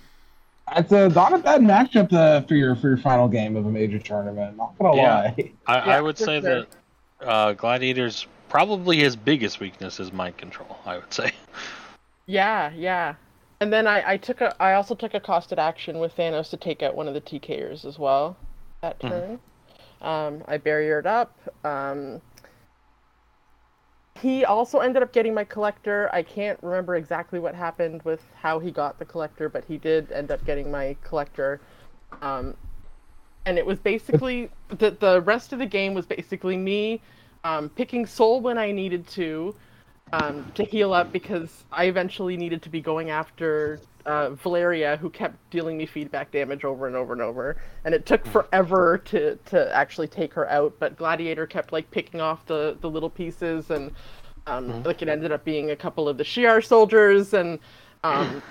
I 0.67 0.79
it's 0.79 0.91
a 0.91 1.09
not 1.09 1.33
a 1.33 1.37
bad 1.37 1.61
matchup 1.61 2.11
uh, 2.11 2.41
for 2.41 2.55
your 2.55 2.75
for 2.75 2.89
your 2.89 2.97
final 2.97 3.27
game 3.27 3.55
of 3.55 3.65
a 3.65 3.69
major 3.71 3.99
tournament. 3.99 4.57
Not 4.57 4.77
gonna 4.77 4.95
Yeah. 4.97 5.15
lie. 5.15 5.35
I, 5.65 5.75
Yeah, 5.77 5.97
I 5.97 6.01
would 6.01 6.17
say 6.17 6.41
sure. 6.41 6.65
that 6.65 6.67
uh, 7.21 7.53
Gladiator's 7.53 8.27
probably 8.49 8.97
his 8.97 9.15
biggest 9.15 9.59
weakness 9.59 9.99
is 9.99 10.11
mind 10.11 10.37
control. 10.37 10.77
I 10.85 10.97
would 10.97 11.13
say. 11.13 11.31
Yeah, 12.25 12.71
yeah. 12.75 13.15
And 13.61 13.71
then 13.71 13.87
I, 13.87 14.11
I 14.11 14.17
took 14.17 14.41
a 14.41 14.53
I 14.61 14.73
also 14.73 14.93
took 14.93 15.13
a 15.13 15.19
costed 15.19 15.57
action 15.57 15.99
with 15.99 16.15
Thanos 16.15 16.49
to 16.49 16.57
take 16.57 16.83
out 16.83 16.95
one 16.95 17.07
of 17.07 17.13
the 17.13 17.21
TKers 17.21 17.85
as 17.85 17.97
well 17.97 18.35
that 18.81 18.99
turn. 18.99 19.39
Um, 20.01 20.43
I 20.47 20.57
barriered 20.57 21.05
up. 21.05 21.39
Um, 21.65 22.21
he 24.21 24.45
also 24.45 24.79
ended 24.79 25.03
up 25.03 25.11
getting 25.11 25.33
my 25.33 25.43
collector. 25.43 26.09
I 26.13 26.23
can't 26.23 26.59
remember 26.61 26.95
exactly 26.95 27.39
what 27.39 27.55
happened 27.55 28.01
with 28.03 28.21
how 28.35 28.59
he 28.59 28.71
got 28.71 28.99
the 28.99 29.05
collector, 29.05 29.49
but 29.49 29.63
he 29.65 29.77
did 29.77 30.11
end 30.11 30.31
up 30.31 30.43
getting 30.45 30.71
my 30.71 30.95
collector. 31.03 31.59
Um, 32.21 32.55
and 33.45 33.57
it 33.57 33.65
was 33.65 33.79
basically 33.79 34.49
the 34.69 34.91
the 34.91 35.21
rest 35.21 35.53
of 35.53 35.59
the 35.59 35.65
game 35.65 35.93
was 35.93 36.05
basically 36.05 36.57
me 36.57 37.01
um, 37.43 37.69
picking 37.69 38.05
soul 38.05 38.41
when 38.41 38.57
I 38.57 38.71
needed 38.71 39.07
to, 39.09 39.55
um, 40.13 40.49
to 40.55 40.63
heal 40.63 40.93
up 40.93 41.11
because 41.11 41.63
I 41.71 41.85
eventually 41.85 42.37
needed 42.37 42.61
to 42.63 42.69
be 42.69 42.81
going 42.81 43.09
after 43.09 43.79
uh, 44.05 44.29
Valeria, 44.31 44.95
who 44.97 45.09
kept 45.09 45.35
dealing 45.49 45.77
me 45.77 45.85
feedback 45.85 46.31
damage 46.31 46.63
over 46.63 46.87
and 46.87 46.95
over 46.95 47.11
and 47.13 47.21
over, 47.21 47.57
and 47.83 47.93
it 47.93 48.05
took 48.05 48.25
forever 48.25 48.97
to 49.05 49.35
to 49.47 49.75
actually 49.75 50.07
take 50.07 50.33
her 50.33 50.49
out. 50.49 50.73
But 50.79 50.95
Gladiator 50.97 51.45
kept 51.45 51.73
like 51.73 51.89
picking 51.91 52.21
off 52.21 52.45
the 52.45 52.77
the 52.79 52.89
little 52.89 53.09
pieces, 53.09 53.69
and 53.69 53.91
um, 54.47 54.81
like 54.83 55.01
it 55.01 55.09
ended 55.09 55.31
up 55.33 55.43
being 55.43 55.71
a 55.71 55.75
couple 55.75 56.07
of 56.07 56.17
the 56.17 56.23
Shi'ar 56.23 56.63
soldiers, 56.65 57.33
and 57.33 57.59
um, 58.05 58.41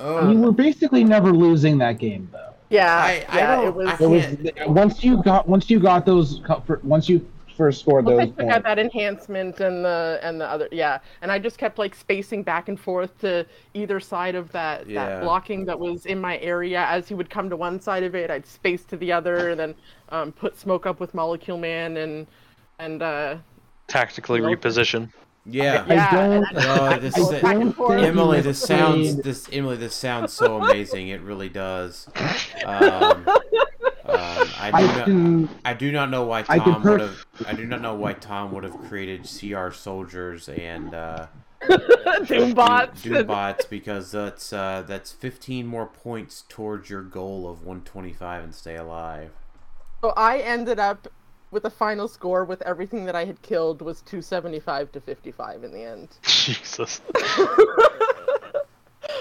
you 0.00 0.40
were 0.40 0.50
basically 0.52 1.04
never 1.04 1.32
losing 1.32 1.78
that 1.78 1.98
game 1.98 2.28
though. 2.32 2.52
yeah, 2.70 2.96
I- 2.96 3.24
I 3.28 3.36
yeah, 3.36 3.56
don't- 3.56 3.66
it 3.68 3.74
was. 3.76 3.88
I 3.88 4.04
It 4.04 4.66
was 4.66 4.68
once 4.68 5.04
you 5.04 5.22
got 5.22 5.48
once 5.48 5.70
you 5.70 5.78
got 5.78 6.04
those 6.04 6.40
co- 6.44 6.62
for- 6.66 6.80
once 6.82 7.08
you 7.08 7.24
first 7.56 7.80
scored 7.80 8.04
Once 8.04 8.20
I 8.20 8.26
those 8.26 8.36
took 8.54 8.62
that 8.64 8.78
enhancement 8.78 9.60
and 9.60 9.84
the 9.84 10.18
and 10.22 10.40
the 10.40 10.46
other 10.48 10.68
yeah, 10.72 10.98
and 11.22 11.30
I 11.32 11.38
just 11.38 11.58
kept 11.58 11.78
like 11.78 11.94
spacing 11.94 12.42
back 12.42 12.68
and 12.68 12.78
forth 12.78 13.18
to 13.20 13.46
either 13.74 14.00
side 14.00 14.34
of 14.34 14.50
that 14.52 14.88
Yeah. 14.88 15.06
that 15.06 15.22
blocking 15.22 15.64
that 15.66 15.78
was 15.78 16.06
in 16.06 16.20
my 16.20 16.38
area. 16.38 16.84
As 16.88 17.08
he 17.08 17.14
would 17.14 17.30
come 17.30 17.48
to 17.50 17.56
one 17.56 17.80
side 17.80 18.02
of 18.02 18.14
it, 18.14 18.30
I'd 18.30 18.46
space 18.46 18.84
to 18.86 18.96
the 18.96 19.12
other, 19.12 19.50
and 19.50 19.58
then 19.60 19.74
um, 20.10 20.32
put 20.32 20.58
smoke 20.58 20.86
up 20.86 21.00
with 21.00 21.14
Molecule 21.14 21.58
Man 21.58 21.96
and 21.98 22.26
and 22.78 23.02
uh, 23.02 23.36
Tactically 23.86 24.40
Nope. 24.40 24.60
reposition. 24.60 25.12
Yeah. 25.46 25.84
I 25.86 25.92
yeah, 25.94 26.10
don't- 26.10 26.32
and 26.32 26.58
I- 26.58 26.78
Oh, 26.78 26.84
I 26.86 26.98
this 26.98 27.14
go 27.16 27.30
is- 27.30 27.42
back. 27.42 27.54
Emily, 27.56 28.40
this 28.40 28.58
sounds 28.58 29.16
this 29.16 29.48
Emily, 29.52 29.76
this 29.76 29.94
sounds 29.94 30.32
so 30.32 30.56
amazing. 30.62 31.08
It 31.08 31.20
really 31.20 31.50
does. 31.50 32.08
Um, 32.64 33.26
um, 34.14 34.48
I 34.58 34.70
do 34.70 34.76
I 34.76 34.96
not. 34.96 35.04
can 35.04 35.48
I 35.64 35.74
do 35.74 35.92
not 35.92 36.10
know 36.10 36.24
why 36.24 36.42
Tom 36.42 36.82
per- 36.82 36.90
would 36.92 37.00
have. 37.00 37.26
I 37.46 37.54
do 37.54 37.66
not 37.66 37.80
know 37.80 37.94
why 37.94 38.12
Tom 38.14 38.52
would 38.52 38.64
have 38.64 38.78
created 38.88 39.22
Shi'ar 39.22 39.74
soldiers 39.74 40.48
and 40.48 40.94
uh, 40.94 41.26
Doombots. 41.62 43.02
Doom, 43.02 43.26
Doombots 43.26 43.68
because 43.68 44.12
that's 44.12 44.52
uh, 44.52 44.84
that's 44.86 45.12
15 45.12 45.66
more 45.66 45.86
points 45.86 46.44
towards 46.48 46.90
your 46.90 47.02
goal 47.02 47.48
of 47.48 47.58
125 47.60 48.44
and 48.44 48.54
stay 48.54 48.76
alive. 48.76 49.30
So 50.02 50.12
I 50.16 50.38
ended 50.38 50.78
up 50.78 51.08
with 51.50 51.64
a 51.64 51.70
final 51.70 52.08
score 52.08 52.44
with 52.44 52.60
everything 52.62 53.04
that 53.06 53.14
I 53.14 53.24
had 53.24 53.40
killed 53.40 53.80
was 53.80 54.02
275 54.02 54.92
to 54.92 55.00
55 55.00 55.64
in 55.64 55.72
the 55.72 55.84
end. 55.84 56.08
Jesus. 56.22 57.00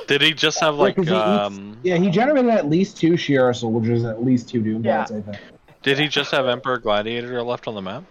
Did 0.08 0.22
he 0.22 0.34
just 0.34 0.60
have 0.60 0.76
Yeah, 0.76 0.82
like 0.82 0.96
'cause 0.96 1.08
he 1.08 1.12
eats- 1.14 1.20
um? 1.20 1.78
yeah, 1.84 1.98
he 1.98 2.10
generated 2.10 2.50
at 2.52 2.70
least 2.70 2.98
two 2.98 3.14
Shi'ar 3.14 3.56
soldiers 3.56 4.04
and 4.04 4.12
at 4.12 4.24
least 4.24 4.50
two 4.50 4.62
Doombots, 4.62 4.84
Yeah. 4.86 5.02
I 5.02 5.06
think. 5.22 5.38
Did 5.82 6.00
he 6.00 6.08
just 6.08 6.32
have 6.32 6.48
Emperor 6.48 6.78
Gladiator 6.78 7.42
left 7.44 7.68
on 7.68 7.76
the 7.76 7.82
map? 7.82 8.04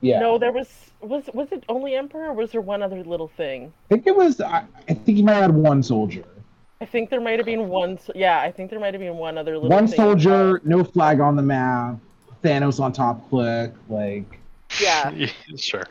Yeah. 0.00 0.20
No, 0.20 0.38
there 0.38 0.52
was 0.52 0.68
was 1.02 1.24
was 1.34 1.52
it 1.52 1.64
only 1.68 1.94
Emperor 1.94 2.28
or 2.28 2.32
was 2.32 2.52
there 2.52 2.60
one 2.62 2.82
other 2.82 3.02
little 3.04 3.28
thing? 3.28 3.72
I 3.90 3.94
think 3.94 4.06
it 4.06 4.16
was 4.16 4.40
I, 4.40 4.64
I 4.88 4.94
think 4.94 5.16
he 5.18 5.22
might 5.22 5.34
have 5.34 5.42
had 5.42 5.54
one 5.54 5.82
soldier. 5.82 6.24
I 6.80 6.86
think 6.86 7.10
there 7.10 7.20
might 7.20 7.38
have 7.38 7.44
been 7.46 7.68
one. 7.68 7.98
Yeah, 8.14 8.40
I 8.40 8.50
think 8.50 8.70
there 8.70 8.80
might 8.80 8.94
have 8.94 9.00
been 9.02 9.16
one 9.18 9.36
other 9.36 9.54
little. 9.58 9.68
One 9.68 9.86
thing. 9.86 9.96
soldier, 9.96 10.62
no 10.64 10.82
flag 10.82 11.20
on 11.20 11.36
the 11.36 11.42
map, 11.42 11.96
Thanos 12.42 12.80
on 12.80 12.92
top 12.92 13.28
click, 13.28 13.74
like 13.90 14.39
Yeah, 14.82 15.26
sure. 15.56 15.84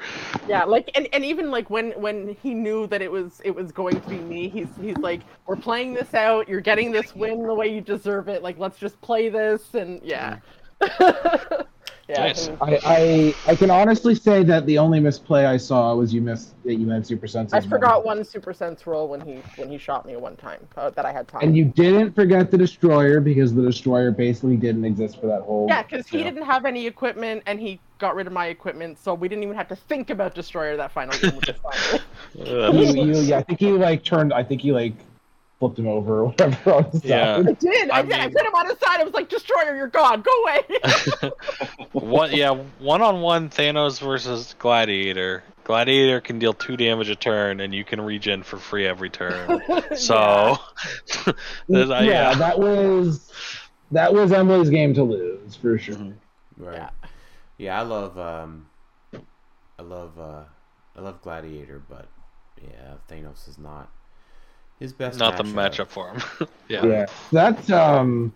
yeah. 0.47 0.63
Like, 0.63 0.89
and, 0.95 1.07
and 1.13 1.23
even 1.23 1.51
like 1.51 1.69
when 1.69 1.91
when 1.91 2.35
he 2.41 2.53
knew 2.53 2.87
that 2.87 3.01
it 3.01 3.11
was 3.11 3.41
it 3.43 3.51
was 3.51 3.71
going 3.71 3.99
to 4.01 4.09
be 4.09 4.17
me, 4.19 4.49
he's 4.49 4.67
he's 4.81 4.97
like, 4.97 5.21
we're 5.45 5.55
playing 5.55 5.93
this 5.93 6.13
out. 6.13 6.49
You're 6.49 6.61
getting 6.61 6.91
this 6.91 7.15
win 7.15 7.43
the 7.45 7.53
way 7.53 7.67
you 7.73 7.81
deserve 7.81 8.27
it. 8.29 8.41
Like, 8.41 8.57
let's 8.57 8.79
just 8.79 8.99
play 9.01 9.29
this. 9.29 9.73
And 9.73 10.01
yeah. 10.03 10.39
Mm-hmm. 10.81 11.61
yeah. 12.09 12.19
Nice. 12.23 12.47
it 12.47 12.59
was- 12.59 12.83
I, 12.83 13.33
I 13.47 13.51
I 13.51 13.55
can 13.55 13.69
honestly 13.69 14.15
say 14.15 14.43
that 14.43 14.65
the 14.65 14.77
only 14.77 14.99
misplay 14.99 15.45
I 15.45 15.57
saw 15.57 15.93
was 15.95 16.13
you 16.13 16.21
missed 16.21 16.55
that 16.65 16.75
you 16.75 16.89
had 16.89 17.05
super 17.05 17.27
senses. 17.27 17.53
I 17.53 17.61
forgot 17.67 18.03
one 18.03 18.23
super 18.23 18.51
sense 18.53 18.87
roll 18.87 19.07
when 19.07 19.21
he 19.21 19.41
when 19.57 19.69
he 19.69 19.77
shot 19.77 20.05
me 20.05 20.15
one 20.15 20.35
time 20.35 20.67
uh, 20.75 20.89
that 20.91 21.05
I 21.05 21.11
had 21.11 21.27
time. 21.27 21.41
And 21.43 21.55
you 21.55 21.65
didn't 21.65 22.13
forget 22.13 22.49
the 22.51 22.57
destroyer 22.57 23.19
because 23.19 23.53
the 23.53 23.61
destroyer 23.61 24.11
basically 24.11 24.57
didn't 24.57 24.85
exist 24.85 25.19
for 25.21 25.27
that 25.27 25.41
whole. 25.41 25.67
Yeah, 25.69 25.83
because 25.83 26.07
he 26.07 26.17
Yeah. 26.19 26.25
didn't 26.25 26.43
have 26.43 26.65
any 26.65 26.87
equipment 26.87 27.43
and 27.45 27.59
he 27.59 27.79
got 27.99 28.15
rid 28.15 28.27
of 28.27 28.33
my 28.33 28.47
equipment, 28.47 28.97
so 28.97 29.13
we 29.13 29.27
didn't 29.27 29.43
even 29.43 29.55
have 29.55 29.67
to 29.67 29.75
think 29.75 30.09
about 30.09 30.33
destroyer 30.33 30.77
that 30.77 30.91
final 30.91 31.17
game, 31.19 31.35
which 31.35 31.49
is 31.49 31.57
fine. 31.57 31.99
You, 32.35 32.83
you, 33.05 33.15
yeah, 33.21 33.39
I 33.39 33.41
think 33.43 33.59
he 33.59 33.71
like 33.71 34.03
turned. 34.03 34.33
I 34.33 34.43
think 34.43 34.61
he 34.61 34.71
like 34.71 34.93
flipped 35.59 35.77
him 35.77 35.87
over 35.87 36.19
or 36.19 36.25
whatever 36.27 36.73
on 36.73 36.89
the 36.91 37.01
Yeah. 37.03 37.37
side. 37.37 37.47
I 37.49 37.51
did. 37.53 37.89
I, 37.89 37.97
I 37.99 38.01
did. 38.03 38.13
I 38.13 38.27
put 38.29 38.41
him 38.45 38.55
on 38.55 38.65
his 38.67 38.77
side. 38.79 39.01
I 39.01 39.03
was 39.03 39.13
like, 39.13 39.29
"Destroyer, 39.29 39.75
you're 39.75 39.87
gone. 39.87 40.21
Go 40.21 40.31
away." 40.43 41.31
One, 41.91 42.31
yeah, 42.31 42.51
one 42.79 43.01
on 43.01 43.21
one 43.21 43.49
Thanos 43.49 43.99
versus 43.99 44.55
Gladiator. 44.59 45.43
Gladiator 45.63 46.21
can 46.21 46.39
deal 46.39 46.53
two 46.53 46.77
damage 46.77 47.09
a 47.09 47.15
turn, 47.15 47.59
and 47.59 47.73
you 47.73 47.83
can 47.83 47.99
regen 48.01 48.41
for 48.43 48.57
free 48.57 48.85
every 48.87 49.09
turn. 49.09 49.61
So, 49.95 50.57
there's- 51.67 51.89
uh, 51.89 52.01
yeah, 52.03 52.29
yeah, 52.31 52.35
that 52.35 52.57
was 52.59 53.31
that 53.91 54.13
was 54.13 54.31
Emily's 54.31 54.69
game 54.69 54.93
to 54.93 55.03
lose 55.03 55.55
for 55.55 55.77
sure. 55.77 56.13
Right. 56.57 56.75
Yeah. 56.75 56.89
Yeah, 57.57 57.79
I 57.79 57.83
love 57.83 58.17
um, 58.17 58.67
I 59.13 59.81
love 59.81 60.17
uh, 60.19 60.43
I 60.95 61.01
love 61.01 61.21
Gladiator, 61.21 61.81
but 61.89 62.07
yeah, 62.61 62.93
Thanos 63.09 63.47
is 63.49 63.57
not 63.57 63.89
his 64.79 64.93
best. 64.93 65.19
not 65.19 65.37
the 65.37 65.43
matchup 65.43 65.87
for 65.87 66.09
him. 66.11 66.21
yeah. 66.67 66.85
Yeah, 66.85 67.05
that's 67.31 67.69
um. 67.71 68.33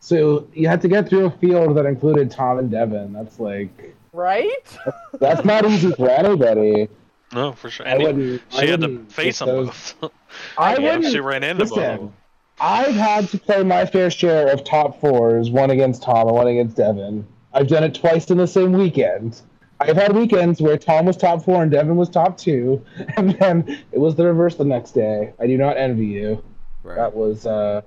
So 0.00 0.46
you 0.54 0.68
had 0.68 0.80
to 0.82 0.88
get 0.88 1.08
through 1.08 1.26
a 1.26 1.30
field 1.30 1.76
that 1.76 1.84
included 1.86 2.30
Tom 2.30 2.58
and 2.58 2.70
Devin. 2.70 3.12
That's 3.12 3.40
like 3.40 3.94
right? 4.12 4.78
that's 5.20 5.44
not 5.44 5.64
easy 5.66 5.90
for 5.92 6.08
anybody. 6.08 6.88
no, 7.32 7.52
for 7.52 7.68
sure. 7.70 7.86
I 7.86 7.90
And 7.92 8.00
he- 8.00 8.06
wouldn't. 8.06 8.42
she 8.50 8.58
I 8.58 8.66
had 8.66 8.80
to 8.80 8.86
wouldn't 8.88 9.12
face 9.12 9.38
them 9.40 9.48
those- 9.48 9.94
both. 10.00 10.12
I 10.58 10.76
yeah, 10.76 10.96
wouldn't. 10.96 11.12
she 11.12 11.20
ran 11.20 11.42
into 11.42 11.64
both. 11.64 11.70
listen, 11.76 11.82
them. 11.82 12.12
I've 12.60 12.94
had 12.94 13.28
to 13.30 13.38
play 13.38 13.62
my 13.64 13.86
fair 13.86 14.10
share 14.10 14.48
of 14.52 14.64
top 14.64 15.00
fours, 15.00 15.50
one 15.50 15.70
against 15.70 16.02
Tom 16.02 16.26
and 16.28 16.36
one 16.36 16.46
against 16.48 16.76
Devin. 16.76 17.26
I've 17.52 17.68
done 17.68 17.84
it 17.84 17.94
twice 17.94 18.30
in 18.30 18.38
the 18.38 18.46
same 18.46 18.72
weekend. 18.72 19.40
I've 19.80 19.96
had 19.96 20.14
weekends 20.14 20.60
where 20.60 20.76
Tom 20.76 21.06
was 21.06 21.16
top 21.16 21.44
four 21.44 21.62
and 21.62 21.70
Devin 21.70 21.96
was 21.96 22.08
top 22.08 22.36
two, 22.36 22.84
and 23.16 23.30
then 23.38 23.84
it 23.92 23.98
was 23.98 24.16
the 24.16 24.24
reverse 24.24 24.56
the 24.56 24.64
next 24.64 24.92
day. 24.92 25.32
I 25.38 25.46
do 25.46 25.56
not 25.56 25.76
envy 25.76 26.06
you. 26.06 26.42
Right. 26.82 26.96
That 26.96 27.14
was, 27.14 27.46
uh, 27.46 27.82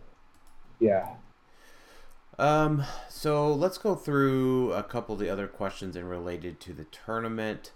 yeah. 0.80 1.10
Um, 2.40 2.84
so 3.10 3.54
let's 3.54 3.78
go 3.78 3.96
through 3.96 4.74
a 4.74 4.84
couple 4.84 5.14
of 5.14 5.20
the 5.20 5.30
other 5.30 5.48
questions 5.48 5.96
and 5.96 6.10
related 6.10 6.60
to 6.62 6.74
the 6.74 6.86
tournament. 6.86 7.72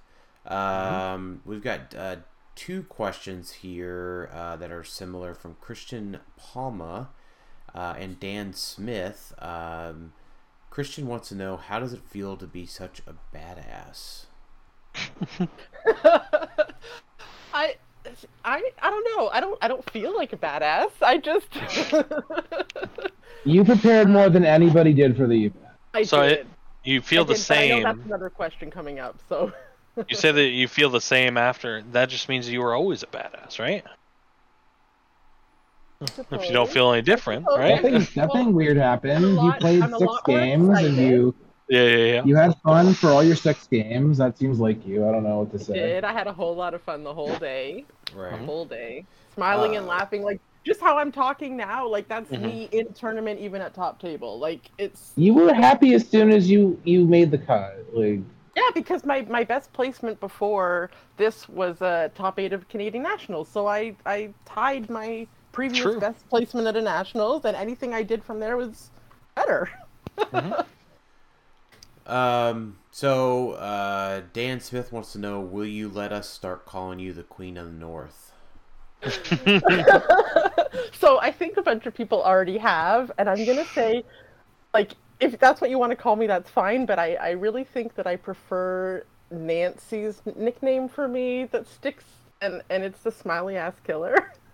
Um, 0.45 1.41
we've 1.45 1.63
got 1.63 1.93
uh, 1.95 2.17
two 2.55 2.83
questions 2.83 3.51
here 3.51 4.29
uh, 4.33 4.55
that 4.55 4.71
are 4.71 4.83
similar 4.83 5.33
from 5.33 5.55
Christian 5.59 6.19
Palma 6.37 7.09
uh, 7.73 7.95
and 7.97 8.19
Dan 8.19 8.53
Smith. 8.53 9.33
Um, 9.39 10.13
Christian 10.75 11.07
wants 11.07 11.29
to 11.29 11.35
know 11.35 11.55
how 11.55 11.79
does 11.79 11.93
it 11.93 12.01
feel 12.01 12.35
to 12.35 12.45
be 12.45 12.65
such 12.65 13.01
a 13.07 13.15
badass? 13.33 14.25
I, 17.53 17.77
I, 18.43 18.71
I 18.81 18.89
don't 18.89 19.17
know. 19.17 19.29
I 19.29 19.39
don't. 19.39 19.57
I 19.61 19.69
don't 19.69 19.89
feel 19.89 20.13
like 20.17 20.33
a 20.33 20.37
badass. 20.37 20.91
I 21.01 21.17
just. 21.17 21.47
You 23.45 23.63
prepared 23.63 24.09
more 24.09 24.29
than 24.29 24.43
anybody 24.43 24.91
did 24.91 25.15
for 25.15 25.27
the 25.27 25.45
event. 25.45 25.65
I 25.93 26.03
So 26.03 26.23
did. 26.27 26.31
it, 26.39 26.47
you 26.83 26.99
feel 27.01 27.21
I 27.21 27.25
the 27.25 27.35
did, 27.35 27.45
but 27.47 27.57
I 27.57 27.65
know 27.67 27.75
same. 27.75 27.83
that's 27.83 28.05
another 28.05 28.29
question 28.29 28.69
coming 28.69 28.99
up. 28.99 29.17
So. 29.29 29.53
You 30.09 30.15
say 30.17 30.33
that 30.33 30.47
you 30.49 30.67
feel 30.67 30.89
the 30.89 30.99
same 30.99 31.37
after. 31.37 31.81
That 31.93 32.09
just 32.09 32.27
means 32.27 32.49
you 32.49 32.59
were 32.59 32.73
always 32.75 33.01
a 33.03 33.07
badass, 33.07 33.59
right? 33.59 33.85
If 36.31 36.47
you 36.47 36.53
don't 36.53 36.69
feel 36.69 36.91
any 36.91 37.01
different, 37.01 37.45
right? 37.47 37.83
Nothing, 37.83 38.07
nothing 38.15 38.53
weird 38.53 38.77
happened. 38.77 39.25
I'm 39.25 39.45
You 39.45 39.53
played 39.53 39.83
I'm 39.83 39.93
six 39.93 40.13
games 40.25 40.69
and 40.69 40.97
you 40.97 41.35
Yeah, 41.69 41.83
yeah, 41.83 41.97
yeah. 41.97 42.23
you 42.25 42.35
had 42.35 42.55
fun 42.61 42.93
for 42.93 43.09
all 43.09 43.23
your 43.23 43.35
six 43.35 43.67
games. 43.67 44.17
That 44.17 44.37
seems 44.37 44.59
like 44.59 44.85
you. 44.85 45.07
I 45.07 45.11
don't 45.11 45.23
know 45.23 45.39
what 45.39 45.51
to 45.51 45.59
say. 45.59 45.73
did. 45.73 46.03
I 46.03 46.13
had 46.13 46.27
a 46.27 46.33
whole 46.33 46.55
lot 46.55 46.73
of 46.73 46.81
fun 46.81 47.03
the 47.03 47.13
whole 47.13 47.35
day. 47.37 47.85
Right. 48.15 48.31
The 48.39 48.45
whole 48.45 48.65
day. 48.65 49.05
Smiling 49.33 49.75
and 49.75 49.85
Uh, 49.85 49.89
laughing. 49.89 50.23
Like, 50.23 50.39
just 50.65 50.79
how 50.79 50.97
I'm 50.97 51.11
talking 51.11 51.57
now. 51.57 51.87
Like, 51.87 52.07
that's 52.07 52.31
Mhm. 52.31 52.41
me 52.41 52.69
in 52.71 52.93
tournament, 52.93 53.39
even 53.39 53.61
at 53.61 53.73
top 53.73 53.99
table. 53.99 54.39
Like, 54.39 54.71
it's. 54.77 55.13
You 55.15 55.33
were 55.33 55.53
happy 55.53 55.93
as 55.93 56.07
soon 56.07 56.31
as 56.31 56.49
you 56.49 56.79
you 56.83 57.05
made 57.05 57.31
the 57.31 57.37
cut. 57.37 57.85
Like 57.93 58.19
Yeah, 58.55 58.69
because 58.73 59.05
my, 59.05 59.21
my 59.23 59.43
best 59.43 59.73
placement 59.73 60.19
before 60.21 60.89
this 61.17 61.49
was 61.49 61.81
a 61.81 62.09
top 62.15 62.39
eight 62.39 62.53
of 62.53 62.69
Canadian 62.69 63.03
Nationals. 63.03 63.49
So 63.49 63.67
I, 63.67 63.95
I 64.05 64.29
tied 64.45 64.89
my 64.89 65.27
previous 65.55 65.83
True. 65.83 65.99
best 65.99 66.27
placement 66.29 66.67
at 66.67 66.75
a 66.75 66.81
Nationals, 66.81 67.45
and 67.45 67.55
anything 67.55 67.93
I 67.93 68.03
did 68.03 68.23
from 68.23 68.41
there 68.41 68.57
was 68.57 68.89
better. 69.35 69.69
Um, 72.07 72.77
so 72.91 73.53
uh, 73.53 74.21
Dan 74.31 74.59
Smith 74.59 74.91
wants 74.91 75.13
to 75.13 75.17
know: 75.17 75.39
Will 75.39 75.65
you 75.65 75.89
let 75.89 76.11
us 76.11 76.29
start 76.29 76.65
calling 76.65 76.99
you 76.99 77.13
the 77.13 77.23
Queen 77.23 77.57
of 77.57 77.65
the 77.65 77.71
North? 77.71 78.31
so 80.93 81.19
I 81.19 81.31
think 81.31 81.57
a 81.57 81.61
bunch 81.61 81.85
of 81.85 81.95
people 81.95 82.21
already 82.21 82.57
have, 82.59 83.11
and 83.17 83.27
I'm 83.29 83.43
gonna 83.45 83.65
say, 83.65 84.03
like, 84.73 84.91
if 85.19 85.39
that's 85.39 85.61
what 85.61 85.69
you 85.69 85.79
want 85.79 85.91
to 85.91 85.95
call 85.95 86.15
me, 86.15 86.27
that's 86.27 86.49
fine. 86.49 86.85
But 86.85 86.99
I, 86.99 87.15
I 87.15 87.31
really 87.31 87.63
think 87.63 87.95
that 87.95 88.05
I 88.05 88.17
prefer 88.17 89.03
Nancy's 89.31 90.21
nickname 90.35 90.87
for 90.87 91.07
me 91.07 91.45
that 91.45 91.67
sticks, 91.67 92.05
and 92.41 92.61
and 92.69 92.83
it's 92.83 93.01
the 93.01 93.11
smiley 93.11 93.57
ass 93.57 93.79
killer. 93.83 94.31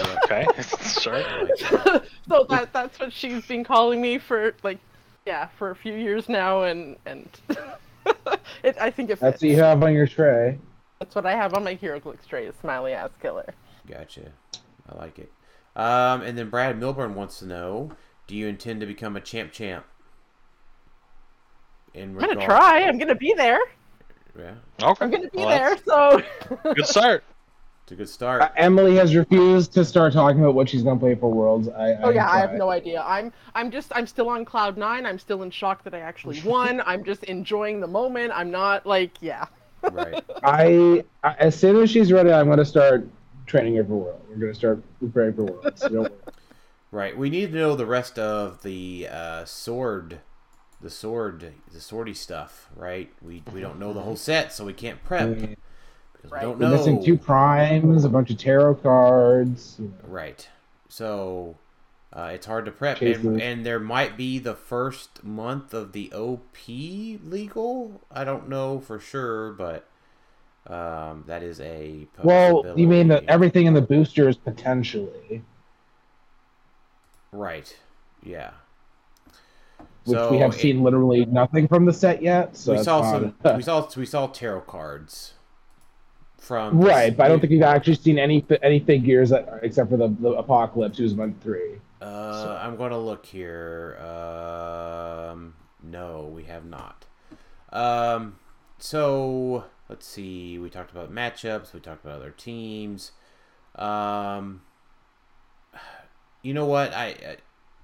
Okay, 0.00 0.46
sure. 1.00 1.22
so 2.28 2.46
that 2.50 2.70
that's 2.72 2.98
what 3.00 3.12
she's 3.12 3.44
been 3.46 3.64
calling 3.64 4.00
me 4.00 4.18
for, 4.18 4.54
like, 4.62 4.78
yeah, 5.26 5.48
for 5.58 5.70
a 5.70 5.76
few 5.76 5.94
years 5.94 6.28
now, 6.28 6.62
and 6.62 6.96
and 7.06 7.28
it, 8.62 8.76
I 8.80 8.90
think 8.90 9.10
it 9.10 9.20
that's 9.20 9.42
what 9.42 9.50
you 9.50 9.56
have 9.56 9.82
on 9.82 9.92
your 9.94 10.06
tray. 10.06 10.58
That's 10.98 11.14
what 11.14 11.26
I 11.26 11.32
have 11.32 11.54
on 11.54 11.64
my 11.64 11.74
hero 11.74 12.00
click 12.00 12.26
tray 12.26 12.46
is 12.46 12.54
smiley 12.60 12.92
ass 12.92 13.10
killer. 13.20 13.54
Gotcha. 13.86 14.32
I 14.90 14.96
like 14.96 15.18
it. 15.18 15.30
Um, 15.76 16.22
and 16.22 16.36
then 16.36 16.50
Brad 16.50 16.78
Milburn 16.78 17.14
wants 17.14 17.38
to 17.40 17.46
know: 17.46 17.92
Do 18.26 18.34
you 18.36 18.46
intend 18.48 18.80
to 18.80 18.86
become 18.86 19.16
a 19.16 19.20
champ 19.20 19.52
champ? 19.52 19.84
In 21.94 22.10
I'm 22.10 22.14
gonna 22.18 22.28
regard- 22.30 22.46
try. 22.48 22.82
I'm 22.82 22.98
gonna 22.98 23.14
be 23.14 23.32
there. 23.36 23.60
Yeah, 24.38 24.54
Okay. 24.82 25.04
I'm 25.04 25.10
gonna 25.10 25.28
be 25.30 25.38
Well, 25.38 25.48
there. 25.48 25.76
So. 25.84 26.22
Good 26.74 26.86
start. 26.86 27.24
It's 27.88 27.92
a 27.94 27.96
good 27.96 28.08
start. 28.10 28.42
Uh, 28.42 28.50
Emily 28.54 28.96
has 28.96 29.16
refused 29.16 29.72
to 29.72 29.82
start 29.82 30.12
talking 30.12 30.40
about 30.40 30.54
what 30.54 30.68
she's 30.68 30.82
gonna 30.82 31.00
play 31.00 31.14
for 31.14 31.30
Worlds. 31.32 31.70
I, 31.70 31.94
Oh 32.02 32.10
yeah, 32.10 32.30
I 32.30 32.38
have 32.38 32.52
no 32.52 32.68
idea. 32.68 33.02
I'm 33.02 33.32
I'm 33.54 33.70
just 33.70 33.90
I'm 33.94 34.06
still 34.06 34.28
on 34.28 34.44
cloud 34.44 34.76
nine. 34.76 35.06
I'm 35.06 35.18
still 35.18 35.42
in 35.42 35.50
shock 35.50 35.84
that 35.84 35.94
I 35.94 36.00
actually 36.00 36.38
won. 36.44 36.82
I'm 36.84 37.02
just 37.02 37.24
enjoying 37.24 37.80
the 37.80 37.86
moment. 37.86 38.32
I'm 38.34 38.50
not 38.50 38.84
like 38.84 39.12
yeah. 39.22 39.46
right. 39.90 40.22
I, 40.44 41.02
I 41.24 41.32
as 41.38 41.58
soon 41.58 41.76
as 41.82 41.90
she's 41.90 42.12
ready, 42.12 42.30
I'm 42.30 42.46
gonna 42.50 42.62
start 42.62 43.08
training 43.46 43.76
her 43.76 43.84
for 43.84 43.96
Worlds. 43.96 44.24
We're 44.28 44.36
gonna 44.36 44.54
start 44.54 44.82
preparing 45.00 45.32
for 45.32 45.44
Worlds. 45.44 45.80
Don't. 45.80 46.12
Right. 46.90 47.18
We 47.18 47.28
need 47.28 47.52
to 47.52 47.58
know 47.58 47.76
the 47.76 47.84
rest 47.84 48.18
of 48.18 48.62
the 48.62 49.08
uh, 49.10 49.44
sword, 49.44 50.20
the 50.80 50.88
sword, 50.88 51.52
the 51.70 51.80
swordy 51.80 52.16
stuff. 52.16 52.70
Right. 52.74 53.10
We 53.20 53.42
we 53.52 53.60
don't 53.60 53.78
know 53.78 53.92
the 53.92 54.00
whole 54.00 54.16
set, 54.16 54.54
so 54.54 54.64
we 54.64 54.72
can't 54.72 55.04
prep 55.04 55.28
Mm. 55.28 55.56
Because 56.18 56.30
Right. 56.32 56.42
we 56.44 56.50
don't 56.50 56.58
We're 56.58 56.68
know. 56.70 56.76
missing 56.76 57.02
two 57.04 57.16
primes, 57.16 58.04
a 58.04 58.08
bunch 58.08 58.30
of 58.30 58.36
tarot 58.38 58.76
cards. 58.76 59.80
Right. 60.06 60.46
So 60.88 61.56
uh, 62.12 62.30
it's 62.34 62.46
hard 62.46 62.64
to 62.66 62.70
prep, 62.70 63.00
and, 63.00 63.40
and 63.40 63.64
there 63.64 63.78
might 63.80 64.16
be 64.16 64.38
the 64.38 64.54
first 64.54 65.22
month 65.24 65.72
of 65.74 65.92
the 65.92 66.12
OP 66.12 66.42
legal. 66.68 68.00
I 68.10 68.24
don't 68.24 68.48
know 68.48 68.80
for 68.80 68.98
sure, 68.98 69.52
but 69.52 69.86
um, 70.66 71.24
that 71.26 71.42
is 71.42 71.60
a 71.60 72.06
Well, 72.22 72.64
you 72.76 72.86
mean 72.88 73.08
that 73.08 73.24
everything 73.28 73.66
in 73.66 73.74
the 73.74 73.80
booster 73.82 74.28
is 74.28 74.36
potentially, 74.36 75.42
right? 77.32 77.76
Yeah. 78.22 78.50
which 80.04 80.16
So 80.18 80.30
we 80.30 80.38
have 80.38 80.54
it- 80.54 80.58
seen 80.58 80.82
literally 80.82 81.24
nothing 81.26 81.68
from 81.68 81.84
the 81.84 81.92
set 81.92 82.22
yet. 82.22 82.56
So 82.56 82.72
we 82.74 82.82
saw 82.82 83.02
hard. 83.02 83.34
some. 83.42 83.56
we 83.56 83.62
saw 83.62 83.88
we 83.96 84.06
saw 84.06 84.26
tarot 84.26 84.62
cards 84.62 85.34
from 86.48 86.80
right, 86.80 87.14
but 87.14 87.26
I 87.26 87.28
don't 87.28 87.40
think 87.40 87.50
we've 87.50 87.62
actually 87.62 87.96
seen 87.96 88.18
any 88.18 88.44
any 88.62 88.80
figures 88.80 89.30
that, 89.30 89.60
except 89.62 89.90
for 89.90 89.98
the, 89.98 90.08
the 90.08 90.30
Apocalypse, 90.30 90.96
who's 90.98 91.14
month 91.14 91.42
three. 91.42 91.74
Uh, 92.00 92.58
I'm 92.60 92.76
going 92.76 92.90
to 92.90 92.98
look 92.98 93.26
here. 93.26 93.98
Um, 94.00 95.54
no, 95.82 96.30
we 96.34 96.44
have 96.44 96.64
not. 96.64 97.04
Um, 97.70 98.38
so 98.78 99.64
let's 99.88 100.06
see. 100.06 100.58
We 100.58 100.70
talked 100.70 100.90
about 100.90 101.12
matchups. 101.12 101.74
We 101.74 101.80
talked 101.80 102.04
about 102.04 102.16
other 102.16 102.30
teams. 102.30 103.12
Um, 103.74 104.62
you 106.42 106.54
know 106.54 106.66
what? 106.66 106.94
I 106.94 107.36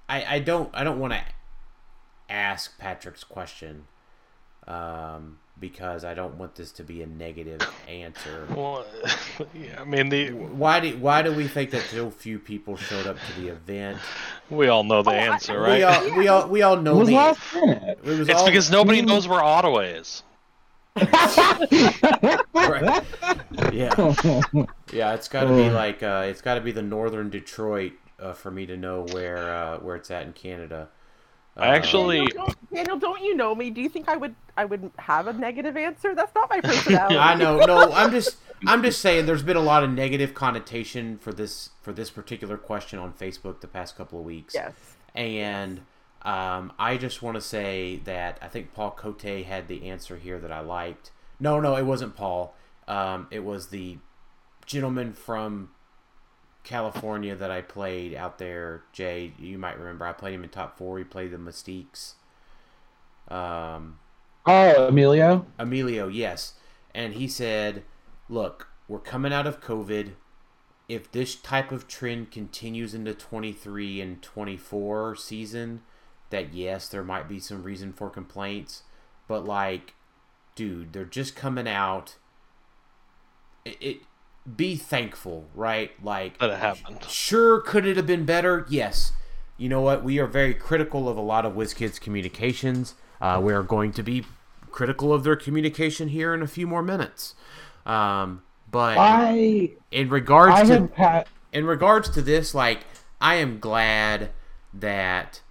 I, 0.09 0.35
I 0.35 0.39
don't 0.39 0.69
I 0.73 0.83
don't 0.83 0.99
want 0.99 1.13
to 1.13 1.21
ask 2.29 2.77
Patrick's 2.79 3.23
question. 3.23 3.87
Um, 4.67 5.37
because 5.59 6.03
I 6.03 6.13
don't 6.13 6.37
want 6.37 6.55
this 6.55 6.71
to 6.73 6.83
be 6.83 7.01
a 7.01 7.07
negative 7.07 7.61
answer. 7.87 8.45
Well, 8.55 8.85
yeah, 9.53 9.79
I 9.81 9.85
mean, 9.85 10.09
the 10.09 10.31
Why 10.31 10.79
do 10.81 10.97
why 10.97 11.21
do 11.21 11.31
we 11.33 11.47
think 11.47 11.71
that 11.71 11.83
so 11.83 12.09
few 12.09 12.39
people 12.39 12.75
showed 12.75 13.07
up 13.07 13.17
to 13.17 13.41
the 13.41 13.49
event? 13.49 13.99
we 14.49 14.67
all 14.67 14.83
know 14.83 15.01
the 15.01 15.11
Oh, 15.11 15.13
I- 15.13 15.17
answer, 15.17 15.59
right? 15.59 15.77
We 15.77 15.83
all 15.83 16.17
we 16.17 16.27
all 16.27 16.47
we 16.49 16.61
all 16.61 16.77
know 16.77 16.95
It 16.95 16.99
was 16.99 17.07
the 17.09 17.13
last 17.15 17.39
minute. 17.55 17.99
it 18.03 18.05
was 18.05 18.27
it's 18.29 18.39
all, 18.39 18.45
because 18.45 18.69
nobody 18.71 19.01
Mm. 19.01 19.07
knows 19.07 19.27
where 19.27 19.41
Ottawa 19.41 19.79
is. 19.79 20.23
Right. 22.53 23.03
Yeah, 23.73 23.93
yeah. 24.93 25.13
It's 25.13 25.27
got 25.27 25.41
to 25.45 25.55
be 25.55 25.69
like 25.69 26.01
uh, 26.03 26.23
it's 26.27 26.41
got 26.41 26.55
to 26.55 26.61
be 26.61 26.71
the 26.71 26.81
northern 26.81 27.29
Detroit 27.29 27.93
uh, 28.19 28.33
for 28.33 28.51
me 28.51 28.65
to 28.65 28.77
know 28.77 29.05
where 29.11 29.53
uh, 29.53 29.77
where 29.79 29.95
it's 29.95 30.09
at 30.11 30.25
in 30.25 30.33
Canada. 30.33 30.89
I 31.57 31.67
actually- 31.75 32.25
Daniel 32.25 32.45
don't, 32.45 32.73
Daniel, 32.73 32.99
don't 32.99 33.21
you 33.21 33.35
know 33.35 33.55
me? 33.55 33.69
Do 33.69 33.81
you 33.81 33.89
think 33.89 34.09
I 34.09 34.17
would 34.17 34.35
I 34.57 34.65
would 34.65 34.91
have 34.97 35.27
a 35.27 35.33
negative 35.33 35.77
answer? 35.77 36.13
That's 36.15 36.33
not 36.35 36.49
my 36.49 36.59
personality. 36.63 37.17
I 37.17 37.35
know. 37.35 37.59
No, 37.59 37.91
I'm 37.93 38.11
just 38.11 38.37
I'm 38.67 38.83
just 38.83 38.99
saying. 39.01 39.25
There's 39.25 39.43
been 39.43 39.57
a 39.57 39.61
lot 39.61 39.83
of 39.83 39.89
negative 39.89 40.33
connotation 40.33 41.17
for 41.17 41.31
this 41.31 41.69
for 41.81 41.93
this 41.93 42.09
particular 42.09 42.57
question 42.57 42.99
on 42.99 43.13
Facebook 43.13 43.61
the 43.61 43.67
past 43.67 43.95
couple 43.97 44.19
of 44.19 44.25
weeks. 44.25 44.53
Yes. 44.53 44.73
And 45.13 45.81
um, 46.23 46.73
I 46.77 46.97
just 46.97 47.21
want 47.21 47.35
to 47.35 47.41
say 47.41 48.01
that 48.03 48.37
I 48.41 48.47
think 48.47 48.73
Paul 48.73 48.91
Cote 48.91 49.21
had 49.45 49.67
the 49.67 49.87
answer 49.87 50.17
here 50.17 50.39
that 50.39 50.51
I 50.51 50.59
liked. 50.59 51.11
No, 51.39 51.59
no, 51.59 51.75
it 51.77 51.83
wasn't 51.83 52.15
Paul. 52.15 52.55
Um, 52.87 53.27
it 53.31 53.43
was 53.43 53.67
the 53.67 53.97
gentleman 54.65 55.13
from 55.13 55.69
California 56.65 57.35
that 57.35 57.51
I 57.51 57.61
played 57.61 58.13
out 58.13 58.37
there. 58.37 58.83
Jay, 58.91 59.33
you 59.39 59.57
might 59.57 59.79
remember. 59.79 60.05
I 60.05 60.11
played 60.11 60.33
him 60.33 60.43
in 60.43 60.49
top 60.49 60.77
four. 60.77 60.97
He 60.97 61.03
played 61.03 61.31
the 61.31 61.37
Mystiques. 61.37 62.13
Um, 63.29 63.99
oh, 64.45 64.87
Emilio. 64.87 65.45
Emilio, 65.57 66.07
yes. 66.07 66.55
And 66.93 67.13
he 67.13 67.27
said, 67.27 67.83
Look, 68.27 68.67
we're 68.87 68.99
coming 68.99 69.31
out 69.31 69.47
of 69.47 69.61
COVID. 69.61 70.13
If 70.89 71.11
this 71.11 71.35
type 71.35 71.71
of 71.71 71.87
trend 71.87 72.31
continues 72.31 72.93
into 72.93 73.13
23 73.13 74.01
and 74.01 74.21
24 74.21 75.15
season, 75.15 75.81
that 76.29 76.53
yes, 76.53 76.89
there 76.89 77.03
might 77.03 77.27
be 77.27 77.39
some 77.39 77.63
reason 77.63 77.93
for 77.93 78.09
complaints. 78.09 78.83
But, 79.27 79.45
like, 79.45 79.93
dude, 80.55 80.93
they're 80.93 81.05
just 81.05 81.35
coming 81.35 81.67
out. 81.67 82.15
It, 83.63 83.77
it 83.79 83.97
be 84.55 84.75
thankful, 84.75 85.45
right? 85.53 85.91
Like 86.03 86.37
That 86.39 86.51
it 86.51 86.59
happened. 86.59 87.03
Sure, 87.07 87.59
could 87.61 87.85
it 87.85 87.97
have 87.97 88.07
been 88.07 88.25
better? 88.25 88.65
Yes. 88.69 89.11
You 89.57 89.69
know 89.69 89.81
what? 89.81 90.03
We 90.03 90.19
are 90.19 90.27
very 90.27 90.53
critical 90.53 91.07
of 91.07 91.17
a 91.17 91.21
lot 91.21 91.45
of 91.45 91.53
WizKids 91.53 91.99
communications. 91.99 92.95
Uh, 93.21 93.39
we 93.41 93.53
are 93.53 93.63
going 93.63 93.93
to 93.93 94.03
be 94.03 94.25
critical 94.71 95.13
of 95.13 95.23
their 95.23 95.37
communication 95.37 96.09
here 96.09 96.33
in 96.33 96.41
a 96.41 96.47
few 96.47 96.67
more 96.67 96.83
minutes. 96.83 97.35
Um, 97.85 98.43
but 98.69 98.97
I 98.97 99.71
in 99.91 100.09
regards 100.09 100.69
I 100.69 100.77
to 100.77 100.89
had 100.95 101.27
in 101.53 101.65
regards 101.65 102.09
to 102.09 102.21
this, 102.21 102.53
like 102.53 102.81
I 103.21 103.35
am 103.35 103.59
glad 103.59 104.31
that 104.73 105.41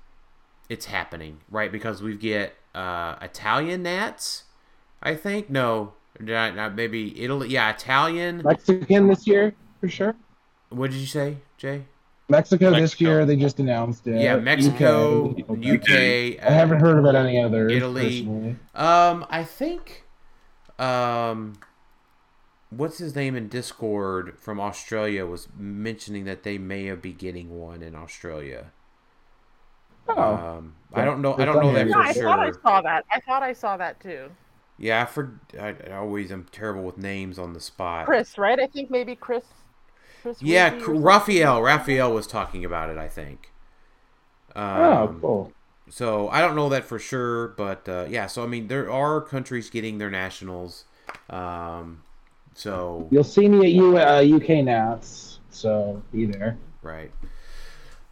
it's 0.69 0.87
happening, 0.87 1.41
right? 1.51 1.73
Because 1.73 2.03
we 2.03 2.17
get 2.17 2.55
uh, 2.75 3.17
Italian 3.23 3.85
Nats, 3.85 4.45
I 5.03 5.15
think. 5.15 5.49
No, 5.49 5.95
not, 6.21 6.55
not 6.55 6.75
maybe 6.75 7.21
Italy. 7.23 7.49
Yeah, 7.49 7.71
Italian. 7.71 8.43
Mexican 8.45 9.09
this 9.09 9.27
year 9.27 9.55
for 9.81 9.89
sure. 9.89 10.15
What 10.71 10.91
did 10.91 10.99
you 10.99 11.07
say, 11.07 11.39
Jay? 11.57 11.85
Mexico, 12.29 12.71
this 12.71 12.99
year 13.01 13.27
they 13.27 13.37
just 13.37 13.61
announced 13.61 14.07
it. 14.07 14.21
Yeah, 14.21 14.37
Mexico, 14.37 15.35
UK. 15.37 15.83
UK. 15.83 15.91
I 16.43 16.51
haven't 16.51 16.81
heard 16.81 16.99
about 16.99 17.15
any 17.15 17.43
other. 17.43 17.69
Italy. 17.69 18.23
personally. 18.23 18.57
Um, 18.75 19.27
I 19.29 19.45
think, 19.45 20.05
um, 20.79 21.59
what's 22.71 22.99
his 22.99 23.15
name 23.15 23.37
in 23.37 23.49
Discord 23.49 24.39
from 24.39 24.59
Australia 24.59 25.27
was 25.27 25.49
mentioning 25.57 26.25
that 26.25 26.45
they 26.45 26.57
may 26.57 26.91
be 26.95 27.13
getting 27.13 27.61
one 27.61 27.83
in 27.83 27.95
Australia. 27.95 28.73
Oh, 30.09 30.35
Um, 30.35 30.75
I 30.93 31.05
don't 31.05 31.21
know. 31.21 31.35
I 31.37 31.45
don't 31.45 31.63
know 31.63 31.73
that 31.73 31.87
you. 31.87 31.93
for 31.93 31.99
Yeah, 31.99 32.09
I 32.09 32.13
thought 32.13 32.39
I 32.39 32.51
saw 32.51 32.81
that. 32.83 33.05
I 33.11 33.21
thought 33.21 33.43
I 33.43 33.53
saw 33.53 33.77
that 33.77 34.01
too. 34.01 34.31
Yeah, 34.79 35.03
I 35.03 35.07
for 35.07 35.41
I, 35.59 35.75
I 35.89 35.93
always 35.97 36.31
am 36.33 36.45
terrible 36.51 36.83
with 36.85 36.99
names 36.99 37.39
on 37.39 37.53
the 37.53 37.61
spot. 37.61 38.07
Chris, 38.07 38.39
right? 38.39 38.61
I 38.61 38.69
think 38.69 38.89
maybe 38.91 39.17
Chris. 39.17 39.45
Chris 40.23 40.41
Yeah, 40.41 40.71
Ruby 40.71 40.81
or 40.81 40.81
Cr- 40.81 40.93
something. 40.95 41.03
Raphael. 41.03 41.61
Raphael 41.63 42.13
was 42.13 42.27
talking 42.29 42.65
about 42.65 42.89
it. 42.91 42.99
I 42.99 43.09
think. 43.09 43.51
Um, 44.55 44.65
oh, 44.77 45.19
cool. 45.21 45.53
So 45.91 46.29
I 46.31 46.41
don't 46.41 46.57
know 46.57 46.69
that 46.71 46.85
for 46.85 46.99
sure, 46.99 47.49
but 47.49 47.89
uh, 47.89 48.07
yeah. 48.09 48.27
So 48.27 48.43
I 48.43 48.47
mean, 48.47 48.69
there 48.69 48.91
are 48.91 49.21
countries 49.21 49.71
getting 49.71 49.99
their 49.99 50.11
nationals. 50.11 50.85
Um, 51.31 52.03
so 52.55 53.11
You'll 53.11 53.25
see 53.25 53.49
me 53.49 53.67
at 53.67 53.73
U, 53.73 53.99
uh, 53.99 54.23
UK 54.23 54.65
Nats, 54.65 55.41
so 55.51 56.03
be 56.13 56.27
there. 56.27 56.59
right. 56.83 57.11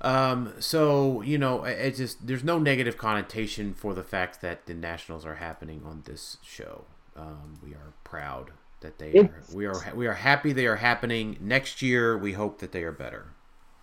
Um, 0.02 0.54
so 0.58 1.22
you 1.22 1.38
know, 1.38 1.64
it, 1.64 1.78
it 1.78 1.96
just 1.96 2.26
there's 2.26 2.44
no 2.44 2.58
negative 2.58 2.98
connotation 2.98 3.74
for 3.74 3.94
the 3.94 4.02
fact 4.04 4.40
that 4.42 4.66
the 4.66 4.74
nationals 4.74 5.24
are 5.24 5.36
happening 5.36 5.82
on 5.84 6.02
this 6.04 6.38
show. 6.42 6.86
Um, 7.16 7.58
we 7.62 7.74
are 7.74 7.94
proud 8.04 8.52
that 8.80 8.98
they 8.98 9.14
are. 9.16 9.44
We 9.48 9.66
are 9.66 9.92
we 9.94 10.06
are 10.08 10.14
happy 10.14 10.52
they 10.52 10.66
are 10.66 10.76
happening 10.76 11.38
next 11.40 11.82
year. 11.82 12.18
We 12.18 12.32
hope 12.32 12.58
that 12.60 12.72
they 12.72 12.82
are 12.84 12.92
better, 12.92 13.34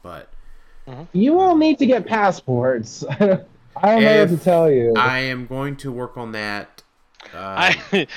but 0.04 0.34
You 1.14 1.40
all 1.40 1.56
need 1.58 1.78
to 1.80 1.86
get 1.86 2.06
passports. 2.08 3.04
I 3.20 3.92
don't 3.92 4.04
know 4.04 4.18
what 4.18 4.30
to 4.30 4.38
tell 4.38 4.70
you. 4.72 4.94
I 4.96 5.20
am 5.20 5.48
going 5.48 5.78
to 5.78 5.92
work 5.92 6.18
on 6.18 6.32
that. 6.34 6.84
Uh, 7.34 7.74
I 7.92 8.08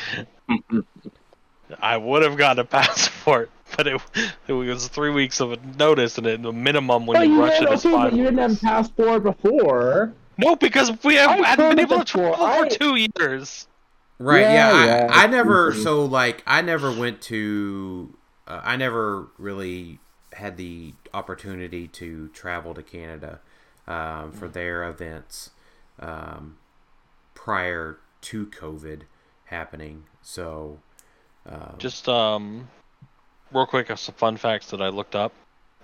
I 1.80 1.96
would 1.96 2.22
have 2.22 2.36
gotten 2.36 2.60
a 2.60 2.64
passport, 2.64 3.50
but 3.76 3.86
it, 3.86 4.00
it 4.48 4.52
was 4.52 4.88
three 4.88 5.10
weeks 5.10 5.40
of 5.40 5.52
a 5.52 5.58
notice, 5.78 6.18
and 6.18 6.26
it, 6.26 6.42
the 6.42 6.52
minimum 6.52 7.06
when 7.06 7.16
But 7.18 7.26
you 7.28 7.34
you, 7.34 7.40
rush 7.40 7.54
had, 7.58 7.62
it 7.64 7.72
is 7.72 7.84
okay, 7.86 7.94
five. 7.94 8.10
but 8.10 8.16
you 8.16 8.24
didn't 8.24 8.38
have 8.38 8.50
weeks. 8.50 8.62
passport 8.62 9.22
before. 9.22 10.12
No, 10.38 10.56
because 10.56 10.90
we 11.04 11.14
have 11.16 11.30
I've 11.30 11.44
hadn't 11.44 11.68
been 11.70 11.80
able 11.80 12.04
to 12.04 12.04
before. 12.04 12.34
travel 12.36 12.44
I- 12.46 12.68
for 12.68 12.74
two 12.76 12.96
years. 13.18 13.66
Right. 14.18 14.40
Yeah. 14.42 14.52
Yeah, 14.52 14.74
I, 14.76 14.86
yeah, 14.86 15.08
I 15.10 15.26
never. 15.26 15.72
mhm. 15.72 15.82
So 15.82 16.04
like, 16.04 16.42
I 16.46 16.62
never 16.62 16.92
went 16.92 17.20
to. 17.22 18.14
Uh, 18.46 18.60
I 18.62 18.76
never 18.76 19.28
really 19.38 19.98
had 20.32 20.56
the 20.56 20.94
opportunity 21.12 21.88
to 21.88 22.28
travel 22.28 22.72
to 22.74 22.82
Canada 22.82 23.40
um, 23.88 24.32
for 24.32 24.48
their 24.48 24.84
events 24.88 25.50
um, 26.00 26.56
prior 27.34 27.98
to 28.22 28.46
COVID 28.46 29.02
happening. 29.46 30.04
So. 30.22 30.78
Um, 31.44 31.74
Just 31.78 32.08
um, 32.08 32.68
real 33.52 33.66
quick, 33.66 33.90
uh, 33.90 33.96
some 33.96 34.14
fun 34.14 34.36
facts 34.36 34.70
that 34.70 34.80
I 34.80 34.88
looked 34.88 35.14
up. 35.14 35.32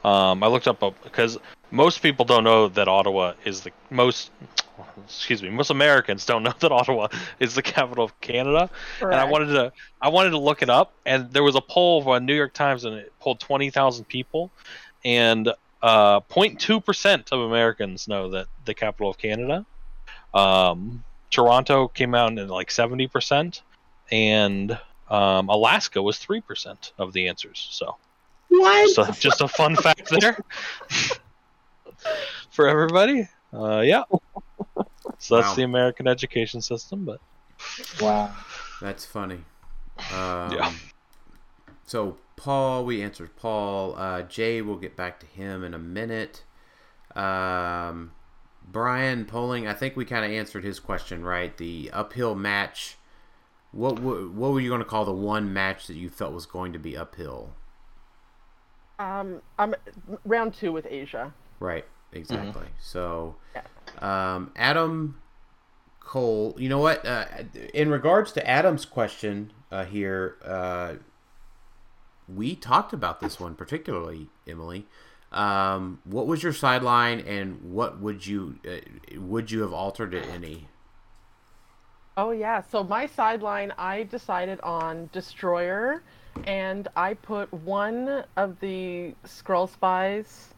Um, 0.05 0.43
I 0.43 0.47
looked 0.47 0.69
up 0.69 0.81
because 1.03 1.39
most 1.71 2.03
people 2.03 2.25
don't 2.25 2.45
know 2.45 2.69
that 2.69 2.89
Ottawa 2.89 3.35
is 3.45 3.63
the 3.63 3.73
most. 3.91 4.31
Excuse 5.05 5.43
me, 5.43 5.51
most 5.51 5.71
Americans 5.71 6.25
don't 6.25 6.43
know 6.43 6.55
that 6.61 6.71
Ottawa 6.71 7.09
is 7.41 7.55
the 7.55 7.63
capital 7.63 8.05
of 8.05 8.21
Canada. 8.21 8.71
and 9.01 9.15
I 9.15 9.25
wanted 9.25 9.47
to 9.47 9.73
I 10.01 10.09
wanted 10.09 10.31
to 10.31 10.39
look 10.39 10.63
it 10.63 10.71
up, 10.71 10.93
and 11.05 11.33
there 11.33 11.43
was 11.43 11.57
a 11.57 11.61
poll 11.61 12.09
on 12.09 12.27
New 12.27 12.35
York 12.35 12.53
Times, 12.53 12.85
and 12.85 12.95
it 12.95 13.13
polled 13.21 13.41
twenty 13.41 13.71
thousand 13.71 14.07
people, 14.07 14.51
and 15.05 15.49
uh, 15.83 16.21
0.2 16.21 16.85
percent 16.85 17.33
of 17.33 17.41
Americans 17.41 18.09
know 18.09 18.31
that 18.31 18.47
the 18.65 18.75
capital 18.75 19.11
of 19.11 19.19
Canada. 19.19 19.67
Um, 20.35 21.05
Toronto 21.31 21.89
came 21.89 22.15
out 22.15 22.39
at 22.39 22.49
like 22.49 22.71
seventy 22.71 23.09
percent, 23.09 23.63
and 24.13 24.79
um, 25.11 25.49
Alaska 25.49 26.03
was 26.03 26.19
three 26.19 26.41
percent 26.41 26.93
of 26.99 27.13
the 27.13 27.29
answers. 27.29 27.69
So, 27.71 27.97
What? 28.49 28.91
so 28.91 29.05
just 29.13 29.41
a 29.41 29.49
fun 29.49 29.77
fact 29.77 30.11
there 30.11 30.39
for 32.51 32.69
everybody. 32.69 33.29
Uh, 33.53 33.81
yeah. 33.81 34.03
So 35.19 35.37
that's 35.37 35.49
Wow. 35.49 35.55
the 35.55 35.63
American 35.63 36.07
education 36.07 36.61
system, 36.63 37.05
but 37.05 37.21
Wow. 38.01 38.35
That's 38.81 39.05
funny. 39.05 39.41
Um, 40.13 40.53
Yeah. 40.53 40.73
So 41.87 42.17
Paul, 42.37 42.85
we 42.85 43.03
answered 43.03 43.35
Paul. 43.37 43.97
Uh, 43.97 44.23
Jay, 44.23 44.63
we'll 44.63 44.77
get 44.77 44.95
back 44.97 45.19
to 45.21 45.27
him 45.27 45.65
in 45.65 45.75
a 45.75 45.79
minute. 45.79 46.45
Um, 47.17 48.13
Brian 48.71 49.25
Polling, 49.25 49.67
I 49.67 49.73
think 49.73 49.97
we 49.97 50.05
kind 50.05 50.25
of 50.25 50.31
answered 50.31 50.63
his 50.63 50.79
question 50.79 51.25
right. 51.25 51.57
The 51.57 51.91
uphill 51.93 52.35
match. 52.35 52.97
What 53.73 54.01
what, 54.01 54.31
what 54.31 54.53
were 54.53 54.61
you 54.61 54.69
going 54.69 54.81
to 54.81 54.85
call 54.87 55.05
the 55.05 55.13
one 55.13 55.53
match 55.53 55.87
that 55.87 55.95
you 55.95 56.09
felt 56.09 56.33
was 56.33 56.47
going 56.47 56.73
to 56.73 56.79
be 56.79 56.97
uphill? 56.97 57.55
Um, 58.99 59.43
I'm 59.59 59.75
round 60.25 60.55
two 60.55 60.73
with 60.73 60.87
Asia. 60.91 61.33
Right, 61.61 61.85
exactly. 62.13 62.67
So, 62.81 63.37
Yeah. 63.55 63.63
um, 64.01 64.53
Adam 64.57 65.21
Cole, 66.01 66.55
you 66.59 66.69
know 66.69 66.79
what? 66.79 67.05
Uh, 67.07 67.27
in 67.75 67.91
regards 67.91 68.33
to 68.33 68.49
Adam's 68.49 68.85
question 68.85 69.53
uh, 69.71 69.85
here, 69.85 70.37
uh, 70.45 70.95
we 72.29 72.57
talked 72.57 72.93
about 72.93 73.21
this 73.21 73.39
one 73.39 73.55
particularly, 73.55 74.29
Emily. 74.47 74.87
Um, 75.31 76.01
what 76.05 76.27
was 76.27 76.43
your 76.43 76.55
sideline, 76.55 77.21
and 77.21 77.61
what 77.73 78.01
would 78.01 78.27
you 78.27 78.59
uh, 78.67 78.79
would 79.21 79.51
you 79.51 79.61
have 79.61 79.73
altered 79.75 80.15
it 80.15 80.27
any? 80.27 80.69
Oh 82.19 82.33
yeah. 82.33 82.63
So 82.63 82.83
my 82.83 83.07
sideline, 83.07 83.73
I 83.79 84.03
decided 84.03 84.61
on 84.63 85.09
destroyer, 85.13 86.03
and 86.47 86.89
I 86.97 87.15
put 87.15 87.53
one 87.55 88.25
of 88.37 88.59
the 88.59 89.15
Skrull 89.25 89.71
spies 89.73 90.53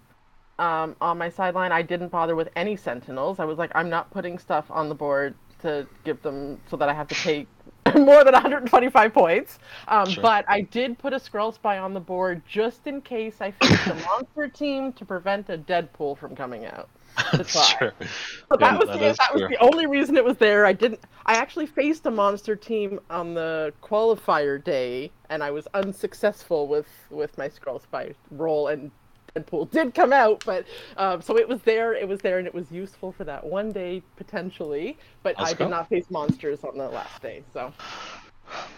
um, 0.59 0.97
on 1.03 1.19
my 1.19 1.29
sideline. 1.29 1.71
I 1.71 1.83
didn't 1.83 2.09
bother 2.09 2.35
with 2.35 2.49
any 2.57 2.77
sentinels. 2.77 3.39
I 3.41 3.45
was 3.45 3.59
like, 3.59 3.71
I'm 3.75 3.91
not 3.91 4.11
putting 4.11 4.39
stuff 4.39 4.71
on 4.71 4.89
the 4.89 4.95
board 4.95 5.35
to 5.61 5.87
give 6.03 6.23
them 6.23 6.59
so 6.71 6.79
that 6.79 6.89
I 6.89 6.95
have 6.95 7.09
to 7.09 7.15
take 7.15 7.47
more 7.95 8.25
than 8.25 8.33
125 8.33 9.13
points. 9.13 9.59
Um, 9.87 10.09
Sure. 10.09 10.23
But 10.23 10.47
I 10.49 10.63
did 10.63 10.99
put 10.99 11.13
a 11.13 11.17
Skrull 11.17 11.53
spy 11.53 11.77
on 11.79 11.93
the 11.93 12.01
board 12.01 12.43
just 12.49 12.87
in 12.87 13.03
case 13.03 13.43
I 13.43 13.51
faced 13.51 13.87
a 13.87 13.95
monster 14.07 14.49
team 14.49 14.95
to 14.95 15.05
prevent 15.05 15.51
a 15.51 15.59
Deadpool 15.59 16.17
from 16.17 16.35
coming 16.35 16.65
out. 16.65 16.89
To 17.35 17.45
try. 17.45 17.75
sure. 17.79 17.93
So 18.51 18.57
Yeah, 18.59 18.73
that 18.73 18.79
was 18.79 18.89
that 18.89 18.99
the, 19.01 19.07
is 19.07 19.17
that 19.19 19.33
was 19.35 19.43
the 19.49 19.57
only 19.59 19.87
reason 19.87 20.17
it 20.17 20.25
was 20.25 20.37
there. 20.39 20.67
I 20.67 20.73
didn't. 20.73 21.01
I 21.27 21.35
actually 21.35 21.67
faced 21.67 22.07
a 22.07 22.11
monster 22.11 22.57
team 22.57 23.01
on 23.11 23.35
the 23.35 23.73
qualifier 23.83 24.63
day, 24.63 25.13
and 25.29 25.43
I 25.43 25.51
was 25.51 25.67
unsuccessful 25.75 26.67
with 26.69 26.89
with 27.11 27.37
my 27.39 27.49
Skrull 27.49 27.81
spy 27.83 28.15
roll. 28.31 28.69
And 28.69 28.91
Deadpool 29.37 29.71
did 29.71 29.95
come 29.95 30.13
out, 30.13 30.43
but 30.45 30.67
um, 30.97 31.23
so 31.23 31.39
it 31.39 31.49
was 31.49 31.63
there. 31.63 31.95
It 31.95 32.09
was 32.09 32.21
there, 32.21 32.39
and 32.39 32.47
it 32.47 32.55
was 32.55 32.71
useful 32.73 33.13
for 33.13 33.25
that 33.25 33.45
one 33.45 33.73
day 33.73 34.03
potentially. 34.17 34.99
But 35.23 35.37
Let's 35.39 35.53
I 35.53 35.55
go. 35.55 35.65
did 35.67 35.71
not 35.71 35.89
face 35.89 36.11
monsters 36.11 36.65
on 36.65 36.77
the 36.79 36.89
last 36.89 37.23
day, 37.23 37.45
so 37.53 37.73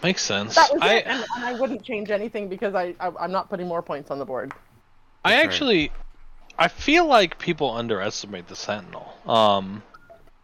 Makes 0.03 0.23
sense. 0.23 0.55
that 0.55 0.71
was 0.71 0.81
I, 0.81 0.95
it. 0.97 1.07
And, 1.07 1.25
and 1.35 1.45
I 1.45 1.53
wouldn't 1.53 1.83
change 1.83 2.11
anything 2.11 2.49
because 2.49 2.75
I, 2.75 2.95
I 2.99 3.11
I'm 3.19 3.31
not 3.31 3.49
putting 3.49 3.67
more 3.67 3.81
points 3.81 4.11
on 4.11 4.19
the 4.19 4.25
board. 4.25 4.53
I 5.25 5.35
That's 5.35 5.45
right. 5.45 5.45
actually, 5.45 5.91
I 6.57 6.67
feel 6.67 7.07
like 7.07 7.39
people 7.39 7.71
underestimate 7.71 8.47
the 8.47 8.55
Sentinel. 8.55 9.13
Um, 9.27 9.81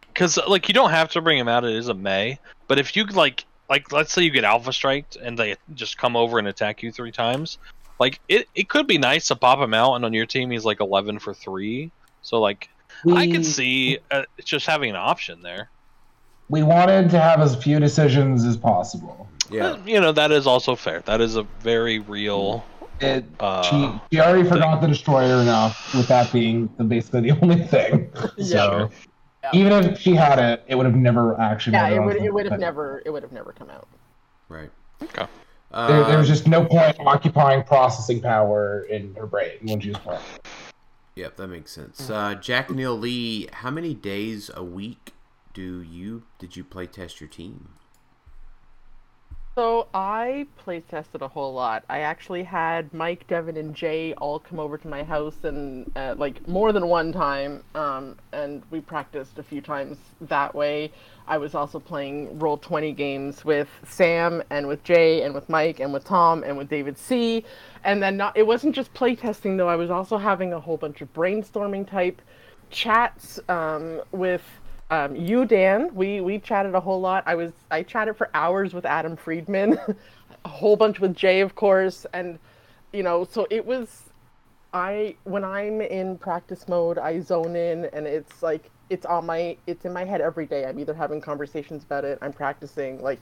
because 0.08 0.38
like 0.48 0.68
you 0.68 0.74
don't 0.74 0.90
have 0.90 1.10
to 1.12 1.20
bring 1.20 1.38
him 1.38 1.48
out. 1.48 1.64
It 1.64 1.74
is 1.74 1.88
a 1.88 1.94
May, 1.94 2.38
but 2.68 2.78
if 2.78 2.96
you 2.96 3.04
like, 3.06 3.44
like 3.68 3.92
let's 3.92 4.12
say 4.12 4.22
you 4.22 4.30
get 4.30 4.44
Alpha 4.44 4.72
Striked 4.72 5.16
and 5.16 5.38
they 5.38 5.54
just 5.74 5.96
come 5.98 6.16
over 6.16 6.38
and 6.38 6.48
attack 6.48 6.82
you 6.82 6.90
three 6.90 7.12
times, 7.12 7.58
like 8.00 8.18
it, 8.28 8.48
it 8.54 8.68
could 8.68 8.86
be 8.86 8.98
nice 8.98 9.28
to 9.28 9.36
pop 9.36 9.60
him 9.60 9.72
out, 9.72 9.94
and 9.94 10.04
on 10.04 10.12
your 10.12 10.26
team 10.26 10.50
he's 10.50 10.64
like 10.64 10.80
eleven 10.80 11.18
for 11.20 11.32
three. 11.32 11.90
So 12.22 12.40
like 12.40 12.68
I 13.06 13.26
We- 13.26 13.32
could 13.32 13.46
see 13.46 13.98
uh, 14.10 14.24
just 14.44 14.66
having 14.66 14.90
an 14.90 14.96
option 14.96 15.42
there. 15.42 15.70
we 16.48 16.64
wanted 16.64 17.08
to 17.10 17.20
have 17.20 17.40
as 17.40 17.54
few 17.54 17.78
decisions 17.78 18.44
as 18.44 18.56
possible. 18.56 19.28
Yeah. 19.48 19.76
You 19.86 20.00
know 20.00 20.12
that 20.12 20.32
is 20.32 20.46
also 20.46 20.74
fair. 20.74 21.00
That 21.02 21.20
is 21.20 21.36
a 21.36 21.44
very 21.60 22.00
real. 22.00 22.64
It, 23.00 23.24
Uh, 23.40 23.62
she 23.62 24.00
she 24.12 24.20
already 24.20 24.48
forgot 24.48 24.80
the 24.80 24.88
destroyer 24.88 25.40
enough, 25.40 25.94
with 25.94 26.08
that 26.08 26.32
being 26.32 26.68
the, 26.76 26.84
basically 26.84 27.22
the 27.22 27.38
only 27.42 27.62
thing. 27.64 28.10
So 28.42 28.90
Yeah. 29.42 29.50
even 29.54 29.72
if 29.84 29.98
she 29.98 30.14
had 30.14 30.38
it, 30.38 30.64
it 30.66 30.74
would 30.74 30.86
have 30.86 30.94
never 30.94 31.38
actually. 31.40 31.74
Yeah, 31.74 31.88
it 31.88 32.00
would 32.00 32.16
it 32.16 32.32
would 32.32 32.46
have 32.46 32.60
never 32.60 33.02
it 33.06 33.10
would 33.10 33.22
have 33.22 33.32
never 33.32 33.52
come 33.52 33.70
out. 33.70 33.88
Right. 34.48 34.70
Okay. 35.02 35.26
There, 35.72 36.04
there 36.04 36.18
was 36.18 36.28
Um, 36.28 36.34
just 36.34 36.46
no 36.48 36.64
point 36.64 36.96
occupying 37.00 37.62
processing 37.62 38.20
power 38.20 38.82
in 38.90 39.14
her 39.14 39.26
brain 39.26 39.58
when 39.62 39.80
she 39.80 39.90
was 39.90 39.98
playing. 39.98 40.20
Yep, 41.14 41.36
that 41.36 41.48
makes 41.48 41.70
sense. 41.70 42.10
Uh, 42.10 42.34
Jack 42.34 42.70
Neil 42.70 42.96
Lee, 42.96 43.48
how 43.52 43.70
many 43.70 43.94
days 43.94 44.50
a 44.54 44.64
week 44.64 45.12
do 45.54 45.80
you 45.80 46.24
did 46.38 46.56
you 46.56 46.64
play 46.64 46.86
test 46.86 47.20
your 47.20 47.28
team? 47.28 47.70
So 49.56 49.88
I 49.92 50.46
play 50.58 50.80
tested 50.80 51.22
a 51.22 51.28
whole 51.28 51.52
lot. 51.52 51.84
I 51.90 52.00
actually 52.00 52.44
had 52.44 52.94
Mike, 52.94 53.26
Devin, 53.26 53.56
and 53.56 53.74
Jay 53.74 54.14
all 54.14 54.38
come 54.38 54.60
over 54.60 54.78
to 54.78 54.88
my 54.88 55.02
house 55.02 55.34
and 55.42 55.90
uh, 55.96 56.14
like 56.16 56.46
more 56.46 56.72
than 56.72 56.86
one 56.86 57.12
time, 57.12 57.64
um, 57.74 58.16
and 58.32 58.62
we 58.70 58.80
practiced 58.80 59.40
a 59.40 59.42
few 59.42 59.60
times 59.60 59.98
that 60.20 60.54
way. 60.54 60.92
I 61.26 61.36
was 61.38 61.56
also 61.56 61.80
playing 61.80 62.38
roll 62.38 62.58
twenty 62.58 62.92
games 62.92 63.44
with 63.44 63.68
Sam 63.84 64.40
and 64.50 64.68
with 64.68 64.84
Jay 64.84 65.22
and 65.22 65.34
with 65.34 65.48
Mike 65.48 65.80
and 65.80 65.92
with 65.92 66.04
Tom 66.04 66.44
and 66.44 66.56
with 66.56 66.68
David 66.68 66.96
C. 66.96 67.44
And 67.82 68.00
then 68.00 68.16
not 68.16 68.36
it 68.36 68.46
wasn't 68.46 68.74
just 68.74 68.94
play 68.94 69.16
testing 69.16 69.56
though. 69.56 69.68
I 69.68 69.76
was 69.76 69.90
also 69.90 70.16
having 70.16 70.52
a 70.52 70.60
whole 70.60 70.76
bunch 70.76 71.00
of 71.00 71.12
brainstorming 71.12 71.90
type 71.90 72.22
chats 72.70 73.40
um, 73.48 74.00
with 74.12 74.42
um, 74.90 75.14
you, 75.14 75.44
Dan. 75.44 75.94
We 75.94 76.20
we 76.20 76.38
chatted 76.38 76.74
a 76.74 76.80
whole 76.80 77.00
lot. 77.00 77.22
I 77.26 77.34
was 77.34 77.52
I 77.70 77.82
chatted 77.82 78.16
for 78.16 78.28
hours 78.34 78.74
with 78.74 78.84
Adam 78.84 79.16
Friedman, 79.16 79.78
a 80.44 80.48
whole 80.48 80.76
bunch 80.76 81.00
with 81.00 81.14
Jay, 81.14 81.40
of 81.40 81.54
course, 81.54 82.06
and 82.12 82.38
you 82.92 83.02
know, 83.02 83.24
so 83.24 83.46
it 83.50 83.64
was. 83.64 84.04
I 84.72 85.16
when 85.24 85.44
I'm 85.44 85.80
in 85.80 86.16
practice 86.18 86.68
mode, 86.68 86.96
I 86.96 87.18
zone 87.20 87.56
in, 87.56 87.86
and 87.86 88.06
it's 88.06 88.40
like 88.40 88.70
it's 88.88 89.04
on 89.04 89.26
my 89.26 89.56
it's 89.66 89.84
in 89.84 89.92
my 89.92 90.04
head 90.04 90.20
every 90.20 90.46
day. 90.46 90.64
I'm 90.64 90.78
either 90.78 90.94
having 90.94 91.20
conversations 91.20 91.82
about 91.82 92.04
it, 92.04 92.18
I'm 92.22 92.32
practicing. 92.32 93.02
Like 93.02 93.20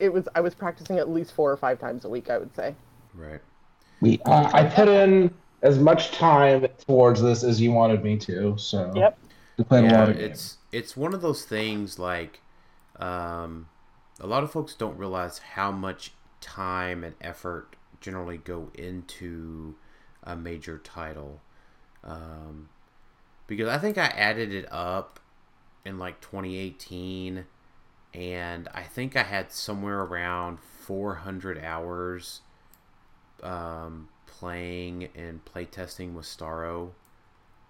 it 0.00 0.12
was 0.12 0.28
I 0.34 0.40
was 0.40 0.54
practicing 0.54 0.98
at 0.98 1.08
least 1.08 1.32
four 1.32 1.52
or 1.52 1.56
five 1.56 1.78
times 1.78 2.04
a 2.04 2.08
week. 2.08 2.30
I 2.30 2.38
would 2.38 2.54
say. 2.54 2.74
Right. 3.14 3.40
We 4.00 4.20
uh, 4.26 4.50
I 4.52 4.64
put 4.64 4.88
in 4.88 5.32
as 5.62 5.78
much 5.78 6.12
time 6.12 6.66
towards 6.86 7.20
this 7.20 7.44
as 7.44 7.60
you 7.60 7.72
wanted 7.72 8.02
me 8.02 8.16
to, 8.16 8.56
so 8.58 8.92
Yep. 8.94 9.18
We 9.58 9.64
played 9.64 9.84
a 9.84 9.86
Yeah, 9.86 9.96
lot 9.96 10.08
of 10.08 10.18
games. 10.18 10.40
it's 10.46 10.58
it's 10.72 10.96
one 10.96 11.14
of 11.14 11.20
those 11.22 11.44
things 11.44 11.98
like 11.98 12.40
um, 12.96 13.68
a 14.20 14.26
lot 14.26 14.42
of 14.44 14.50
folks 14.52 14.74
don't 14.74 14.98
realize 14.98 15.38
how 15.38 15.70
much 15.72 16.12
time 16.40 17.04
and 17.04 17.14
effort 17.20 17.76
generally 18.00 18.38
go 18.38 18.70
into 18.74 19.76
a 20.24 20.36
major 20.36 20.78
title. 20.78 21.40
Um, 22.04 22.70
because 23.46 23.68
I 23.68 23.78
think 23.78 23.98
I 23.98 24.06
added 24.06 24.52
it 24.54 24.66
up 24.72 25.20
in 25.84 25.98
like 25.98 26.20
2018 26.20 27.46
and 28.14 28.68
I 28.74 28.82
think 28.84 29.16
I 29.16 29.24
had 29.24 29.52
somewhere 29.52 30.02
around 30.02 30.60
400 30.60 31.58
hours 31.64 32.42
um, 33.42 34.08
playing 34.26 35.08
and 35.14 35.44
playtesting 35.44 36.12
with 36.14 36.26
Starro 36.26 36.90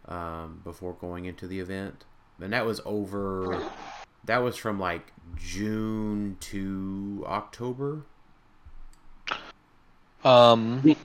um, 0.08 0.60
before 0.64 0.94
going 0.94 1.26
into 1.26 1.46
the 1.46 1.60
event. 1.60 2.04
And 2.40 2.52
that 2.52 2.64
was 2.66 2.80
over, 2.84 3.62
that 4.24 4.38
was 4.38 4.56
from 4.56 4.78
like 4.80 5.12
June 5.36 6.36
to 6.40 7.24
October. 7.26 8.02
Um. 10.24 10.82
It- 10.84 10.98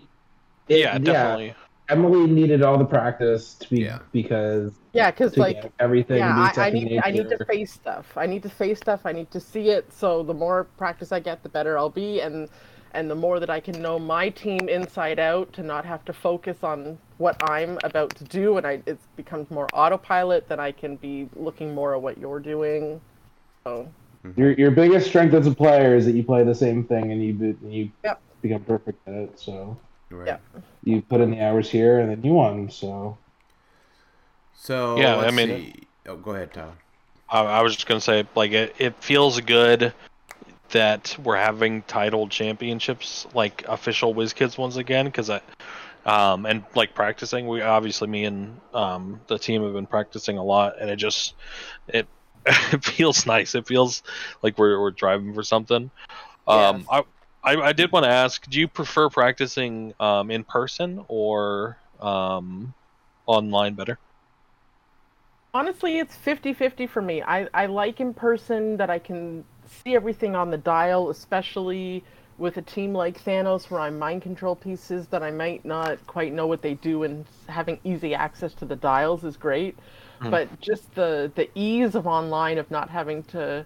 Yeah, 0.79 0.97
definitely. 0.97 1.55
Emily 1.89 2.25
needed 2.27 2.63
all 2.63 2.77
the 2.77 2.85
practice 2.85 3.55
to 3.55 3.69
be 3.69 3.81
Yeah. 3.81 3.99
because 4.13 4.71
Yeah, 4.93 5.11
because 5.11 5.35
like 5.37 5.69
everything. 5.79 6.19
yeah 6.19 6.35
I, 6.39 6.47
I 6.47 6.51
second 6.53 6.83
need 6.85 7.01
I 7.03 7.11
need 7.11 7.27
to 7.29 7.43
face 7.45 7.73
stuff 7.73 8.13
i 8.15 8.25
need 8.25 8.41
to 8.43 8.49
face 8.49 8.77
stuff 8.79 9.01
i 9.05 9.11
need 9.11 9.29
to 9.31 9.39
see 9.41 9.67
it 9.69 9.91
so 9.91 10.23
the 10.23 10.33
more 10.33 10.63
practice 10.77 11.11
i 11.11 11.19
get 11.19 11.43
the 11.43 11.49
better 11.49 11.77
i'll 11.77 11.89
be 11.89 12.21
and 12.21 12.47
and 12.93 13.09
the 13.09 13.15
more 13.15 13.39
that 13.39 13.49
i 13.49 13.59
can 13.59 13.81
know 13.81 13.97
my 13.99 14.29
team 14.29 14.69
inside 14.69 15.19
out 15.19 15.51
to 15.53 15.63
not 15.63 15.85
have 15.85 16.03
to 16.05 16.13
focus 16.13 16.57
on 16.63 16.97
what 17.17 17.35
i'm 17.49 17.77
about 17.83 18.13
to 18.15 18.23
do 18.25 18.57
and 18.57 18.65
i 18.67 18.81
it 18.85 18.97
becomes 19.15 19.49
more 19.51 19.67
autopilot 19.73 20.47
then 20.47 20.59
i 20.59 20.71
can 20.71 20.95
be 20.97 21.27
looking 21.35 21.73
more 21.73 21.95
at 21.95 22.01
what 22.01 22.17
you're 22.17 22.39
doing 22.39 22.99
so 23.63 23.87
mm-hmm. 24.25 24.39
Your 24.39 24.51
your 24.53 24.71
biggest 24.71 25.07
strength 25.07 25.33
as 25.33 25.47
a 25.47 25.53
player 25.53 25.95
is 25.95 26.05
that 26.05 26.13
you 26.13 26.23
play 26.23 26.43
the 26.43 26.55
same 26.55 26.83
thing 26.83 27.11
and 27.11 27.23
you 27.23 27.33
be- 27.33 27.67
you 27.67 27.91
Yep. 28.03 28.21
become 28.41 28.61
perfect 28.63 29.07
at 29.07 29.13
it. 29.13 29.39
So 29.39 29.77
Right. 30.09 30.27
Yeah. 30.27 30.37
you 30.83 31.01
put 31.01 31.21
in 31.21 31.31
the 31.31 31.41
hours 31.41 31.69
here 31.69 31.99
and 31.99 32.09
then 32.09 32.23
you 32.23 32.33
won. 32.33 32.69
So 32.69 33.17
So 34.55 34.97
Yeah, 34.97 35.17
I 35.17 35.31
mean- 35.31 35.47
see. 35.49 35.87
Oh, 36.07 36.15
go 36.17 36.31
ahead, 36.31 36.53
Tyler. 36.53 36.73
I, 37.29 37.41
I 37.41 37.61
was 37.61 37.73
just 37.73 37.87
gonna 37.87 38.01
say, 38.01 38.25
like, 38.35 38.51
it, 38.51 38.75
it 38.77 38.95
feels 39.01 39.39
good 39.41 39.93
that 40.73 41.15
we're 41.23 41.37
having 41.37 41.83
title 41.83 42.27
championships, 42.27 43.27
like 43.33 43.63
official 43.67 44.13
WizKids 44.13 44.57
ones 44.57 44.77
again, 44.77 45.05
because 45.05 45.29
I, 45.29 45.41
um, 46.05 46.45
and 46.45 46.63
like 46.75 46.93
practicing. 46.95 47.47
We 47.47 47.61
obviously 47.61 48.07
me 48.09 48.25
and 48.25 48.59
um 48.73 49.21
the 49.27 49.39
team 49.39 49.63
have 49.63 49.73
been 49.73 49.87
practicing 49.87 50.37
a 50.37 50.43
lot, 50.43 50.79
and 50.81 50.89
it 50.89 50.97
just 50.97 51.35
it 51.87 52.07
it 52.45 52.83
feels 52.83 53.25
nice. 53.25 53.55
It 53.55 53.67
feels 53.67 54.03
like 54.43 54.57
we're 54.57 54.79
we're 54.81 54.91
driving 54.91 55.33
for 55.33 55.43
something. 55.43 55.91
Um, 56.47 56.87
Yes. 56.87 56.89
I, 56.91 57.03
I 57.43 57.55
I 57.57 57.73
did 57.73 57.91
want 57.91 58.05
to 58.05 58.09
ask, 58.11 58.43
do 58.49 58.59
you 58.59 58.67
prefer 58.67 59.09
practicing 59.09 59.93
um 59.99 60.31
in 60.31 60.43
person 60.43 61.03
or 61.07 61.77
um 61.99 62.73
online 63.27 63.75
better? 63.75 63.99
honestly 65.53 65.99
it's 65.99 66.15
50-50 66.15 66.87
for 66.87 67.01
me 67.01 67.21
I, 67.21 67.47
I 67.53 67.67
like 67.67 67.99
in 67.99 68.13
person 68.13 68.77
that 68.77 68.89
i 68.89 68.99
can 68.99 69.45
see 69.83 69.95
everything 69.95 70.35
on 70.35 70.49
the 70.51 70.57
dial 70.57 71.09
especially 71.09 72.03
with 72.37 72.57
a 72.57 72.61
team 72.61 72.93
like 72.93 73.23
thanos 73.23 73.69
where 73.69 73.79
i'm 73.81 73.97
mind 73.99 74.21
control 74.21 74.55
pieces 74.55 75.07
that 75.07 75.21
i 75.23 75.31
might 75.31 75.63
not 75.65 76.05
quite 76.07 76.33
know 76.33 76.47
what 76.47 76.61
they 76.61 76.73
do 76.75 77.03
and 77.03 77.25
having 77.47 77.79
easy 77.83 78.13
access 78.15 78.53
to 78.53 78.65
the 78.65 78.75
dials 78.75 79.23
is 79.23 79.37
great 79.37 79.77
but 80.29 80.47
just 80.61 80.93
the 80.95 81.31
the 81.35 81.49
ease 81.53 81.95
of 81.95 82.07
online 82.07 82.57
of 82.57 82.69
not 82.71 82.89
having 82.89 83.21
to 83.23 83.65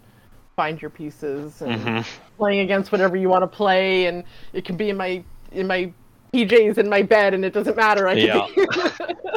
find 0.56 0.82
your 0.82 0.90
pieces 0.90 1.62
and 1.62 1.80
Mhm. 1.80 2.08
playing 2.38 2.62
against 2.62 2.92
whatever 2.92 3.16
you 3.16 3.30
want 3.30 3.44
to 3.44 3.48
play 3.48 4.08
and 4.08 4.24
it 4.54 4.66
can 4.66 4.76
be 4.76 4.90
in 4.90 4.98
my 4.98 5.24
in 5.52 5.68
my 5.68 5.92
PJs 6.34 6.78
in 6.80 6.90
my 6.90 7.04
bed 7.04 7.34
and 7.36 7.46
it 7.46 7.54
doesn't 7.54 7.78
matter 7.78 8.08
I 8.08 8.16
can 8.16 8.26
Yeah. 8.28 8.48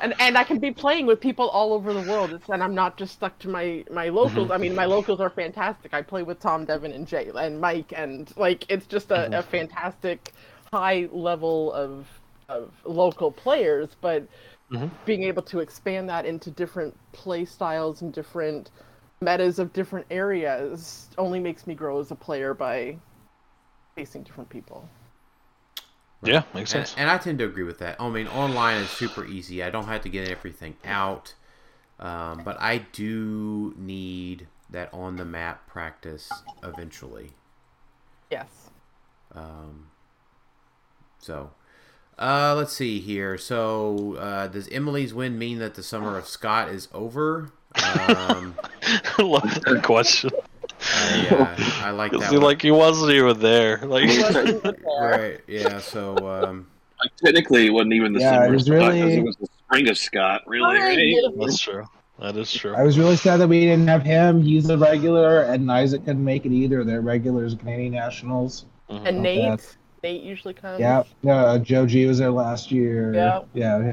and 0.00 0.14
and 0.20 0.36
I 0.38 0.44
can 0.44 0.58
be 0.60 0.72
playing 0.72 1.06
with 1.06 1.20
people 1.20 1.48
all 1.48 1.72
over 1.72 1.92
the 1.92 2.00
world. 2.00 2.32
It's, 2.34 2.48
and 2.48 2.62
I'm 2.62 2.74
not 2.74 2.96
just 2.96 3.14
stuck 3.14 3.38
to 3.40 3.48
my 3.48 3.84
my 3.90 4.08
locals. 4.08 4.50
I 4.50 4.58
mean 4.58 4.74
my 4.74 4.86
locals 4.86 5.20
are 5.20 5.30
fantastic. 5.30 5.94
I 5.94 6.02
play 6.02 6.22
with 6.22 6.40
Tom 6.40 6.64
Devin 6.64 6.92
and 6.92 7.06
Jay 7.06 7.30
and 7.34 7.60
Mike 7.60 7.92
and 7.96 8.32
like 8.36 8.66
it's 8.70 8.86
just 8.86 9.10
a, 9.10 9.38
a 9.38 9.42
fantastic 9.42 10.32
high 10.72 11.08
level 11.12 11.72
of 11.72 12.08
of 12.48 12.72
local 12.84 13.30
players 13.32 13.96
but 14.00 14.26
Mhm. 14.72 14.90
being 15.04 15.24
able 15.24 15.42
to 15.42 15.60
expand 15.60 16.08
that 16.08 16.26
into 16.26 16.50
different 16.50 16.96
play 17.12 17.44
styles 17.44 18.02
and 18.02 18.12
different 18.12 18.70
metas 19.22 19.58
of 19.58 19.72
different 19.72 20.06
areas 20.10 21.08
only 21.18 21.40
makes 21.40 21.66
me 21.66 21.74
grow 21.74 21.98
as 22.00 22.10
a 22.10 22.14
player 22.14 22.54
by 22.54 22.96
facing 23.96 24.22
different 24.22 24.48
people. 24.50 24.88
Yeah, 26.22 26.42
makes 26.54 26.74
And, 26.74 26.86
sense. 26.86 26.94
and 26.98 27.10
I 27.10 27.18
tend 27.18 27.38
to 27.38 27.44
agree 27.46 27.62
with 27.62 27.78
that. 27.78 27.96
I 28.00 28.08
mean, 28.10 28.26
online 28.28 28.78
is 28.78 28.90
super 28.90 29.24
easy. 29.24 29.62
I 29.62 29.70
don't 29.70 29.86
have 29.86 30.02
to 30.02 30.08
get 30.08 30.28
everything 30.28 30.76
out, 30.84 31.34
um, 31.98 32.42
but 32.44 32.60
I 32.60 32.78
do 32.92 33.74
need 33.78 34.46
that 34.68 34.92
on 34.92 35.16
the 35.16 35.24
map 35.24 35.66
practice 35.66 36.30
eventually. 36.62 37.30
Yes. 38.30 38.48
Um, 39.34 39.88
so, 41.18 41.50
uh, 42.18 42.54
let's 42.56 42.72
see 42.74 43.00
here. 43.00 43.38
So, 43.38 44.16
uh, 44.16 44.46
does 44.48 44.68
Emily's 44.68 45.14
win 45.14 45.38
mean 45.38 45.58
that 45.58 45.74
the 45.74 45.82
summer 45.82 46.16
of 46.18 46.26
Scott 46.26 46.68
is 46.68 46.88
over? 46.92 47.52
Um, 48.08 48.56
Love 49.18 49.42
that 49.64 49.82
question. 49.84 50.30
I, 50.82 51.26
uh, 51.82 51.86
I 51.86 51.90
like 51.90 52.12
that. 52.12 52.22
See, 52.30 52.36
one. 52.36 52.44
like 52.44 52.62
he 52.62 52.70
wasn't 52.70 53.12
even 53.12 53.38
there. 53.40 53.78
Like, 53.78 54.04
right? 55.00 55.40
Yeah. 55.46 55.78
So, 55.78 56.16
um, 56.28 56.66
Like, 57.02 57.16
technically, 57.16 57.66
it 57.66 57.70
wasn't 57.70 57.94
even 57.94 58.12
the 58.12 58.20
Yeah, 58.20 58.34
summer 58.34 58.46
it 58.46 58.50
was 58.52 58.70
really- 58.70 59.00
it 59.00 59.24
was 59.24 59.36
the 59.36 59.46
spring 59.66 59.88
of 59.88 59.98
Scott, 59.98 60.42
really, 60.46 60.78
right? 60.78 61.14
that's 61.38 61.60
true. 61.60 61.84
That 62.18 62.36
is 62.36 62.52
true. 62.52 62.74
I 62.74 62.82
was 62.82 62.98
really 62.98 63.16
sad 63.16 63.38
that 63.38 63.48
we 63.48 63.60
didn't 63.60 63.88
have 63.88 64.02
him. 64.02 64.42
He's 64.42 64.68
a 64.68 64.76
regular, 64.76 65.40
and 65.44 65.70
Isaac 65.72 66.04
couldn't 66.04 66.22
make 66.24 66.44
it 66.44 66.52
either. 66.52 66.84
They're 66.84 67.00
regulars, 67.00 67.54
Canadian 67.54 67.92
nationals. 67.94 68.66
Mhm. 68.90 69.06
And 69.08 69.22
Nate, 69.22 69.48
bad. 69.48 69.62
Nate 70.02 70.22
usually 70.22 70.52
comes. 70.52 70.80
Yeah, 70.80 71.04
uh, 71.26 71.58
Joe 71.58 71.86
G 71.86 72.04
was 72.04 72.18
there 72.18 72.30
last 72.30 72.70
year. 72.70 73.14
Yeah. 73.14 73.40
yeah. 73.54 73.92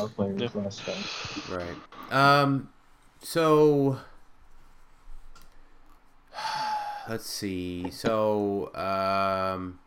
Our 0.00 0.08
players 0.08 0.40
Yeah. 0.40 0.48
last 0.54 0.80
time. 0.84 1.58
right. 2.10 2.40
Um, 2.42 2.68
so 3.20 3.98
let's 7.08 7.26
see. 7.28 7.90
So, 7.90 8.74
um, 8.74 9.78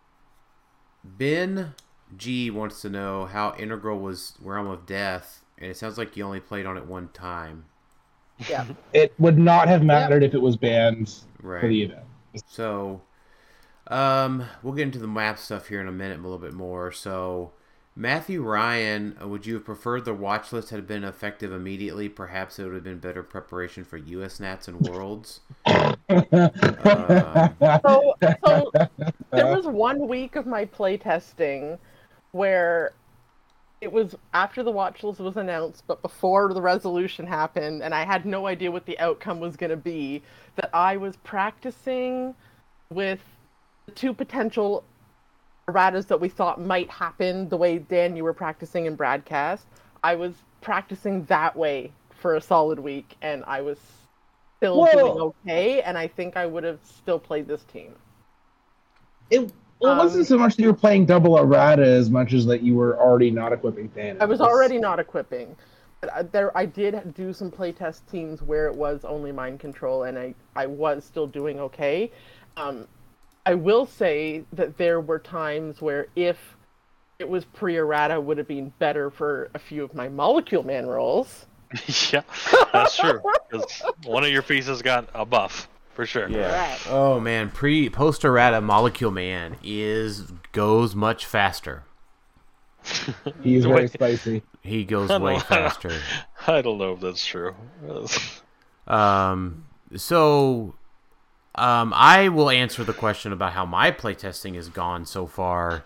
Ben 1.03 1.73
G 2.17 2.49
wants 2.49 2.81
to 2.81 2.89
know 2.89 3.26
how 3.26 3.55
Integral 3.57 3.99
was 3.99 4.34
Realm 4.41 4.67
of 4.67 4.85
Death, 4.85 5.43
and 5.57 5.69
it 5.69 5.77
sounds 5.77 5.97
like 5.97 6.15
you 6.17 6.23
only 6.26 6.39
played 6.39 6.65
on 6.65 6.77
it 6.77 6.85
one 6.85 7.09
time. 7.13 7.65
Yeah. 8.49 8.65
It 8.93 9.13
would 9.17 9.38
not 9.38 9.67
have 9.67 9.84
mattered 9.84 10.23
if 10.23 10.34
it 10.34 10.41
was 10.41 10.57
banned 10.57 11.13
Right. 11.41 11.61
for 11.61 11.67
the 11.67 11.84
event. 11.84 12.05
So, 12.47 13.01
um, 13.88 14.43
we'll 14.63 14.73
get 14.73 14.84
into 14.84 14.99
the 14.99 15.07
map 15.07 15.38
stuff 15.39 15.67
here 15.67 15.80
in 15.81 15.88
a 15.88 15.91
minute, 15.91 16.19
a 16.19 16.22
little 16.22 16.38
bit 16.39 16.53
more. 16.53 16.91
So, 16.91 17.51
Matthew 17.97 18.43
Ryan, 18.43 19.17
uh, 19.22 19.27
would 19.27 19.45
you 19.45 19.53
have 19.53 19.63
preferred 19.63 20.03
the 20.03 20.13
watch 20.13 20.51
list 20.51 20.69
had 20.69 20.85
been 20.85 21.05
effective 21.05 21.53
immediately? 21.53 22.09
Perhaps 22.09 22.59
it 22.59 22.65
would 22.65 22.73
have 22.73 22.84
been 22.84 22.99
better 22.99 23.23
preparation 23.23 23.85
for 23.85 23.95
US 23.95 24.39
Nats 24.39 24.67
and 24.67 24.81
Worlds. 24.81 25.41
So, 26.07 26.27
so 28.45 28.72
there 29.31 29.55
was 29.55 29.65
one 29.65 30.07
week 30.07 30.35
of 30.35 30.45
my 30.45 30.65
playtesting 30.65 31.80
where 32.31 32.91
it 33.81 33.91
was 33.91 34.15
after 34.34 34.61
the 34.61 34.72
watch 34.72 35.03
list 35.03 35.19
was 35.19 35.38
announced, 35.38 35.84
but 35.88 36.01
before 36.01 36.53
the 36.53 36.61
resolution 36.61 37.26
happened, 37.26 37.81
and 37.81 37.93
I 37.93 38.05
had 38.05 38.26
no 38.26 38.47
idea 38.47 38.72
what 38.72 38.85
the 38.85 38.97
outcome 38.99 39.39
was 39.39 39.55
going 39.55 39.72
to 39.72 39.77
be. 39.77 40.22
That 40.55 40.69
I 40.73 40.97
was 40.97 41.15
practicing 41.17 42.35
with 42.89 43.19
the 43.85 43.91
two 43.91 44.13
potential 44.13 44.84
erratas 45.67 46.07
that 46.07 46.19
we 46.19 46.29
thought 46.29 46.61
might 46.61 46.89
happen, 46.89 47.49
the 47.49 47.57
way 47.57 47.79
Dan 47.79 48.15
you 48.15 48.23
were 48.23 48.33
practicing 48.33 48.85
in 48.85 48.95
broadcast. 48.95 49.65
I 50.03 50.15
was 50.15 50.33
practicing 50.61 51.25
that 51.25 51.55
way 51.55 51.91
for 52.11 52.35
a 52.35 52.41
solid 52.41 52.79
week, 52.79 53.15
and 53.21 53.43
I 53.45 53.61
was 53.61 53.77
still 54.57 54.81
Whoa. 54.81 54.91
doing 54.91 55.33
okay. 55.47 55.81
And 55.81 55.97
I 55.97 56.07
think 56.07 56.37
I 56.37 56.45
would 56.45 56.63
have 56.63 56.79
still 56.83 57.19
played 57.19 57.47
this 57.47 57.63
team. 57.63 57.93
It, 59.29 59.51
well, 59.79 59.93
it 59.93 59.97
wasn't 59.97 60.21
Um, 60.21 60.25
so 60.25 60.37
much 60.37 60.55
that 60.55 60.61
you 60.61 60.69
were 60.69 60.77
playing 60.77 61.05
double 61.05 61.37
errata 61.37 61.85
as 61.85 62.09
much 62.09 62.33
as 62.33 62.45
that 62.45 62.61
you 62.61 62.75
were 62.75 62.97
already 62.99 63.31
not 63.31 63.51
equipping 63.51 63.89
Thanos. 63.89 64.21
I 64.21 64.25
was 64.25 64.41
already 64.41 64.77
not 64.77 64.99
equipping. 64.99 65.55
But 66.01 66.13
I- 66.13 66.23
there, 66.23 66.55
I 66.55 66.65
did 66.65 67.13
do 67.15 67.33
some 67.33 67.49
playtest 67.49 68.01
teams 68.11 68.41
where 68.41 68.67
it 68.67 68.75
was 68.75 69.03
only 69.05 69.31
mind 69.31 69.59
control, 69.59 70.03
and 70.03 70.17
I, 70.17 70.35
I 70.55 70.67
was 70.67 71.03
still 71.03 71.25
doing 71.25 71.59
okay. 71.59 72.11
Um, 72.57 72.87
I 73.45 73.53
will 73.53 73.85
say 73.85 74.43
that 74.53 74.77
there 74.77 74.99
were 74.99 75.19
times 75.19 75.81
where 75.81 76.07
if 76.15 76.38
it 77.19 77.30
was 77.30 77.45
pre-errata, 77.45 78.19
would 78.19 78.38
have 78.38 78.47
been 78.47 78.73
better 78.80 79.09
for 79.09 79.49
a 79.53 79.59
few 79.59 79.84
of 79.84 79.93
my 79.93 80.09
molecule 80.09 80.63
man 80.63 80.85
rolls. 80.88 81.45
yeah, 82.11 82.22
that's 82.73 82.97
true. 82.97 83.22
'Cause 83.51 83.84
one 84.05 84.23
of 84.23 84.30
your 84.30 84.41
pieces 84.41 84.81
got 84.81 85.07
a 85.13 85.26
buff 85.26 85.69
for 85.93 86.05
sure. 86.05 86.27
Right. 86.27 86.77
Oh 86.89 87.19
man, 87.19 87.49
pre 87.51 87.89
post 87.89 88.26
errata 88.26 88.59
Molecule 88.61 89.11
Man 89.11 89.57
is 89.63 90.23
goes 90.51 90.93
much 90.95 91.26
faster. 91.26 91.84
He's 93.43 93.65
way 93.65 93.88
spicy. 93.88 94.43
He 94.61 94.84
goes 94.84 95.09
way 95.09 95.39
faster. 95.39 95.91
I 96.47 96.61
don't 96.61 96.77
know 96.77 96.93
if 96.93 96.99
that's 96.99 97.26
true. 97.26 97.55
Um, 98.88 99.65
so, 99.95 100.76
um, 101.56 101.94
I 101.95 102.30
will 102.30 102.49
answer 102.49 102.84
the 102.84 102.94
question 102.94 103.32
about 103.32 103.53
how 103.53 103.65
my 103.65 103.91
playtesting 103.91 104.56
has 104.56 104.69
gone 104.69 105.06
so 105.06 105.26
far. 105.26 105.86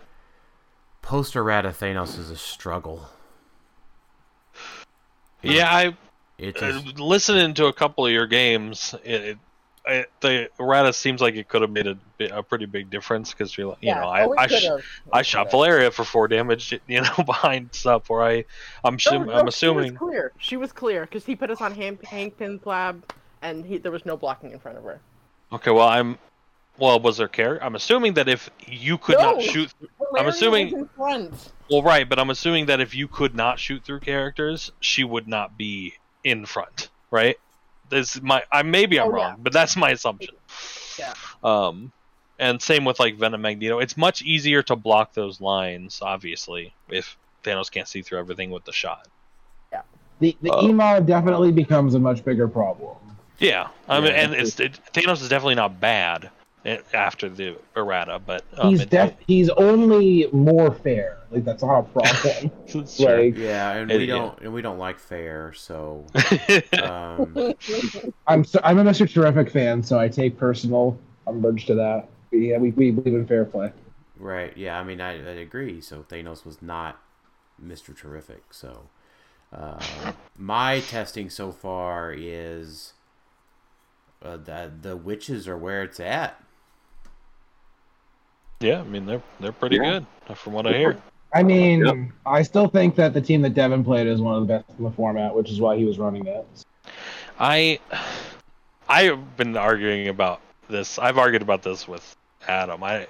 Post 1.01 1.35
errata 1.35 1.69
Thanos 1.69 2.17
is 2.17 2.31
a 2.31 2.35
struggle. 2.35 3.07
yeah, 5.41 5.69
I 5.71 5.97
It's 6.37 6.61
uh, 6.61 6.81
listening 6.97 7.53
to 7.55 7.67
a 7.67 7.73
couple 7.73 8.05
of 8.05 8.11
your 8.11 8.27
games. 8.27 8.95
It, 9.03 9.21
it, 9.21 9.37
it 9.85 10.11
the 10.21 10.49
errata 10.59 10.91
seems 10.91 11.21
like 11.21 11.35
it 11.35 11.47
could 11.47 11.61
have 11.61 11.71
made 11.71 11.87
a, 11.87 11.97
a 12.31 12.43
pretty 12.43 12.65
big 12.65 12.89
difference 12.89 13.31
because 13.31 13.55
you're 13.57 13.67
like, 13.67 13.77
you 13.81 13.93
know, 13.93 14.07
I 14.07 14.25
oh, 14.25 14.33
it 14.33 14.39
I, 14.39 14.47
sh- 14.47 14.69
I 15.13 15.21
shot. 15.21 15.51
Valeria 15.51 15.91
for 15.91 16.03
four 16.03 16.27
damage, 16.27 16.79
you 16.87 17.01
know, 17.01 17.23
behind 17.25 17.73
stuff 17.73 18.09
where 18.09 18.23
I 18.23 18.45
I'm 18.83 18.97
No, 19.11 19.23
no, 19.23 19.33
I'm 19.33 19.47
assuming 19.47 19.85
she 19.85 19.91
was 19.91 19.99
clear. 19.99 20.31
She 20.39 20.57
was 20.57 20.71
clear 20.71 21.01
because 21.01 21.25
he 21.25 21.35
put 21.35 21.51
us 21.51 21.61
on 21.61 21.75
Hank, 21.75 22.03
Hank 22.05 22.37
Pym's 22.37 22.65
lab, 22.65 23.03
and 23.41 23.65
he, 23.65 23.77
there 23.77 23.91
was 23.91 24.05
no 24.05 24.17
blocking 24.17 24.51
in 24.51 24.59
front 24.59 24.77
of 24.77 24.83
her. 24.83 24.99
Okay, 25.51 25.71
well, 25.71 25.87
I'm. 25.87 26.17
Well, 26.77 26.99
was 27.01 27.17
there 27.17 27.27
care? 27.27 27.61
I'm 27.61 27.75
assuming 27.75 28.13
that 28.13 28.29
if 28.29 28.49
you 28.65 28.97
could 28.97 29.17
No! 29.17 29.33
not 29.33 29.41
shoot. 29.41 29.73
Valeria 29.99 30.29
assuming- 30.29 30.65
was 30.71 30.81
in 30.81 30.87
front. 30.89 31.51
Well, 31.69 31.83
right, 31.83 32.07
but 32.07 32.17
I'm 32.19 32.29
assuming 32.29 32.67
that 32.67 32.79
if 32.79 32.95
you 32.95 33.07
could 33.07 33.35
not 33.35 33.59
shoot 33.59 33.83
through 33.83 33.99
characters, 33.99 34.71
she 34.79 35.03
would 35.03 35.27
not 35.27 35.57
be 35.57 35.93
in 36.23 36.45
front, 36.45 36.89
right? 37.11 37.37
This 37.89 38.15
is 38.15 38.21
my. 38.21 38.43
I 38.51 38.63
maybe 38.63 38.99
I'm 38.99 39.07
Oh, 39.07 39.11
wrong, 39.11 39.31
yeah. 39.31 39.35
but 39.39 39.51
that's 39.53 39.75
my 39.75 39.89
assumption. 39.91 40.35
Yeah. 40.97 41.13
Um, 41.43 41.91
and 42.37 42.61
same 42.61 42.85
with 42.85 42.99
like 42.99 43.15
Venom 43.17 43.41
Magneto. 43.41 43.79
It's 43.79 43.97
much 43.97 44.21
easier 44.21 44.63
to 44.63 44.75
block 44.75 45.13
those 45.13 45.41
lines, 45.41 45.99
obviously, 46.01 46.73
if 46.89 47.17
Thanos 47.43 47.69
can't 47.69 47.87
see 47.87 48.01
through 48.01 48.19
everything 48.19 48.51
with 48.51 48.63
the 48.63 48.71
shot. 48.73 49.07
Yeah. 49.73 49.81
The 50.19 50.37
the 50.41 50.51
Uh, 50.53 50.61
emo 50.63 50.99
definitely 51.01 51.51
becomes 51.51 51.93
a 51.95 51.99
much 51.99 52.23
bigger 52.23 52.47
problem. 52.47 52.95
Yeah, 53.39 53.69
I 53.87 53.99
mean, 53.99 54.11
Yeah. 54.11 54.21
and 54.21 54.33
it's 54.33 54.59
it, 54.59 54.79
Thanos 54.93 55.21
is 55.21 55.29
definitely 55.29 55.55
not 55.55 55.79
bad 55.79 56.29
after 56.93 57.29
the 57.29 57.55
errata, 57.75 58.19
but 58.25 58.43
um, 58.57 58.69
he's 58.71 58.81
it- 58.81 58.89
def 58.89 59.13
he's 59.25 59.49
only 59.49 60.27
more 60.31 60.71
fair. 60.73 61.17
Like 61.31 61.45
that's 61.45 61.63
not 61.63 61.79
a 61.79 61.83
problem. 61.83 62.51
it's 62.67 62.97
true. 62.97 63.05
like 63.27 63.37
yeah, 63.37 63.71
and 63.73 63.91
It- 63.91 63.97
we 63.99 64.05
don't 64.07 64.39
and 64.41 64.53
we 64.53 64.61
don't 64.61 64.77
like 64.79 64.99
fair, 64.99 65.53
so 65.53 66.05
um, 66.83 67.53
I'm 68.27 68.43
so, 68.43 68.59
I'm 68.63 68.77
a 68.79 68.83
Mr. 68.83 69.11
Terrific 69.11 69.51
fan, 69.51 69.81
so 69.83 69.97
I 69.99 70.07
take 70.09 70.37
personal 70.37 70.97
umbrage 71.27 71.65
to 71.67 71.75
that. 71.75 72.09
But 72.31 72.37
yeah, 72.37 72.57
we, 72.57 72.71
we 72.71 72.91
believe 72.91 73.15
in 73.15 73.25
fair 73.25 73.45
play. 73.45 73.71
right, 74.17 74.55
yeah. 74.57 74.79
I 74.79 74.83
mean, 74.83 75.01
I, 75.01 75.13
I 75.13 75.35
agree. 75.39 75.81
So 75.81 76.03
Thanos 76.09 76.45
was 76.45 76.61
not 76.61 76.99
Mister 77.57 77.93
Terrific. 77.93 78.53
So 78.53 78.89
uh, 79.53 79.79
my 80.37 80.79
testing 80.81 81.29
so 81.29 81.51
far 81.51 82.13
is 82.15 82.93
uh, 84.23 84.37
that 84.37 84.81
the 84.83 84.95
witches 84.97 85.47
are 85.47 85.57
where 85.57 85.83
it's 85.83 85.99
at. 85.99 86.41
yeah, 88.59 88.81
I 88.81 88.83
mean 88.83 89.05
they're 89.05 89.21
they're 89.39 89.51
pretty 89.51 89.77
Yeah. 89.77 90.01
good 90.27 90.37
from 90.37 90.53
what 90.53 90.67
I 90.67 90.73
hear. 90.77 90.97
I 91.33 91.43
mean, 91.43 91.85
Yep. 91.85 91.95
I 92.25 92.41
still 92.41 92.67
think 92.67 92.95
that 92.95 93.13
the 93.13 93.21
team 93.21 93.41
that 93.43 93.53
Devin 93.53 93.83
played 93.83 94.07
is 94.07 94.19
one 94.19 94.35
of 94.35 94.41
the 94.47 94.47
best 94.47 94.65
in 94.77 94.83
the 94.83 94.91
format, 94.91 95.33
which 95.35 95.49
is 95.51 95.61
why 95.61 95.77
he 95.77 95.85
was 95.85 95.99
running 95.99 96.25
it. 96.27 96.45
I 97.39 97.79
I've 98.89 99.37
been 99.37 99.55
arguing 99.55 100.07
about 100.07 100.41
this. 100.69 100.97
I've 100.99 101.17
argued 101.17 101.41
about 101.43 101.61
this 101.61 101.87
with 101.87 102.15
Adam. 102.47 102.83
I 102.83 103.07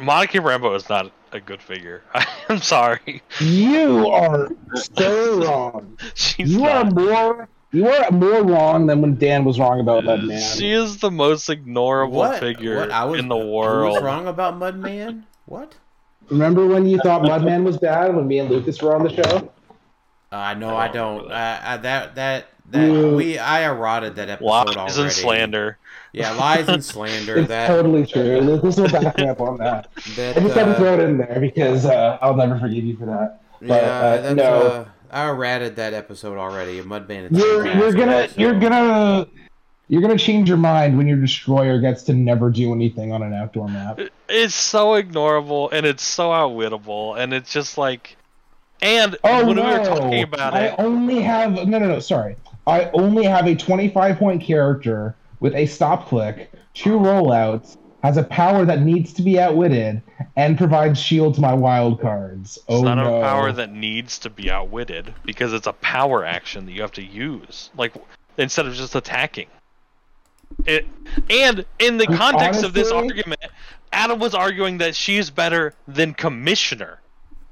Monica 0.00 0.38
Rambeau 0.38 0.74
is 0.76 0.88
not 0.88 1.12
a 1.32 1.40
good 1.40 1.60
figure. 1.60 2.02
I'm 2.48 2.60
sorry. 2.62 3.22
You 3.40 4.08
are 4.08 4.48
so 4.74 5.44
wrong. 5.44 5.98
She's 6.14 6.52
You 6.54 6.64
are 6.64 6.84
not. 6.84 6.94
more 6.94 7.48
you 7.72 7.88
are 7.88 8.10
more 8.10 8.42
wrong 8.42 8.86
than 8.86 9.00
when 9.02 9.16
Dan 9.16 9.44
was 9.44 9.58
wrong 9.58 9.80
about 9.80 10.04
that 10.04 10.22
man. 10.22 10.40
She 10.56 10.70
is 10.72 10.98
the 10.98 11.10
most 11.10 11.48
ignorable 11.48 12.10
What 12.12 12.40
figure 12.40 12.76
What? 12.76 12.90
I 12.90 13.04
was, 13.04 13.20
in 13.20 13.28
the 13.28 13.36
world. 13.36 13.88
who 13.88 13.94
was 13.94 14.02
wrong 14.02 14.26
about 14.26 14.54
Mudman? 14.58 15.24
What? 15.46 15.74
Remember 16.30 16.66
when 16.66 16.86
you 16.86 16.98
thought 16.98 17.22
Mudman 17.22 17.64
was 17.64 17.78
bad 17.78 18.14
when 18.14 18.26
me 18.26 18.38
and 18.38 18.50
Lucas 18.50 18.80
were 18.82 18.94
on 18.94 19.02
the 19.04 19.14
show? 19.14 19.50
Uh, 20.30 20.54
no, 20.54 20.76
I 20.76 20.84
I 20.84 20.88
don't 20.88 21.22
don't. 21.22 21.32
Uh, 21.32 21.60
uh, 21.64 21.76
that 21.78 22.14
that 22.16 22.48
that 22.70 22.86
You- 22.86 23.16
we 23.16 23.38
I 23.38 23.62
eroded 23.70 24.16
that 24.16 24.28
episode 24.28 24.46
Lies 24.46 24.76
already. 24.76 25.02
and 25.04 25.12
slander. 25.12 25.78
Yeah, 26.12 26.32
lies 26.32 26.68
and 26.68 26.84
slander. 26.92 27.36
It's 27.38 27.48
that 27.48 27.68
totally 27.68 28.04
true. 28.04 28.40
Lucas 28.40 28.76
will 28.76 28.88
back 28.90 29.16
me 29.16 29.26
up 29.28 29.40
on 29.40 29.56
that. 29.58 29.88
that 30.16 30.36
I 30.36 30.40
just 30.40 30.54
had 30.54 30.64
to 30.66 30.70
uh, 30.72 30.74
throw 30.76 30.94
it 30.94 31.00
in 31.00 31.16
there 31.18 31.38
because 31.40 31.86
uh, 31.86 32.18
I'll 32.20 32.36
never 32.36 32.58
forgive 32.58 32.84
you 32.84 32.96
for 32.96 33.06
that. 33.06 33.40
But, 33.60 33.68
yeah, 33.68 33.74
uh, 33.76 34.20
that's, 34.20 34.34
no. 34.36 34.86
I 35.10 35.28
ratted 35.30 35.76
that 35.76 35.94
episode 35.94 36.38
already. 36.38 36.80
Mudman. 36.82 37.32
is 37.32 37.38
You're 37.38 37.66
you're 37.66 37.92
gonna 37.92 38.28
so- 38.28 38.40
you're 38.40 38.58
gonna 38.58 39.26
you're 39.88 40.02
gonna 40.02 40.18
change 40.18 40.48
your 40.48 40.58
mind 40.58 40.96
when 40.98 41.06
your 41.06 41.16
destroyer 41.18 41.80
gets 41.80 42.02
to 42.04 42.12
never 42.12 42.50
do 42.50 42.72
anything 42.72 43.12
on 43.12 43.22
an 43.22 43.32
outdoor 43.32 43.68
map. 43.68 44.00
It's 44.28 44.54
so 44.54 44.88
ignorable 45.02 45.70
and 45.72 45.86
it's 45.86 46.02
so 46.02 46.28
outwittable 46.30 47.18
and 47.18 47.32
it's 47.32 47.52
just 47.52 47.78
like 47.78 48.16
and 48.82 49.16
Oh 49.24 49.46
when 49.46 49.56
no! 49.56 49.64
we 49.64 49.78
were 49.78 49.84
talking 49.84 50.22
about 50.22 50.54
I 50.54 50.66
it 50.66 50.74
only 50.78 51.20
have 51.22 51.52
no 51.52 51.64
no 51.64 51.88
no 51.88 52.00
sorry. 52.00 52.36
I 52.66 52.90
only 52.92 53.24
have 53.24 53.46
a 53.46 53.54
25 53.54 54.18
point 54.18 54.42
character 54.42 55.14
with 55.40 55.54
a 55.54 55.64
stop 55.66 56.06
click, 56.08 56.50
two 56.74 56.98
rollouts, 56.98 57.78
has 58.02 58.16
a 58.16 58.22
power 58.22 58.64
that 58.64 58.82
needs 58.82 59.12
to 59.14 59.22
be 59.22 59.40
outwitted, 59.40 60.00
and 60.36 60.56
provides 60.56 61.00
shield 61.00 61.34
to 61.34 61.40
my 61.40 61.52
wild 61.52 62.00
cards. 62.00 62.56
It's 62.56 62.64
oh 62.68 62.82
not 62.82 62.94
no! 62.94 63.18
a 63.18 63.22
power 63.22 63.52
that 63.52 63.72
needs 63.72 64.18
to 64.20 64.30
be 64.30 64.50
outwitted 64.50 65.12
because 65.24 65.52
it's 65.52 65.66
a 65.66 65.72
power 65.74 66.24
action 66.24 66.66
that 66.66 66.72
you 66.72 66.82
have 66.82 66.92
to 66.92 67.02
use, 67.02 67.70
like 67.76 67.92
instead 68.36 68.66
of 68.66 68.74
just 68.74 68.94
attacking. 68.94 69.48
It 70.64 70.86
and 71.28 71.64
in 71.78 71.98
the 71.98 72.06
context 72.06 72.64
of 72.64 72.72
this 72.72 72.90
argument, 72.90 73.40
Adam 73.92 74.18
was 74.18 74.34
arguing 74.34 74.78
that 74.78 74.94
she's 74.94 75.30
better 75.30 75.74
than 75.86 76.14
Commissioner. 76.14 77.00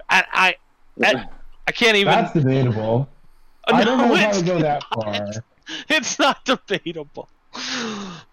I 0.08 0.24
I, 0.32 0.56
I, 1.04 1.28
I 1.66 1.72
can't 1.72 1.96
even. 1.96 2.12
That's 2.12 2.32
debatable. 2.32 3.08
Uh, 3.66 3.74
I 3.74 3.84
don't 3.84 3.98
know 3.98 4.14
it's 4.14 4.38
would 4.38 4.46
go 4.46 4.58
that 4.60 4.82
not. 4.96 5.04
far. 5.04 5.30
It's 5.88 6.16
not 6.20 6.44
debatable. 6.44 7.28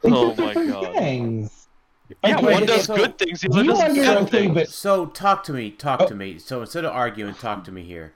oh 0.04 0.36
my 0.38 0.54
god. 0.54 0.94
Things. 0.94 1.63
Yeah, 2.10 2.38
Okay, 2.38 2.54
one 2.54 2.66
does 2.66 2.86
so- 2.86 2.96
good 2.96 3.18
things, 3.18 3.42
the 3.42 3.50
other 3.50 3.64
you 3.64 3.70
does 3.70 3.80
bad 3.80 3.88
understand 3.90 4.30
things. 4.30 4.56
that 4.56 4.70
So 4.70 5.06
talk 5.08 5.44
to 5.46 5.54
me, 5.54 5.72
talk 5.72 6.02
Oh. 6.02 6.08
to 6.08 6.16
me. 6.16 6.38
So 6.38 6.62
instead 6.62 6.86
of 6.86 6.92
arguing, 6.92 7.34
talk 7.34 7.64
to 7.66 7.72
me 7.72 7.84
here. 7.84 8.14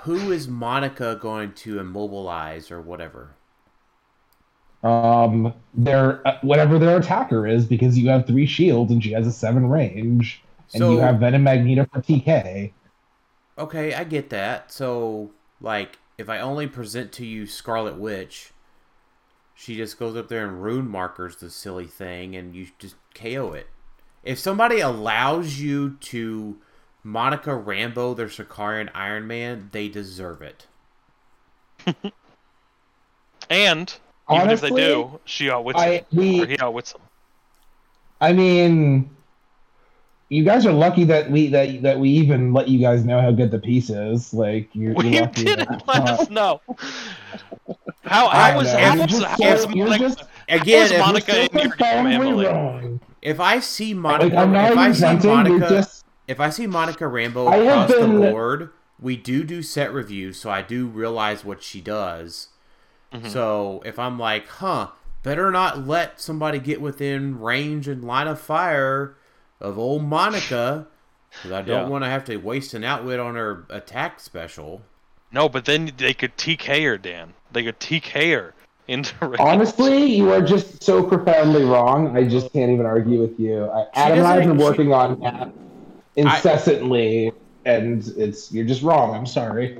Who 0.00 0.30
is 0.32 0.46
Monica 0.46 1.18
going 1.20 1.52
to 1.54 1.78
immobilize 1.78 2.70
or 2.70 2.80
whatever? 2.80 3.30
um 4.84 5.52
their 5.74 6.24
uh, 6.28 6.38
whatever 6.42 6.78
their 6.78 6.98
attacker 6.98 7.46
is 7.46 7.64
because 7.64 7.98
you 7.98 8.08
have 8.10 8.26
three 8.26 8.46
shields 8.46 8.92
and 8.92 9.02
she 9.02 9.10
has 9.10 9.26
a 9.26 9.32
seven 9.32 9.66
range 9.68 10.44
and 10.74 10.80
So- 10.80 10.92
you 10.92 10.98
have 10.98 11.18
Venom 11.18 11.42
Magneto 11.42 11.86
for 11.92 12.02
TK. 12.02 12.72
Okay, 13.58 13.94
I 13.94 14.04
get 14.04 14.28
that. 14.30 14.70
So 14.70 15.30
like, 15.62 15.98
if 16.18 16.28
I 16.28 16.38
only 16.40 16.66
present 16.66 17.10
to 17.12 17.26
you 17.26 17.46
Scarlet 17.46 17.96
Witch, 17.96 18.52
she 19.56 19.76
just 19.76 19.98
goes 19.98 20.16
up 20.16 20.28
there 20.28 20.46
and 20.46 20.62
rune 20.62 20.88
markers 20.88 21.36
the 21.36 21.50
silly 21.50 21.86
thing, 21.86 22.36
and 22.36 22.54
you 22.54 22.68
just 22.78 22.94
KO 23.14 23.52
it. 23.52 23.66
If 24.22 24.38
somebody 24.38 24.80
allows 24.80 25.58
you 25.58 25.96
to 26.00 26.58
Monica 27.02 27.50
Rambeau 27.50 28.14
their 28.14 28.26
Sicarian 28.28 28.90
Iron 28.94 29.26
Man, 29.26 29.70
they 29.72 29.88
deserve 29.88 30.42
it. 30.42 30.66
And 33.50 33.94
even 34.32 34.50
if 34.50 34.60
they 34.60 34.70
do, 34.70 35.20
she 35.24 35.50
outwits 35.50 35.78
I 35.78 35.88
him, 35.88 36.04
we 36.12 36.42
or 36.42 36.46
he 36.46 36.58
outwits 36.58 36.92
them. 36.92 37.02
I 38.20 38.32
mean, 38.32 39.15
you 40.28 40.44
guys 40.44 40.66
are 40.66 40.72
lucky 40.72 41.04
that 41.04 41.30
we 41.30 41.48
that 41.48 41.82
that 41.82 41.98
we 42.00 42.10
even 42.10 42.52
let 42.52 42.68
you 42.68 42.78
guys 42.80 43.04
know 43.04 43.20
how 43.20 43.30
good 43.30 43.50
the 43.50 43.58
piece 43.58 43.90
is. 43.90 44.32
Like 44.34 44.68
you're, 44.74 44.94
We 44.94 45.10
you're 45.10 45.22
lucky 45.22 45.44
didn't 45.44 45.68
that- 45.68 45.86
let 45.88 46.08
us 46.08 46.30
know. 46.30 46.60
How 48.04 48.28
I 48.28 48.52
how 48.52 48.58
was 48.58 48.72
know, 48.72 48.78
how 48.78 48.94
you're 48.94 49.02
was 49.02 49.10
just 49.10 49.24
how 49.24 49.36
so- 49.36 49.66
was 49.66 49.74
you're 49.74 49.86
Monica, 49.86 50.04
just- 50.08 50.24
Again, 50.48 50.92
if, 50.92 50.98
Monica 51.00 51.32
You're 51.32 51.42
in 51.42 51.48
your 51.54 51.62
so 51.62 51.68
profoundly 51.70 52.12
family? 52.12 52.46
wrong. 52.46 53.00
if 53.20 53.40
I 53.40 53.58
see 53.58 53.94
Monica, 53.94 54.36
I'm 54.36 54.54
if 54.54 54.78
I 54.78 54.92
see 54.92 55.26
Monica, 55.28 55.68
just 55.68 56.04
if 56.28 56.38
I 56.38 56.50
see 56.50 56.68
Monica 56.68 57.02
Rambeau 57.04 57.48
I 57.50 57.56
across 57.56 57.90
been- 57.92 58.20
the 58.20 58.30
board, 58.30 58.70
we 59.00 59.16
do 59.16 59.42
do 59.42 59.60
set 59.60 59.92
reviews, 59.92 60.38
so 60.38 60.50
I 60.50 60.62
do 60.62 60.86
realize 60.86 61.44
what 61.44 61.64
she 61.64 61.80
does. 61.80 62.48
Mm-hmm. 63.12 63.28
So 63.28 63.82
if 63.84 63.98
I'm 63.98 64.20
like, 64.20 64.46
huh, 64.46 64.90
better 65.24 65.50
not 65.50 65.84
let 65.84 66.20
somebody 66.20 66.60
get 66.60 66.80
within 66.80 67.40
range 67.40 67.88
and 67.88 68.04
line 68.04 68.28
of 68.28 68.40
fire 68.40 69.16
of 69.60 69.78
old 69.78 70.02
Monica, 70.04 70.86
because 71.30 71.52
I 71.52 71.62
don't 71.62 71.82
Yeah. 71.84 71.88
want 71.88 72.04
to 72.04 72.10
have 72.10 72.24
to 72.26 72.36
waste 72.36 72.74
an 72.74 72.84
outwit 72.84 73.18
on 73.20 73.34
her 73.34 73.64
attack 73.70 74.20
special. 74.20 74.82
No, 75.32 75.48
but 75.48 75.64
then 75.64 75.92
they 75.96 76.14
could 76.14 76.36
TK 76.36 76.84
her, 76.84 76.98
Dan. 76.98 77.34
They 77.52 77.64
could 77.64 77.80
TK 77.80 78.32
her 78.34 78.54
into 78.88 79.14
range. 79.26 79.40
Honestly, 79.40 80.04
you 80.06 80.32
are 80.32 80.40
just 80.42 80.82
so 80.82 81.02
profoundly 81.02 81.64
wrong. 81.64 82.16
I 82.16 82.24
just 82.24 82.52
can't 82.52 82.70
even 82.70 82.86
argue 82.86 83.20
with 83.20 83.38
you. 83.40 83.64
I, 83.66 83.86
Adam 83.94 84.18
and 84.18 84.26
I 84.26 84.30
have 84.34 84.38
doesn't- 84.44 84.56
been 84.56 84.58
she- 84.58 84.64
working 84.64 84.92
on 84.92 85.20
that 85.20 85.50
incessantly, 86.16 87.32
and 87.64 88.06
it's 88.16 88.52
you're 88.52 88.64
just 88.66 88.82
wrong. 88.82 89.14
I'm 89.14 89.26
sorry. 89.26 89.78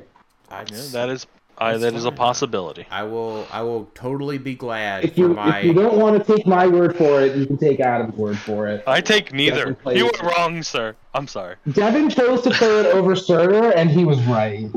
I, 0.51 0.61
Yeah, 0.71 0.83
that 0.93 1.09
is 1.09 1.27
I, 1.59 1.73
That's 1.73 1.83
that 1.85 1.95
is 1.95 2.05
a 2.05 2.13
possibility. 2.13 2.87
I 2.91 3.05
will. 3.05 3.47
I 3.51 3.63
will 3.63 3.89
totally 3.95 4.37
be 4.39 4.55
glad 4.55 5.05
If 5.05 5.15
for 5.15 5.21
you 5.21 5.29
my. 5.29 5.61
if 5.61 5.65
you 5.65 5.73
don't 5.73 5.99
want 5.99 6.25
to 6.25 6.37
take 6.37 6.47
my 6.47 6.67
word 6.67 6.97
for 6.97 7.23
it, 7.23 7.37
you 7.37 7.47
can 7.47 7.57
take 7.57 7.81
Adam's 7.81 8.15
word 8.15 8.39
for 8.39 8.67
it. 8.69 8.85
I 8.87 9.01
take 9.01 9.33
neither. 9.33 9.77
You 9.87 10.07
were 10.07 10.29
wrong, 10.29 10.63
sir. 10.63 10.95
I'm 11.15 11.27
sorry. 11.27 11.57
Devin 11.73 12.11
chose 12.11 12.43
to 12.43 12.51
play 12.51 12.81
it 12.81 12.87
over 12.87 13.17
Surtur, 13.17 13.71
and 13.71 13.91
he 13.91 14.05
was 14.05 14.23
right. 14.25 14.69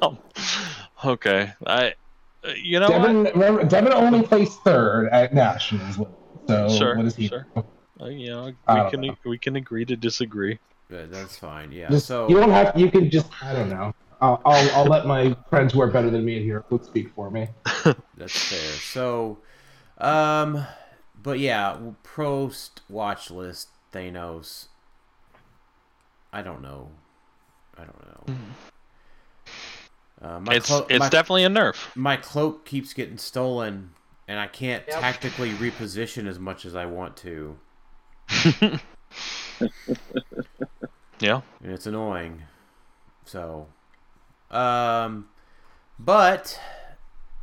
So 0.00 0.18
okay, 1.04 1.52
I. 1.66 1.94
uh, 2.42 2.48
You 2.60 2.80
know 2.80 2.88
Devin. 2.88 3.24
Remember, 3.24 3.64
Devin 3.64 3.92
only 3.92 4.22
placed 4.22 4.60
third 4.62 5.08
at 5.10 5.34
nationals. 5.34 5.98
So? 6.48 6.68
Sure, 6.68 6.96
what 6.96 7.06
is 7.06 7.14
he? 7.16 7.28
sure. 7.28 7.46
Uh, 8.00 8.06
you 8.06 8.30
know, 8.30 8.46
we 8.46 8.90
can 8.90 9.00
know. 9.02 9.16
we 9.24 9.38
can 9.38 9.56
agree 9.56 9.84
to 9.84 9.96
disagree. 9.96 10.58
Yeah, 10.90 11.06
that's 11.08 11.36
fine. 11.36 11.72
Yeah. 11.72 11.90
Just, 11.90 12.06
so 12.06 12.28
you 12.28 12.36
don't 12.36 12.50
have. 12.50 12.76
You 12.78 12.90
can 12.90 13.10
just. 13.10 13.28
I 13.42 13.52
don't 13.52 13.68
know. 13.68 13.94
I'll, 14.20 14.40
I'll 14.44 14.70
I'll 14.76 14.84
let 14.86 15.06
my 15.06 15.36
friends 15.50 15.72
who 15.72 15.80
are 15.82 15.90
better 15.90 16.10
than 16.10 16.24
me 16.24 16.36
in 16.36 16.42
here 16.42 16.64
who 16.68 16.80
speak 16.82 17.10
for 17.10 17.30
me. 17.30 17.48
That's 18.16 18.38
fair. 18.48 18.58
So, 18.58 19.38
um, 19.98 20.66
but 21.22 21.38
yeah, 21.38 21.76
Prost 22.02 22.80
watch 22.88 23.30
list 23.30 23.68
Thanos. 23.92 24.66
I 26.32 26.42
don't 26.42 26.62
know. 26.62 26.90
I 27.78 27.84
don't 27.84 28.06
know. 28.28 28.34
Uh, 30.22 30.40
my 30.40 30.54
it's 30.54 30.66
clo- 30.66 30.86
it's 30.88 30.98
my, 31.00 31.08
definitely 31.10 31.44
a 31.44 31.48
nerf. 31.48 31.76
my 31.94 32.16
cloak 32.16 32.64
keeps 32.64 32.94
getting 32.94 33.18
stolen, 33.18 33.90
and 34.26 34.40
I 34.40 34.46
can't 34.46 34.82
Yep. 34.88 35.00
tactically 35.00 35.50
reposition 35.50 36.26
as 36.26 36.38
much 36.38 36.64
as 36.64 36.74
I 36.74 36.86
want 36.86 37.16
to, 37.18 37.58
Yeah. 41.20 41.40
and 41.62 41.72
it's 41.72 41.86
annoying. 41.86 42.42
So, 43.24 43.66
um, 44.50 45.28
but 45.98 46.58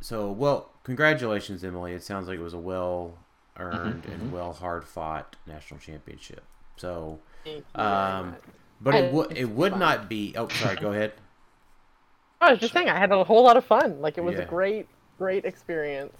so 0.00 0.30
well. 0.30 0.70
Congratulations, 0.84 1.64
Emily. 1.64 1.92
It 1.94 2.02
sounds 2.02 2.28
like 2.28 2.38
it 2.38 2.42
was 2.42 2.52
a 2.54 2.58
well 2.58 3.16
earned 3.58 4.04
and 4.04 4.30
well 4.32 4.52
hard 4.52 4.84
fought 4.84 5.36
national 5.46 5.80
championship. 5.80 6.42
So, 6.76 7.20
Thank 7.44 7.58
you 7.58 7.64
very 7.74 7.88
um, 7.88 8.30
much. 8.32 8.40
but 8.80 8.94
it 8.94 9.12
would 9.12 9.36
it 9.36 9.46
would 9.50 9.72
fine. 9.72 9.80
not 9.80 10.08
be. 10.08 10.34
Oh, 10.36 10.48
sorry. 10.48 10.76
Go 10.76 10.92
ahead. 10.92 11.12
I 12.40 12.50
was 12.50 12.60
just 12.60 12.74
saying, 12.74 12.90
I 12.90 12.98
had 12.98 13.10
a 13.10 13.24
whole 13.24 13.42
lot 13.42 13.56
of 13.56 13.64
fun. 13.64 14.00
Like 14.02 14.18
it 14.18 14.24
was 14.24 14.34
Yeah. 14.34 14.42
a 14.42 14.46
great, 14.46 14.86
great 15.16 15.44
experience. 15.46 16.16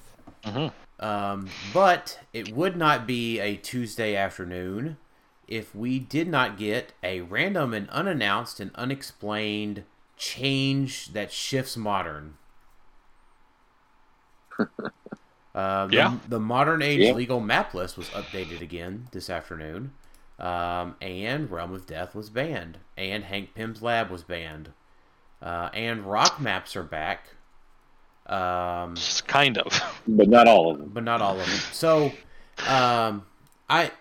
Um, 1.01 1.48
but 1.74 2.20
it 2.32 2.55
would 2.55 2.77
not 2.77 3.06
be 3.06 3.40
a 3.40 3.56
Tuesday 3.56 4.15
afternoon 4.16 4.97
if 5.48 5.74
we 5.74 5.98
did 5.98 6.28
not 6.28 6.56
get 6.56 6.93
a 7.02 7.20
random 7.23 7.74
and 7.74 7.90
unannounced 7.90 8.61
and 8.61 8.70
unexplained 8.74 9.85
change 10.24 11.12
that 11.12 11.32
shifts 11.32 11.76
modern. 11.76 12.36
Uh, 15.55 15.86
the, 15.86 15.94
Yeah. 15.94 16.16
the 16.28 16.40
modern 16.40 16.82
age 16.82 16.98
Yeah. 16.98 17.12
legal 17.12 17.38
map 17.38 17.74
list 17.74 17.96
was 17.96 18.09
updated 18.10 18.60
again 18.60 19.06
this 19.12 19.30
afternoon, 19.30 19.92
um, 20.40 20.96
and 21.01 21.48
Realm 21.48 21.72
of 21.72 21.86
Death 21.86 22.12
was 22.12 22.28
banned, 22.28 22.78
and 22.96 23.22
Hank 23.22 23.55
Pym's 23.55 23.80
Lab 23.80 24.10
was 24.10 24.24
banned, 24.24 24.72
uh, 25.40 25.70
and 25.72 26.05
rock 26.05 26.40
maps 26.40 26.74
are 26.74 26.82
back. 26.82 27.28
Um, 28.26 28.96
Just 28.96 29.28
kind 29.28 29.56
of. 29.56 29.80
but 30.09 30.28
not 30.28 30.48
all 30.48 30.72
of 30.72 30.78
them. 30.78 30.90
but 30.92 31.05
not 31.05 31.22
all 31.22 31.38
of 31.38 31.46
them. 31.46 31.59
So, 31.70 32.10
um, 32.66 33.24
I 33.70 33.92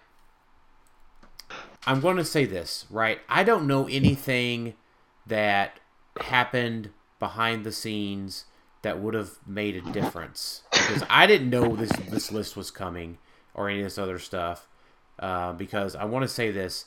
I'm 1.86 2.00
going 2.02 2.18
to 2.18 2.26
say 2.26 2.46
this 2.46 2.88
right. 2.90 3.20
I 3.30 3.44
don't 3.44 3.68
know 3.68 3.88
anything 3.88 4.74
that 5.28 5.80
happened 6.20 6.90
behind 7.20 7.66
the 7.66 7.72
scenes 7.72 8.46
that 8.82 9.00
would 9.00 9.14
have 9.14 9.32
made 9.48 9.76
a 9.76 9.92
difference 9.92 10.64
because 10.72 11.04
I 11.10 11.26
didn't 11.26 11.50
know 11.50 11.76
this 11.76 11.92
this 12.10 12.32
list 12.32 12.56
was 12.56 12.70
coming 12.70 13.18
or 13.54 13.70
any 13.70 13.80
of 13.80 13.86
this 13.86 13.98
other 13.98 14.20
stuff. 14.20 14.68
Uh, 15.20 15.54
because 15.54 15.96
I 15.96 16.06
want 16.06 16.24
to 16.24 16.28
say 16.28 16.52
this, 16.52 16.86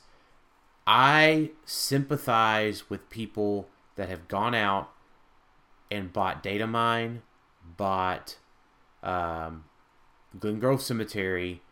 I 0.87 1.51
sympathize 1.65 2.91
with 2.91 3.09
people 3.09 3.69
that 3.97 4.09
have 4.09 4.29
gone 4.29 4.55
out 4.55 4.91
and 5.91 6.13
bought 6.13 6.43
data 6.43 6.67
mine, 6.67 7.23
bought 7.77 8.37
um, 9.03 9.65
Glen 10.39 10.59
Grove 10.59 10.83
Cemetery, 10.83 11.63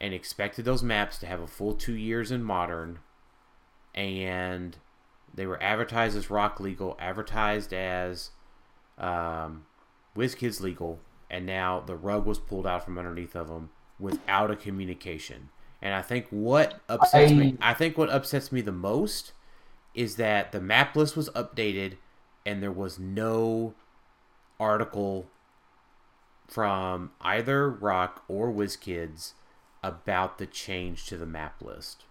and 0.00 0.12
expected 0.12 0.64
those 0.64 0.82
maps 0.82 1.18
to 1.18 1.26
have 1.26 1.40
a 1.40 1.46
full 1.46 1.74
two 1.74 1.94
years 1.94 2.30
in 2.30 2.42
modern, 2.42 2.98
and 3.94 4.76
they 5.34 5.46
were 5.46 5.60
advertised 5.62 6.16
as 6.16 6.30
Rock 6.30 6.60
Legal, 6.60 6.96
advertised 7.00 7.72
as 7.72 8.30
um, 8.98 9.66
WizKids 10.16 10.60
Legal, 10.60 11.00
and 11.30 11.44
now 11.44 11.80
the 11.80 11.96
rug 11.96 12.24
was 12.24 12.38
pulled 12.38 12.66
out 12.66 12.84
from 12.84 12.98
underneath 12.98 13.34
of 13.34 13.48
them 13.48 13.70
without 13.98 14.50
a 14.50 14.56
communication. 14.56 15.48
And 15.82 15.92
I 15.92 16.02
think 16.02 16.28
what 16.30 16.80
upsets 16.88 17.32
me, 17.32 17.56
I 17.60 17.74
think 17.74 17.98
what 17.98 18.10
upsets 18.10 18.52
me 18.52 18.60
the 18.60 18.72
most 18.72 19.32
is 19.94 20.16
that 20.16 20.52
the 20.52 20.60
map 20.60 20.96
list 20.96 21.16
was 21.16 21.28
updated 21.30 21.96
and 22.46 22.62
there 22.62 22.72
was 22.72 22.98
no 22.98 23.74
article 24.58 25.26
from 26.46 27.10
either 27.20 27.68
Rock 27.70 28.24
or 28.28 28.52
WizKids 28.52 29.32
about 29.82 30.38
the 30.38 30.46
change 30.46 31.06
to 31.06 31.16
the 31.16 31.26
map 31.26 31.60
list. 31.60 32.04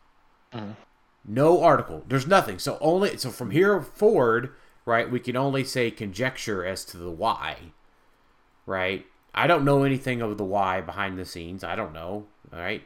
No 1.26 1.64
article. 1.64 2.04
There's 2.08 2.28
nothing. 2.28 2.60
So 2.60 2.78
only 2.82 3.18
so 3.18 3.30
from 3.30 3.52
here 3.52 3.82
forward, 3.82 4.52
right, 4.86 5.10
we 5.10 5.20
can 5.20 5.36
only 5.36 5.64
say 5.64 5.92
conjecture 5.92 6.66
as 6.66 6.84
to 6.86 6.98
the 6.98 7.12
why. 7.12 7.58
Right? 8.66 9.06
I 9.36 9.48
don't 9.48 9.66
know 9.66 9.84
anything 9.84 10.22
of 10.22 10.38
the 10.38 10.44
why 10.44 10.82
behind 10.82 11.18
the 11.18 11.26
scenes. 11.26 11.64
I 11.64 11.76
don't 11.76 11.94
know. 11.94 12.28
All 12.52 12.60
right? 12.60 12.84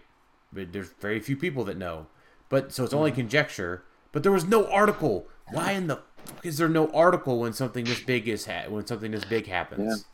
But 0.54 0.72
there's 0.72 0.90
very 1.00 1.20
few 1.20 1.36
people 1.36 1.64
that 1.66 1.78
know. 1.78 2.08
But 2.50 2.72
so 2.72 2.84
it's 2.84 2.94
only 2.94 3.12
mm. 3.12 3.16
conjecture, 3.16 3.84
but 4.12 4.24
there 4.24 4.32
was 4.32 4.46
no 4.46 4.70
article. 4.72 5.28
Why 5.52 5.72
in 5.72 5.88
the 5.88 5.98
fuck 6.28 6.46
is 6.46 6.58
there 6.58 6.70
no 6.70 6.90
article 6.92 7.40
when 7.40 7.54
something 7.54 7.86
this 7.86 8.00
big 8.02 8.28
is 8.28 8.46
ha- 8.46 8.70
when 8.70 8.86
something 8.86 9.12
this 9.12 9.26
big 9.26 9.48
happens? 9.48 10.06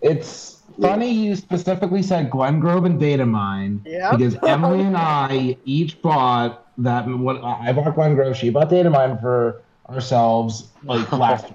It's 0.00 0.62
funny 0.80 1.10
you 1.10 1.36
specifically 1.36 2.02
said 2.02 2.30
Glengrove 2.30 2.84
and 2.84 2.98
Datamine 2.98 3.84
Yep. 3.84 4.12
because 4.12 4.36
Emily 4.42 4.80
and 4.80 4.96
I 4.96 5.56
each 5.64 6.00
bought 6.00 6.66
that. 6.82 7.06
What 7.06 7.42
I 7.42 7.72
bought 7.72 7.94
Glengrove, 7.94 8.36
she 8.36 8.50
bought 8.50 8.70
Datamine 8.70 9.20
for 9.20 9.62
ourselves 9.88 10.68
like 10.84 11.10
last. 11.24 11.46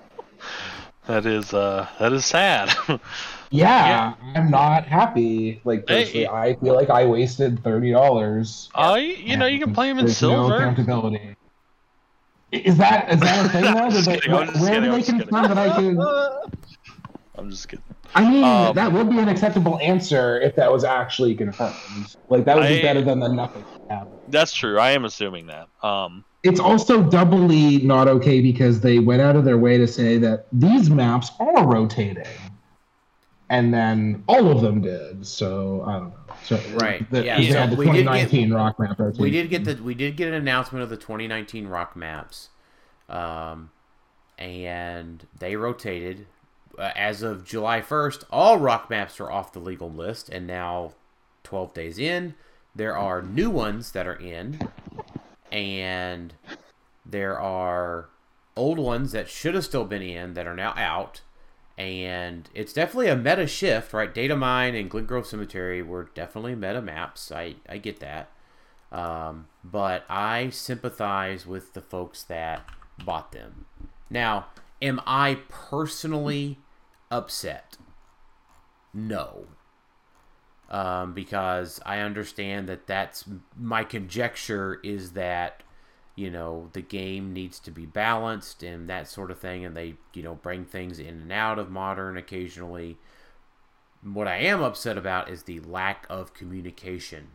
That 1.07 1.25
is 1.25 1.53
uh 1.53 1.87
that 1.99 2.13
is 2.13 2.25
sad. 2.25 2.73
yeah, 3.51 4.13
I'm 4.33 4.49
not 4.49 4.85
happy. 4.87 5.61
Like 5.63 5.85
Hey. 5.87 6.25
I 6.27 6.55
feel 6.55 6.73
like 6.73 6.89
I 6.89 7.05
wasted 7.05 7.63
thirty 7.63 7.91
dollars. 7.91 8.69
uh, 8.75 8.97
you, 8.99 9.13
you 9.13 9.37
know 9.37 9.45
you 9.45 9.59
can 9.59 9.73
play 9.73 9.87
them 9.89 9.99
in 9.99 10.05
There's 10.05 10.21
no 10.21 10.29
silver. 10.49 10.55
accountability. 10.57 11.35
Is 12.51 12.77
that 12.77 13.11
is 13.13 13.19
that 13.19 13.45
a 13.45 13.49
thing 13.49 13.63
though? 13.63 13.69
I'm 13.83 13.91
just 13.91 14.05
Did 14.09 14.15
they- 14.15 14.19
kidding, 14.21 14.33
where 14.61 14.73
kidding, 14.73 14.83
do 14.83 14.91
they 14.91 15.03
confirm 15.03 15.47
that 15.49 15.57
I 15.57 15.75
can? 15.75 15.99
I'm 17.37 17.49
just 17.51 17.67
kidding. 17.67 17.84
I 18.15 18.29
mean, 18.29 18.43
Um, 18.43 18.73
that 18.75 18.91
would 18.93 19.09
be 19.09 19.19
an 19.19 19.27
acceptable 19.27 19.77
answer 19.79 20.39
if 20.39 20.55
that 20.55 20.71
was 20.71 20.83
actually 20.85 21.35
confirmed. 21.35 21.75
Like 22.29 22.45
that 22.45 22.55
would 22.55 22.67
be 22.67 22.79
I- 22.79 22.81
better 22.81 23.01
than 23.01 23.19
the 23.19 23.27
nothing. 23.27 23.63
happened. 23.89 24.15
That's 24.29 24.53
true. 24.53 24.79
I 24.79 24.91
am 24.91 25.05
assuming 25.05 25.47
that. 25.47 25.67
Um, 25.83 26.23
It's 26.43 26.59
also 26.59 27.03
doubly 27.03 27.79
not 27.79 28.07
okay 28.07 28.39
because 28.41 28.79
they 28.79 28.99
went 28.99 29.21
out 29.21 29.35
of 29.35 29.43
their 29.45 29.57
way 29.57 29.77
to 29.77 29.87
say 29.87 30.17
that 30.19 30.45
these 30.53 30.89
maps 30.89 31.31
are 31.39 31.65
rotating, 31.67 32.25
and 33.49 33.73
then 33.73 34.23
all 34.27 34.49
of 34.51 34.61
them 34.61 34.81
did. 34.81 35.25
So 35.25 35.83
I 35.87 35.93
don't 35.93 36.09
know. 36.09 36.15
So 36.43 36.59
Right, 36.75 37.09
The, 37.11 37.25
yeah, 37.25 37.37
they 37.39 37.49
so 37.51 37.59
had 37.59 37.71
the 37.71 37.75
we 37.75 37.85
did 37.91 38.05
get- 38.31 38.51
rock 38.51 38.79
map 38.79 38.99
rotation. 38.99 39.23
We 39.23 39.31
did 39.31 39.49
get 39.49 39.65
the 39.65 39.75
we 39.83 39.93
did 39.95 40.15
get 40.17 40.27
an 40.29 40.35
announcement 40.35 40.83
of 40.83 40.89
the 40.89 40.97
2019 40.97 41.67
rock 41.67 41.95
maps, 41.95 42.49
um, 43.09 43.71
and 44.37 45.25
they 45.39 45.55
rotated. 45.55 46.27
Uh, 46.77 46.91
as 46.95 47.21
of 47.21 47.45
July 47.45 47.81
1st, 47.81 48.25
all 48.31 48.57
rock 48.57 48.89
maps 48.89 49.19
are 49.19 49.31
off 49.31 49.53
the 49.53 49.59
legal 49.59 49.89
list, 49.89 50.29
and 50.29 50.45
now, 50.45 50.93
12 51.43 51.73
days 51.73 51.97
in, 51.97 52.35
there 52.75 52.97
are 52.97 53.21
new 53.21 53.49
ones 53.49 53.91
that 53.91 54.05
are 54.05 54.15
in, 54.15 54.59
and 55.51 56.33
there 57.05 57.39
are 57.39 58.09
old 58.55 58.79
ones 58.79 59.11
that 59.11 59.29
should 59.29 59.55
have 59.55 59.65
still 59.65 59.85
been 59.85 60.01
in 60.01 60.33
that 60.33 60.47
are 60.47 60.55
now 60.55 60.73
out. 60.75 61.21
And 61.77 62.49
it's 62.53 62.73
definitely 62.73 63.09
a 63.09 63.17
meta 63.17 63.47
shift, 63.47 63.93
right? 63.93 64.13
Data 64.13 64.35
Mine 64.35 64.75
and 64.75 64.89
Glengrove 64.89 65.27
Cemetery 65.27 65.81
were 65.81 66.09
definitely 66.13 66.55
meta 66.55 66.81
maps. 66.81 67.31
I, 67.31 67.55
I 67.67 67.77
get 67.77 67.99
that. 67.99 68.29
Um, 68.91 69.47
but 69.63 70.05
I 70.09 70.49
sympathize 70.51 71.45
with 71.45 71.73
the 71.73 71.81
folks 71.81 72.23
that 72.23 72.63
bought 73.03 73.33
them. 73.33 73.65
Now, 74.09 74.47
am 74.81 75.01
I 75.05 75.39
personally 75.49 76.59
upset? 77.11 77.77
No. 78.95 79.47
Um, 80.69 81.13
because 81.13 81.79
I 81.85 81.99
understand 81.99 82.67
that 82.69 82.87
that's 82.87 83.25
my 83.55 83.83
conjecture 83.83 84.79
is 84.83 85.11
that 85.11 85.61
you 86.15 86.31
know 86.31 86.69
the 86.73 86.81
game 86.81 87.33
needs 87.33 87.59
to 87.59 87.71
be 87.71 87.85
balanced 87.85 88.63
and 88.63 88.89
that 88.89 89.07
sort 89.07 89.29
of 89.29 89.39
thing, 89.39 89.63
and 89.63 89.77
they 89.77 89.95
you 90.13 90.23
know 90.23 90.35
bring 90.35 90.65
things 90.65 90.97
in 90.99 91.07
and 91.21 91.31
out 91.31 91.59
of 91.59 91.69
modern 91.69 92.17
occasionally. 92.17 92.97
What 94.01 94.25
I 94.25 94.37
am 94.37 94.61
upset 94.61 94.97
about 94.97 95.29
is 95.29 95.43
the 95.43 95.59
lack 95.59 96.05
of 96.09 96.33
communication 96.33 97.31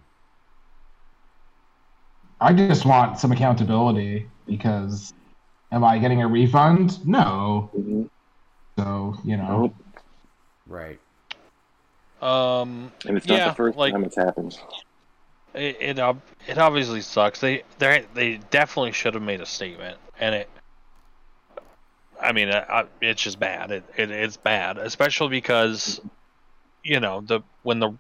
I 2.41 2.53
just 2.53 2.85
want 2.85 3.19
some 3.19 3.33
accountability 3.33 4.29
because 4.47 5.13
am 5.73 5.85
I 5.85 5.99
getting 5.99 6.23
a 6.23 6.29
refund? 6.29 7.05
No. 7.07 7.71
Mhm. 7.75 8.09
So 8.81 9.17
you 9.25 9.37
know. 9.37 9.61
Nope. 9.63 9.75
Right. 10.67 11.01
um, 12.23 12.93
And 13.07 13.17
it's 13.17 13.27
not 13.27 13.39
Yeah, 13.39 13.49
the 13.49 13.55
first 13.55 13.77
like- 13.77 13.93
time 13.93 14.05
it's 14.05 14.17
happened. 14.17 14.59
it 15.55 15.77
it, 15.81 15.99
it 16.49 16.59
obviously 16.59 17.01
sucks. 17.01 17.41
They 17.41 17.63
they 17.79 18.07
they 18.15 18.37
definitely 18.51 18.93
should 18.93 19.15
have 19.15 19.23
made 19.23 19.41
a 19.41 19.47
statement, 19.47 19.99
and 20.19 20.35
it. 20.35 20.49
I 22.23 22.33
mean, 22.33 22.51
I, 22.51 22.61
I, 22.61 22.85
it's 23.01 23.23
just 23.23 23.39
bad. 23.41 23.71
It, 23.71 23.85
it 23.97 24.11
it's 24.11 24.37
bad, 24.37 24.77
especially 24.77 25.29
because, 25.29 26.01
you 26.85 27.01
know, 27.01 27.23
the 27.23 27.41
when 27.63 27.81
the 27.81 27.93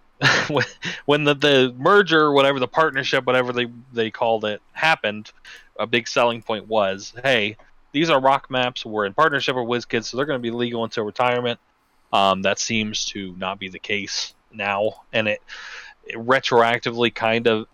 when, 0.49 0.65
when 1.07 1.25
the, 1.25 1.35
the 1.35 1.75
merger, 1.79 2.31
whatever 2.31 2.59
the 2.61 2.69
partnership, 2.69 3.25
whatever 3.27 3.53
they 3.53 3.67
they 3.93 4.11
called 4.11 4.45
it, 4.45 4.61
happened, 4.73 5.33
a 5.79 5.87
big 5.87 6.07
selling 6.07 6.43
point 6.43 6.69
was, 6.69 7.15
hey, 7.25 7.57
these 7.93 8.11
are 8.11 8.21
rock 8.21 8.51
maps. 8.51 8.85
We're 8.85 9.07
in 9.07 9.15
partnership 9.15 9.57
with 9.57 9.67
WizKids, 9.67 10.05
so 10.05 10.17
they're 10.17 10.27
going 10.27 10.39
to 10.39 10.43
be 10.43 10.51
legal 10.51 10.85
until 10.85 11.05
retirement. 11.05 11.59
Um, 12.13 12.43
that 12.43 12.59
seems 12.59 13.05
to 13.07 13.35
not 13.37 13.59
be 13.59 13.69
the 13.69 13.79
case 13.79 14.35
now, 14.53 15.03
and 15.13 15.29
it, 15.29 15.41
it 16.05 16.17
retroactively 16.17 17.15
kind 17.15 17.47
of, 17.47 17.67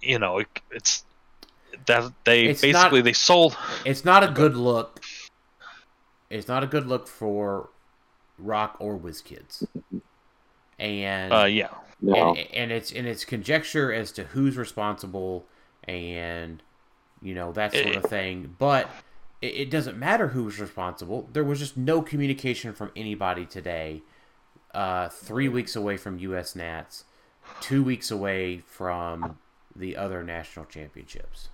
you 0.00 0.18
know, 0.18 0.38
it, 0.38 0.48
it's 0.70 1.04
that 1.86 2.12
they 2.24 2.46
It's 2.46 2.60
basically 2.62 2.98
not- 3.00 3.04
they 3.04 3.12
sold. 3.12 3.56
It's 3.84 4.04
not 4.04 4.22
a 4.22 4.28
good 4.28 4.56
look. 4.56 5.02
It's 6.30 6.48
not 6.48 6.62
a 6.62 6.66
good 6.66 6.86
look 6.86 7.06
for 7.08 7.68
Rock 8.38 8.76
or 8.80 8.98
WizKids. 8.98 9.66
And 10.78 11.32
Uh, 11.32 11.44
yeah, 11.44 11.68
No. 12.00 12.34
and, 12.34 12.38
and 12.52 12.72
it's 12.72 12.90
and 12.92 13.06
it's 13.06 13.24
conjecture 13.24 13.92
as 13.92 14.10
to 14.12 14.24
who's 14.24 14.56
responsible 14.56 15.46
and 15.84 16.60
you 17.22 17.34
know 17.34 17.52
that 17.52 17.72
sort 17.72 17.94
of 17.96 18.04
thing 18.06 18.54
but 18.58 18.88
it, 19.44 19.54
it 19.54 19.70
doesn't 19.70 19.98
matter 19.98 20.28
who 20.28 20.44
was 20.44 20.58
responsible 20.58 21.28
there 21.32 21.44
was 21.44 21.58
just 21.58 21.76
no 21.76 22.00
communication 22.00 22.72
from 22.72 22.90
anybody 22.96 23.44
today 23.44 24.02
uh, 24.72 25.08
three 25.08 25.48
weeks 25.48 25.76
away 25.76 25.96
from 25.96 26.18
us 26.18 26.56
nats 26.56 27.04
two 27.60 27.84
weeks 27.84 28.10
away 28.10 28.58
from 28.58 29.38
the 29.76 29.96
other 29.96 30.22
national 30.22 30.64
championships 30.64 31.50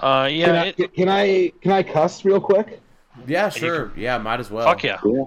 uh, 0.00 0.26
Can, 0.26 0.36
yeah. 0.36 0.62
I, 0.62 0.74
It, 0.76 0.94
can 0.94 1.08
I 1.08 1.52
can 1.62 1.72
I 1.72 1.82
cuss 1.82 2.24
real 2.24 2.40
quick? 2.40 2.80
yeah 3.26 3.48
sure 3.48 3.92
yeah 3.96 4.18
might 4.18 4.40
as 4.40 4.50
well 4.50 4.66
fuck 4.66 4.82
yeah. 4.82 4.98
Yeah. 5.04 5.24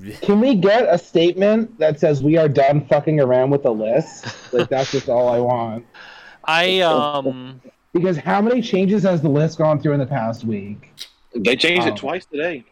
Can 0.22 0.38
we 0.38 0.54
get 0.54 0.86
a 0.88 0.96
statement 0.96 1.76
that 1.80 1.98
says 1.98 2.22
we 2.22 2.36
are 2.36 2.48
done 2.48 2.86
fucking 2.86 3.18
around 3.18 3.50
with 3.50 3.64
the 3.64 3.72
list? 3.72 4.26
Like 4.52 4.68
that's 4.68 4.92
just 4.92 5.08
all 5.08 5.28
I 5.28 5.40
want. 5.40 5.86
I 6.44 6.82
um. 6.82 7.60
Because 7.98 8.16
how 8.16 8.40
many 8.40 8.62
changes 8.62 9.02
has 9.02 9.20
the 9.22 9.28
list 9.28 9.58
gone 9.58 9.80
through 9.80 9.92
in 9.92 10.00
the 10.00 10.06
past 10.06 10.44
week? 10.44 10.92
They 11.34 11.56
changed 11.56 11.86
Oh. 11.86 11.90
it 11.92 11.96
twice 11.96 12.24
today. 12.26 12.64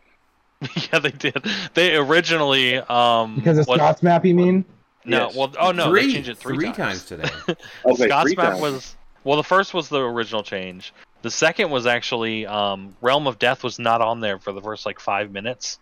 Yeah, 0.92 1.00
they 1.00 1.10
did. 1.10 1.36
They 1.74 1.96
originally 1.96 2.78
um 2.78 3.34
Because 3.36 3.58
of 3.58 3.66
was- 3.68 3.76
Scott's 3.78 4.02
map, 4.02 4.24
you 4.24 4.34
mean? 4.34 4.64
no, 5.04 5.26
Yes. 5.26 5.36
well, 5.36 5.52
oh 5.60 5.70
no, 5.72 5.88
three, 5.90 6.06
they 6.06 6.12
changed 6.14 6.28
it 6.30 6.38
three, 6.38 6.72
times. 6.72 7.04
today 7.04 7.28
Okay, 7.84 8.06
Scott's 8.06 8.22
three 8.22 8.36
map 8.36 8.50
times. 8.52 8.60
was 8.62 8.96
well. 9.24 9.36
The 9.36 9.44
first 9.44 9.74
was 9.74 9.88
the 9.90 10.00
original 10.00 10.42
change. 10.42 10.94
The 11.22 11.30
second 11.30 11.70
was 11.70 11.86
actually 11.86 12.46
um, 12.46 12.94
Realm 13.02 13.26
of 13.26 13.38
Death 13.38 13.62
was 13.64 13.78
not 13.78 14.00
on 14.00 14.20
there 14.20 14.38
for 14.38 14.52
the 14.52 14.60
first 14.62 14.86
like 14.86 14.98
five 15.00 15.30
minutes, 15.30 15.78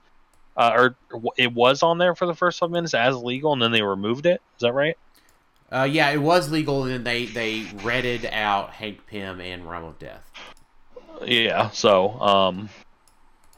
uh, 0.56 0.72
or 0.74 0.96
it 1.36 1.52
was 1.52 1.82
on 1.84 1.98
there 1.98 2.14
for 2.16 2.26
the 2.26 2.34
first 2.34 2.58
five 2.58 2.70
minutes 2.70 2.94
as 2.94 3.16
legal, 3.16 3.52
and 3.52 3.60
then 3.62 3.70
they 3.70 3.82
removed 3.82 4.26
it. 4.26 4.40
Is 4.56 4.62
that 4.62 4.72
right? 4.72 4.96
Uh, 5.74 5.84
yeah 5.84 6.10
it 6.10 6.22
was 6.22 6.50
legal 6.50 6.84
and 6.84 7.04
they 7.04 7.26
they 7.26 7.64
redded 7.82 8.24
out 8.26 8.70
hank 8.70 9.06
pym 9.06 9.40
and 9.40 9.68
realm 9.68 9.84
of 9.84 9.98
death 9.98 10.30
Yeah. 11.22 11.70
So 11.70 12.10
um, 12.20 12.68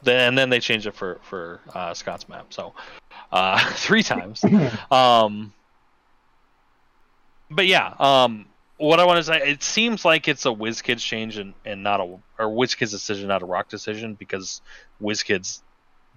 then 0.03 0.29
and 0.29 0.39
then 0.39 0.51
they 0.51 0.61
changed 0.61 0.87
it 0.87 0.95
for 0.95 1.21
for 1.23 1.61
uh, 1.75 1.95
Scott's 1.95 2.29
map. 2.29 2.53
So 2.53 2.75
uh, 3.33 3.59
three 3.75 4.03
times. 4.03 4.45
Um, 4.91 5.53
but 7.49 7.67
yeah, 7.67 7.95
um, 8.01 8.47
what 8.77 8.99
I 8.99 9.05
want 9.05 9.19
to 9.19 9.25
say, 9.25 9.51
it 9.51 9.63
seems 9.63 10.05
like 10.05 10.27
it's 10.27 10.47
a 10.47 10.49
WizKids 10.49 10.99
change 10.99 11.39
and, 11.39 11.55
and 11.65 11.83
not 11.83 12.01
a 12.01 12.05
or 12.39 12.49
WizKids 12.49 12.91
decision, 12.91 13.29
not 13.29 13.43
a 13.43 13.47
Rock 13.47 13.69
decision, 13.69 14.15
because 14.15 14.61
WizKids 15.01 15.61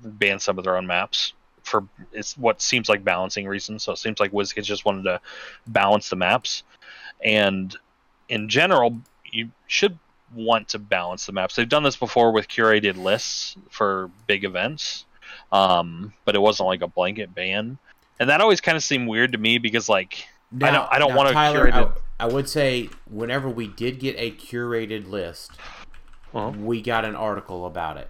banned 0.03 0.41
some 0.41 0.57
of 0.57 0.63
their 0.63 0.75
own 0.75 0.87
maps 0.87 1.33
for 1.69 1.85
it's 2.11 2.37
what 2.37 2.61
seems 2.61 2.89
like 2.89 3.03
balancing 3.03 3.47
reasons. 3.47 3.83
So 3.83 3.91
it 3.91 3.97
seems 3.97 4.19
like 4.19 4.31
WizKids 4.31 4.63
just 4.63 4.85
wanted 4.85 5.03
to 5.03 5.21
balance 5.67 6.09
the 6.09 6.15
maps, 6.15 6.63
and 7.23 7.75
in 8.27 8.49
general, 8.49 8.97
you 9.31 9.49
should 9.67 9.97
want 10.35 10.67
to 10.69 10.79
balance 10.79 11.25
the 11.25 11.31
maps. 11.31 11.55
They've 11.55 11.69
done 11.69 11.83
this 11.83 11.95
before 11.95 12.31
with 12.31 12.47
curated 12.47 12.97
lists 12.97 13.55
for 13.69 14.09
big 14.27 14.43
events, 14.43 15.05
um, 15.51 16.13
but 16.25 16.35
it 16.35 16.39
wasn't 16.39 16.67
like 16.67 16.81
a 16.81 16.87
blanket 16.87 17.33
ban, 17.33 17.77
and 18.19 18.29
that 18.29 18.41
always 18.41 18.61
kind 18.61 18.75
of 18.75 18.83
seemed 18.83 19.07
weird 19.07 19.31
to 19.31 19.37
me 19.37 19.57
because 19.57 19.87
like 19.89 20.27
I 20.61 20.71
don't- 20.71 20.89
I 20.91 20.97
don't 20.99 21.13
wanna 21.15 21.31
Tyler, 21.31 21.69
curate 21.69 21.93
I. 22.19 22.25
I 22.25 22.27
would 22.27 22.49
say 22.49 22.89
whenever 23.09 23.47
we 23.47 23.67
did 23.67 23.99
get 23.99 24.15
a 24.17 24.31
curated 24.31 25.09
list, 25.09 25.51
Uh-huh. 26.33 26.49
we 26.49 26.81
got 26.81 27.05
an 27.05 27.15
article 27.15 27.65
about 27.65 27.97
it. 27.97 28.09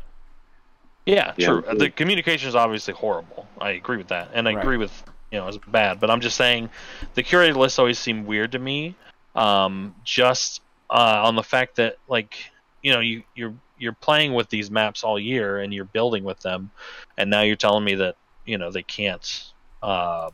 Yeah, 1.10 1.34
Yeah, 1.38 1.62
true. 1.62 1.64
The 1.76 1.90
communication 1.90 2.50
is 2.50 2.56
obviously 2.56 2.94
horrible. 2.94 3.48
I 3.60 3.72
agree 3.72 3.98
with 3.98 4.10
that, 4.10 4.30
and 4.34 4.48
I 4.48 4.54
Right. 4.54 4.62
agree 4.62 4.78
with 4.78 5.04
you 5.32 5.40
know 5.40 5.48
it's 5.48 5.58
bad. 5.68 6.00
But 6.00 6.12
I'm 6.12 6.22
just 6.22 6.38
saying, 6.38 6.70
the 7.16 7.24
curated 7.24 7.56
lists 7.56 7.80
always 7.80 7.98
seem 7.98 8.26
weird 8.26 8.52
to 8.52 8.60
me. 8.60 8.96
Um, 9.36 9.96
just 10.04 10.62
uh, 10.90 11.24
on 11.26 11.36
the 11.36 11.44
fact 11.44 11.78
that 11.78 11.96
like 12.08 12.38
you 12.84 12.92
know 12.94 13.00
you 13.00 13.24
you're 13.34 13.56
you're 13.76 13.94
playing 13.94 14.34
with 14.34 14.50
these 14.50 14.70
maps 14.70 15.04
all 15.04 15.20
year 15.20 15.60
and 15.60 15.74
you're 15.74 15.86
building 15.86 16.24
with 16.24 16.40
them, 16.42 16.72
and 17.18 17.30
now 17.30 17.42
you're 17.42 17.56
telling 17.56 17.84
me 17.84 17.96
that 17.96 18.16
you 18.46 18.60
know 18.60 18.70
they 18.72 18.84
can't 18.84 19.52
uh, 19.82 20.30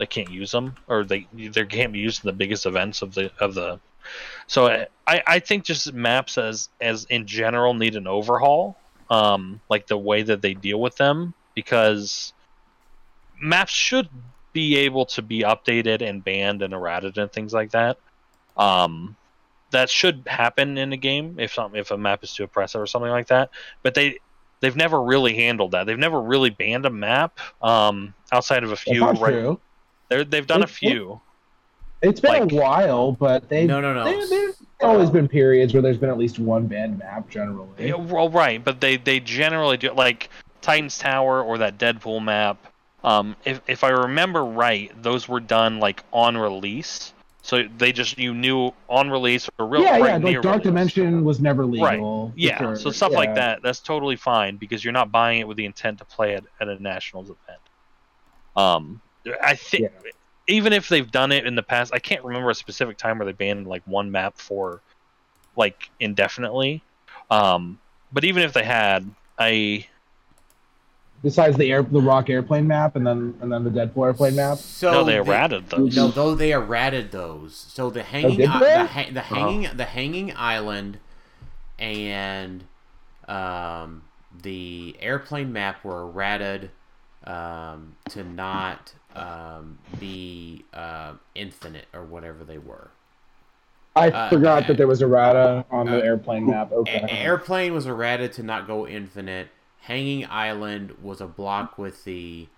they 0.00 0.06
can't 0.06 0.28
use 0.28 0.50
them 0.50 0.76
or 0.88 1.04
they 1.04 1.28
they 1.32 1.64
can't 1.64 1.92
be 1.92 2.00
used 2.00 2.24
in 2.24 2.28
the 2.28 2.32
biggest 2.36 2.66
events 2.66 3.02
of 3.02 3.14
the 3.14 3.30
of 3.40 3.54
the. 3.54 3.78
So 4.48 4.66
I 5.06 5.22
I 5.26 5.38
think 5.38 5.64
just 5.64 5.92
maps 5.92 6.38
as 6.38 6.70
as 6.80 7.04
in 7.04 7.26
general 7.26 7.74
need 7.74 7.94
an 7.94 8.08
overhaul, 8.08 8.78
um, 9.10 9.60
like 9.68 9.86
the 9.86 9.96
way 9.98 10.22
that 10.22 10.42
they 10.42 10.54
deal 10.54 10.80
with 10.80 10.96
them 10.96 11.34
because 11.54 12.32
maps 13.40 13.72
should 13.72 14.08
be 14.52 14.76
able 14.78 15.06
to 15.06 15.22
be 15.22 15.40
updated 15.42 16.02
and 16.02 16.24
banned 16.24 16.62
and 16.62 16.72
errated 16.74 17.18
and 17.18 17.30
things 17.32 17.52
like 17.52 17.70
that. 17.70 17.98
Um, 18.56 19.16
that 19.70 19.90
should 19.90 20.22
happen 20.26 20.78
in 20.78 20.92
a 20.92 20.96
game 20.96 21.36
if 21.38 21.52
some 21.54 21.74
if 21.76 21.90
a 21.90 21.98
map 21.98 22.24
is 22.24 22.32
too 22.34 22.44
oppressive 22.44 22.80
or 22.80 22.86
something 22.86 23.10
like 23.10 23.26
that. 23.28 23.50
But 23.82 23.94
they 23.94 24.18
they've 24.60 24.74
never 24.76 25.00
really 25.00 25.36
handled 25.36 25.72
that. 25.72 25.84
They've 25.86 25.98
never 25.98 26.20
really 26.20 26.50
banned 26.50 26.86
a 26.86 26.90
map 26.90 27.38
um, 27.62 28.14
outside 28.32 28.64
of 28.64 28.72
a 28.72 28.76
few. 28.76 29.04
Right, 29.04 29.16
true. 29.18 29.60
they're, 30.08 30.24
they've 30.24 30.46
done 30.46 30.62
a 30.62 30.64
It's- 30.64 30.78
few. 30.78 31.20
It's 32.02 32.20
been 32.20 32.42
Like- 32.42 32.52
a 32.52 32.54
while, 32.54 33.12
but 33.12 33.48
they 33.48 33.66
No, 33.66 33.80
no, 33.80 33.92
no. 33.92 34.04
They, 34.04 34.26
there's 34.28 34.56
always 34.80 35.10
been 35.10 35.26
periods 35.28 35.72
where 35.74 35.82
there's 35.82 35.98
been 35.98 36.10
at 36.10 36.18
least 36.18 36.38
one 36.38 36.66
banned 36.66 36.98
map 36.98 37.28
generally. 37.28 37.68
Yeah, 37.88 37.94
well, 37.94 38.28
right, 38.30 38.62
but 38.64 38.80
they 38.80 38.96
they 38.96 39.18
generally 39.20 39.76
do 39.76 39.90
like 39.92 40.30
Titan's 40.60 40.96
Tower 40.98 41.42
or 41.42 41.58
that 41.58 41.78
Deadpool 41.78 42.22
map. 42.22 42.58
Um, 43.02 43.34
if 43.44 43.60
if 43.66 43.82
I 43.84 43.88
remember 43.90 44.44
right, 44.44 44.92
those 45.02 45.28
were 45.28 45.40
done 45.40 45.80
like 45.80 46.02
on 46.12 46.36
release. 46.36 47.12
So 47.42 47.62
they 47.78 47.92
just 47.92 48.18
you 48.18 48.34
knew 48.34 48.72
on 48.90 49.10
release 49.10 49.48
or 49.58 49.66
real 49.66 49.82
yeah, 49.82 49.92
right 49.92 50.04
yeah. 50.04 50.18
near 50.18 50.34
Like 50.34 50.42
Dark 50.42 50.54
release. 50.56 50.64
Dimension 50.64 51.24
was 51.24 51.40
never 51.40 51.64
Right. 51.64 51.94
legal. 51.94 52.28
for 52.28 52.34
Yeah, 52.36 52.58
sure. 52.58 52.76
so 52.76 52.90
stuff 52.90 53.12
Yeah. 53.12 53.18
like 53.18 53.34
that, 53.36 53.62
that's 53.62 53.80
totally 53.80 54.16
fine 54.16 54.56
because 54.56 54.84
you're 54.84 54.92
not 54.92 55.10
buying 55.10 55.40
it 55.40 55.48
with 55.48 55.56
the 55.56 55.64
intent 55.64 55.98
to 56.00 56.04
play 56.04 56.34
it 56.34 56.44
at 56.60 56.68
a 56.68 56.80
nationals 56.82 57.30
event. 57.30 57.60
Um, 58.54 59.00
I 59.42 59.54
think 59.54 59.84
Yeah. 59.84 60.10
Even 60.48 60.72
if 60.72 60.88
they've 60.88 61.10
done 61.10 61.30
it 61.30 61.46
in 61.46 61.54
the 61.54 61.62
past, 61.62 61.92
I 61.94 61.98
can't 61.98 62.24
remember 62.24 62.50
a 62.50 62.54
specific 62.54 62.96
time 62.96 63.18
where 63.18 63.26
they 63.26 63.32
banned 63.32 63.66
like 63.66 63.82
one 63.86 64.10
map 64.10 64.36
for 64.38 64.80
like 65.56 65.90
indefinitely. 66.00 66.82
Um, 67.30 67.78
but 68.12 68.24
even 68.24 68.42
if 68.42 68.52
they 68.54 68.64
had, 68.64 69.08
I 69.38 69.86
Besides 71.20 71.56
the 71.56 71.70
air, 71.72 71.82
the 71.82 72.00
Rock 72.00 72.30
airplane 72.30 72.68
map, 72.68 72.94
and 72.94 73.04
then 73.04 73.34
and 73.40 73.50
then 73.50 73.64
the 73.64 73.70
Deadpool 73.70 74.06
airplane 74.06 74.36
map. 74.36 74.58
So 74.58 74.92
no, 74.92 75.04
they 75.04 75.14
the- 75.14 75.18
errated 75.24 75.68
those. 75.68 75.96
No, 75.96 76.08
though 76.08 76.34
they 76.36 76.52
errated 76.52 77.10
those. 77.10 77.56
So 77.56 77.90
the 77.90 78.04
hanging, 78.04 78.36
did 78.38 78.48
i- 78.48 78.58
they? 78.60 78.66
the, 78.82 78.86
ha- 78.86 79.10
the 79.12 79.20
hanging, 79.22 79.76
the 79.76 79.84
hanging 79.84 80.36
island, 80.36 80.98
and 81.76 82.62
um, 83.26 84.04
the 84.42 84.96
airplane 85.00 85.52
map 85.52 85.82
were 85.84 86.02
errated 86.08 86.70
um, 87.24 87.96
to 88.10 88.22
not 88.22 88.92
um, 89.18 89.78
be 89.98 90.64
uh, 90.72 91.14
infinite 91.34 91.86
or 91.92 92.04
whatever 92.04 92.44
they 92.44 92.58
were. 92.58 92.90
I 93.96 94.10
Uh, 94.10 94.28
forgot 94.30 94.64
uh, 94.64 94.66
that 94.68 94.76
there 94.76 94.86
was 94.86 95.02
errata 95.02 95.64
on 95.70 95.88
uh, 95.88 95.96
the 95.96 96.04
airplane 96.04 96.46
map. 96.46 96.70
A- 96.72 96.74
Okay. 96.76 97.06
airplane 97.10 97.72
was 97.72 97.86
errated 97.86 98.32
to 98.34 98.42
not 98.42 98.66
go 98.66 98.86
infinite. 98.86 99.48
Hanging 99.80 100.26
island 100.26 100.96
was 101.02 101.20
a 101.20 101.26
block 101.26 101.78
with 101.78 102.04
the. 102.04 102.48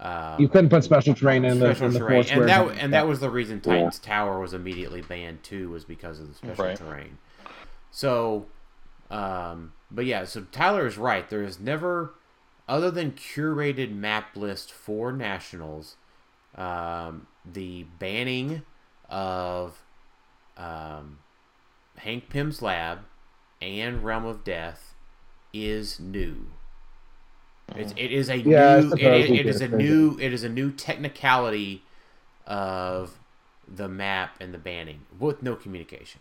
Um, 0.00 0.40
you 0.40 0.48
couldn't 0.48 0.70
put 0.70 0.84
special 0.84 1.12
terrain 1.12 1.44
in 1.44 1.58
the, 1.58 1.66
special 1.66 1.86
in 1.88 1.92
the 1.92 1.98
terrain, 1.98 2.22
four 2.24 2.32
and 2.34 2.48
that 2.48 2.60
squares. 2.62 2.78
and 2.80 2.92
that 2.92 3.06
was 3.08 3.18
the 3.20 3.30
reason 3.30 3.60
Titan's 3.60 3.98
Tower 3.98 4.38
was 4.40 4.54
immediately 4.54 5.02
banned 5.02 5.42
too, 5.42 5.70
was 5.70 5.84
because 5.84 6.20
of 6.20 6.28
the 6.28 6.34
special 6.34 6.64
Right. 6.64 6.76
terrain. 6.76 7.18
So, 7.90 8.46
um, 9.10 9.72
but 9.90 10.04
yeah, 10.04 10.24
so 10.24 10.46
Tyler 10.52 10.86
is 10.86 10.96
right. 10.98 11.28
There 11.28 11.42
is 11.42 11.58
never, 11.58 12.14
other 12.68 12.90
than 12.92 13.12
curated 13.12 13.92
map 13.92 14.36
list 14.36 14.70
for 14.72 15.12
nationals, 15.12 15.96
um, 16.58 17.26
the 17.50 17.84
banning 17.98 18.62
of 19.08 19.80
um, 20.56 21.20
Hank 21.96 22.28
Pym's 22.28 22.60
Lab 22.60 22.98
and 23.62 24.04
Realm 24.04 24.26
of 24.26 24.44
Death 24.44 24.94
is 25.54 25.98
new. 25.98 26.46
It's, 27.76 27.92
it 27.96 28.12
is 28.12 28.28
a 28.28 28.36
Yeah, 28.36 28.80
new. 28.80 28.92
It, 28.94 29.02
it, 29.02 29.30
it 29.30 29.46
is 29.46 29.60
a 29.60 29.68
new. 29.68 30.18
It 30.20 30.32
is 30.32 30.42
a 30.42 30.48
new 30.48 30.72
technicality 30.72 31.82
of 32.46 33.18
the 33.66 33.88
map 33.88 34.36
and 34.40 34.54
the 34.54 34.58
banning 34.58 35.00
with 35.18 35.42
no 35.42 35.54
communication. 35.54 36.20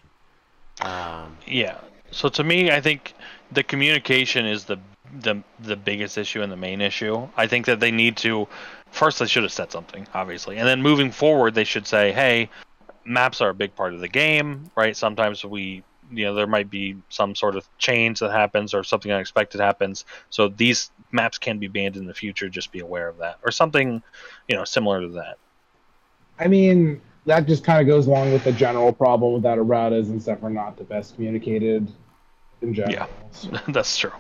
Um, 0.81 1.38
Yeah. 1.45 1.80
So 2.11 2.30
to 2.30 2.43
me, 2.43 2.72
I 2.72 2.81
think 2.81 3.14
the 3.51 3.64
communication 3.64 4.45
is 4.45 4.65
the 4.65 4.77
the 5.22 5.41
the 5.59 5.76
biggest 5.77 6.18
issue 6.18 6.41
and 6.41 6.51
the 6.51 6.57
main 6.57 6.81
issue. 6.81 7.27
I 7.38 7.47
think 7.47 7.65
that 7.65 7.80
they 7.80 7.91
need 7.91 8.18
to 8.18 8.47
first 8.91 9.19
they 9.19 9.27
should 9.27 9.43
have 9.43 9.51
said 9.51 9.72
something, 9.72 10.07
obviously, 10.14 10.57
and 10.57 10.68
then 10.68 10.81
moving 10.81 11.11
forward, 11.11 11.53
they 11.53 11.64
should 11.64 11.88
say, 11.88 12.11
"Hey, 12.11 12.49
maps 13.05 13.41
are 13.41 13.49
a 13.49 13.53
big 13.53 13.76
part 13.76 13.93
of 13.93 13.99
the 13.99 14.07
game, 14.07 14.69
right? 14.76 14.95
Sometimes 14.95 15.43
we." 15.43 15.84
You 16.09 16.23
know, 16.23 16.35
there 16.35 16.47
might 16.47 16.69
be 16.69 16.95
some 17.09 17.35
sort 17.35 17.57
of 17.57 17.68
change 17.80 18.22
that 18.22 18.31
happens 18.31 18.73
or 18.73 18.81
something 18.81 19.11
unexpected 19.11 19.59
happens. 19.59 20.05
So 20.30 20.47
these 20.47 20.89
maps 21.11 21.38
can 21.38 21.59
be 21.59 21.68
banned 21.68 21.97
in 21.97 22.05
the 22.05 22.14
future. 22.14 22.47
Just 22.47 22.72
be 22.72 22.80
aware 22.80 23.09
of 23.09 23.18
that, 23.18 23.39
or 23.43 23.51
something, 23.51 24.01
you 24.47 24.55
know, 24.55 24.64
similar 24.64 25.01
to 25.01 25.09
that. 25.09 25.38
I 26.39 26.47
mean, 26.47 27.01
that 27.26 27.45
just 27.45 27.64
kind 27.64 27.81
of 27.81 27.88
goes 27.88 28.07
along 28.07 28.31
with 28.31 28.45
the 28.45 28.53
general 28.53 28.93
problem 28.93 29.34
with 29.34 29.43
that 29.43 29.57
erratas 29.57 30.07
and 30.07 30.22
stuff 30.22 30.41
are 30.43 30.49
not 30.49 30.77
the 30.77 30.85
best 30.85 31.15
communicated 31.15 31.91
in 32.61 32.73
general. 32.73 32.93
Yeah. 32.93 33.07
So, 33.31 33.49
That's 33.68 33.97
true. 33.97 34.14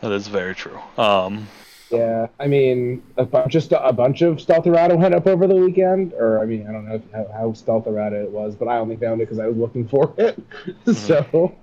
That 0.00 0.12
is 0.12 0.28
very 0.28 0.54
true. 0.54 0.78
Um, 0.96 1.48
yeah. 1.90 2.26
I 2.40 2.46
mean, 2.46 3.02
a 3.16 3.24
bunch 3.24 3.54
of 3.54 3.62
st- 3.62 3.80
a 3.84 3.92
bunch 3.92 4.22
of 4.22 4.40
stealth 4.40 4.66
errata 4.66 4.96
went 4.96 5.14
up 5.14 5.26
over 5.26 5.46
the 5.46 5.54
weekend, 5.54 6.12
or 6.14 6.40
I 6.40 6.46
mean, 6.46 6.66
I 6.68 6.72
don't 6.72 6.88
know 6.88 6.96
if, 6.96 7.02
how, 7.12 7.32
how 7.32 7.52
stealth 7.52 7.86
it 7.86 8.30
was, 8.30 8.54
but 8.54 8.66
I 8.66 8.78
only 8.78 8.96
found 8.96 9.20
it 9.20 9.24
because 9.26 9.38
I 9.38 9.46
was 9.46 9.56
looking 9.56 9.86
for 9.88 10.12
it. 10.18 10.42
Mm-hmm. 10.86 10.92
so, 10.92 11.54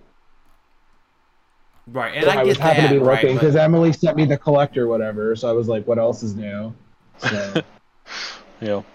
right, 1.87 2.13
and 2.15 2.25
so 2.25 2.31
I, 2.31 2.35
I, 2.35 2.43
was 2.43 2.57
happy 2.57 2.81
to 2.81 2.89
be 2.89 2.97
right, 2.97 3.21
looking 3.21 3.35
but- 3.35 3.41
because 3.41 3.55
Emily 3.55 3.93
sent 3.93 4.17
me 4.17 4.25
the 4.25 4.37
collector, 4.37 4.87
whatever. 4.87 5.35
So 5.35 5.49
I 5.49 5.53
was 5.53 5.67
like, 5.67 5.87
what 5.87 5.97
else 5.97 6.23
is 6.23 6.35
new? 6.35 6.73
So. 7.17 7.53
you 8.61 8.67
know, 8.67 8.85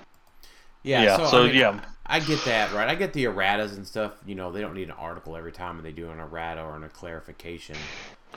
Yeah, 0.83 1.03
Yeah, 1.03 1.17
so, 1.17 1.27
so, 1.27 1.43
I 1.43 1.47
mean, 1.47 1.57
yeah. 1.57 1.81
I, 2.07 2.17
I 2.17 2.21
get 2.21 2.45
that, 2.45 2.73
right? 2.73 2.89
I 2.89 2.95
get 2.95 3.13
the 3.13 3.25
erratas 3.25 3.77
and 3.77 3.87
stuff. 3.87 4.13
You 4.27 4.35
know, 4.35 4.51
they 4.53 4.61
don't 4.61 4.75
need 4.75 4.89
an 4.89 4.93
article 4.93 5.37
every 5.37 5.53
time 5.53 5.81
they 5.83 5.93
do 5.93 6.11
an 6.11 6.21
errata 6.21 6.63
or 6.63 6.83
a 6.83 6.89
clarification 6.89 7.77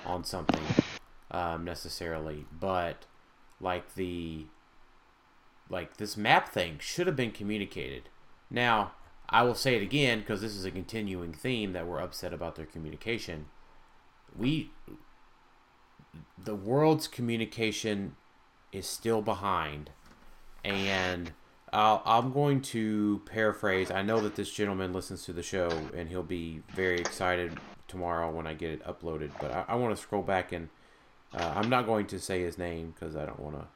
on 0.05 0.23
something 0.23 0.61
um, 1.32 1.64
necessarily, 1.64 2.45
but 2.52 3.06
like 3.60 3.95
the 3.95 4.45
like 5.70 5.98
this 5.98 6.18
map 6.18 6.49
thing 6.49 6.78
should 6.80 7.08
have 7.08 7.16
been 7.16 7.32
communicated. 7.32 8.10
Now, 8.49 8.91
I 9.30 9.44
will 9.44 9.56
say 9.56 9.76
it 9.76 9.82
again 9.82 10.20
because 10.20 10.41
this 10.41 10.56
is 10.56 10.66
a 10.66 10.72
continuing 10.72 11.34
theme 11.34 11.72
that 11.74 11.88
we're 11.88 12.02
upset 12.02 12.34
about 12.34 12.56
their 12.56 12.66
communication. 12.66 13.45
We 14.38 14.72
the 16.38 16.56
world's 16.56 17.08
communication 17.08 18.16
is 18.74 18.86
still 18.86 19.22
behind 19.22 19.91
and 20.64 21.32
I'll, 21.74 22.02
I'm 22.06 22.34
going 22.34 22.62
to 22.62 23.22
paraphrase. 23.26 23.91
I 23.91 24.02
know 24.02 24.20
that 24.22 24.36
this 24.36 24.52
gentleman 24.52 24.91
listens 24.91 25.24
to 25.26 25.34
the 25.34 25.44
show, 25.44 25.70
and 25.95 26.10
he'll 26.10 26.22
be 26.22 26.64
very 26.76 26.99
excited 26.99 27.58
tomorrow 27.88 28.30
when 28.30 28.45
I 28.45 28.53
get 28.53 28.72
it 28.72 28.86
uploaded. 28.86 29.32
But 29.40 29.52
I, 29.52 29.66
I 29.70 29.76
want 29.76 29.95
to 29.95 30.02
scroll 30.02 30.22
back 30.22 30.52
and 30.52 30.70
uh, 31.34 31.53
I'm 31.56 31.70
not 31.70 31.86
going 31.86 32.08
to 32.08 32.20
say 32.20 32.41
his 32.41 32.58
name 32.58 32.94
because 32.98 33.16
I 33.16 33.26
don't 33.26 33.40
want 33.40 33.56
to 33.58 33.68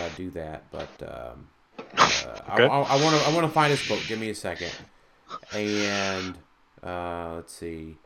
uh, 0.00 0.08
do 0.16 0.30
that. 0.30 0.64
But 0.70 0.88
um, 1.02 1.48
uh, 1.78 2.40
I- 2.48 2.54
Okay. 2.54 2.64
I, 2.64 3.02
want 3.02 3.16
to 3.20 3.28
I 3.28 3.34
want 3.34 3.46
to 3.46 3.52
find 3.52 3.70
his 3.70 3.86
quote. 3.86 4.02
Give 4.06 4.18
me 4.18 4.30
a 4.30 4.34
second. 4.34 4.72
And 5.54 6.38
uh, 6.82 7.32
let's 7.36 7.52
see. 7.54 7.96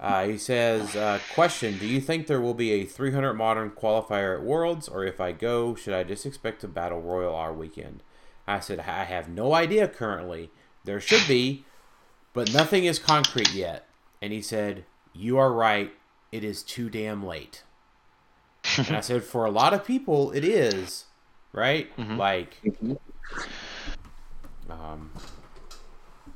Uh, 0.00 0.24
he 0.26 0.38
says, 0.38 0.94
uh, 0.96 1.18
"Question: 1.34 1.78
Do 1.78 1.86
you 1.86 2.00
think 2.00 2.26
there 2.26 2.40
will 2.40 2.54
be 2.54 2.72
a 2.72 2.84
300 2.84 3.34
modern 3.34 3.70
qualifier 3.70 4.36
at 4.38 4.42
Worlds, 4.44 4.88
or 4.88 5.04
if 5.04 5.20
I 5.20 5.32
go, 5.32 5.74
should 5.74 5.94
I 5.94 6.02
just 6.04 6.24
expect 6.24 6.60
to 6.62 6.68
battle 6.68 7.00
royal 7.00 7.34
our 7.34 7.52
weekend?" 7.52 8.02
I 8.46 8.60
said, 8.60 8.80
"I 8.80 9.04
have 9.04 9.28
no 9.28 9.54
idea 9.54 9.86
currently. 9.88 10.50
There 10.84 11.00
should 11.00 11.26
be, 11.28 11.64
but 12.32 12.52
nothing 12.52 12.84
is 12.84 12.98
concrete 12.98 13.52
yet." 13.52 13.86
And 14.22 14.32
he 14.32 14.40
said, 14.40 14.84
"You 15.12 15.38
are 15.38 15.52
right. 15.52 15.92
It 16.30 16.44
is 16.44 16.62
too 16.62 16.88
damn 16.88 17.24
late." 17.26 17.64
And 18.78 18.96
I 18.96 19.00
said, 19.02 19.24
"For 19.24 19.44
a 19.44 19.50
lot 19.50 19.74
of 19.74 19.84
people, 19.84 20.30
it 20.32 20.44
is, 20.44 21.04
right? 21.52 21.90
Like." 21.98 22.56
Um, 24.70 25.10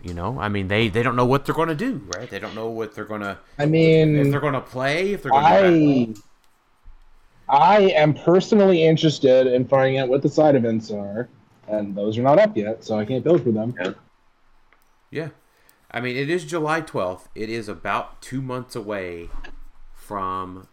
you 0.02 0.14
know, 0.14 0.38
I 0.38 0.48
mean, 0.48 0.68
they 0.68 0.88
they 0.88 1.02
don't 1.02 1.16
know 1.16 1.26
what 1.26 1.46
they're 1.46 1.54
going 1.54 1.68
to 1.68 1.74
do, 1.74 2.02
right? 2.16 2.28
They 2.28 2.38
don't 2.38 2.54
know 2.54 2.68
what 2.68 2.94
they're 2.94 3.04
going 3.04 3.22
to 3.22 3.38
I 3.58 3.66
mean, 3.66 4.16
if 4.16 4.30
they're 4.30 4.40
going 4.40 4.52
to 4.54 4.60
play, 4.60 5.12
if 5.12 5.22
they're 5.22 5.32
going 5.32 6.14
to. 6.14 6.20
I 7.48 7.78
I 7.78 7.80
am 7.90 8.14
personally 8.14 8.84
interested 8.84 9.46
in 9.46 9.66
finding 9.66 9.98
out 9.98 10.08
what 10.08 10.22
the 10.22 10.28
side 10.28 10.54
events 10.54 10.90
are, 10.90 11.28
and 11.68 11.94
those 11.94 12.18
are 12.18 12.22
not 12.22 12.38
up 12.38 12.56
yet, 12.56 12.84
so 12.84 12.98
I 12.98 13.04
can't 13.04 13.24
build 13.24 13.42
for 13.42 13.52
them. 13.52 13.74
Yeah, 15.10 15.30
I 15.90 16.00
mean, 16.00 16.16
it 16.16 16.28
is 16.28 16.44
July 16.44 16.80
twelfth. 16.80 17.28
It 17.34 17.48
is 17.48 17.68
about 17.68 18.20
two 18.20 18.42
months 18.42 18.76
away 18.76 19.28
from 19.94 20.68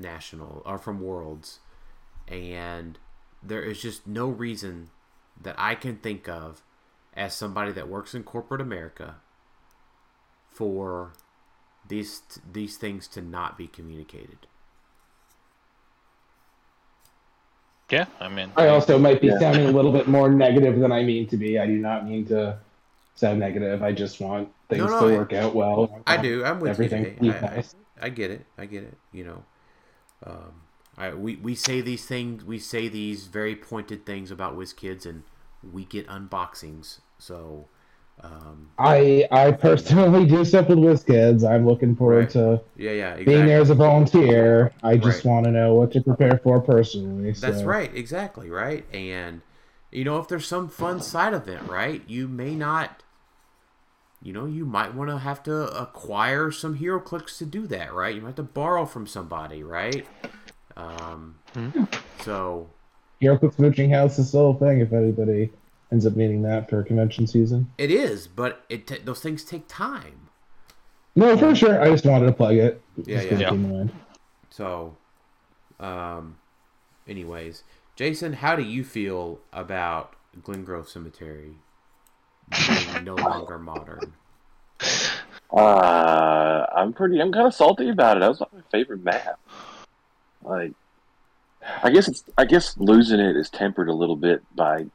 national 0.00 0.62
or 0.64 0.78
from 0.78 1.00
worlds, 1.00 1.60
and 2.28 2.98
there 3.42 3.62
is 3.62 3.80
just 3.80 4.06
no 4.06 4.26
reason 4.28 4.90
that 5.40 5.54
I 5.58 5.74
can 5.74 5.96
think 5.96 6.28
of 6.28 6.62
as 7.14 7.34
somebody 7.34 7.72
that 7.72 7.88
works 7.88 8.14
in 8.14 8.22
corporate 8.22 8.60
America 8.60 9.16
for 10.48 11.12
these 11.88 12.22
these 12.52 12.76
things 12.76 13.08
to 13.08 13.20
not 13.20 13.56
be 13.58 13.66
communicated. 13.66 14.46
Yeah, 17.90 18.06
I 18.20 18.28
mean, 18.28 18.52
I 18.56 18.68
also 18.68 18.98
might 18.98 19.20
be 19.20 19.26
Yeah. 19.28 19.38
sounding 19.40 19.66
a 19.66 19.72
little 19.72 19.90
bit 19.90 20.06
more 20.06 20.30
negative 20.30 20.78
than 20.78 20.92
I 20.92 21.02
mean 21.02 21.26
to 21.28 21.36
be. 21.36 21.58
I 21.58 21.66
do 21.66 21.76
not 21.76 22.06
mean 22.06 22.24
to 22.26 22.58
sound 23.16 23.40
negative. 23.40 23.82
I 23.82 23.90
just 23.90 24.20
want 24.20 24.48
things 24.68 24.84
No, 24.84 24.86
no, 24.88 25.08
to 25.08 25.14
I- 25.14 25.18
work 25.18 25.32
out 25.32 25.54
well. 25.56 26.00
I 26.06 26.16
do. 26.16 26.44
I'm 26.44 26.60
with 26.60 26.70
Everything 26.70 27.04
you. 27.04 27.10
to 27.10 27.20
be 27.20 27.30
Jay. 27.30 27.38
I, 27.38 27.46
I. 27.56 27.64
I 28.02 28.08
get 28.10 28.30
it. 28.30 28.46
I 28.56 28.66
get 28.66 28.84
it. 28.84 28.96
You 29.12 29.24
know, 29.24 29.42
um, 30.26 30.62
I 30.96 31.14
we, 31.14 31.36
we 31.36 31.54
say 31.54 31.80
these 31.80 32.04
things. 32.06 32.44
We 32.44 32.58
say 32.58 32.88
these 32.88 33.26
very 33.26 33.56
pointed 33.56 34.04
things 34.04 34.30
about 34.30 34.56
WizKids, 34.56 35.06
and 35.06 35.22
we 35.72 35.84
get 35.84 36.06
unboxings. 36.08 37.00
So, 37.18 37.68
um, 38.22 38.70
I 38.78 39.26
I 39.30 39.52
personally 39.52 40.26
do 40.26 40.44
stuff 40.44 40.68
with 40.68 40.78
WizKids. 40.78 41.48
I'm 41.48 41.66
looking 41.66 41.96
forward 41.96 42.18
Right. 42.20 42.30
to 42.30 42.60
yeah, 42.76 42.90
yeah, 42.90 43.08
exactly. 43.14 43.24
being 43.24 43.46
there 43.46 43.60
as 43.60 43.70
a 43.70 43.74
volunteer. 43.74 44.72
I 44.82 44.96
just 44.96 45.24
Right. 45.24 45.32
want 45.32 45.44
to 45.46 45.52
know 45.52 45.74
what 45.74 45.92
to 45.92 46.00
prepare 46.02 46.38
for 46.38 46.60
personally. 46.60 47.32
That's 47.32 47.62
right, 47.62 47.94
exactly 47.94 48.50
right. 48.50 48.84
And 48.92 49.40
you 49.90 50.04
know, 50.04 50.18
if 50.18 50.28
there's 50.28 50.46
some 50.46 50.68
fun 50.68 51.00
side 51.00 51.34
event, 51.34 51.68
right, 51.68 52.02
you 52.06 52.28
may 52.28 52.54
not. 52.54 53.02
You 54.22 54.34
know, 54.34 54.44
you 54.44 54.66
might 54.66 54.94
want 54.94 55.08
to 55.08 55.18
have 55.18 55.42
to 55.44 55.68
acquire 55.68 56.50
some 56.50 56.78
HeroClix 56.78 57.38
to 57.38 57.46
do 57.46 57.66
that, 57.68 57.94
right? 57.94 58.14
You 58.14 58.20
might 58.20 58.28
have 58.28 58.36
to 58.36 58.42
borrow 58.42 58.84
from 58.84 59.06
somebody, 59.06 59.62
right? 59.62 60.06
Um, 60.76 61.36
so 62.22 62.68
clicks 63.20 63.58
Mooching 63.58 63.90
House 63.90 64.18
is 64.18 64.28
still 64.28 64.50
a 64.50 64.58
thing 64.58 64.80
if 64.80 64.92
anybody 64.92 65.50
ends 65.92 66.06
up 66.06 66.16
needing 66.16 66.42
that 66.42 66.70
for 66.70 66.82
convention 66.82 67.26
season. 67.26 67.70
it 67.78 67.90
is, 67.90 68.26
but 68.26 68.64
it 68.68 68.86
ta 68.86 68.96
those 69.04 69.20
things 69.20 69.44
take 69.44 69.66
time. 69.68 70.28
No, 71.16 71.36
for 71.36 71.54
sure. 71.54 71.80
I 71.80 71.90
just 71.90 72.06
wanted 72.06 72.26
to 72.26 72.32
plug 72.32 72.54
it. 72.54 72.80
Yeah, 72.96 73.16
Just 73.16 73.26
yeah. 73.32 73.38
Yeah. 73.38 73.48
came 73.50 73.62
to 73.62 73.68
mind. 73.68 73.92
So, 74.50 74.96
um, 75.80 76.36
anyways, 77.08 77.64
Jason, 77.96 78.34
how 78.34 78.54
do 78.54 78.62
you 78.62 78.84
feel 78.84 79.40
about 79.52 80.14
Glen 80.42 80.64
Grove 80.64 80.88
Cemetery 80.88 81.56
being 82.50 83.04
no 83.04 83.14
longer 83.14 83.58
modern? 83.58 84.12
Uh, 85.52 86.66
I'm 86.74 86.92
pretty. 86.92 87.20
I'm 87.20 87.32
kind 87.32 87.46
of 87.46 87.54
salty 87.54 87.88
about 87.88 88.16
it. 88.16 88.20
That 88.20 88.28
was 88.28 88.40
like 88.40 88.52
my 88.52 88.60
favorite 88.70 89.02
map. 89.02 89.40
Like, 90.42 90.72
I 91.82 91.90
guess 91.90 92.08
it's. 92.08 92.24
I 92.38 92.44
guess 92.44 92.76
losing 92.78 93.20
it 93.20 93.36
is 93.36 93.50
tempered 93.50 93.88
a 93.88 93.94
little 93.94 94.16
bit 94.16 94.42
by 94.54 94.86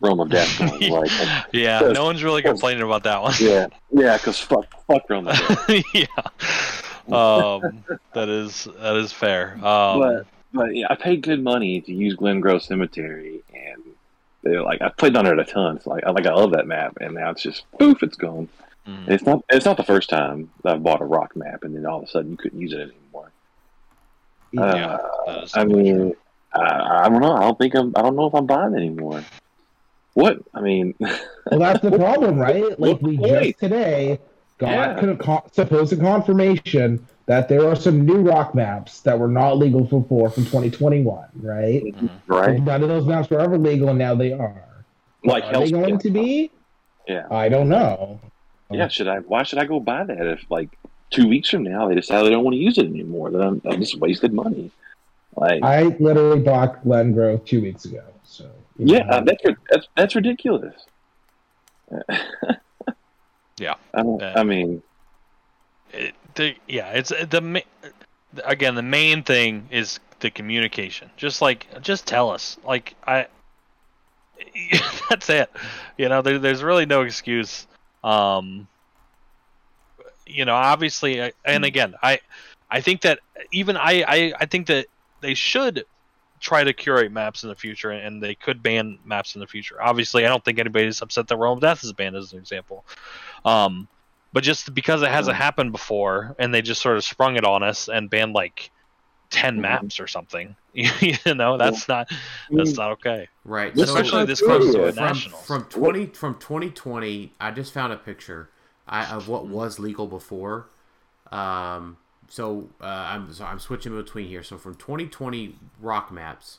Realm 0.00 0.20
of 0.20 0.30
Death. 0.30 0.60
Like, 0.82 1.10
yeah, 1.52 1.80
no 1.80 2.04
one's 2.04 2.22
really 2.22 2.42
complaining 2.42 2.82
about 2.82 3.04
that 3.04 3.22
one. 3.22 3.34
yeah, 3.40 3.68
yeah, 3.90 4.16
because 4.16 4.38
fuck, 4.38 4.66
fuck 4.86 5.08
Realm 5.08 5.28
of 5.28 5.36
Death. 5.36 5.84
yeah, 5.94 6.06
um, 7.10 7.84
that 8.14 8.28
is 8.28 8.68
that 8.78 8.96
is 8.96 9.12
fair. 9.12 9.54
Um, 9.64 10.00
but 10.00 10.26
but 10.52 10.76
yeah, 10.76 10.86
I 10.90 10.96
paid 10.96 11.22
good 11.22 11.42
money 11.42 11.80
to 11.80 11.92
use 11.92 12.14
Glen 12.14 12.40
Grove 12.40 12.62
Cemetery, 12.62 13.42
and 13.52 13.82
they're 14.42 14.62
like 14.62 14.82
I 14.82 14.88
played 14.90 15.16
on 15.16 15.26
it 15.26 15.38
a 15.38 15.44
ton. 15.44 15.80
So 15.80 15.90
like 15.90 16.04
I 16.04 16.10
like 16.10 16.26
I 16.26 16.32
love 16.34 16.52
that 16.52 16.66
map, 16.66 16.98
and 17.00 17.14
now 17.14 17.30
it's 17.30 17.42
just 17.42 17.64
poof, 17.78 18.02
it's 18.02 18.16
gone. 18.16 18.48
mm. 18.86 19.08
It's 19.08 19.24
not. 19.24 19.44
It's 19.48 19.64
not 19.66 19.76
the 19.76 19.82
first 19.84 20.08
time 20.10 20.50
that 20.64 20.74
I've 20.74 20.82
bought 20.82 21.00
a 21.00 21.04
rock 21.04 21.34
map, 21.36 21.64
and 21.64 21.74
then 21.74 21.86
all 21.86 21.98
of 21.98 22.04
a 22.04 22.06
sudden 22.08 22.30
you 22.32 22.36
couldn't 22.36 22.60
use 22.60 22.72
it 22.72 22.80
anymore. 22.80 23.30
Uh, 24.58 24.74
Yeah, 24.76 24.98
that 25.26 25.42
is 25.44 25.56
I 25.56 25.64
mean, 25.64 26.14
I, 26.54 27.04
I 27.04 27.08
don't 27.08 27.20
know. 27.20 27.32
I 27.34 27.40
don't 27.42 27.58
think 27.58 27.74
I'm. 27.74 27.92
I 27.96 28.02
don't 28.02 28.16
know 28.16 28.26
if 28.26 28.34
I'm 28.34 28.46
buying 28.46 28.74
anymore. 28.74 29.24
What? 30.14 30.38
I 30.52 30.60
mean, 30.60 30.94
Well, 31.00 31.60
that's 31.60 31.80
the 31.80 31.90
problem, 31.96 32.38
right? 32.38 32.78
Like 32.78 33.00
we 33.00 33.16
just 33.16 33.58
today 33.60 34.18
got 34.58 34.70
Yeah. 34.70 35.00
con- 35.00 35.16
con- 35.18 35.52
supposed 35.52 35.92
a 35.92 35.96
confirmation 35.96 37.06
that 37.26 37.48
there 37.48 37.68
are 37.68 37.76
some 37.76 38.04
new 38.04 38.20
rock 38.20 38.54
maps 38.54 39.00
that 39.00 39.18
were 39.18 39.28
not 39.28 39.58
legal 39.58 39.82
before 39.82 40.30
from 40.30 40.44
2021, 40.44 41.28
right? 41.36 41.94
right? 42.26 42.60
None 42.60 42.82
of 42.82 42.88
those 42.88 43.06
maps 43.06 43.30
were 43.30 43.40
ever 43.40 43.58
legal, 43.58 43.88
and 43.90 43.98
now 43.98 44.14
they 44.14 44.32
are. 44.32 44.62
Like 45.24 45.44
are 45.44 45.52
they 45.52 45.58
Hell's 45.58 45.70
going 45.70 45.98
to 45.98 46.10
be? 46.10 46.50
Yeah. 47.06 47.26
I 47.30 47.48
don't 47.48 47.68
know. 47.68 48.20
Yeah. 48.70 48.88
Should 48.88 49.08
I? 49.08 49.18
Why 49.18 49.44
should 49.44 49.58
I 49.58 49.66
go 49.66 49.78
buy 49.80 50.04
that 50.04 50.26
if 50.26 50.50
like 50.50 50.70
two 51.10 51.28
weeks 51.28 51.50
from 51.50 51.62
now 51.62 51.88
they 51.88 51.94
decide 51.94 52.24
they 52.24 52.30
don't 52.30 52.44
want 52.44 52.54
to 52.54 52.60
use 52.60 52.78
it 52.78 52.86
anymore? 52.86 53.30
Then 53.30 53.42
I'm, 53.42 53.62
I 53.66 53.76
just 53.76 53.98
wasted 53.98 54.32
money. 54.32 54.70
Like, 55.36 55.62
I 55.62 55.82
literally 55.82 56.40
bought 56.40 56.82
Glen 56.82 57.12
Grove 57.12 57.44
two 57.44 57.62
weeks 57.62 57.84
ago. 57.84 58.02
So 58.24 58.50
yeah, 58.78 59.04
know, 59.04 59.10
uh, 59.10 59.20
that's 59.20 59.42
that's 59.70 59.88
that's 59.96 60.14
ridiculous. 60.14 60.74
Yeah. 63.62 63.74
I, 63.94 64.02
don't, 64.02 64.20
Yeah. 64.20 64.32
I 64.36 64.42
mean, 64.42 64.82
it, 65.92 66.14
the, 66.34 66.54
yeah, 66.68 66.90
it's 66.90 67.10
the 67.10 67.62
again 68.44 68.74
the 68.74 68.82
main 68.82 69.22
thing 69.22 69.68
is 69.70 70.00
the 70.20 70.30
communication. 70.30 71.10
Just 71.16 71.42
like 71.42 71.66
just 71.82 72.06
tell 72.06 72.30
us. 72.30 72.56
Like 72.64 72.94
I, 73.06 73.26
that's 75.10 75.28
it. 75.30 75.50
You 75.96 76.08
know, 76.08 76.22
there, 76.22 76.38
there's 76.38 76.62
really 76.62 76.86
no 76.86 77.02
excuse. 77.02 77.66
Um, 78.02 78.66
you 80.26 80.44
know, 80.44 80.54
obviously, 80.54 81.22
I- 81.22 81.32
and 81.44 81.64
again, 81.64 81.94
I, 82.02 82.20
I 82.70 82.80
think 82.80 83.02
that 83.02 83.20
even 83.52 83.76
I, 83.76 84.02
I, 84.06 84.32
I 84.40 84.46
think 84.46 84.66
that 84.68 84.86
they 85.20 85.34
should 85.34 85.84
try 86.40 86.64
to 86.64 86.72
curate 86.72 87.12
maps 87.12 87.42
in 87.44 87.48
the 87.48 87.54
future, 87.54 87.90
and 87.90 88.22
they 88.22 88.34
could 88.34 88.62
ban 88.62 88.98
maps 89.04 89.34
in 89.34 89.40
the 89.40 89.46
future. 89.46 89.80
Obviously, 89.80 90.24
I 90.24 90.28
don't 90.28 90.44
think 90.44 90.58
anybody's 90.58 91.00
upset 91.02 91.28
that 91.28 91.36
Realm 91.36 91.58
of 91.58 91.62
Death 91.62 91.84
is 91.84 91.92
banned 91.92 92.16
as 92.16 92.32
an 92.32 92.38
example. 92.38 92.84
Um, 93.44 93.86
but 94.32 94.42
just 94.42 94.74
because 94.74 95.02
it 95.02 95.08
hasn't 95.10 95.36
happened 95.36 95.72
before, 95.72 96.34
and 96.38 96.52
they 96.54 96.62
just 96.62 96.80
sort 96.82 96.96
of 96.96 97.04
sprung 97.04 97.36
it 97.36 97.44
on 97.44 97.62
us 97.62 97.88
and 97.88 98.08
banned 98.10 98.32
like 98.32 98.70
10 99.30 99.56
Mhm. 99.56 99.60
maps 99.60 100.00
or 100.00 100.06
something, 100.06 100.56
you 100.74 101.16
know, 101.34 101.56
that's 101.58 101.86
not 101.88 102.10
that's 102.50 102.76
not 102.76 102.92
okay. 102.92 103.28
Right. 103.44 103.74
This 103.74 103.88
so- 103.90 103.96
Especially 103.96 104.24
this 104.26 104.40
criteria 104.40 104.92
close 104.92 104.94
to 104.94 105.02
a 105.02 105.14
from, 105.14 105.32
from 105.42 105.64
twenty 105.64 106.06
from 106.06 106.34
twenty 106.36 106.70
twenty. 106.70 107.32
I 107.40 107.50
just 107.50 107.72
found 107.72 107.92
a 107.92 107.96
picture 107.96 108.48
I, 108.88 109.04
of 109.14 109.28
what 109.28 109.46
was 109.46 109.78
legal 109.78 110.06
before. 110.06 110.68
Um, 111.30 111.96
so 112.28 112.68
uh, 112.80 112.84
I'm 112.86 113.32
so 113.32 113.44
I'm 113.44 113.58
switching 113.58 113.94
between 113.94 114.28
here. 114.28 114.42
So 114.42 114.56
from 114.58 114.74
twenty 114.76 115.06
twenty 115.06 115.56
rock 115.80 116.10
maps, 116.10 116.58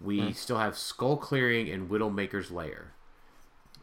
we 0.00 0.32
still 0.34 0.58
have 0.58 0.76
Skull 0.76 1.16
Clearing 1.16 1.70
and 1.70 1.88
Widowmaker's 1.88 2.50
Lair. 2.50 2.92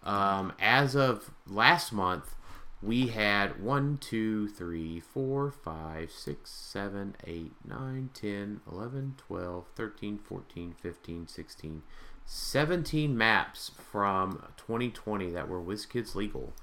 Um, 0.03 0.53
as 0.59 0.95
of 0.95 1.31
last 1.47 1.91
month, 1.91 2.35
we 2.81 3.07
had 3.07 3.61
1, 3.61 3.97
2, 3.99 4.47
3, 4.47 4.99
4, 4.99 5.51
5, 5.51 6.11
6, 6.11 6.49
7, 6.49 7.15
8, 7.25 7.51
9, 7.67 8.09
10, 8.13 8.61
11, 8.71 9.15
12, 9.17 9.67
13, 9.75 10.17
14, 10.17 10.75
15, 10.81 11.27
16, 11.27 11.83
17 12.25 13.17
maps 13.17 13.71
from 13.91 14.43
2020 14.57 15.29
that 15.31 15.47
were 15.47 15.61
WizKids 15.61 16.15
legal. 16.15 16.53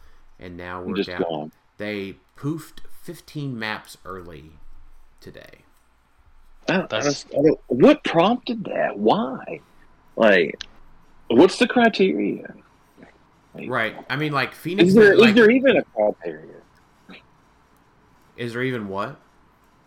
And 0.40 0.56
now 0.56 0.82
we're 0.82 0.96
just 0.96 1.08
down. 1.08 1.22
gone. 1.22 1.52
They 1.76 2.16
poofed 2.36 2.80
15 3.02 3.58
maps 3.58 3.96
early 4.04 4.52
today. 5.20 5.64
I 6.68 6.72
don't- 6.74 6.84
I 6.84 6.86
That's- 7.00 7.04
just- 7.22 7.34
I 7.34 7.42
don't- 7.42 7.60
what 7.68 8.02
prompted 8.04 8.64
that? 8.64 8.98
Why? 8.98 9.60
Like, 10.16 10.62
what's 11.28 11.58
the 11.58 11.68
criteria? 11.68 12.54
Like, 13.58 13.68
Right. 13.68 13.96
I 14.08 14.16
mean, 14.16 14.32
like, 14.32 14.54
Phoenix. 14.54 14.88
Is 14.90 14.94
there 14.94 15.12
is 15.14 15.20
like, 15.20 15.34
there 15.34 15.50
even 15.50 15.76
a 15.76 15.82
criteria? 15.82 16.54
is 18.36 18.52
there 18.52 18.62
even 18.62 18.88
what? 18.88 19.18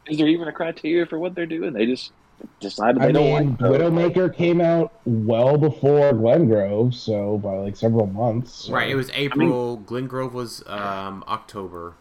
Is 0.08 0.18
there 0.18 0.28
even 0.28 0.48
a 0.48 0.52
criteria 0.52 1.06
for 1.06 1.18
what 1.20 1.36
they're 1.36 1.46
doing? 1.46 1.74
They 1.74 1.86
just 1.86 2.12
decided 2.60 3.02
they 3.02 3.06
I 3.08 3.12
don't 3.12 3.24
mean, 3.40 3.58
like. 3.60 3.72
Widowmaker 3.72 4.36
came 4.36 4.60
out 4.60 4.94
well 5.06 5.58
before 5.58 6.12
Glen 6.14 6.48
Grove, 6.48 6.94
so 6.96 7.38
by 7.38 7.54
like 7.54 7.76
several 7.76 8.08
months. 8.08 8.66
so- 8.66 8.74
Right. 8.74 8.90
It 8.90 8.96
was 8.96 9.10
April. 9.14 9.78
Glen 9.78 10.08
Grove 10.08 10.34
was 10.34 10.64
um, 10.68 11.24
October. 11.28 11.94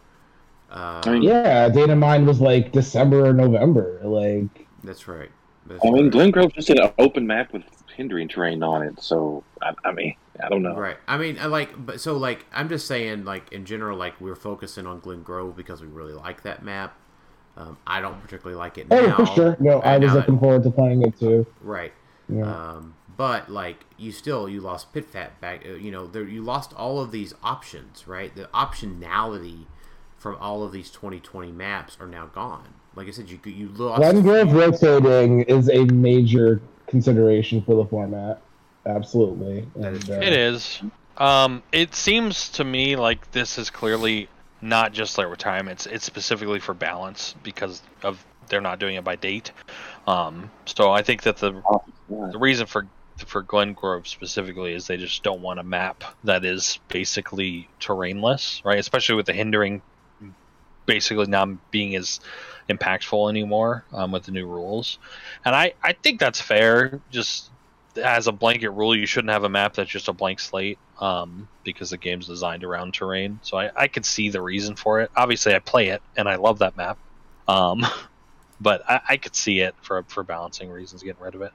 Uh, 0.71 1.01
I 1.05 1.09
mean, 1.11 1.21
Yeah, 1.23 1.69
Data 1.69 1.95
Mine 1.95 2.25
was 2.25 2.39
like 2.41 2.71
December 2.71 3.25
or 3.27 3.33
November. 3.33 3.99
Like, 4.03 4.67
that's 4.83 5.07
right. 5.07 5.29
That's 5.67 5.85
I 5.85 5.89
mean, 5.91 6.03
right. 6.05 6.11
Glen 6.11 6.31
Grove's 6.31 6.53
just 6.53 6.69
an 6.69 6.91
open 6.97 7.27
map 7.27 7.53
with 7.53 7.63
hindering 7.95 8.27
terrain 8.27 8.63
on 8.63 8.81
it. 8.81 8.99
So 9.01 9.43
I, 9.61 9.73
I 9.85 9.91
mean, 9.91 10.15
I 10.43 10.49
don't 10.49 10.63
know. 10.63 10.75
Right. 10.75 10.97
I 11.07 11.17
mean, 11.17 11.37
I 11.39 11.45
like, 11.45 11.85
but 11.85 11.99
so 12.01 12.17
like, 12.17 12.45
I'm 12.53 12.69
just 12.69 12.87
saying, 12.87 13.25
like 13.25 13.51
in 13.51 13.65
general, 13.65 13.97
like 13.97 14.19
we're 14.19 14.35
focusing 14.35 14.85
on 14.85 14.99
Glen 14.99 15.23
Grove 15.23 15.55
because 15.55 15.81
we 15.81 15.87
really 15.87 16.13
like 16.13 16.43
that 16.43 16.63
map. 16.63 16.97
Um, 17.57 17.77
I 17.85 17.99
don't 18.01 18.21
particularly 18.21 18.57
like 18.57 18.77
it 18.77 18.87
oh, 18.91 19.05
now. 19.05 19.15
for 19.17 19.25
sure. 19.27 19.57
No, 19.59 19.79
I 19.81 19.95
and 19.95 20.03
was 20.03 20.13
now 20.13 20.19
looking 20.19 20.39
forward 20.39 20.63
to 20.63 20.71
playing 20.71 21.01
it 21.03 21.19
too. 21.19 21.45
Right. 21.61 21.93
Yeah. 22.29 22.43
Um, 22.43 22.95
but 23.17 23.49
like 23.51 23.85
you 23.97 24.11
still 24.11 24.47
you 24.47 24.61
lost 24.61 24.93
pit 24.93 25.05
fat 25.05 25.39
back. 25.41 25.65
uh, 25.65 25.73
You 25.73 25.91
know, 25.91 26.07
there 26.07 26.23
you 26.23 26.41
lost 26.41 26.73
all 26.73 26.99
of 26.99 27.11
these 27.11 27.33
options. 27.43 28.07
Right. 28.07 28.33
The 28.35 28.45
optionality 28.53 29.65
from 30.17 30.37
all 30.37 30.63
of 30.63 30.71
these 30.71 30.89
2020 30.91 31.51
maps 31.51 31.97
are 31.99 32.07
now 32.07 32.27
gone. 32.27 32.75
Like 32.95 33.07
I 33.07 33.11
said, 33.11 33.29
you 33.29 33.39
you 33.45 33.69
lost. 33.69 34.01
Glen 34.01 34.21
Grove 34.21 34.53
rotating 34.53 35.41
is 35.41 35.69
a 35.69 35.85
major 35.85 36.61
consideration 36.87 37.61
for 37.61 37.75
the 37.75 37.85
format. 37.85 38.41
Absolutely. 38.85 39.67
And, 39.75 40.09
uh, 40.09 40.13
It 40.15 40.33
is. 40.33 40.81
Um, 41.17 41.61
it 41.71 41.93
seems 41.93 42.49
to 42.51 42.63
me 42.63 42.95
like 42.95 43.31
this 43.31 43.57
is 43.57 43.69
clearly 43.69 44.27
not 44.61 44.93
just 44.93 45.17
like 45.17 45.29
retirement. 45.29 45.71
It's, 45.71 45.85
it's 45.85 46.05
specifically 46.05 46.59
for 46.59 46.73
balance 46.73 47.35
because 47.43 47.81
of 48.03 48.23
they're 48.47 48.61
not 48.61 48.79
doing 48.79 48.95
it 48.95 49.03
by 49.03 49.15
date. 49.15 49.51
Um, 50.07 50.49
so 50.65 50.91
I 50.91 51.03
think 51.03 51.23
that 51.23 51.37
the 51.37 51.61
the 52.09 52.39
reason 52.39 52.65
for 52.65 52.87
for 53.25 53.43
Glen 53.43 53.73
Grove 53.73 54.07
specifically 54.07 54.73
is 54.73 54.87
they 54.87 54.97
just 54.97 55.21
don't 55.21 55.41
want 55.41 55.59
a 55.59 55.63
map 55.63 56.03
that 56.23 56.43
is 56.43 56.79
basically 56.87 57.69
terrainless, 57.79 58.63
right? 58.65 58.79
Especially 58.79 59.15
with 59.15 59.27
the 59.27 59.33
hindering 59.33 59.81
basically 60.85 61.27
not 61.27 61.71
being 61.71 61.95
as 61.95 62.19
impactful 62.69 63.29
anymore 63.29 63.85
um, 63.93 64.11
with 64.11 64.23
the 64.23 64.31
new 64.31 64.45
rules. 64.45 64.97
And 65.45 65.55
I, 65.55 65.73
I 65.83 65.93
think 65.93 66.19
that's 66.19 66.41
fair. 66.41 66.99
Just 67.11 67.51
as 67.97 68.27
a 68.27 68.31
blanket 68.31 68.71
rule, 68.71 68.95
you 68.95 69.05
shouldn't 69.05 69.31
have 69.31 69.43
a 69.43 69.49
map 69.49 69.73
that's 69.73 69.89
just 69.89 70.07
a 70.07 70.13
blank 70.13 70.39
slate 70.39 70.79
um, 70.99 71.47
because 71.63 71.89
the 71.89 71.97
game's 71.97 72.27
designed 72.27 72.63
around 72.63 72.93
terrain. 72.93 73.39
So 73.43 73.57
I, 73.57 73.71
I 73.75 73.87
could 73.87 74.05
see 74.05 74.29
the 74.29 74.41
reason 74.41 74.75
for 74.75 75.01
it. 75.01 75.11
Obviously, 75.15 75.55
I 75.55 75.59
play 75.59 75.89
it 75.89 76.01
and 76.15 76.27
I 76.29 76.35
love 76.35 76.59
that 76.59 76.77
map. 76.77 76.97
Um, 77.47 77.85
but 78.59 78.81
I, 78.87 79.01
I 79.09 79.17
could 79.17 79.35
see 79.35 79.59
it 79.59 79.75
for 79.81 80.03
for 80.07 80.23
balancing 80.23 80.69
reasons, 80.69 81.03
getting 81.03 81.21
rid 81.21 81.35
of 81.35 81.41
it. 81.41 81.51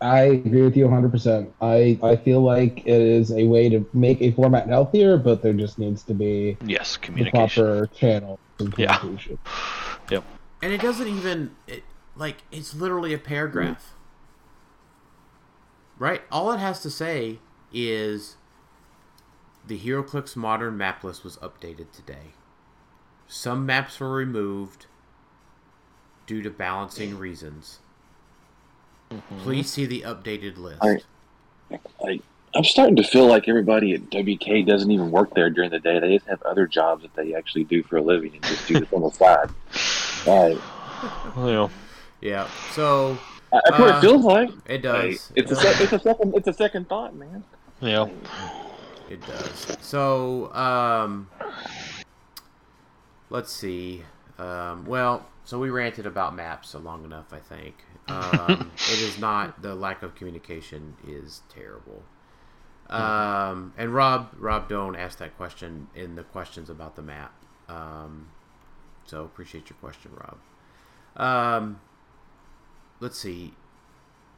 I 0.00 0.22
agree 0.22 0.62
with 0.62 0.76
you 0.76 0.86
100%. 0.86 1.52
I, 1.60 1.98
I 2.02 2.16
feel 2.16 2.40
like 2.40 2.78
it 2.78 3.00
is 3.00 3.30
a 3.30 3.44
way 3.46 3.68
to 3.68 3.86
make 3.94 4.20
a 4.20 4.32
format 4.32 4.68
healthier, 4.68 5.16
but 5.16 5.42
there 5.42 5.52
just 5.52 5.78
needs 5.78 6.02
to 6.04 6.14
be 6.14 6.58
Yes, 6.66 6.96
the 6.96 7.04
communication. 7.06 7.64
proper 7.64 7.86
channel 7.94 8.40
Yeah. 8.58 8.98
communication. 8.98 9.38
And 10.60 10.72
it 10.72 10.80
doesn't 10.80 11.08
even 11.08 11.56
it, 11.68 11.84
like 12.16 12.38
it's 12.50 12.74
literally 12.74 13.14
a 13.14 13.18
paragraph. 13.18 13.92
Right? 16.02 16.22
All 16.32 16.50
it 16.50 16.58
has 16.58 16.80
to 16.80 16.90
say 16.90 17.38
is 17.72 18.34
the 19.64 19.78
HeroClix 19.78 20.34
modern 20.34 20.76
map 20.76 21.04
list 21.04 21.22
was 21.22 21.36
updated 21.36 21.92
today. 21.92 22.32
Some 23.28 23.64
maps 23.64 24.00
were 24.00 24.10
removed 24.10 24.86
due 26.26 26.42
to 26.42 26.50
balancing 26.50 27.16
reasons. 27.16 27.78
Mm-hmm. 29.12 29.38
Please 29.42 29.70
see 29.70 29.86
the 29.86 30.00
updated 30.00 30.58
list. 30.58 30.82
Alright. 30.82 31.04
Like, 32.00 32.22
I'm 32.52 32.64
starting 32.64 32.96
to 32.96 33.04
feel 33.04 33.28
like 33.28 33.48
everybody 33.48 33.94
at 33.94 34.10
WK 34.10 34.66
doesn't 34.66 34.90
even 34.90 35.12
work 35.12 35.32
there 35.34 35.50
during 35.50 35.70
the 35.70 35.78
day. 35.78 36.00
They 36.00 36.16
just 36.16 36.26
have 36.26 36.42
other 36.42 36.66
jobs 36.66 37.02
that 37.02 37.14
they 37.14 37.32
actually 37.36 37.62
do 37.62 37.84
for 37.84 37.98
a 37.98 38.02
living 38.02 38.32
and 38.34 38.42
just 38.42 38.66
do 38.66 38.80
this 38.80 38.92
on 38.92 39.02
the 39.02 39.10
side. 39.10 39.50
Like, 40.26 40.58
Yeah. 41.36 41.68
Yeah. 42.20 42.48
So 42.72 43.12
I- 43.12 43.31
that's 43.52 43.78
what 43.78 43.94
Uh, 43.94 43.98
it 43.98 44.00
feels 44.00 44.24
like. 44.24 44.48
it 44.66 44.72
Like, 44.72 44.82
does. 44.82 45.32
it's 45.36 45.50
It 45.52 45.58
a 45.58 45.60
sec- 45.60 45.80
it's 45.80 45.92
a 45.92 45.98
second 45.98 46.34
it's 46.34 46.48
a 46.48 46.52
second 46.52 46.88
thought, 46.88 47.14
man. 47.14 47.44
Yeah. 47.80 48.08
It 49.10 49.20
does. 49.26 49.76
So, 49.82 50.52
um, 50.54 51.28
let's 53.30 53.52
see. 53.52 54.04
Um, 54.38 54.84
well, 54.86 55.26
so 55.44 55.58
we 55.58 55.70
ranted 55.70 56.06
about 56.06 56.34
maps 56.34 56.74
long 56.74 57.04
enough, 57.04 57.32
I 57.32 57.38
think. 57.40 57.74
Um, 58.08 58.70
it 58.76 59.00
is 59.00 59.18
not 59.18 59.60
the 59.62 59.74
lack 59.74 60.02
of 60.02 60.14
communication 60.14 60.96
is 61.06 61.42
terrible. 61.48 62.02
Um, 62.88 63.72
and 63.78 63.94
Rob, 63.94 64.28
Rob 64.38 64.68
Doan 64.68 64.96
asked 64.96 65.18
that 65.20 65.36
question 65.36 65.88
in 65.94 66.14
the 66.14 66.22
questions 66.24 66.68
about 66.68 66.94
the 66.96 67.02
map. 67.02 67.32
Um, 67.68 68.28
so 69.06 69.24
appreciate 69.24 69.70
your 69.70 69.76
question, 69.78 70.10
Rob. 70.14 70.38
Um, 71.16 71.80
let's 73.02 73.18
see. 73.18 73.52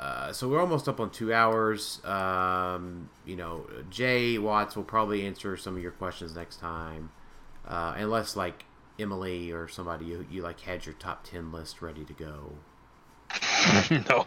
Uh, 0.01 0.33
so 0.33 0.49
we're 0.49 0.61
almost 0.61 0.89
up 0.89 0.99
on 0.99 1.11
two 1.11 1.33
hours. 1.33 2.05
Um, 2.05 3.09
you 3.25 3.37
know, 3.37 3.67
Jay 3.91 4.39
Watts 4.39 4.75
will 4.75 4.83
probably 4.83 5.25
answer 5.25 5.57
some 5.57 5.77
of 5.77 5.83
your 5.83 5.93
questions 5.93 6.35
next 6.35 6.57
time, 6.59 7.11
uh, 7.69 7.95
unless 7.97 8.35
like 8.35 8.65
Emily 8.99 9.53
or 9.53 9.69
somebody 9.69 10.07
you, 10.07 10.27
you 10.31 10.43
like 10.43 10.61
had 10.61 10.85
your 10.85 10.95
top 10.95 11.23
ten 11.25 11.53
list 11.53 11.81
ready 11.81 12.05
to 12.05 12.13
go. 12.13 12.53
no. 14.11 14.27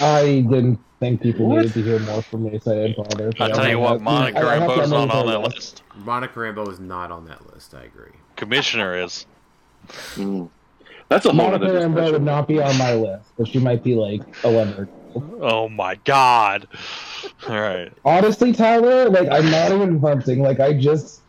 I 0.00 0.44
didn't 0.48 0.78
think 1.00 1.20
people 1.20 1.48
needed 1.48 1.72
to 1.74 1.82
hear 1.82 1.98
more 2.00 2.22
from 2.22 2.44
me, 2.44 2.58
so 2.58 2.72
I 2.72 2.86
didn't 2.88 2.96
bother. 2.96 3.32
I'll 3.40 3.50
tell 3.50 3.68
you 3.68 3.78
what, 3.78 4.00
Monica 4.00 4.38
I- 4.40 4.56
I 4.56 4.58
Rambeau's 4.58 4.90
not 4.90 5.10
on 5.10 5.26
that 5.26 5.42
was. 5.42 5.54
list. 5.54 5.82
Monica 5.96 6.38
Rambeau 6.38 6.70
is 6.70 6.80
not 6.80 7.10
on 7.10 7.26
that 7.26 7.52
list. 7.52 7.74
I 7.74 7.82
agree. 7.84 8.12
Commissioner 8.36 8.96
is. 9.02 9.26
Mm. 10.14 10.50
That's 11.08 11.24
a 11.26 11.30
whole 11.30 11.50
Monica 11.50 11.64
other 11.66 11.88
Rambeau 11.88 12.12
would 12.12 12.22
not 12.22 12.46
be 12.48 12.60
on 12.60 12.76
my 12.76 12.94
list, 12.94 13.32
but 13.38 13.48
she 13.48 13.58
might 13.58 13.82
be 13.82 13.94
like 13.94 14.22
11. 14.44 14.88
Oh 15.14 15.68
my 15.68 15.94
god. 16.04 16.68
All 17.48 17.60
right. 17.60 17.92
Honestly, 18.04 18.52
Tyler, 18.52 19.08
like 19.08 19.28
I'm 19.30 19.50
not 19.50 19.72
even 19.72 20.00
hunting. 20.00 20.42
Like 20.42 20.60
I 20.60 20.74
just, 20.74 21.22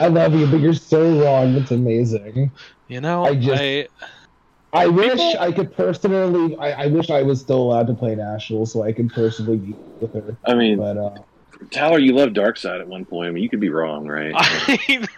I 0.00 0.08
love 0.08 0.34
you, 0.34 0.46
but 0.46 0.60
you're 0.60 0.72
so 0.72 1.22
wrong. 1.22 1.54
It's 1.56 1.70
amazing. 1.70 2.50
You 2.88 3.00
know, 3.00 3.24
I 3.24 3.34
just- 3.34 3.62
I, 3.62 3.88
I 4.72 4.86
wish 4.88 5.12
People- 5.12 5.36
I 5.40 5.52
could 5.52 5.74
personally. 5.76 6.56
I, 6.56 6.84
I 6.84 6.86
wish 6.88 7.10
I 7.10 7.22
was 7.22 7.40
still 7.40 7.60
allowed 7.62 7.86
to 7.88 7.94
play 7.94 8.14
National, 8.14 8.66
so 8.66 8.82
I 8.82 8.92
could 8.92 9.12
personally 9.12 9.58
meet 9.58 9.78
with 10.00 10.14
her. 10.14 10.38
I 10.44 10.54
mean, 10.54 10.78
But 10.78 10.96
uh, 10.96 11.10
Tyler, 11.70 11.98
you 11.98 12.12
loved 12.12 12.36
Darkseid 12.36 12.80
at 12.80 12.86
one 12.86 13.04
point. 13.04 13.28
I 13.28 13.32
mean, 13.32 13.42
you 13.42 13.48
could 13.48 13.60
be 13.60 13.70
wrong, 13.70 14.06
right? 14.06 14.32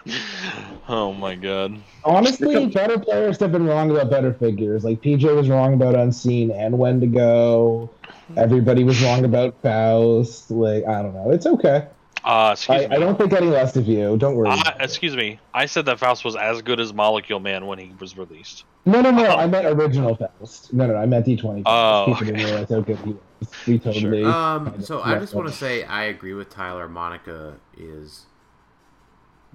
oh 0.87 1.13
my 1.13 1.35
god. 1.35 1.81
honestly, 2.03 2.67
better 2.67 2.97
players 2.99 3.39
have 3.39 3.51
been 3.51 3.65
wrong 3.65 3.91
about 3.91 4.09
better 4.09 4.33
figures. 4.33 4.83
Like 4.83 5.01
PJ 5.01 5.35
was 5.35 5.49
wrong 5.49 5.73
about 5.73 5.95
Unseen 5.95 6.51
and 6.51 6.77
when 6.77 7.01
to 7.01 7.07
go. 7.07 7.89
Everybody 8.37 8.83
was 8.83 9.01
wrong 9.01 9.25
about 9.25 9.61
Faust. 9.61 10.51
Like 10.51 10.85
I 10.85 11.01
don't 11.01 11.13
know. 11.13 11.31
It's 11.31 11.45
okay. 11.45 11.87
Uh, 12.23 12.51
excuse 12.53 12.83
I, 12.83 12.87
me. 12.87 12.95
I 12.95 12.99
don't 12.99 13.17
think 13.17 13.33
any 13.33 13.47
less 13.47 13.75
of 13.75 13.87
you. 13.87 14.17
Don't 14.17 14.35
worry. 14.35 14.49
I, 14.49 14.61
about 14.61 14.75
it. 14.75 14.83
excuse 14.83 15.15
me. 15.15 15.39
I 15.53 15.65
said 15.65 15.85
that 15.85 15.99
Faust 15.99 16.25
was 16.25 16.35
as 16.35 16.61
good 16.61 16.79
as 16.79 16.93
Molecule 16.93 17.39
Man 17.39 17.65
when 17.65 17.79
he 17.79 17.93
was 17.99 18.17
released. 18.17 18.65
No, 18.85 19.01
no, 19.01 19.11
no. 19.11 19.25
I 19.25 19.47
meant 19.47 19.65
original 19.65 20.15
Faust. 20.15 20.73
No, 20.73 20.85
no, 20.85 20.93
no 20.93 20.99
I 20.99 21.05
meant 21.05 21.25
D20. 21.25 21.63
Oh, 21.65 22.05
People 22.07 22.33
didn't 22.33 22.69
how 22.69 22.81
good 22.81 22.97
he 22.97 23.11
was. 23.11 23.21
We 23.67 23.79
totally. 23.79 24.23
Um, 24.23 24.81
so 24.81 25.01
I 25.01 25.17
just 25.19 25.33
want 25.33 25.47
to 25.47 25.53
say 25.53 25.83
I 25.83 26.05
agree 26.05 26.33
with 26.33 26.49
Tyler. 26.49 26.87
Monica 26.89 27.55
is 27.77 28.25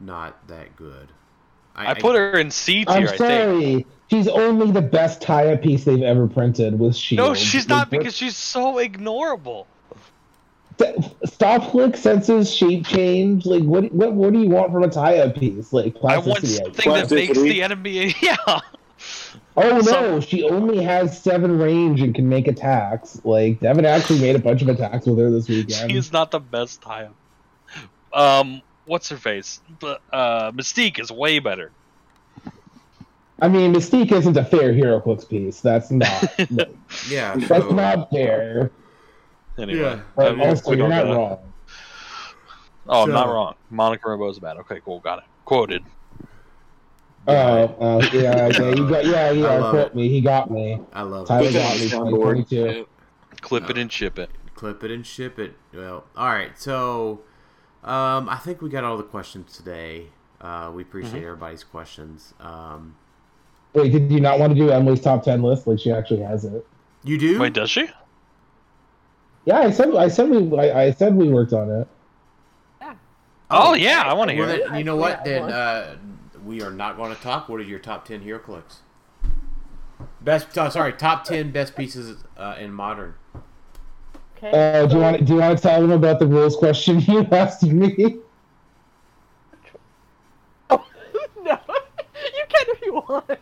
not 0.01 0.47
that 0.49 0.77
good. 0.77 1.09
I, 1.77 1.95
put 1.95 2.15
her 2.15 2.39
in 2.39 2.51
C 2.51 2.85
tier, 2.85 2.95
I'm 2.95 3.03
I 3.05 3.17
think. 3.17 3.19
sorry. 3.19 3.87
She's 4.11 4.29
only 4.29 4.71
the 4.71 4.83
best 4.83 5.21
tie-up 5.23 5.63
piece 5.63 5.85
they've 5.85 6.03
ever 6.03 6.29
printed 6.29 6.79
with 6.79 6.95
Shield. 6.95 7.17
No, 7.29 7.35
she's 7.35 7.69
not 7.69 7.91
Like, 7.91 8.01
because 8.01 8.17
she's 8.17 8.37
so 8.37 8.75
ignorable. 8.75 9.67
Stop 11.25 11.71
click 11.71 11.97
senses 11.97 12.53
shape 12.53 12.87
change. 12.87 13.47
Like 13.47 13.63
what? 13.63 13.93
What? 13.93 14.13
What 14.13 14.33
do 14.33 14.41
you 14.41 14.49
want 14.49 14.73
from 14.73 14.83
a 14.83 14.91
tie-up 14.91 15.37
piece? 15.37 15.73
Like 15.73 15.95
I 16.05 16.19
want 16.19 16.41
plasticity. 16.41 16.65
something 16.65 16.93
that 16.93 17.11
makes 17.11 17.39
the 17.41 17.63
enemy. 17.63 18.15
Yeah. 18.23 18.61
Oh 19.57 19.69
no, 19.71 19.81
some- 19.83 20.21
she 20.21 20.43
only 20.43 20.83
has 20.83 21.21
seven 21.21 21.59
range 21.59 22.01
and 22.01 22.15
can 22.15 22.29
make 22.29 22.49
attacks. 22.49 23.21
Like 23.25 23.61
Devin 23.61 23.85
actually 23.85 24.21
made 24.21 24.35
a 24.37 24.41
bunch 24.41 24.63
of 24.63 24.69
attacks 24.69 25.07
with 25.07 25.19
her 25.19 25.31
this 25.31 25.49
weekend. 25.49 25.91
She's 25.91 26.13
not 26.13 26.31
the 26.31 26.41
best 26.41 26.83
tie 26.83 27.05
up. 27.05 27.15
Um, 28.13 28.63
what's 28.87 29.09
her 29.11 29.17
face? 29.17 29.61
But 29.81 30.01
uh, 30.13 30.51
Mystique 30.53 30.99
is 31.01 31.11
way 31.13 31.39
better. 31.39 31.71
I 33.41 33.49
mean, 33.49 33.73
Mystique 33.75 34.13
isn't 34.13 34.37
a 34.37 34.45
fair 34.45 34.73
HeroClix 34.73 35.29
piece. 35.29 35.61
That's 35.61 35.91
not. 35.91 36.23
like, 36.51 36.75
Yeah, 37.09 37.35
that's 37.37 37.49
so- 37.65 37.71
not 37.71 38.11
fair. 38.11 38.71
Anyway, 39.59 39.81
Yeah. 39.81 40.01
But 40.17 40.33
um, 40.33 40.41
also, 40.41 40.73
you're 40.73 40.89
don't 40.89 41.11
wrong. 41.17 41.39
Oh, 42.89 43.03
I'm 43.05 43.11
not 43.11 43.29
wrong. 43.29 43.55
Monica 43.71 44.09
Rambeau's 44.09 44.39
bad. 44.39 44.57
Okay, 44.59 44.81
cool, 44.85 45.01
got 45.01 45.19
it. 45.21 45.25
Quoted. 45.45 45.83
Oh, 47.27 47.33
uh, 47.81 48.09
yeah, 48.13 48.49
yeah, 48.49 48.71
you 48.71 48.89
got, 48.89 49.05
yeah, 49.07 49.17
I 49.27 49.31
yeah. 49.33 49.47
love 49.59 49.71
Quote 49.71 49.95
me. 49.95 50.09
He 50.09 50.21
got 50.21 50.51
me. 50.51 50.81
I 50.93 51.03
love 51.03 51.27
Tyler 51.27 51.49
it. 51.49 51.53
got 51.53 51.77
me. 51.79 51.85
2022. 51.89 52.87
Clip 53.41 53.71
it 53.71 53.79
and 53.79 53.91
ship 53.91 54.19
it. 54.19 54.31
Clip 54.55 54.85
it 54.85 54.91
and 54.91 55.07
ship 55.07 55.39
it. 55.39 55.55
Well, 55.73 56.05
all 56.17 56.29
right. 56.29 56.59
So, 56.59 57.23
um, 57.83 58.29
I 58.29 58.37
think 58.43 58.61
we 58.63 58.69
got 58.69 58.85
all 58.85 58.97
the 58.97 59.03
questions 59.03 59.57
today. 59.57 60.09
Uh, 60.41 60.71
we 60.75 60.83
appreciate 60.83 61.15
Mm-hmm. 61.15 61.25
everybody's 61.25 61.65
questions. 61.65 62.35
Um, 62.41 62.97
Wait, 63.73 63.91
did 63.91 64.13
you 64.13 64.21
not 64.21 64.39
want 64.39 64.55
to 64.55 64.59
do 64.59 64.71
Emily's 64.71 65.01
top 65.01 65.23
ten 65.25 65.43
list? 65.43 65.67
Like 65.67 65.79
she 65.81 65.91
actually 65.91 66.21
has 66.21 66.45
it. 66.45 66.67
you 67.03 67.19
do? 67.19 67.41
Wait, 67.41 67.55
does 67.55 67.71
she? 67.71 67.89
Yeah, 69.47 69.59
I 69.59 69.71
said, 69.71 69.95
I 69.95 70.09
said 70.09 70.29
we, 70.31 70.59
I, 70.59 70.85
I 70.85 70.91
said 70.93 71.15
we 71.17 71.29
worked 71.29 71.53
on 71.53 71.71
it. 71.71 71.89
Oh, 73.51 73.75
yeah, 73.75 74.03
I 74.07 74.15
want 74.15 74.31
to 74.31 74.35
hear 74.35 74.47
Well, 74.47 74.55
it. 74.55 74.65
then, 74.69 74.79
you 74.79 74.85
know 74.85 74.97
what? 74.97 75.23
Then 75.25 75.43
uh, 75.45 75.97
we 76.45 76.63
are 76.63 76.71
not 76.71 76.97
going 76.97 77.15
to 77.15 77.21
talk. 77.21 77.49
What 77.49 77.61
are 77.61 77.65
your 77.65 77.79
top 77.79 78.05
ten 78.05 78.23
HeroClix? 78.23 78.77
Best. 80.21 80.57
Uh, 80.57 80.71
sorry, 80.71 80.93
top 80.93 81.25
ten 81.25 81.51
best 81.51 81.77
pieces 81.77 82.25
uh, 82.37 82.57
in 82.59 82.73
modern. 82.73 83.15
Okay. 84.37 84.83
Uh, 84.83 84.87
do 84.87 84.97
you 84.97 85.03
want, 85.03 85.25
do 85.25 85.33
you 85.35 85.39
want 85.41 85.57
to 85.57 85.63
tell 85.63 85.81
them 85.81 85.93
about 85.93 86.19
the 86.19 86.27
rules 86.27 86.57
question 86.57 87.01
you 87.07 87.27
asked 87.33 87.63
me? 87.63 88.19
no, 90.71 90.79
you 91.41 92.45
can 92.49 92.67
if 92.69 92.83
you 92.83 92.95
want. 92.95 93.39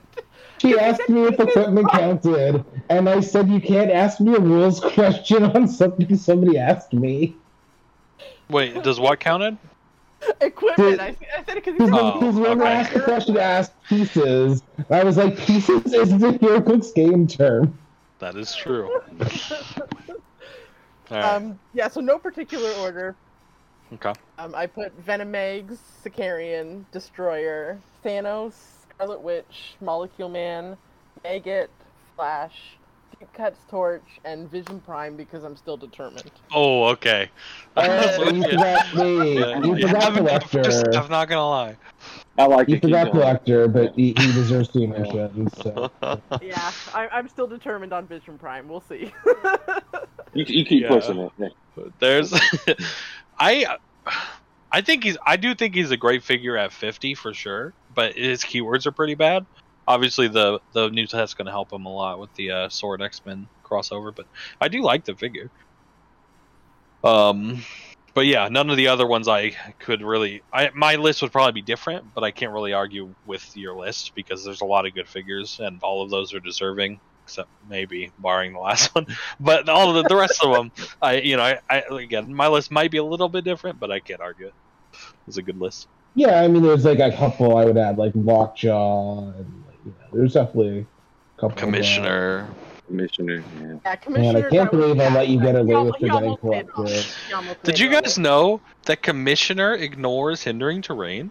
She 0.58 0.78
asked 0.78 1.08
me 1.08 1.24
if 1.24 1.40
equipment 1.40 1.90
counted, 1.90 2.64
and 2.88 3.08
I 3.08 3.18
said 3.18 3.48
you 3.48 3.60
can't 3.60 3.90
ask 3.90 4.20
me 4.20 4.36
a 4.36 4.38
rules 4.38 4.78
question 4.94 5.42
on 5.42 5.66
something 5.66 6.16
somebody 6.16 6.56
asked 6.56 6.92
me. 6.92 7.34
Wait, 8.48 8.80
does 8.82 9.00
what 9.00 9.18
counted? 9.18 9.58
Equipment. 10.40 11.00
I, 11.00 11.16
I 11.36 11.42
said 11.44 11.56
it 11.56 11.64
because 11.64 11.74
Because 11.74 11.92
Oh, 11.92 12.32
whoever 12.32 12.62
okay. 12.62 12.72
asked 12.72 12.94
the 12.94 13.00
question 13.00 13.36
asked 13.36 13.82
pieces. 13.84 14.62
I 14.90 15.04
was 15.04 15.16
like, 15.16 15.36
pieces 15.38 15.92
is 15.92 16.10
the 16.18 16.32
HeroClix 16.32 16.94
game 16.94 17.26
term. 17.26 17.78
That 18.18 18.36
is 18.36 18.54
true. 18.54 18.90
All 21.10 21.18
right. 21.18 21.24
Um, 21.36 21.58
yeah, 21.72 21.88
so 21.88 22.00
no 22.00 22.18
particular 22.18 22.70
order. 22.72 23.18
okay. 23.92 24.12
Um, 24.38 24.54
I 24.54 24.66
put 24.66 24.94
Venom 24.98 25.34
Eggs, 25.34 25.80
Sicarian, 26.04 26.90
Destroyer, 26.90 27.84
Thanos, 28.04 28.54
Scarlet 28.82 29.20
Witch, 29.22 29.76
Molecule 29.80 30.28
Man, 30.28 30.78
Maggot, 31.22 31.70
Flash, 32.16 32.78
Deep 32.78 32.81
Cuts 33.32 33.60
Torch, 33.68 34.02
and 34.24 34.50
Vision 34.50 34.80
Prime 34.80 35.16
because 35.16 35.44
I'm 35.44 35.56
still 35.56 35.76
determined. 35.76 36.30
Oh, 36.52 36.84
okay. 36.88 37.30
Uh, 37.76 38.30
you 38.32 38.42
forgot 38.42 38.96
me. 38.96 39.32
You 39.62 39.76
yeah, 39.76 39.86
forgot 39.86 40.04
I'm, 40.04 40.16
Collector. 40.16 40.96
I'm 40.96 41.10
not 41.10 41.28
gonna 41.28 41.48
lie. 41.48 41.76
I 42.38 42.46
like 42.46 42.68
You 42.68 42.78
forgot 42.80 43.06
going. 43.06 43.12
Collector, 43.12 43.68
but 43.68 43.94
he, 43.94 44.08
he 44.18 44.32
deserves 44.32 44.68
two 44.68 44.86
mentions. 44.86 45.52
So. 45.62 45.90
yeah, 46.42 46.72
I, 46.94 47.08
I'm 47.12 47.28
still 47.28 47.46
determined 47.46 47.92
on 47.92 48.06
Vision 48.06 48.38
Prime. 48.38 48.68
We'll 48.68 48.80
see. 48.80 49.12
You, 50.34 50.44
you 50.46 50.64
keep 50.64 50.82
Yeah. 50.82 50.88
pushing 50.88 51.18
it. 51.18 51.32
Yeah. 51.38 51.48
There's, 51.98 52.34
I, 53.38 53.76
I 54.70 54.80
think 54.80 55.04
he's. 55.04 55.16
I 55.26 55.36
do 55.36 55.54
think 55.54 55.74
he's 55.74 55.90
a 55.90 55.96
great 55.96 56.22
figure 56.24 56.56
at 56.56 56.72
50 56.72 57.14
for 57.14 57.34
sure. 57.34 57.74
But 57.94 58.14
his 58.14 58.42
keywords 58.42 58.86
are 58.86 58.92
pretty 58.92 59.14
bad. 59.14 59.44
Obviously, 59.86 60.28
the 60.28 60.60
the 60.72 60.88
new 60.90 61.06
test's 61.06 61.34
gonna 61.34 61.50
help 61.50 61.72
him 61.72 61.86
a 61.86 61.92
lot 61.92 62.20
with 62.20 62.32
the 62.34 62.50
uh, 62.50 62.68
Sword 62.68 63.02
X 63.02 63.20
Men 63.24 63.48
crossover. 63.64 64.14
But 64.14 64.26
I 64.60 64.68
do 64.68 64.82
like 64.82 65.04
the 65.04 65.14
figure. 65.14 65.50
Um, 67.04 67.62
but 68.14 68.26
yeah, 68.26 68.48
none 68.48 68.70
of 68.70 68.76
the 68.76 68.88
other 68.88 69.06
ones 69.06 69.28
I 69.28 69.50
could 69.78 70.02
really. 70.02 70.42
I 70.52 70.70
my 70.74 70.96
list 70.96 71.22
would 71.22 71.32
probably 71.32 71.52
be 71.52 71.62
different, 71.62 72.14
but 72.14 72.24
I 72.24 72.30
can't 72.30 72.52
really 72.52 72.72
argue 72.72 73.14
with 73.26 73.56
your 73.56 73.74
list 73.74 74.14
because 74.14 74.44
there's 74.44 74.60
a 74.60 74.66
lot 74.66 74.86
of 74.86 74.94
good 74.94 75.08
figures 75.08 75.60
and 75.60 75.80
all 75.82 76.02
of 76.02 76.10
those 76.10 76.34
are 76.34 76.40
deserving. 76.40 77.00
Except 77.24 77.48
maybe 77.70 78.10
barring 78.18 78.52
the 78.52 78.58
last 78.58 78.86
one, 78.96 79.06
but 79.38 79.68
all 79.68 79.90
of 79.90 80.02
the, 80.02 80.08
the 80.08 80.16
rest 80.16 80.44
of 80.44 80.52
them, 80.52 80.72
I 81.00 81.18
you 81.18 81.36
know 81.36 81.44
I, 81.44 81.60
I 81.70 81.82
again 82.00 82.34
my 82.34 82.48
list 82.48 82.70
might 82.70 82.90
be 82.90 82.98
a 82.98 83.04
little 83.04 83.28
bit 83.28 83.44
different, 83.44 83.78
but 83.78 83.92
I 83.92 84.00
can't 84.00 84.20
argue 84.20 84.48
it. 84.48 84.54
It's 85.28 85.36
a 85.36 85.42
good 85.42 85.60
list. 85.60 85.88
Yeah, 86.14 86.42
I 86.42 86.48
mean, 86.48 86.62
there's 86.62 86.84
like 86.84 86.98
a 86.98 87.12
couple 87.12 87.56
I 87.56 87.64
would 87.64 87.78
add, 87.78 87.96
like 87.96 88.12
Lockjaw, 88.14 89.30
and 89.30 89.64
you 89.84 89.92
know, 89.92 90.06
there's 90.12 90.34
definitely 90.34 90.80
a 90.80 91.40
couple. 91.40 91.48
of, 91.48 91.52
uh, 91.52 91.60
Commissioner, 91.60 92.48
Commissioner. 92.86 93.42
Yeah. 93.84 93.96
yeah, 94.06 94.10
Man, 94.10 94.36
I 94.36 94.42
can't 94.48 94.70
believe 94.70 95.00
I 95.00 95.08
let 95.14 95.28
you 95.28 95.40
get 95.40 95.56
away 95.56 95.74
with 95.84 95.96
He 95.96 96.06
forgetting 96.08 96.28
almost 96.30 96.44
made 96.44 96.58
it 96.60 96.68
Collector. 96.72 96.80
on. 96.98 97.04
He 97.28 97.32
almost 97.34 97.62
did 97.62 97.78
you 97.78 97.90
guys 97.90 98.18
know 98.18 98.60
that 98.86 99.02
Commissioner 99.02 99.74
ignores 99.74 100.42
hindering 100.42 100.82
terrain 100.82 101.30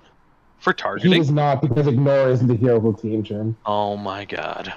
for 0.60 0.74
targeting? 0.74 1.12
He 1.12 1.18
targeting? 1.18 1.22
is 1.22 1.32
not 1.32 1.62
because 1.62 1.88
ignore 1.88 2.30
isn't 2.30 2.48
the 2.48 2.56
hero 2.56 2.92
team 2.94 3.24
term. 3.24 3.56
Oh 3.66 3.98
my 3.98 4.26
god. 4.26 4.74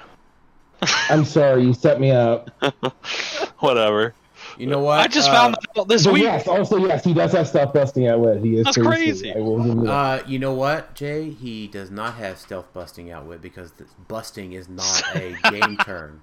I'm 1.09 1.25
sorry, 1.25 1.63
you 1.63 1.73
set 1.73 1.99
me 1.99 2.11
up. 2.11 2.49
Whatever. 3.59 4.13
You 4.57 4.67
know 4.67 4.79
what? 4.79 4.99
I 4.99 5.07
just 5.07 5.29
Uh, 5.29 5.33
found 5.33 5.55
out 5.77 5.87
this 5.87 6.05
But 6.05 6.13
week. 6.13 6.23
yes, 6.23 6.47
also 6.47 6.77
yes, 6.77 7.03
he 7.03 7.13
does 7.13 7.31
have 7.33 7.47
stuff 7.47 7.73
busting 7.73 8.07
out 8.07 8.19
with. 8.19 8.43
He 8.43 8.57
is 8.57 8.65
That's 8.65 8.77
pretty 8.77 8.89
crazy. 8.89 9.33
I 9.35 9.39
will 9.39 9.57
give 9.63 9.75
you 9.75 9.83
that. 9.85 9.89
Uh, 9.91 10.23
you 10.27 10.39
know 10.39 10.53
what, 10.53 10.95
Jay? 10.95 11.29
He 11.29 11.67
does 11.67 11.91
not 11.91 12.15
have 12.15 12.37
stealth 12.37 12.71
busting 12.73 13.11
out 13.11 13.25
with 13.25 13.41
because 13.41 13.71
the 13.73 13.85
busting 14.07 14.53
is 14.53 14.67
not 14.69 15.03
a 15.15 15.35
game 15.51 15.77
turn. 15.77 16.21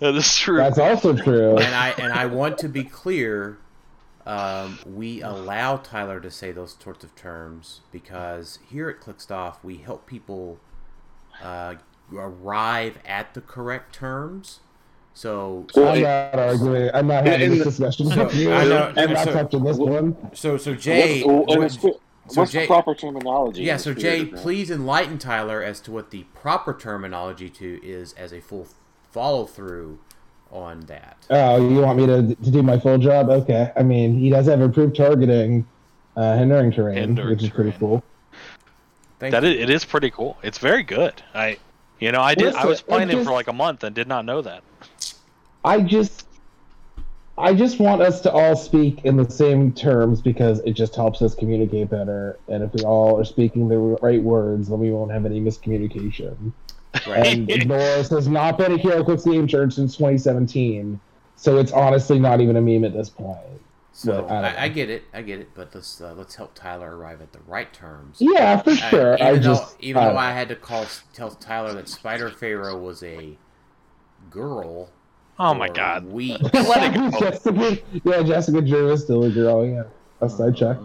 That 0.00 0.14
is 0.14 0.36
true. 0.36 0.56
That's 0.58 0.78
also 0.78 1.14
true. 1.16 1.56
And 1.58 1.74
I 1.74 1.90
and 1.98 2.12
I 2.12 2.26
want 2.26 2.58
to 2.58 2.68
be 2.68 2.84
clear. 2.84 3.58
Um, 4.26 4.78
we 4.86 5.20
allow 5.20 5.76
Tyler 5.76 6.18
to 6.18 6.30
say 6.30 6.50
those 6.50 6.76
sorts 6.82 7.04
of 7.04 7.14
terms 7.14 7.82
because 7.92 8.58
here 8.70 8.88
at 8.88 8.98
Clickstuff 8.98 9.56
we 9.62 9.76
help 9.76 10.06
people 10.06 10.58
uh, 11.42 11.74
arrive 12.12 12.98
at 13.04 13.34
the 13.34 13.42
correct 13.42 13.94
terms. 13.94 14.60
So, 15.16 15.64
Well, 15.76 15.88
I'm 15.88 15.98
it- 15.98 16.02
not 16.02 16.38
arguing. 16.38 16.90
I'm 16.92 17.06
not 17.06 17.24
having 17.26 17.42
in 17.42 17.50
this 17.58 17.58
the- 17.60 17.64
discussion 17.86 18.06
So, 18.08 18.24
with 18.24 18.34
you. 18.36 18.52
I 18.52 18.64
know- 18.64 18.92
I'm 18.96 19.12
not 19.12 19.24
so- 19.24 19.32
touching 19.32 19.62
this 19.64 19.76
one. 19.78 20.16
so, 20.34 20.56
so 20.56 20.74
Jay, 20.74 21.22
What's, 21.22 21.52
and 21.52 21.62
what- 21.62 22.00
so 22.26 22.40
what's 22.40 22.52
Jay- 22.52 22.62
the 22.62 22.66
proper 22.66 22.94
terminology? 22.94 23.62
Yeah, 23.62 23.76
so 23.76 23.94
Jay, 23.94 24.24
spirit 24.26 24.42
please 24.42 24.70
enlighten 24.70 25.18
Tyler 25.18 25.62
as 25.62 25.80
to 25.82 25.92
what 25.92 26.10
the 26.10 26.24
proper 26.34 26.74
terminology 26.74 27.48
to 27.50 27.80
is 27.86 28.12
as 28.14 28.32
a 28.32 28.40
full 28.40 28.66
follow 29.12 29.44
through 29.44 29.98
on 30.50 30.80
that. 30.86 31.16
Oh, 31.30 31.68
you 31.68 31.80
want 31.80 31.98
me 31.98 32.06
to 32.06 32.34
to 32.34 32.50
do 32.50 32.62
my 32.62 32.78
full 32.78 32.98
job? 32.98 33.28
Okay. 33.28 33.70
I 33.76 33.82
mean, 33.82 34.18
he 34.18 34.30
does 34.30 34.46
have 34.46 34.60
improved 34.60 34.96
targeting, 34.96 35.66
uh, 36.16 36.36
hindering 36.38 36.72
terrain, 36.72 36.96
Hindering 36.96 37.28
which 37.30 37.42
is 37.44 37.50
pretty 37.50 37.72
cool. 37.78 38.02
Thank 39.20 39.30
That 39.32 39.42
you. 39.44 39.50
is, 39.50 39.60
it 39.60 39.70
is 39.70 39.84
pretty 39.84 40.10
cool. 40.10 40.36
It's 40.42 40.58
very 40.58 40.82
good. 40.82 41.22
I, 41.34 41.58
you 42.00 42.10
know, 42.10 42.20
I 42.20 42.34
did. 42.34 42.54
I 42.54 42.66
was 42.66 42.80
playing 42.82 43.08
I 43.10 43.12
him 43.12 43.18
just- 43.18 43.26
for 43.28 43.32
like 43.32 43.46
a 43.48 43.52
month 43.52 43.84
and 43.84 43.94
did 43.94 44.08
not 44.08 44.24
know 44.24 44.42
that. 44.42 44.62
I 45.64 45.80
just, 45.80 46.26
I 47.38 47.54
just 47.54 47.80
want 47.80 48.02
us 48.02 48.20
to 48.22 48.32
all 48.32 48.54
speak 48.54 49.04
in 49.04 49.16
the 49.16 49.28
same 49.28 49.72
terms 49.72 50.20
because 50.20 50.60
it 50.60 50.72
just 50.72 50.94
helps 50.94 51.22
us 51.22 51.34
communicate 51.34 51.90
better. 51.90 52.38
And 52.48 52.62
if 52.62 52.72
we 52.74 52.82
all 52.84 53.18
are 53.18 53.24
speaking 53.24 53.68
the 53.68 53.78
right 53.78 54.22
words, 54.22 54.68
then 54.68 54.78
we 54.78 54.90
won't 54.90 55.10
have 55.10 55.24
any 55.26 55.40
miscommunication. 55.40 56.52
Right. 57.08 57.26
And 57.50 57.66
Norris 57.66 58.08
has 58.10 58.28
not 58.28 58.56
been 58.56 58.72
a 58.72 58.76
Hero 58.76 59.02
HeroClix 59.02 59.24
game 59.24 59.48
church 59.48 59.74
since 59.74 59.96
2017, 59.96 61.00
so 61.34 61.58
it's 61.58 61.72
honestly 61.72 62.20
not 62.20 62.40
even 62.40 62.56
a 62.56 62.60
meme 62.60 62.84
at 62.84 62.92
this 62.92 63.10
point. 63.10 63.38
So 63.92 64.22
But 64.22 64.30
I 64.32 64.48
I, 64.48 64.62
I 64.64 64.68
get 64.68 64.90
it, 64.90 65.02
I 65.12 65.22
get 65.22 65.40
it, 65.40 65.50
but 65.54 65.74
let's 65.74 66.00
uh, 66.00 66.14
let's 66.16 66.34
help 66.34 66.54
Tyler 66.54 66.96
arrive 66.96 67.20
at 67.20 67.32
the 67.32 67.38
right 67.46 67.72
terms. 67.72 68.18
Yeah, 68.20 68.60
for 68.60 68.70
I- 68.70 68.74
sure. 68.74 69.14
even 69.14 69.26
I 69.26 69.32
though, 69.34 69.38
just, 69.40 69.76
even 69.80 70.02
I 70.02 70.08
though 70.10 70.18
I 70.18 70.30
had 70.32 70.48
to 70.48 70.56
call 70.56 70.86
tell 71.12 71.30
Tyler 71.30 71.72
that 71.74 71.88
Spider 71.88 72.28
Pharaoh 72.30 72.78
was 72.78 73.02
a 73.02 73.36
girl. 74.30 74.90
Oh 75.38 75.54
my 75.54 75.68
god. 75.68 76.06
We 76.06 76.38
Let 76.52 76.94
it 76.94 77.12
go. 77.12 77.18
Jessica, 77.18 77.78
yeah, 78.04 78.22
Jessica 78.22 78.62
Drew 78.62 78.92
is 78.92 79.02
still 79.02 79.24
a 79.24 79.30
girl. 79.30 79.66
Yeah, 79.66 79.82
last 80.20 80.40
I 80.40 80.50
checked, 80.52 80.80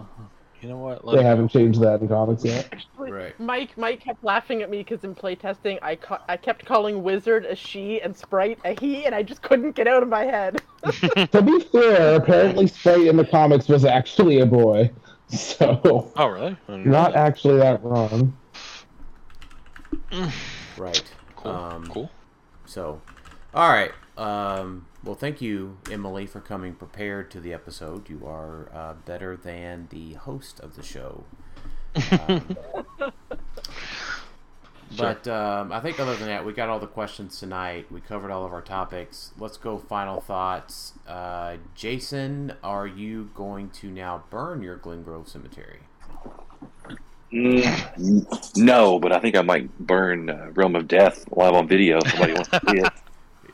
You 0.61 0.69
know 0.69 0.77
what? 0.77 1.05
Let 1.05 1.17
they 1.17 1.23
haven't 1.23 1.49
changed 1.49 1.81
that 1.81 2.01
in 2.01 2.07
comics 2.07 2.43
yet. 2.43 2.67
Actually, 2.71 3.11
Right. 3.11 3.39
Mike 3.39 3.77
Mike 3.77 4.01
kept 4.01 4.23
laughing 4.23 4.61
at 4.61 4.69
me 4.69 4.79
because 4.79 5.03
in 5.03 5.13
playtesting 5.13 5.77
I 5.81 5.95
ca- 5.95 6.23
I 6.27 6.35
kept 6.35 6.65
calling 6.65 7.03
Wizard 7.03 7.45
a 7.45 7.55
she 7.55 8.01
and 8.01 8.15
Sprite 8.15 8.59
a 8.65 8.79
he, 8.79 9.05
and 9.05 9.13
I 9.13 9.23
just 9.23 9.41
couldn't 9.41 9.75
get 9.75 9.87
out 9.87 10.03
of 10.03 10.09
my 10.09 10.23
head. 10.23 10.61
to 11.31 11.41
be 11.41 11.59
fair, 11.59 12.15
apparently 12.15 12.67
Sprite 12.67 13.07
in 13.07 13.17
the 13.17 13.25
comics 13.25 13.67
was 13.67 13.85
actually 13.85 14.39
a 14.39 14.45
boy, 14.45 14.91
so 15.27 16.11
Oh 16.15 16.27
really? 16.27 16.57
Not 16.67 17.15
actually 17.15 17.57
that 17.57 17.83
wrong. 17.83 18.35
Right. 20.77 21.03
Cool. 21.35 21.51
Um, 21.51 21.87
cool. 21.87 22.11
So, 22.65 23.01
all 23.53 23.69
right. 23.69 23.91
Um, 24.19 24.87
well, 25.03 25.15
thank 25.15 25.41
you, 25.41 25.77
Emily, 25.89 26.27
for 26.27 26.41
coming 26.41 26.75
prepared 26.75 27.31
to 27.31 27.39
the 27.39 27.53
episode. 27.53 28.09
You 28.09 28.25
are 28.27 28.69
uh, 28.73 28.93
better 29.05 29.37
than 29.37 29.87
the 29.91 30.13
host 30.15 30.59
of 30.59 30.75
the 30.75 30.83
show. 30.83 31.25
Um, 32.11 32.57
But 34.97 35.27
um, 35.27 35.71
I 35.71 35.79
think 35.81 35.99
other 35.99 36.15
than 36.15 36.27
that, 36.27 36.45
we 36.45 36.53
got 36.53 36.69
all 36.69 36.79
the 36.79 36.87
questions 36.87 37.39
tonight. 37.39 37.91
We 37.91 38.01
covered 38.01 38.31
all 38.31 38.45
of 38.45 38.53
our 38.53 38.61
topics. 38.61 39.31
Let's 39.37 39.57
go 39.57 39.77
final 39.77 40.19
thoughts. 40.19 40.93
Uh, 41.07 41.57
Jason, 41.75 42.53
are 42.63 42.87
you 42.87 43.29
going 43.35 43.69
to 43.71 43.91
now 43.91 44.23
burn 44.31 44.63
your 44.63 44.77
Glen 44.77 45.03
Grove 45.03 45.29
Cemetery? 45.29 45.81
Mm, 47.31 48.57
no, 48.57 48.99
but 48.99 49.11
I 49.11 49.19
think 49.19 49.35
I 49.37 49.41
might 49.43 49.77
burn 49.79 50.29
uh, 50.29 50.49
Realm 50.53 50.75
of 50.75 50.87
Death 50.87 51.25
live 51.31 51.53
on 51.53 51.67
video 51.67 51.99
if 51.99 52.09
somebody 52.09 52.33
wants 52.33 52.49
to 52.49 52.59
see 52.67 52.77
it. 52.77 52.91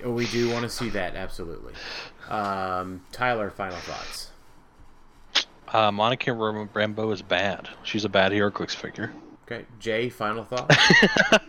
Oh, 0.05 0.11
We 0.11 0.27
do 0.27 0.49
want 0.51 0.63
to 0.63 0.69
see 0.69 0.89
that, 0.89 1.15
absolutely. 1.15 1.73
Um, 2.29 3.01
Tyler, 3.11 3.49
final 3.49 3.77
thoughts. 3.79 4.29
Uh, 5.67 5.91
Monica 5.91 6.31
Ram- 6.31 6.69
Rambeau 6.69 7.11
is 7.11 7.21
bad. 7.23 7.67
She's 7.83 8.05
a 8.05 8.09
bad 8.09 8.31
HeroClix 8.31 8.75
figure. 8.75 9.11
Okay, 9.45 9.65
Jay, 9.79 10.09
final 10.09 10.45
thoughts. 10.45 10.75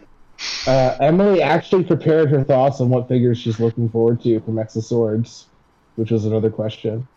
Uh, 0.66 0.94
Emily 1.00 1.40
actually 1.40 1.82
prepared 1.82 2.28
her 2.28 2.44
thoughts 2.44 2.82
on 2.82 2.90
what 2.90 3.08
figures 3.08 3.38
she's 3.38 3.58
looking 3.58 3.88
forward 3.88 4.20
to 4.20 4.38
from 4.40 4.58
X 4.58 4.74
Swords, 4.74 5.46
which 5.94 6.10
was 6.10 6.26
another 6.26 6.50
question. 6.50 7.08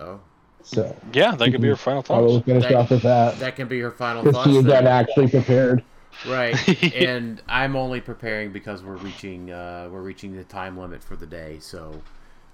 oh, 0.00 0.18
So 0.62 0.96
Yeah, 1.12 1.34
that 1.36 1.50
could 1.50 1.60
be 1.60 1.68
her 1.68 1.76
final 1.76 2.02
I 2.08 2.18
will 2.20 2.34
thoughts. 2.36 2.46
finish 2.46 2.62
That- 2.62 2.74
off 2.76 2.90
with 2.90 3.02
that 3.02 3.38
that 3.40 3.56
can 3.56 3.68
be 3.68 3.78
her 3.80 3.90
final 3.90 4.22
because 4.22 4.36
thoughts. 4.36 4.48
she 4.50 4.56
again 4.56 4.84
then. 4.84 4.86
actually 4.86 5.28
prepared. 5.28 5.84
Right, 6.26 6.94
and 6.94 7.42
I'm 7.48 7.76
only 7.76 8.00
preparing 8.00 8.52
because 8.52 8.82
we're 8.82 8.96
reaching 8.96 9.50
uh, 9.50 9.88
we're 9.90 10.02
reaching 10.02 10.36
the 10.36 10.44
time 10.44 10.78
limit 10.78 11.02
for 11.02 11.16
the 11.16 11.26
day, 11.26 11.58
so 11.60 12.00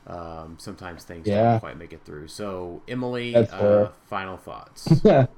um, 0.06 0.56
sometimes 0.58 1.04
things 1.04 1.26
Yeah. 1.26 1.52
don't 1.52 1.60
quite 1.60 1.78
make 1.78 1.92
it 1.92 2.04
through. 2.04 2.28
So, 2.28 2.82
Emily, 2.88 3.36
uh, 3.36 3.88
final 4.08 4.36
thoughts. 4.36 5.02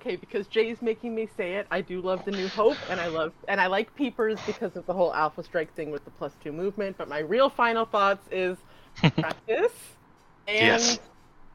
Okay, 0.00 0.16
because 0.16 0.46
Jay's 0.46 0.80
making 0.80 1.14
me 1.14 1.28
say 1.36 1.56
it. 1.56 1.66
I 1.70 1.82
do 1.82 2.00
love 2.00 2.24
the 2.24 2.30
New 2.30 2.48
Hope, 2.48 2.78
and 2.88 2.98
I 2.98 3.08
love 3.08 3.34
and 3.48 3.60
I 3.60 3.66
like 3.66 3.94
Peepers 3.94 4.38
because 4.46 4.74
of 4.74 4.86
the 4.86 4.94
whole 4.94 5.12
Alpha 5.12 5.42
Strike 5.42 5.74
thing 5.74 5.90
with 5.90 6.02
the 6.06 6.10
plus 6.12 6.32
two 6.42 6.52
movement. 6.52 6.96
But 6.96 7.10
my 7.10 7.18
real 7.18 7.50
final 7.50 7.84
thoughts 7.84 8.26
is 8.30 8.56
practice 9.18 9.74
and 10.48 10.56
Yes. 10.56 10.98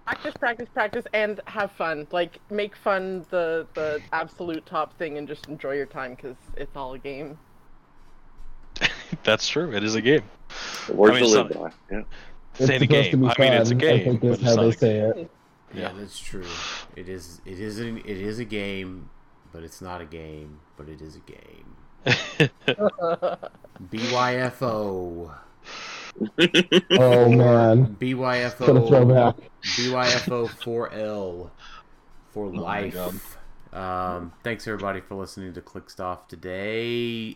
Practice, 0.05 0.35
practice, 0.39 0.69
practice, 0.73 1.05
and 1.13 1.41
have 1.47 1.71
fun. 1.73 2.07
Like 2.11 2.39
make 2.49 2.75
fun 2.75 3.25
the 3.29 3.67
the 3.73 4.03
absolute 4.13 4.65
top 4.65 4.97
thing, 4.97 5.17
and 5.17 5.27
just 5.27 5.47
enjoy 5.47 5.73
your 5.73 5.85
time 5.87 6.15
because 6.15 6.37
it's 6.57 6.75
all 6.75 6.93
a 6.93 6.99
game. 6.99 7.39
That's 9.23 9.47
true. 9.47 9.71
It 9.75 9.83
is 9.83 9.95
a 9.95 10.01
game. 10.01 10.23
The 10.87 10.95
words 10.95 11.17
I 11.17 11.21
mean, 11.21 11.23
to 11.23 11.27
live 11.27 11.47
it's 11.47 11.57
by. 11.57 11.71
Yeah. 11.91 12.01
It's 12.59 12.67
Saying 12.67 12.83
a 12.83 12.85
supposed 12.85 13.11
to 13.11 13.17
game. 13.17 13.21
be 13.21 13.27
I 13.27 13.35
mean, 13.39 13.53
it's 13.53 13.71
a 13.71 13.75
game, 13.75 13.99
I 14.01 14.03
think 14.03 14.21
but 14.21 14.39
it's 14.39 14.43
how 14.43 14.55
not 14.55 14.61
they 14.61 14.69
a 14.69 14.73
say 14.73 14.99
it. 14.99 15.31
Yeah, 15.73 15.81
Yeah. 15.81 15.91
that's 15.97 16.19
true. 16.19 16.61
It 16.95 17.09
is. 17.09 17.41
It 17.45 17.59
is. 17.59 17.79
A, 17.79 17.95
it 17.97 18.17
is 18.17 18.39
a 18.39 18.45
game, 18.45 19.09
but 19.51 19.63
it's 19.63 19.81
not 19.81 20.01
a 20.01 20.05
game. 20.05 20.59
But 20.77 20.89
it 20.89 21.01
is 21.01 21.15
a 21.17 21.19
game. 21.19 21.75
BYFO. 23.81 25.35
Oh 26.97 27.29
man, 27.29 27.95
BYFO. 27.99 28.59
what 28.59 28.83
a 28.83 28.87
throwback. 28.87 29.35
BYFO 29.63 30.47
4L 30.49 31.49
for 32.31 32.49
my 32.51 32.61
life. 32.61 33.37
Um, 33.73 34.31
thanks 34.43 34.65
everybody 34.67 35.01
for 35.01 35.15
listening 35.15 35.53
to 35.53 35.61
Clickstuff 35.61 36.27
today. 36.29 37.33